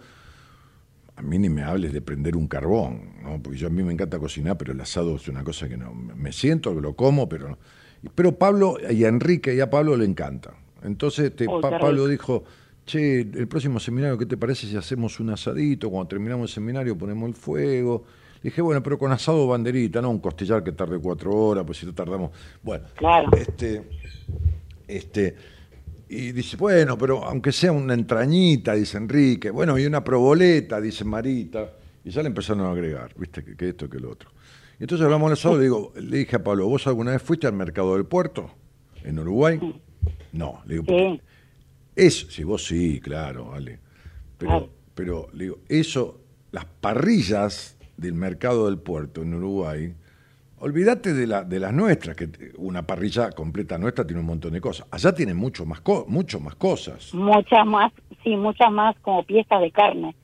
a 1.21 1.23
mí 1.23 1.37
ni 1.37 1.49
me 1.49 1.61
hables 1.61 1.93
de 1.93 2.01
prender 2.01 2.35
un 2.35 2.47
carbón, 2.47 3.13
¿no? 3.21 3.41
porque 3.41 3.59
yo 3.59 3.67
a 3.67 3.69
mí 3.69 3.83
me 3.83 3.93
encanta 3.93 4.17
cocinar, 4.17 4.57
pero 4.57 4.73
el 4.73 4.81
asado 4.81 5.15
es 5.15 5.27
una 5.27 5.43
cosa 5.43 5.69
que 5.69 5.77
no 5.77 5.93
me 5.93 6.31
siento, 6.31 6.73
lo 6.73 6.95
como, 6.95 7.29
pero 7.29 7.59
pero 8.15 8.35
Pablo 8.35 8.77
y 8.89 9.03
a 9.03 9.09
Enrique 9.09 9.53
y 9.53 9.59
a 9.59 9.69
Pablo 9.69 9.95
le 9.95 10.05
encanta. 10.05 10.55
Entonces 10.81 11.25
este, 11.25 11.45
Pablo 11.45 12.07
dijo, 12.07 12.43
che, 12.83 13.19
el 13.21 13.47
próximo 13.47 13.79
seminario, 13.79 14.17
¿qué 14.17 14.25
te 14.25 14.37
parece 14.37 14.65
si 14.65 14.75
hacemos 14.75 15.19
un 15.19 15.29
asadito? 15.29 15.91
Cuando 15.91 16.07
terminamos 16.07 16.49
el 16.49 16.53
seminario 16.55 16.97
ponemos 16.97 17.29
el 17.29 17.35
fuego. 17.35 18.03
Le 18.41 18.49
dije, 18.49 18.63
bueno, 18.63 18.81
pero 18.81 18.97
con 18.97 19.11
asado 19.11 19.45
banderita, 19.45 20.01
no 20.01 20.09
un 20.09 20.17
costillar 20.17 20.63
que 20.63 20.71
tarde 20.71 20.97
cuatro 20.99 21.31
horas, 21.31 21.63
pues 21.63 21.77
si 21.77 21.85
no 21.85 21.93
tardamos. 21.93 22.31
Bueno, 22.63 22.85
claro. 22.95 23.29
este, 23.37 23.83
este, 24.87 25.35
y 26.13 26.33
dice, 26.33 26.57
bueno, 26.57 26.97
pero 26.97 27.23
aunque 27.23 27.53
sea 27.53 27.71
una 27.71 27.93
entrañita, 27.93 28.73
dice 28.73 28.97
Enrique, 28.97 29.49
bueno, 29.49 29.79
y 29.79 29.85
una 29.85 30.03
proboleta, 30.03 30.81
dice 30.81 31.05
Marita, 31.05 31.71
y 32.03 32.09
ya 32.09 32.21
le 32.21 32.27
empezaron 32.27 32.65
a 32.65 32.71
agregar, 32.71 33.13
viste, 33.15 33.45
que, 33.55 33.69
esto, 33.69 33.89
que 33.89 33.97
lo 33.97 34.11
otro. 34.11 34.29
Y 34.77 34.83
entonces 34.83 35.05
hablamos 35.05 35.29
de 35.29 35.35
eso, 35.35 35.55
le 35.55 35.63
digo, 35.63 35.93
le 35.95 36.17
dije 36.17 36.35
a 36.35 36.43
Pablo, 36.43 36.67
¿vos 36.67 36.85
alguna 36.85 37.11
vez 37.11 37.21
fuiste 37.21 37.47
al 37.47 37.53
mercado 37.53 37.93
del 37.95 38.03
puerto 38.03 38.51
en 39.05 39.19
Uruguay? 39.19 39.57
No, 40.33 40.61
le 40.65 40.79
digo, 40.79 40.85
sí. 40.85 41.21
eso, 41.95 42.29
si 42.29 42.43
vos 42.43 42.65
sí, 42.65 42.99
claro, 42.99 43.51
vale. 43.51 43.79
Pero, 44.37 44.69
pero 44.93 45.29
le 45.31 45.45
digo, 45.45 45.59
eso, 45.69 46.19
las 46.51 46.65
parrillas 46.65 47.77
del 47.95 48.15
mercado 48.15 48.65
del 48.65 48.79
puerto 48.79 49.21
en 49.21 49.33
Uruguay 49.33 49.95
Olvídate 50.61 51.13
de, 51.13 51.25
la, 51.25 51.43
de 51.43 51.59
las 51.59 51.73
nuestras, 51.73 52.15
que 52.15 52.29
una 52.57 52.85
parrilla 52.85 53.31
completa 53.31 53.79
nuestra 53.79 54.05
tiene 54.05 54.19
un 54.19 54.27
montón 54.27 54.53
de 54.53 54.61
cosas. 54.61 54.85
Allá 54.91 55.11
tiene 55.13 55.33
mucho 55.33 55.65
más, 55.65 55.81
mucho 56.07 56.39
más 56.39 56.53
cosas. 56.55 57.13
Muchas 57.15 57.65
más, 57.65 57.91
sí, 58.23 58.35
muchas 58.35 58.71
más 58.71 58.95
como 59.01 59.23
piezas 59.23 59.59
de 59.59 59.71
carne. 59.71 60.15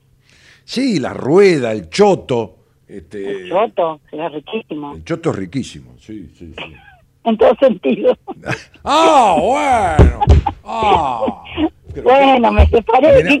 Sí, 0.64 1.00
la 1.00 1.12
rueda, 1.12 1.72
el 1.72 1.90
choto. 1.90 2.54
Este, 2.86 3.42
el 3.42 3.48
choto, 3.48 4.00
es 4.12 4.32
riquísimo. 4.32 4.94
El 4.94 5.04
choto 5.04 5.30
es 5.30 5.36
riquísimo, 5.36 5.94
sí, 5.98 6.30
sí, 6.34 6.54
sí. 6.56 6.74
en 7.24 7.36
todo 7.36 7.54
sentido. 7.60 8.16
ah, 8.84 9.36
bueno. 9.40 10.20
Ah. 10.64 11.42
bueno, 12.02 12.52
me 12.52 12.66
separé. 12.66 13.40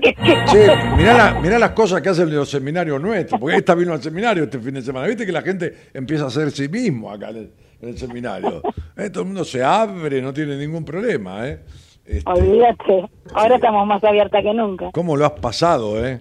Mirá, 0.96 1.38
mirá, 1.40 1.58
las 1.58 1.70
cosas 1.70 2.00
que 2.00 2.08
hacen 2.08 2.34
los 2.34 2.48
seminarios 2.48 3.00
nuestros, 3.00 3.40
porque 3.40 3.56
esta 3.56 3.74
vino 3.74 3.92
al 3.92 4.02
seminario 4.02 4.44
este 4.44 4.58
fin 4.58 4.74
de 4.74 4.82
semana. 4.82 5.06
Viste 5.06 5.26
que 5.26 5.32
la 5.32 5.42
gente 5.42 5.74
empieza 5.94 6.26
a 6.26 6.30
ser 6.30 6.50
sí 6.50 6.68
mismo 6.68 7.10
acá 7.10 7.30
en 7.30 7.50
el, 7.80 7.98
seminario. 7.98 8.62
Eh, 8.96 9.10
todo 9.10 9.22
el 9.22 9.26
mundo 9.28 9.44
se 9.44 9.62
abre, 9.62 10.20
no 10.20 10.32
tiene 10.32 10.56
ningún 10.56 10.84
problema. 10.84 11.46
¿eh? 11.48 11.60
Este, 12.04 12.30
Olvídate, 12.30 13.08
ahora 13.34 13.56
estamos 13.56 13.86
más 13.86 14.02
abiertas 14.02 14.42
que 14.42 14.54
nunca. 14.54 14.90
¿Cómo 14.92 15.16
lo 15.16 15.26
has 15.26 15.32
pasado, 15.32 16.04
eh? 16.04 16.20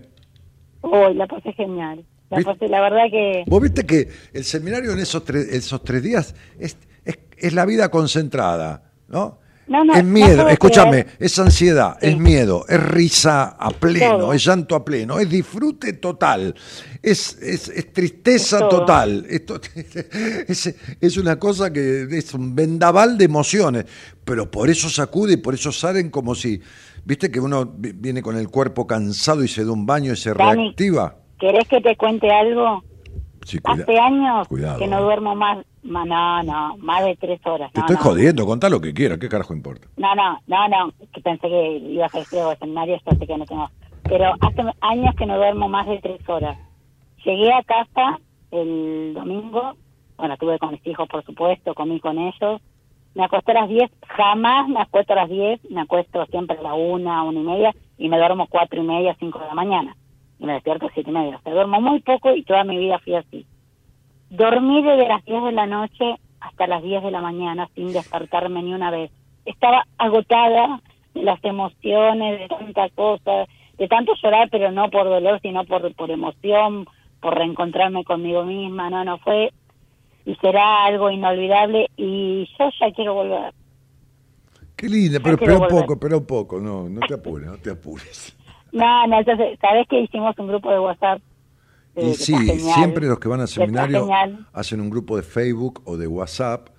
Uy, 0.82 1.14
la 1.16 1.28
pasé 1.28 1.54
genial. 1.54 2.06
La, 2.30 2.41
pasé, 2.41 2.68
la 2.68 2.82
verdad 2.82 3.06
que... 3.10 3.44
Vos 3.48 3.62
viste 3.62 3.86
que 3.86 4.10
el 4.34 4.44
seminario 4.44 4.91
en 4.91 4.99
esos 4.99 5.24
tres, 5.24 5.48
esos 5.48 5.84
tres 5.84 6.04
días 6.04 6.36
es, 6.60 6.78
es, 7.06 7.18
es 7.38 7.54
la 7.54 7.66
vida 7.66 7.90
concentrada, 7.90 8.91
¿no? 9.08 9.40
Es 9.94 10.03
miedo, 10.03 10.48
escúchame, 10.48 11.06
es 11.19 11.38
ansiedad, 11.39 11.98
es 12.02 12.18
miedo, 12.18 12.65
es 12.69 12.81
risa 12.81 13.56
a 13.60 13.69
pleno, 13.72 14.31
es 14.31 14.45
llanto 14.45 14.76
a 14.76 14.85
pleno, 14.85 15.19
es 15.19 15.30
disfrute 15.30 15.94
total, 15.94 16.56
es, 17.02 17.38
es, 17.41 17.94
tristeza 17.94 18.69
total. 18.69 19.26
Esto, 19.30 19.60
es, 20.48 20.76
es, 21.02 21.18
una 21.18 21.38
cosa 21.38 21.72
que 21.72 22.07
es 22.10 22.34
un 22.34 22.56
vendaval 22.56 23.18
de 23.18 23.26
emociones, 23.26 23.85
pero 24.23 24.49
por 24.49 24.69
eso 24.69 24.89
sacude 24.89 25.34
y 25.34 25.38
por 25.38 25.53
eso 25.53 25.72
salen 25.72 26.10
como 26.10 26.34
si, 26.34 26.61
viste 27.03 27.30
que 27.30 27.39
uno 27.39 27.69
viene 27.77 28.22
con 28.22 28.38
el 28.38 28.49
cuerpo 28.49 28.88
cansado 28.88 29.44
y 29.44 29.48
se 29.48 29.65
da 29.65 29.72
un 29.72 29.85
baño 29.85 30.14
y 30.14 30.18
se 30.18 30.34
reactiva. 30.34 31.18
¿Querés 31.39 31.68
que 31.68 31.81
te 31.81 31.95
cuente 31.95 32.31
algo? 32.31 32.84
Hace 33.64 33.99
años 33.99 34.48
que 34.48 34.88
no 34.88 35.02
duermo 35.02 35.36
más 35.36 35.65
no, 35.88 36.44
no, 36.44 36.78
más 36.78 37.06
de 37.06 37.15
tres 37.15 37.40
horas. 37.45 37.72
Te 37.72 37.80
estoy 37.80 37.95
jodiendo, 37.95 38.45
contá 38.45 38.69
lo 38.69 38.82
que 38.82 38.94
quieras, 38.94 39.18
¿qué 39.19 39.30
carajo 39.30 39.53
importa? 39.53 39.88
No, 39.98 40.14
no, 40.15 40.40
no, 40.48 40.68
no, 40.68 40.91
que 41.14 41.22
pensé 41.22 41.48
que 41.48 41.78
iba 41.78 42.03
a 42.03 42.07
hacer 42.07 42.26
el 42.32 42.52
escenario, 42.52 42.95
esto 42.95 43.15
sé 43.15 43.26
que 43.26 43.38
no 43.38 43.45
tengo. 43.45 43.69
Pero 44.03 44.34
hace 44.41 44.61
años 44.82 45.15
que 45.15 45.26
no 45.26 45.38
duermo 45.38 45.69
más 45.69 45.88
de 45.88 45.99
tres 45.99 46.28
horas. 46.28 46.57
Llegué 47.24 47.52
a 47.53 47.64
casa 47.64 48.19
el 48.52 49.14
domingo, 49.14 49.76
bueno, 50.18 50.34
estuve 50.34 50.60
con 50.60 50.72
mis 50.72 50.86
hijos, 50.88 51.07
por 51.07 51.24
supuesto, 51.24 51.74
comí 51.74 51.99
con 51.99 52.18
ellos. 52.18 52.61
Me 53.15 53.24
acosté 53.24 53.52
a 53.52 53.61
las 53.61 53.69
diez, 53.69 53.90
jamás 54.07 54.68
me 54.68 54.82
acuesto 54.82 55.14
a 55.14 55.18
las 55.18 55.30
diez, 55.30 55.60
me 55.69 55.82
acuesto 55.82 56.26
siempre 56.28 56.57
a 56.57 56.61
la 56.61 56.74
una, 56.74 57.24
una 57.24 57.40
y 57.40 57.44
media, 57.44 57.76
y 57.98 58.10
me 58.10 58.18
duermo 58.18 58.48
cuatro 58.48 58.82
y 58.82 58.86
media, 58.86 59.15
cinco 59.19 59.40
de 59.40 59.48
la 59.48 59.56
mañana. 59.56 59.95
Y 60.40 60.46
me 60.46 60.54
despierto 60.54 60.88
a 60.88 60.92
siete 60.94 61.10
y 61.10 61.14
media. 61.14 61.38
O 61.38 61.42
sea, 61.42 61.54
duermo 61.54 61.82
muy 61.82 62.00
poco 62.02 62.36
y 62.36 62.44
toda 62.44 62.64
mi 62.64 62.78
vida 62.78 63.00
fui 63.00 63.16
así 63.16 63.46
Dormí 64.30 64.84
desde 64.84 65.08
las 65.08 65.24
10 65.24 65.44
de 65.44 65.52
la 65.54 65.66
noche 65.68 66.16
hasta 66.42 66.68
las 66.68 66.84
10 66.84 67.04
de 67.04 67.12
la 67.12 67.22
mañana 67.22 67.70
sin 67.76 67.94
despertarme 67.94 68.62
ni 68.62 68.74
una 68.74 68.92
vez. 68.92 69.12
Estaba 69.46 69.86
agotada 69.98 70.82
de 71.14 71.24
las 71.24 71.42
emociones, 71.44 72.40
de 72.40 72.48
tanta 72.48 72.90
cosa, 72.90 73.46
de 73.78 73.88
tanto 73.88 74.14
llorar, 74.22 74.50
pero 74.52 74.72
no 74.72 74.90
por 74.90 75.06
dolor, 75.06 75.40
sino 75.42 75.64
por, 75.64 75.94
por 75.96 76.12
emoción, 76.12 76.86
por 77.22 77.38
reencontrarme 77.38 78.04
conmigo 78.04 78.44
misma. 78.44 78.90
No, 78.90 79.06
no 79.06 79.18
fue 79.20 79.52
y 80.26 80.36
será 80.36 80.84
algo 80.84 81.10
inolvidable 81.10 81.90
y 81.96 82.50
yo 82.60 82.70
ya 82.82 82.92
quiero 82.92 83.14
volver. 83.14 83.54
Qué 84.76 84.90
linda, 84.90 85.20
pero 85.24 85.36
espera 85.36 85.58
un 85.58 85.68
poco, 85.70 85.94
espera 85.94 86.18
un 86.18 86.26
poco, 86.26 86.60
no, 86.60 86.90
no 86.90 87.00
te 87.08 87.14
apures, 87.14 87.48
no 87.48 87.58
te 87.58 87.72
apures. 87.72 88.37
No, 88.72 89.07
no, 89.07 89.19
entonces, 89.19 89.57
¿sabes 89.61 89.88
que 89.88 90.02
hicimos 90.02 90.38
un 90.39 90.48
grupo 90.48 90.72
de 90.72 90.80
WhatsApp 90.80 91.22
y 91.98 92.14
sí, 92.14 92.35
siempre 92.60 93.07
los 93.07 93.19
que 93.19 93.27
van 93.27 93.41
al 93.41 93.48
seminario 93.48 94.07
hacen 94.53 94.81
un 94.81 94.89
grupo 94.89 95.18
de 95.18 95.23
Facebook 95.23 95.81
o 95.85 95.98
de 95.98 96.06
WhatsApp, 96.06 96.69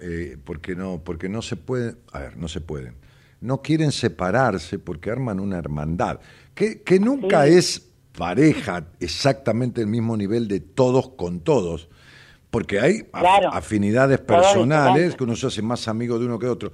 eh, 0.00 0.36
porque 0.44 0.76
no, 0.76 1.00
porque 1.02 1.28
no 1.28 1.40
se 1.40 1.56
pueden, 1.56 1.98
a 2.12 2.18
ver, 2.20 2.36
no 2.36 2.46
se 2.46 2.60
pueden. 2.60 2.94
No 3.40 3.62
quieren 3.62 3.90
separarse 3.90 4.78
porque 4.78 5.10
arman 5.10 5.40
una 5.40 5.56
hermandad, 5.56 6.20
que, 6.54 6.82
que 6.82 7.00
nunca 7.00 7.46
es 7.46 7.90
pareja 8.16 8.84
exactamente 9.00 9.80
el 9.80 9.86
mismo 9.86 10.16
nivel 10.16 10.46
de 10.46 10.60
todos 10.60 11.10
con 11.10 11.40
todos, 11.40 11.88
porque 12.50 12.80
hay 12.80 13.08
afinidades 13.50 14.18
personales, 14.20 15.14
que 15.14 15.24
uno 15.24 15.36
se 15.36 15.46
hace 15.46 15.62
más 15.62 15.88
amigo 15.88 16.18
de 16.18 16.26
uno 16.26 16.38
que 16.38 16.46
de 16.46 16.52
otro, 16.52 16.72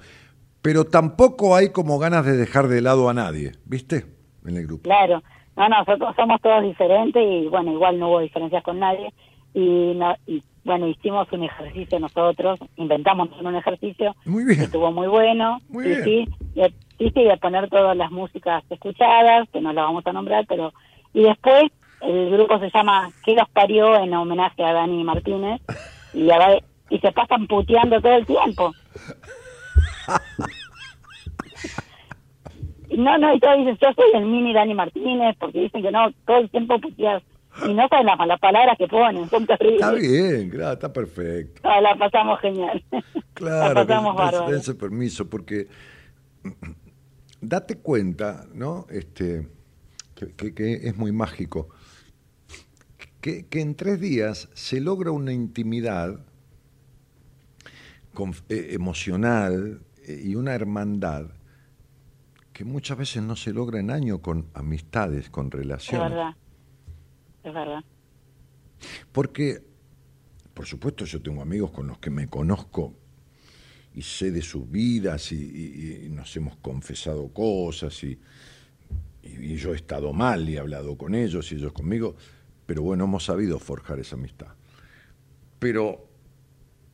pero 0.61 0.85
tampoco 0.85 1.55
hay 1.55 1.69
como 1.69 1.99
ganas 1.99 2.25
de 2.25 2.35
dejar 2.35 2.67
de 2.67 2.81
lado 2.81 3.09
a 3.09 3.13
nadie, 3.13 3.53
¿viste? 3.65 4.05
En 4.45 4.57
el 4.57 4.67
grupo. 4.67 4.83
Claro. 4.83 5.23
No, 5.55 5.69
no, 5.69 5.79
nosotros 5.79 6.15
somos 6.15 6.41
todos 6.41 6.63
diferentes 6.63 7.23
y 7.23 7.47
bueno, 7.47 7.71
igual 7.73 7.99
no 7.99 8.09
hubo 8.09 8.19
diferencias 8.19 8.63
con 8.63 8.79
nadie 8.79 9.13
y, 9.53 9.93
no, 9.95 10.15
y 10.25 10.43
bueno, 10.63 10.87
hicimos 10.87 11.31
un 11.31 11.43
ejercicio 11.43 11.99
nosotros, 11.99 12.59
inventamos 12.75 13.29
un 13.39 13.55
ejercicio 13.55 14.15
muy 14.25 14.45
bien. 14.45 14.57
que 14.57 14.65
estuvo 14.65 14.91
muy 14.91 15.07
bueno, 15.07 15.59
muy 15.69 15.87
y, 15.87 15.95
sí, 16.03 16.27
y, 16.55 17.29
a 17.29 17.37
poner 17.37 17.69
todas 17.69 17.95
las 17.95 18.11
músicas 18.11 18.63
escuchadas, 18.69 19.47
que 19.51 19.61
no 19.61 19.73
las 19.73 19.85
vamos 19.85 20.07
a 20.07 20.13
nombrar, 20.13 20.45
pero 20.47 20.73
y 21.13 21.23
después 21.23 21.65
el 22.01 22.31
grupo 22.31 22.59
se 22.59 22.71
llama 22.71 23.11
¿Qué 23.23 23.35
los 23.35 23.49
parió? 23.49 23.95
en 23.97 24.13
homenaje 24.13 24.63
a 24.63 24.73
Dani 24.73 25.03
Martínez 25.03 25.61
y, 26.13 26.29
y 26.89 26.99
se 26.99 27.11
pasan 27.11 27.47
puteando 27.47 28.01
todo 28.01 28.15
el 28.15 28.25
tiempo. 28.25 28.73
No, 32.97 33.17
no, 33.17 33.33
y 33.33 33.39
todos 33.39 33.57
dicen, 33.57 33.77
yo 33.81 33.93
soy 33.93 34.11
el 34.13 34.25
mini 34.25 34.53
Dani 34.53 34.73
Martínez, 34.73 35.35
porque 35.39 35.61
dicen 35.61 35.81
que 35.81 35.91
no, 35.91 36.11
todo 36.25 36.37
el 36.37 36.49
tiempo 36.49 36.79
puteas 36.79 37.23
y 37.67 37.73
no 37.73 37.87
saben 37.87 38.07
las 38.07 38.17
malas 38.17 38.39
palabras 38.39 38.77
que 38.77 38.87
ponen, 38.87 39.29
son 39.29 39.45
terribles. 39.45 39.81
Está 39.81 39.93
bien, 39.93 40.49
claro, 40.49 40.73
está 40.73 40.91
perfecto. 40.91 41.61
la 41.63 41.95
pasamos 41.95 42.39
genial. 42.39 42.83
Claro, 43.33 43.83
la 43.83 43.85
pasamos 43.87 44.51
ese 44.51 44.75
permiso, 44.75 45.27
porque 45.27 45.67
date 47.41 47.79
cuenta, 47.79 48.45
¿no? 48.53 48.85
Este, 48.91 49.47
que, 50.13 50.79
es 50.83 50.95
muy 50.97 51.11
mágico, 51.11 51.69
que, 53.21 53.47
en 53.51 53.73
tres 53.73 53.99
días 53.99 54.49
se 54.53 54.81
logra 54.81 55.09
una 55.09 55.33
intimidad 55.33 56.19
eh, 58.49 58.67
emocional 58.71 59.81
eh, 60.07 60.21
y 60.23 60.35
una 60.35 60.53
hermandad 60.53 61.31
que 62.53 62.63
muchas 62.63 62.97
veces 62.97 63.23
no 63.23 63.35
se 63.35 63.51
logra 63.51 63.79
en 63.79 63.89
año 63.89 64.21
con 64.21 64.47
amistades, 64.53 65.29
con 65.29 65.49
relaciones. 65.49 66.05
Es 66.05 66.11
verdad, 66.11 66.35
es 67.43 67.53
verdad. 67.53 67.83
Porque, 69.11 69.63
por 70.53 70.65
supuesto, 70.65 71.03
yo 71.05 71.21
tengo 71.21 71.41
amigos 71.41 71.71
con 71.71 71.87
los 71.87 71.97
que 71.97 72.11
me 72.11 72.27
conozco 72.27 72.93
y 73.95 74.01
sé 74.03 74.31
de 74.31 74.41
sus 74.41 74.69
vidas 74.69 75.31
y, 75.31 76.07
nos 76.11 76.35
hemos 76.35 76.55
confesado 76.57 77.27
cosas 77.29 78.03
y, 78.03 78.19
y, 79.23 79.55
yo 79.55 79.73
he 79.73 79.75
estado 79.75 80.13
mal 80.13 80.47
y 80.47 80.55
he 80.55 80.59
hablado 80.59 80.95
con 80.95 81.15
ellos 81.15 81.51
y 81.51 81.55
ellos 81.55 81.73
conmigo, 81.73 82.15
pero 82.67 82.83
bueno, 82.83 83.05
hemos 83.05 83.25
sabido 83.25 83.57
forjar 83.57 83.99
esa 83.99 84.15
amistad. 84.15 84.53
Pero 85.57 86.07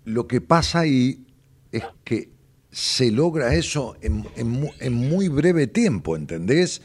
lo 0.05 0.25
que 0.25 0.39
pasa 0.39 0.79
ahí 0.79 1.25
es 1.71 1.83
que 2.03 2.38
se 2.71 3.11
logra 3.11 3.55
eso 3.55 3.97
en, 4.01 4.25
en, 4.35 4.93
muy 4.93 5.27
breve 5.27 5.67
tiempo, 5.67 6.15
¿entendés? 6.15 6.81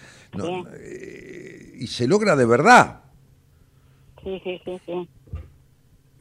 Eh, 0.80 1.74
y 1.78 1.86
se 1.86 2.06
logra 2.06 2.36
de 2.36 2.46
verdad. 2.46 3.02
Sí, 4.22 4.40
sí, 4.42 4.60
sí, 4.64 4.80
sí. 4.86 5.08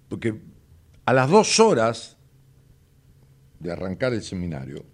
Porque 0.10 0.42
a 1.06 1.14
las 1.14 1.30
dos 1.30 1.60
horas 1.60 2.18
de 3.60 3.72
arrancar 3.72 4.14
el 4.14 4.22
seminario, 4.22 4.86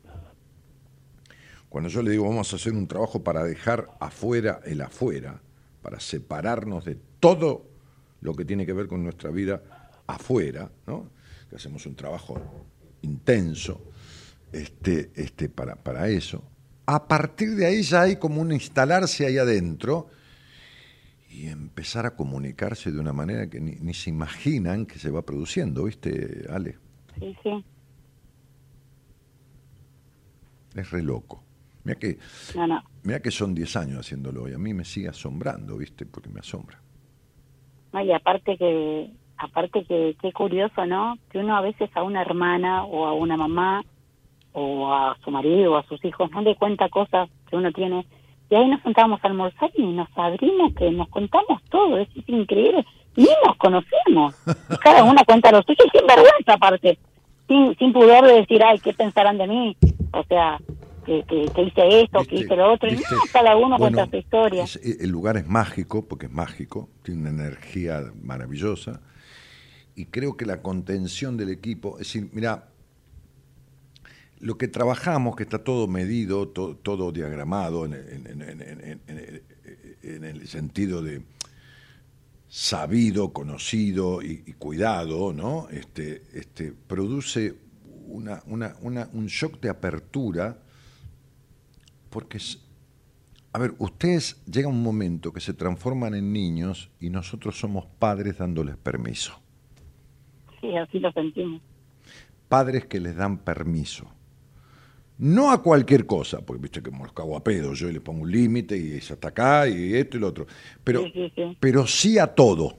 cuando 1.67 1.89
yo 1.89 2.03
le 2.03 2.11
digo 2.11 2.27
vamos 2.27 2.53
a 2.53 2.55
hacer 2.55 2.73
un 2.73 2.87
trabajo 2.87 3.23
para 3.23 3.43
dejar 3.43 3.89
afuera 3.99 4.59
el 4.65 4.81
afuera, 4.81 5.41
para 5.81 5.99
separarnos 5.99 6.85
de 6.85 6.95
todo 7.19 7.65
lo 8.21 8.35
que 8.35 8.45
tiene 8.45 8.65
que 8.65 8.73
ver 8.73 8.87
con 8.87 9.03
nuestra 9.03 9.31
vida 9.31 9.63
afuera, 10.05 10.71
¿no? 10.85 11.09
que 11.49 11.55
hacemos 11.55 11.85
un 11.87 11.95
trabajo 11.95 12.39
intenso 13.01 13.88
este, 14.51 15.11
este, 15.15 15.49
para, 15.49 15.75
para 15.75 16.09
eso, 16.09 16.43
a 16.85 17.07
partir 17.07 17.55
de 17.55 17.65
ahí 17.65 17.83
ya 17.83 18.01
hay 18.01 18.15
como 18.17 18.41
un 18.41 18.51
instalarse 18.51 19.25
ahí 19.25 19.37
adentro 19.37 20.07
y 21.29 21.47
empezar 21.47 22.05
a 22.05 22.15
comunicarse 22.15 22.91
de 22.91 22.99
una 22.99 23.13
manera 23.13 23.49
que 23.49 23.59
ni, 23.59 23.73
ni 23.73 23.93
se 23.93 24.09
imaginan 24.09 24.85
que 24.85 24.97
se 24.97 25.11
va 25.11 25.21
produciendo, 25.21 25.83
¿viste, 25.83 26.45
Ale? 26.49 26.77
Sí, 27.19 27.35
sí. 27.43 27.63
Es 30.75 30.89
re 30.91 31.03
loco. 31.03 31.43
Mira 31.83 31.99
que, 31.99 32.17
Mira 33.03 33.19
que 33.21 33.31
son 33.31 33.55
10 33.55 33.75
años 33.77 33.99
haciéndolo 33.99 34.47
y 34.49 34.53
a 34.53 34.57
mí 34.57 34.73
me 34.73 34.85
sigue 34.85 35.07
asombrando, 35.07 35.77
¿viste? 35.77 36.05
Porque 36.05 36.29
me 36.29 36.39
asombra. 36.39 36.79
y 37.93 38.11
aparte 38.11 38.57
que, 38.57 39.11
aparte 39.37 39.85
que 39.85 40.15
qué 40.21 40.31
curioso, 40.33 40.85
¿no? 40.85 41.15
Que 41.31 41.39
uno 41.39 41.55
a 41.55 41.61
veces 41.61 41.89
a 41.95 42.03
una 42.03 42.21
hermana 42.21 42.83
o 42.83 43.05
a 43.05 43.13
una 43.13 43.37
mamá 43.37 43.83
o 44.53 44.91
a 44.93 45.17
su 45.23 45.31
marido 45.31 45.73
o 45.73 45.77
a 45.77 45.83
sus 45.83 46.03
hijos 46.05 46.29
no 46.31 46.41
le 46.41 46.55
cuenta 46.55 46.89
cosas 46.89 47.29
que 47.49 47.55
uno 47.55 47.71
tiene. 47.71 48.05
Y 48.49 48.55
ahí 48.55 48.67
nos 48.67 48.81
sentamos 48.81 49.19
a 49.23 49.27
almorzar 49.27 49.69
y 49.75 49.83
nos 49.83 50.09
abrimos, 50.15 50.73
que 50.73 50.89
nos 50.91 51.07
contamos 51.09 51.61
todo, 51.69 51.97
es, 51.97 52.07
increíble. 52.27 52.85
Ni 53.15 53.27
nos 53.45 53.55
conocemos. 53.57 54.35
cada 54.83 55.03
una 55.03 55.23
cuenta 55.23 55.51
lo 55.51 55.61
suyo 55.63 55.83
y 55.85 55.97
sin 55.97 56.07
vergüenza 56.07 56.53
aparte. 56.53 56.97
Sin, 57.47 57.75
sin 57.77 57.93
pudor 57.93 58.25
de 58.25 58.33
decir, 58.33 58.63
ay, 58.63 58.79
¿qué 58.79 58.93
pensarán 58.93 59.37
de 59.37 59.47
mí? 59.47 59.77
O 60.13 60.23
sea, 60.23 60.59
que, 61.05 61.51
que, 61.53 61.61
hice 61.61 62.01
esto, 62.01 62.23
que 62.25 62.35
hice 62.35 62.55
lo 62.55 62.73
otro. 62.73 62.89
Y 62.89 62.95
no, 62.95 63.01
cada 63.31 63.55
uno 63.55 63.77
cuenta 63.77 64.07
su 64.07 64.17
historia. 64.17 64.63
Eh, 64.63 64.97
el 65.01 65.09
lugar 65.09 65.37
es 65.37 65.47
mágico, 65.47 66.07
porque 66.07 66.27
es 66.27 66.31
mágico, 66.31 66.89
tiene 67.03 67.21
una 67.21 67.29
energía 67.29 68.03
maravillosa. 68.21 69.01
Y 69.95 70.05
creo 70.05 70.37
que 70.37 70.45
la 70.45 70.61
contención 70.61 71.37
del 71.37 71.49
equipo, 71.49 71.93
es 71.93 72.07
decir, 72.07 72.29
mira, 72.31 72.68
lo 74.39 74.57
que 74.57 74.67
trabajamos, 74.67 75.35
que 75.35 75.43
está 75.43 75.63
todo 75.63 75.87
medido, 75.87 76.47
todo 76.47 77.11
diagramado 77.11 77.85
en, 77.85 77.93
el 80.01 80.47
sentido 80.47 81.01
de 81.01 81.21
sabido, 82.47 83.33
conocido 83.33 84.21
y, 84.21 84.53
cuidado, 84.53 85.33
¿no? 85.33 85.67
Este, 85.69 86.23
este, 86.33 86.71
produce 86.71 87.55
una, 88.07 88.41
un 88.47 89.27
shock 89.27 89.59
de 89.59 89.69
apertura, 89.69 90.57
porque, 92.09 92.39
a 93.51 93.59
ver, 93.59 93.75
ustedes 93.77 94.41
llega 94.45 94.67
un 94.69 94.81
momento 94.81 95.33
que 95.33 95.41
se 95.41 95.53
transforman 95.53 96.15
en 96.15 96.31
niños 96.31 96.89
y 96.99 97.09
nosotros 97.09 97.59
somos 97.59 97.85
padres 97.85 98.37
dándoles 98.37 98.77
permiso. 98.77 99.39
Sí, 100.61 100.75
así 100.75 100.99
lo 100.99 101.11
sentimos. 101.11 101.61
Padres 102.47 102.85
que 102.85 102.99
les 102.99 103.15
dan 103.15 103.37
permiso 103.37 104.07
no 105.19 105.51
a 105.51 105.61
cualquier 105.61 106.05
cosa, 106.05 106.39
porque 106.39 106.61
viste 106.61 106.81
que 106.81 106.91
me 106.91 106.99
los 106.99 107.11
cago 107.13 107.35
a 107.35 107.43
pedo, 107.43 107.73
yo 107.73 107.91
le 107.91 107.99
pongo 107.99 108.23
un 108.23 108.31
límite 108.31 108.77
y 108.77 108.93
es 108.93 109.11
hasta 109.11 109.29
acá 109.29 109.67
y 109.67 109.93
esto 109.93 110.17
y 110.17 110.19
lo 110.21 110.27
otro. 110.27 110.47
Pero 110.83 111.03
sí, 111.03 111.31
pero 111.59 111.85
sí 111.85 112.17
a 112.17 112.27
todo. 112.27 112.77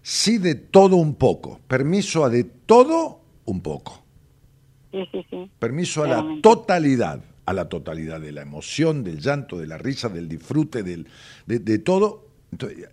Sí 0.00 0.38
de 0.38 0.54
todo 0.54 0.96
un 0.96 1.14
poco. 1.14 1.60
Permiso 1.68 2.24
a 2.24 2.30
de 2.30 2.44
todo 2.44 3.20
un 3.44 3.60
poco. 3.60 4.02
Permiso 5.58 6.02
a 6.04 6.08
la 6.08 6.26
totalidad, 6.42 7.22
a 7.44 7.52
la 7.52 7.68
totalidad 7.68 8.20
de 8.20 8.32
la 8.32 8.42
emoción, 8.42 9.04
del 9.04 9.20
llanto, 9.20 9.58
de 9.58 9.66
la 9.66 9.78
risa, 9.78 10.08
del 10.08 10.28
disfrute, 10.28 10.82
del, 10.82 11.06
de, 11.46 11.58
de 11.58 11.78
todo. 11.78 12.26
Entonces, 12.50 12.88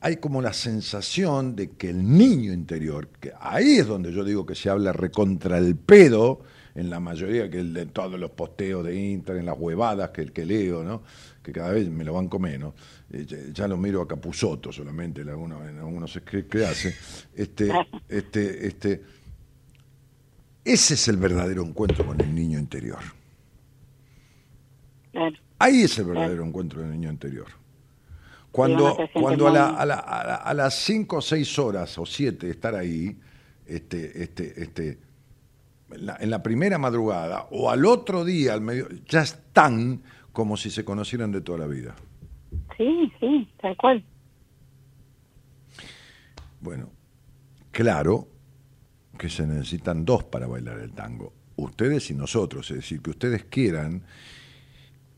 hay 0.00 0.16
como 0.16 0.42
la 0.42 0.52
sensación 0.52 1.56
de 1.56 1.70
que 1.70 1.90
el 1.90 2.16
niño 2.16 2.52
interior, 2.52 3.08
que 3.20 3.32
ahí 3.40 3.76
es 3.78 3.86
donde 3.86 4.12
yo 4.12 4.22
digo 4.24 4.44
que 4.44 4.54
se 4.54 4.68
habla 4.68 4.92
recontra 4.92 5.58
el 5.58 5.76
pedo, 5.76 6.40
en 6.74 6.90
la 6.90 7.00
mayoría, 7.00 7.48
que 7.50 7.62
de 7.62 7.86
todos 7.86 8.18
los 8.18 8.30
posteos 8.30 8.84
de 8.84 8.96
Inter, 8.96 9.36
en 9.36 9.46
las 9.46 9.56
huevadas 9.58 10.10
que, 10.10 10.26
que 10.32 10.44
leo, 10.44 10.82
¿no? 10.82 11.02
que 11.42 11.52
cada 11.52 11.72
vez 11.72 11.88
me 11.88 12.04
lo 12.04 12.14
banco 12.14 12.38
menos, 12.38 12.74
eh, 13.12 13.26
ya, 13.52 13.68
lo 13.68 13.76
miro 13.76 14.00
a 14.00 14.08
Capusoto 14.08 14.72
solamente 14.72 15.20
en 15.20 15.28
algunos, 15.28 15.68
en 15.68 15.78
algunos 15.78 16.18
que, 16.20 16.64
hace, 16.64 16.96
este, 17.36 17.70
este, 18.08 18.66
este, 18.66 19.02
ese 20.64 20.94
es 20.94 21.08
el 21.08 21.18
verdadero 21.18 21.62
encuentro 21.62 22.06
con 22.06 22.20
el 22.20 22.34
niño 22.34 22.58
interior. 22.58 23.00
Ahí 25.58 25.82
es 25.82 25.98
el 25.98 26.06
verdadero 26.06 26.44
encuentro 26.44 26.80
del 26.80 26.90
niño 26.90 27.10
interior. 27.10 27.46
Cuando, 28.50 28.96
cuando 29.12 29.48
a, 29.48 29.52
la, 29.52 29.68
a, 29.68 29.84
la, 29.84 29.96
a, 29.96 30.54
las 30.54 30.74
cinco 30.74 31.16
o 31.16 31.20
seis 31.20 31.58
horas 31.58 31.98
o 31.98 32.06
siete 32.06 32.46
de 32.46 32.52
estar 32.52 32.74
ahí, 32.74 33.16
este, 33.66 34.22
este, 34.22 34.62
este, 34.62 34.98
en 35.90 36.30
la, 36.30 36.42
primera 36.42 36.78
madrugada 36.78 37.46
o 37.50 37.70
al 37.70 37.84
otro 37.86 38.24
día, 38.24 38.54
al 38.54 38.60
medio, 38.60 38.88
ya 39.06 39.22
están 39.22 40.02
como 40.32 40.56
si 40.56 40.70
se 40.70 40.84
conocieran 40.84 41.30
de 41.30 41.40
toda 41.40 41.58
la 41.58 41.66
vida. 41.66 41.94
Sí, 42.76 43.12
sí, 43.20 43.48
tal 43.60 43.76
cual. 43.76 44.04
Bueno, 46.60 46.90
claro 47.70 48.28
que 49.18 49.28
se 49.28 49.46
necesitan 49.46 50.04
dos 50.04 50.24
para 50.24 50.46
bailar 50.46 50.78
el 50.78 50.92
tango, 50.92 51.32
ustedes 51.56 52.10
y 52.10 52.14
nosotros, 52.14 52.70
es 52.70 52.78
decir, 52.78 53.00
que 53.00 53.10
ustedes 53.10 53.44
quieran 53.44 54.02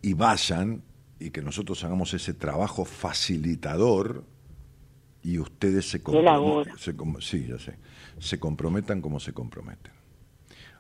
y 0.03 0.13
vayan 0.13 0.83
y 1.19 1.31
que 1.31 1.41
nosotros 1.41 1.83
hagamos 1.85 2.13
ese 2.13 2.35
trabajo 2.35 2.85
facilitador 2.85 4.25
y 5.23 5.39
ustedes 5.39 5.89
se, 5.89 6.01
sí, 7.21 7.47
ya 7.49 7.59
sé, 7.59 7.79
se 8.19 8.39
comprometan 8.39 9.01
como 9.01 9.19
se 9.19 9.33
comprometen. 9.33 9.96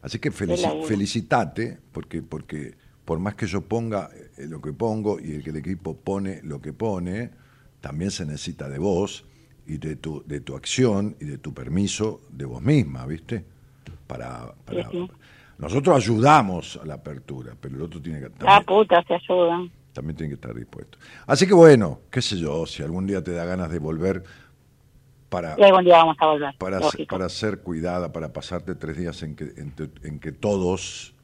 Así 0.06 0.20
que 0.20 0.30
felicitate, 0.30 1.78
porque, 1.90 2.22
porque 2.22 2.76
por 3.04 3.18
más 3.18 3.34
que 3.34 3.48
yo 3.48 3.62
ponga 3.62 4.08
eh, 4.36 4.46
lo 4.46 4.60
que 4.60 4.72
pongo 4.72 5.18
y 5.18 5.32
el 5.32 5.42
que 5.42 5.50
el 5.50 5.56
equipo 5.56 5.96
pone 5.96 6.42
lo 6.44 6.60
que 6.60 6.72
pone, 6.72 7.32
también 7.80 8.12
se 8.12 8.24
necesita 8.24 8.68
de 8.68 8.78
vos 8.78 9.24
y 9.66 9.78
de 9.78 9.96
tu, 9.96 10.22
de 10.24 10.38
tu 10.42 10.54
acción 10.54 11.16
y 11.20 11.24
de 11.24 11.38
tu 11.38 11.52
permiso 11.52 12.20
de 12.30 12.44
vos 12.44 12.62
misma, 12.62 13.04
¿viste? 13.04 13.44
Para, 14.06 14.54
Nosotros 15.58 15.96
ayudamos 15.96 16.78
a 16.80 16.86
la 16.86 16.94
apertura, 16.94 17.56
pero 17.60 17.74
el 17.74 17.82
otro 17.82 18.00
tiene 18.00 18.20
que... 18.20 18.30
También, 18.30 18.64
puta, 18.64 19.02
se 19.08 19.14
ayudan. 19.14 19.72
También 19.92 20.16
tiene 20.16 20.30
que 20.30 20.34
estar 20.36 20.54
dispuesto. 20.54 20.98
Así 21.26 21.48
que 21.48 21.54
bueno, 21.54 22.02
qué 22.12 22.22
sé 22.22 22.38
yo, 22.38 22.64
si 22.64 22.80
algún 22.80 23.08
día 23.08 23.24
te 23.24 23.32
da 23.32 23.44
ganas 23.44 23.72
de 23.72 23.80
volver 23.80 24.22
para, 25.28 25.56
vamos 25.56 26.16
a 26.20 26.26
volver. 26.26 26.54
Para, 26.58 27.28
ser, 27.28 27.62
cuidada, 27.62 28.12
para 28.12 28.32
pasarte 28.32 28.74
tres 28.74 28.96
días 28.96 29.22
en 29.22 29.36
que, 29.36 29.52
en, 29.56 30.20
que 30.20 30.32
todos 30.32 31.14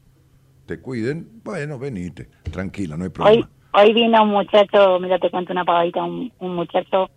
te 0.65 0.79
cuiden, 0.79 1.41
bueno, 1.43 1.79
venite, 1.79 2.29
tranquila, 2.51 2.97
no 2.97 3.05
hay 3.05 3.09
problema. 3.09 3.49
Hoy, 3.73 3.87
hoy 3.87 3.93
vino 3.93 4.23
un 4.23 4.29
muchacho, 4.29 4.99
mira, 4.99 5.19
te 5.19 5.29
cuento 5.29 5.53
una 5.53 5.65
pagadita, 5.65 6.03
un, 6.03 6.31
muchacho 6.39 7.09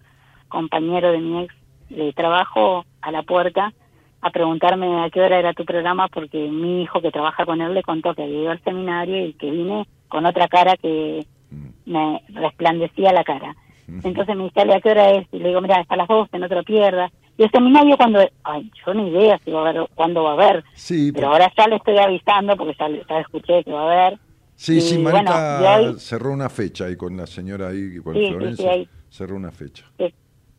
compañero 0.49 1.13
de 1.13 1.19
mi 1.19 1.45
ex 1.45 1.55
de 1.89 2.13
trabajo 2.13 2.85
a 3.01 3.11
la 3.11 3.23
puerta 3.23 3.73
a 4.21 4.31
preguntarme 4.31 5.05
a 5.05 5.11
qué 5.11 5.21
hora 5.21 5.39
era 5.39 5.53
tu 5.53 5.65
programa 5.65 6.09
porque 6.09 6.49
mi 6.49 6.83
hijo 6.83 7.01
que 7.01 7.13
trabaja 7.13 7.45
con 7.45 7.61
él 7.61 7.75
le 7.75 7.83
contó 7.83 8.15
que 8.15 8.23
había 8.23 8.43
ido 8.43 8.51
al 8.51 8.63
seminario 8.65 9.25
y 9.25 9.35
que 9.35 9.51
vine 9.51 9.87
con 10.09 10.27
otra 10.27 10.49
cara 10.49 10.77
que 10.77 11.27
mm. 11.51 11.91
me 11.93 12.23
resplandecía 12.29 13.13
la 13.13 13.23
cara. 13.23 13.55
Entonces 13.89 14.37
me 14.37 14.45
dice, 14.45 14.61
¿a 14.61 14.81
qué 14.81 14.91
hora 14.91 15.11
es? 15.13 15.27
Y 15.33 15.39
le 15.39 15.49
digo, 15.49 15.61
mira, 15.61 15.77
hasta 15.77 15.97
las 15.97 16.09
12, 16.09 16.39
no 16.39 16.49
te 16.49 16.55
lo 16.55 16.65
pierdas. 16.65 17.13
Y 17.39 17.45
el 17.45 17.51
seminario 17.51 17.97
cuando, 17.97 18.21
ay, 18.45 18.71
yo 18.85 18.95
ni 18.95 19.09
idea 19.11 19.39
si 19.45 19.51
va 19.51 19.67
a 19.67 19.71
haber, 19.71 19.89
cuándo 19.95 20.23
va 20.25 20.31
a 20.31 20.33
haber. 20.35 20.65
Sí, 20.75 21.13
pero 21.13 21.29
ahora 21.29 21.53
ya 21.57 21.69
le 21.69 21.77
estoy 21.77 21.99
avisando 21.99 22.57
porque 22.57 22.75
ya, 22.79 22.89
ya 22.89 23.21
escuché 23.21 23.63
que 23.63 23.73
va 23.73 23.83
a 23.83 24.05
haber. 24.05 24.19
Sí, 24.55 24.81
sí, 24.81 24.99
Marita 24.99 25.93
cerró 25.99 26.33
una 26.33 26.49
fecha 26.49 26.87
ahí 26.87 26.97
con 26.97 27.17
la 27.17 27.27
señora 27.27 27.69
ahí, 27.69 27.99
con 27.99 28.15
Florencia, 28.15 28.73
cerró 29.11 29.37
una 29.37 29.53
fecha. 29.53 29.85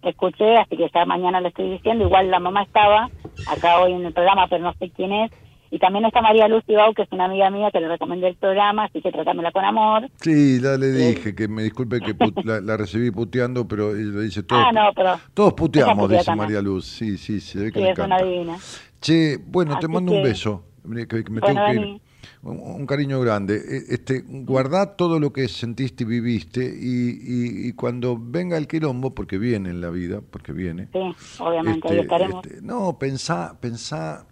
escuché, 0.04 0.56
así 0.58 0.78
que 0.78 0.90
ya 0.94 1.06
mañana 1.06 1.42
le 1.42 1.50
estoy 1.50 1.72
diciendo, 1.72 2.06
igual 2.06 2.30
la 2.30 2.40
mamá 2.40 2.62
estaba 2.62 3.10
acá 3.48 3.80
hoy 3.80 3.94
en 3.94 4.06
el 4.06 4.14
programa, 4.14 4.48
pero 4.48 4.64
no 4.64 4.74
sé 4.74 4.92
quién 4.92 5.12
es, 5.12 5.32
y 5.72 5.80
también 5.80 6.06
está 6.06 6.22
María 6.22 6.48
Luz 6.48 6.64
Ibau, 6.68 6.94
que 6.94 7.04
es 7.04 7.12
una 7.12 7.26
amiga 7.26 7.50
mía 7.50 7.70
que 7.72 7.80
le 7.80 7.88
recomendé 7.88 8.28
el 8.30 8.36
programa, 8.36 8.86
así 8.86 9.02
que 9.02 9.12
tratámela 9.12 9.52
con 9.52 9.66
amor. 9.66 10.10
Sí, 10.22 10.62
ya 10.62 10.78
le 10.78 10.92
dije 10.92 11.36
que 11.36 11.48
me 11.48 11.64
disculpe 11.64 12.00
que 12.00 12.16
la, 12.44 12.78
recibí 12.78 13.12
puteando, 13.12 13.68
pero 13.68 13.96
ella 13.96 14.20
dice 14.22 14.44
todo. 14.44 14.60
Ah, 14.60 14.72
no, 14.72 14.92
pero. 14.96 15.20
Todos 15.34 15.54
puteamos, 15.54 16.10
dice 16.10 16.36
María 16.36 16.62
Luz. 16.62 16.86
Sí, 16.86 17.18
sí, 17.18 17.40
se 17.40 17.60
ve 17.60 17.72
que 17.72 17.80
sí, 17.80 17.88
es 17.88 18.00
una 18.00 18.18
divina. 18.22 18.58
Che, 19.02 19.38
bueno, 19.38 19.78
te 19.80 19.88
mando 19.88 20.12
un 20.14 20.24
beso. 20.24 20.64
me 20.84 21.06
tengo 21.06 21.66
que 21.66 21.74
ir. 21.74 22.02
Un, 22.44 22.86
cariño 22.86 23.20
grande. 23.20 23.56
E, 23.56 23.94
este, 23.96 24.24
guardá 24.26 24.96
todo 24.96 25.20
lo 25.20 25.34
que 25.34 25.48
sentiste 25.48 26.04
y 26.04 26.08
viviste 26.08 26.64
y, 26.64 27.68
y, 27.68 27.74
cuando 27.74 28.18
venga 28.20 28.58
el 28.58 28.68
quilombo, 28.68 29.14
porque 29.14 29.38
viene 29.38 29.70
en 29.70 29.82
la 29.82 29.90
vida, 29.90 30.22
porque 30.30 30.54
viene. 30.54 30.88
Sí, 30.94 31.00
obviamente, 31.40 31.88
ahí 31.88 31.96
este, 31.96 32.02
estaremos. 32.04 32.46
Este, 32.46 32.62
no, 32.62 32.98
pensá, 32.98 33.58
pensá 33.60 34.26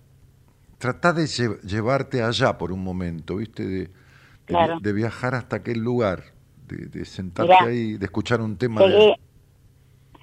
tratá 0.85 1.13
de 1.13 1.25
llevarte 1.63 2.21
allá 2.21 2.57
por 2.57 2.71
un 2.71 2.83
momento, 2.83 3.37
¿viste? 3.37 3.65
De, 3.65 3.89
de, 4.81 4.93
viajar 4.93 5.33
hasta 5.33 5.55
aquel 5.55 5.79
lugar, 5.79 6.23
de, 6.67 7.05
sentarte 7.05 7.53
ahí, 7.53 7.97
de 7.97 8.05
escuchar 8.05 8.39
un 8.39 8.55
tema. 8.55 8.81
Llegué, 8.81 9.15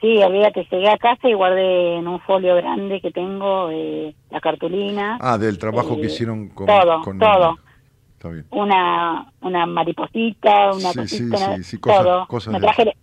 Sí, 0.01 0.19
olvídate, 0.19 0.67
llegué 0.69 0.89
a 0.89 0.99
casa 0.99 1.29
y 1.29 1.33
guardé 1.33 1.99
en 1.99 2.09
un 2.09 2.21
folio 2.21 2.57
grande 2.57 3.01
que 3.01 3.13
tengo 3.13 3.71
eh, 3.71 4.17
la 4.31 4.41
cartulina. 4.41 5.17
Ah, 5.21 5.39
del 5.39 5.59
trabajo 5.59 5.95
que 5.95 6.03
eh, 6.03 6.07
hicieron 6.07 6.49
con... 6.49 6.67
Todo, 6.67 7.03
todo. 7.19 7.59
Está 8.15 8.29
bien. 8.29 8.47
Una, 8.51 9.33
una 9.41 9.67
mariposita, 9.67 10.73
una 10.73 10.93
cosita, 10.93 11.57
sí, 11.57 11.63
sí, 11.63 11.79
todo. 11.79 12.27
Cosas, 12.27 12.53
me 12.53 12.61
traje, 12.61 12.97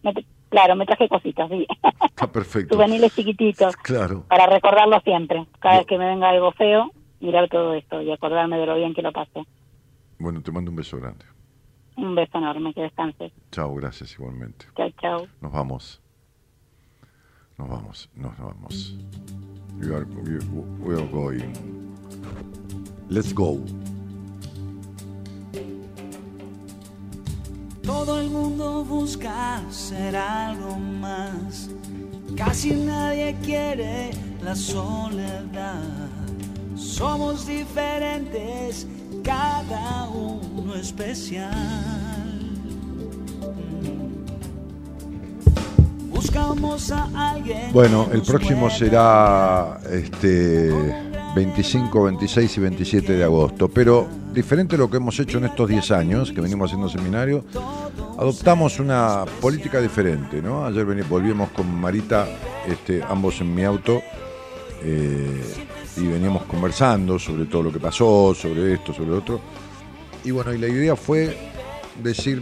claro, 0.49 0.75
me 0.75 0.85
traje 0.85 1.07
cositas, 1.07 1.49
sí. 1.49 1.65
Está 2.03 2.27
perfecto. 2.29 2.75
Juveniles 2.75 3.15
chiquititos. 3.15 3.77
Claro. 3.77 4.25
Para 4.27 4.47
recordarlo 4.47 4.99
siempre. 5.01 5.45
Cada 5.59 5.77
vez 5.77 5.87
que 5.87 5.97
me 5.97 6.05
venga 6.05 6.29
algo 6.29 6.51
feo, 6.51 6.91
mirar 7.19 7.49
todo 7.49 7.73
esto 7.73 8.01
y 8.01 8.11
acordarme 8.11 8.57
de 8.57 8.65
lo 8.65 8.75
bien 8.75 8.93
que 8.93 9.01
lo 9.01 9.11
pasé. 9.11 9.45
Bueno, 10.19 10.41
te 10.41 10.51
mando 10.51 10.71
un 10.71 10.77
beso 10.77 10.97
grande. 10.97 11.25
Un 11.95 12.15
beso 12.15 12.37
enorme, 12.37 12.73
que 12.73 12.81
descanses. 12.81 13.31
Chao, 13.51 13.75
gracias 13.75 14.13
igualmente. 14.13 14.65
Chao, 14.75 14.89
chao. 15.01 15.27
Nos 15.41 15.51
vamos. 15.51 16.01
Nos 17.57 17.67
vamos, 17.67 18.09
nos 18.15 18.37
vamos. 18.37 18.97
We 19.81 19.93
are, 19.93 20.05
we, 20.85 20.95
are 20.95 21.07
going. 21.07 21.53
Let's 23.09 23.33
go. 23.33 23.59
Todo 27.83 28.21
el 28.21 28.29
mundo 28.29 28.85
busca 28.85 29.61
ser 29.69 30.15
algo 30.15 30.77
más. 30.77 31.69
Casi 32.37 32.71
nadie 32.71 33.35
quiere 33.43 34.11
la 34.41 34.55
soledad. 34.55 36.28
Somos 36.79 37.45
diferentes, 37.45 38.87
cada 39.21 40.07
uno 40.07 40.75
especial. 40.75 41.51
Buscamos 46.09 46.89
a 46.91 47.31
alguien. 47.31 47.73
Bueno, 47.73 48.07
el 48.13 48.21
próximo 48.21 48.69
será 48.69 49.77
este 49.91 50.71
25, 51.35 52.03
26 52.03 52.57
y 52.57 52.61
27 52.61 53.13
de 53.13 53.23
agosto, 53.25 53.67
pero 53.67 54.07
diferente 54.33 54.75
a 54.75 54.77
lo 54.77 54.89
que 54.89 54.97
hemos 54.97 55.19
hecho 55.19 55.37
en 55.39 55.45
estos 55.45 55.67
10 55.67 55.91
años 55.91 56.31
que 56.31 56.39
venimos 56.39 56.71
haciendo 56.71 56.87
seminario, 56.87 57.43
adoptamos 58.17 58.79
una 58.79 59.25
política 59.41 59.81
diferente, 59.81 60.41
¿no? 60.41 60.65
Ayer 60.65 60.85
volvimos 61.09 61.49
con 61.49 61.73
Marita, 61.75 62.25
este, 62.65 63.03
ambos 63.03 63.41
en 63.41 63.53
mi 63.53 63.65
auto. 63.65 64.01
Eh, 64.81 65.67
y 65.97 66.07
veníamos 66.07 66.43
conversando 66.43 67.17
sobre 67.19 67.45
todo 67.45 67.63
lo 67.63 67.71
que 67.71 67.79
pasó, 67.79 68.33
sobre 68.33 68.73
esto, 68.73 68.93
sobre 68.93 69.09
lo 69.09 69.17
otro. 69.17 69.39
Y 70.23 70.31
bueno, 70.31 70.53
y 70.53 70.57
la 70.57 70.67
idea 70.67 70.95
fue 70.95 71.37
decir, 72.01 72.41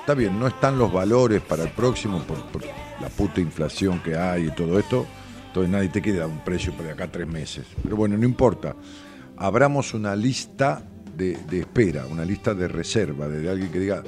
está 0.00 0.14
bien, 0.14 0.38
no 0.38 0.46
están 0.46 0.78
los 0.78 0.92
valores 0.92 1.40
para 1.42 1.64
el 1.64 1.70
próximo 1.70 2.22
por, 2.22 2.62
la 3.00 3.08
puta 3.08 3.40
inflación 3.40 4.00
que 4.00 4.16
hay 4.16 4.46
y 4.46 4.50
todo 4.52 4.78
esto, 4.78 5.06
entonces 5.48 5.70
nadie 5.70 5.88
te 5.88 6.00
queda 6.00 6.26
un 6.26 6.42
precio 6.44 6.72
por 6.72 6.86
acá 6.86 7.10
tres 7.10 7.26
meses. 7.26 7.66
Pero 7.82 7.96
bueno, 7.96 8.16
no 8.16 8.24
importa. 8.24 8.74
Abramos 9.36 9.92
una 9.92 10.14
lista 10.14 10.84
de, 11.16 11.36
espera, 11.52 12.06
una 12.06 12.24
lista 12.24 12.54
de 12.54 12.68
reserva, 12.68 13.28
de, 13.28 13.50
alguien 13.50 13.70
que 13.70 13.78
diga, 13.78 14.02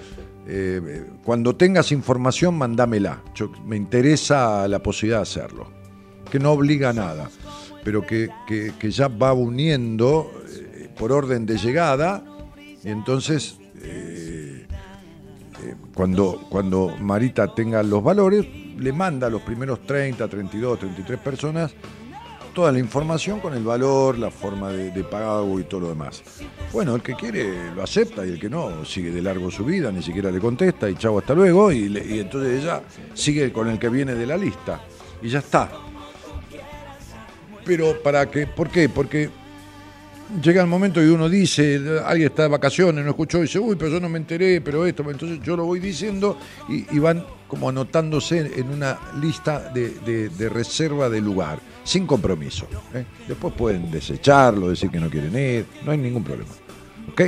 eh, 0.47 1.07
cuando 1.25 1.57
tengas 1.57 1.93
información, 1.93 2.57
mándamela. 2.57 3.23
me 3.67 3.77
interesa 3.77 4.67
la 4.69 4.83
posibilidad 4.83 5.19
de 5.19 5.23
hacerlo. 5.23 5.71
Que 6.31 6.39
no 6.39 6.53
obliga 6.53 6.91
a 6.91 6.93
nada 6.93 7.31
pero 7.85 8.05
que, 8.05 8.31
ya 8.83 9.09
va 9.09 9.35
uniendo 9.35 10.33
eh, 10.49 10.89
por 10.99 11.13
orden 11.13 11.45
de 11.45 11.59
llegada, 11.59 12.25
y 12.83 12.89
entonces 12.89 13.59
eh, 13.83 14.67
eh, 15.63 15.75
cuando, 15.95 16.47
cuando 16.49 16.97
Marita 16.99 17.55
tenga 17.55 17.83
los 17.83 18.03
valores, 18.03 18.47
le 18.79 18.93
manda 18.93 19.27
a 19.27 19.31
los 19.31 19.43
primeros 19.43 19.87
30, 19.87 20.27
32, 20.27 20.79
33 20.79 21.21
personas 21.21 21.75
toda 22.55 22.71
la 22.71 22.79
información 22.79 23.41
con 23.41 23.53
el 23.55 23.65
valor, 23.65 24.17
la 24.17 24.31
forma 24.31 24.71
de, 24.71 25.03
pago 25.03 25.59
y 25.59 25.65
todo 25.65 25.81
lo 25.81 25.89
demás. 25.89 26.23
Bueno, 26.73 26.95
el 26.95 27.03
que 27.03 27.15
quiere 27.15 27.75
lo 27.75 27.83
acepta 27.83 28.25
y 28.25 28.31
el 28.31 28.39
que 28.39 28.49
no 28.49 28.85
sigue 28.85 29.11
de 29.11 29.21
largo 29.21 29.51
su 29.51 29.65
vida, 29.65 29.91
ni 29.91 30.05
siquiera 30.05 30.31
le 30.31 30.39
contesta 30.39 30.89
y 30.89 30.95
chau, 30.95 31.19
hasta 31.19 31.35
luego, 31.35 31.73
y, 31.73 31.87
y 31.87 32.21
entonces 32.21 32.63
ella 32.63 32.81
sigue 33.13 33.53
con 33.53 33.69
el 33.69 33.79
que 33.81 33.89
viene 33.89 34.15
de 34.15 34.25
la 34.25 34.37
lista. 34.37 34.81
Y 35.21 35.31
ya 35.31 35.41
está 35.41 35.69
pero 37.65 38.03
para 38.03 38.31
que, 38.31 38.47
¿por 38.47 38.69
qué? 38.69 38.89
Porque 38.89 39.31
llega 40.43 40.63
el 40.63 40.69
momento 40.69 41.03
y 41.03 41.07
uno 41.07 41.29
dice, 41.29 41.81
alguien 42.05 42.29
está 42.29 42.43
de 42.43 42.49
vacaciones, 42.49 43.05
no 43.05 43.11
escuchó, 43.11 43.39
y 43.39 43.43
dice, 43.43 43.59
uy, 43.59 43.77
pero 43.77 43.91
yo 43.91 44.01
no 44.01 44.09
me 44.09 44.19
enteré, 44.19 44.61
pero 44.61 44.87
esto, 44.87 45.09
entonces 45.11 45.41
yo 45.43 45.57
lo 45.57 45.65
voy 45.65 45.81
diciendo 45.81 46.39
y, 46.69 46.99
van 46.99 47.25
como 47.49 47.69
anotándose 47.69 48.59
en 48.59 48.71
una 48.71 48.99
lista 49.21 49.71
de, 49.73 50.49
reserva 50.49 51.09
de 51.09 51.21
lugar, 51.21 51.61
sin 51.85 52.07
compromiso. 52.07 52.67
¿eh? 52.95 53.05
Después 53.29 53.55
pueden 53.55 53.91
desecharlo, 53.91 54.71
decir 54.71 54.91
que 54.91 54.99
no 54.99 55.11
quieren 55.11 55.37
ir, 55.37 55.67
no 55.85 55.93
hay 55.93 55.99
ningún 55.99 56.25
problema. 56.25 56.51
¿Ok? 57.13 57.23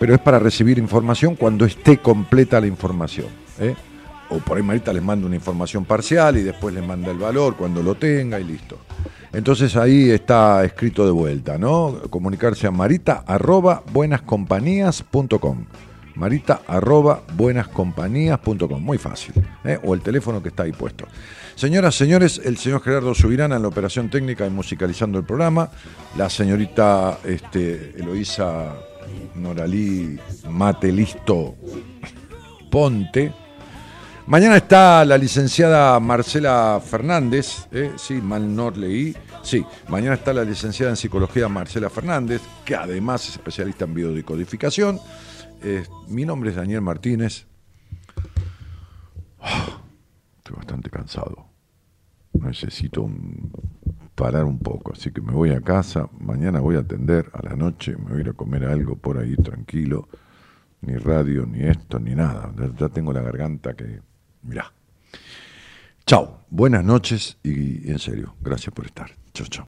Pero 0.00 0.14
es 0.14 0.20
para 0.20 0.38
recibir 0.38 0.78
información 0.78 1.34
cuando 1.34 1.64
esté 1.64 1.98
completa 1.98 2.60
la 2.60 2.66
información. 2.66 3.26
¿eh? 3.58 3.74
O 4.30 4.38
por 4.38 4.56
ahí 4.56 4.62
Marita 4.62 4.92
les 4.92 5.02
manda 5.02 5.26
una 5.26 5.36
información 5.36 5.84
parcial 5.84 6.36
y 6.36 6.42
después 6.42 6.74
les 6.74 6.84
manda 6.84 7.10
el 7.10 7.18
valor 7.18 7.56
cuando 7.56 7.82
lo 7.82 7.94
tenga 7.96 8.40
y 8.40 8.44
listo. 8.44 8.78
Entonces 9.32 9.76
ahí 9.76 10.10
está 10.10 10.64
escrito 10.64 11.04
de 11.04 11.12
vuelta, 11.12 11.58
¿no? 11.58 12.00
Comunicarse 12.10 12.66
a 12.66 12.70
marita 12.70 13.24
arroba. 13.26 13.82
Marita 16.14 16.60
arroba. 16.66 17.22
Muy 18.78 18.98
fácil. 18.98 19.34
¿eh? 19.64 19.78
O 19.82 19.94
el 19.94 20.00
teléfono 20.00 20.42
que 20.42 20.50
está 20.50 20.62
ahí 20.62 20.72
puesto. 20.72 21.06
Señoras, 21.56 21.94
señores, 21.94 22.40
el 22.44 22.56
señor 22.56 22.82
Gerardo 22.82 23.14
Subirana 23.14 23.56
en 23.56 23.62
la 23.62 23.68
operación 23.68 24.10
técnica 24.10 24.46
y 24.46 24.50
musicalizando 24.50 25.18
el 25.18 25.24
programa. 25.24 25.70
La 26.16 26.28
señorita 26.30 27.18
este, 27.24 27.94
Eloísa 27.96 28.74
Noralí 29.36 30.18
Matelisto 30.48 31.54
Ponte 32.70 33.32
Mañana 34.26 34.56
está 34.56 35.04
la 35.04 35.18
licenciada 35.18 36.00
Marcela 36.00 36.80
Fernández, 36.82 37.68
¿eh? 37.70 37.92
sí, 37.96 38.14
mal 38.22 38.56
no 38.56 38.70
leí, 38.70 39.14
sí, 39.42 39.62
mañana 39.88 40.14
está 40.14 40.32
la 40.32 40.44
licenciada 40.44 40.92
en 40.92 40.96
psicología 40.96 41.46
Marcela 41.46 41.90
Fernández, 41.90 42.40
que 42.64 42.74
además 42.74 43.28
es 43.28 43.34
especialista 43.34 43.84
en 43.84 43.92
biodecodificación. 43.92 44.98
mi 46.08 46.24
nombre 46.24 46.50
es 46.50 46.56
Daniel 46.56 46.80
Martínez. 46.80 47.46
Ah, 49.40 49.82
estoy 50.38 50.56
bastante 50.56 50.88
cansado. 50.88 51.44
Necesito 52.32 53.06
parar 54.14 54.44
un 54.44 54.58
poco, 54.58 54.92
así 54.94 55.12
que 55.12 55.20
me 55.20 55.32
voy 55.32 55.50
a 55.50 55.60
casa. 55.60 56.08
Mañana 56.18 56.60
voy 56.60 56.76
a 56.76 56.80
atender 56.80 57.30
a 57.34 57.42
la 57.46 57.56
noche, 57.56 57.94
me 57.98 58.12
voy 58.12 58.18
a 58.18 58.20
ir 58.22 58.28
a 58.30 58.32
comer 58.32 58.64
algo 58.64 58.96
por 58.96 59.18
ahí 59.18 59.36
tranquilo. 59.36 60.08
Ni 60.80 60.96
radio, 60.96 61.44
ni 61.44 61.60
esto, 61.60 61.98
ni 61.98 62.14
nada. 62.14 62.52
Ya 62.78 62.88
tengo 62.88 63.12
la 63.12 63.20
garganta 63.20 63.74
que 63.74 64.00
Mirá. 64.44 64.72
Chao, 66.06 66.44
buenas 66.50 66.84
noches 66.84 67.38
y 67.42 67.90
en 67.90 67.98
serio, 67.98 68.36
gracias 68.40 68.74
por 68.74 68.84
estar. 68.84 69.10
Chao, 69.32 69.46
chao. 69.46 69.62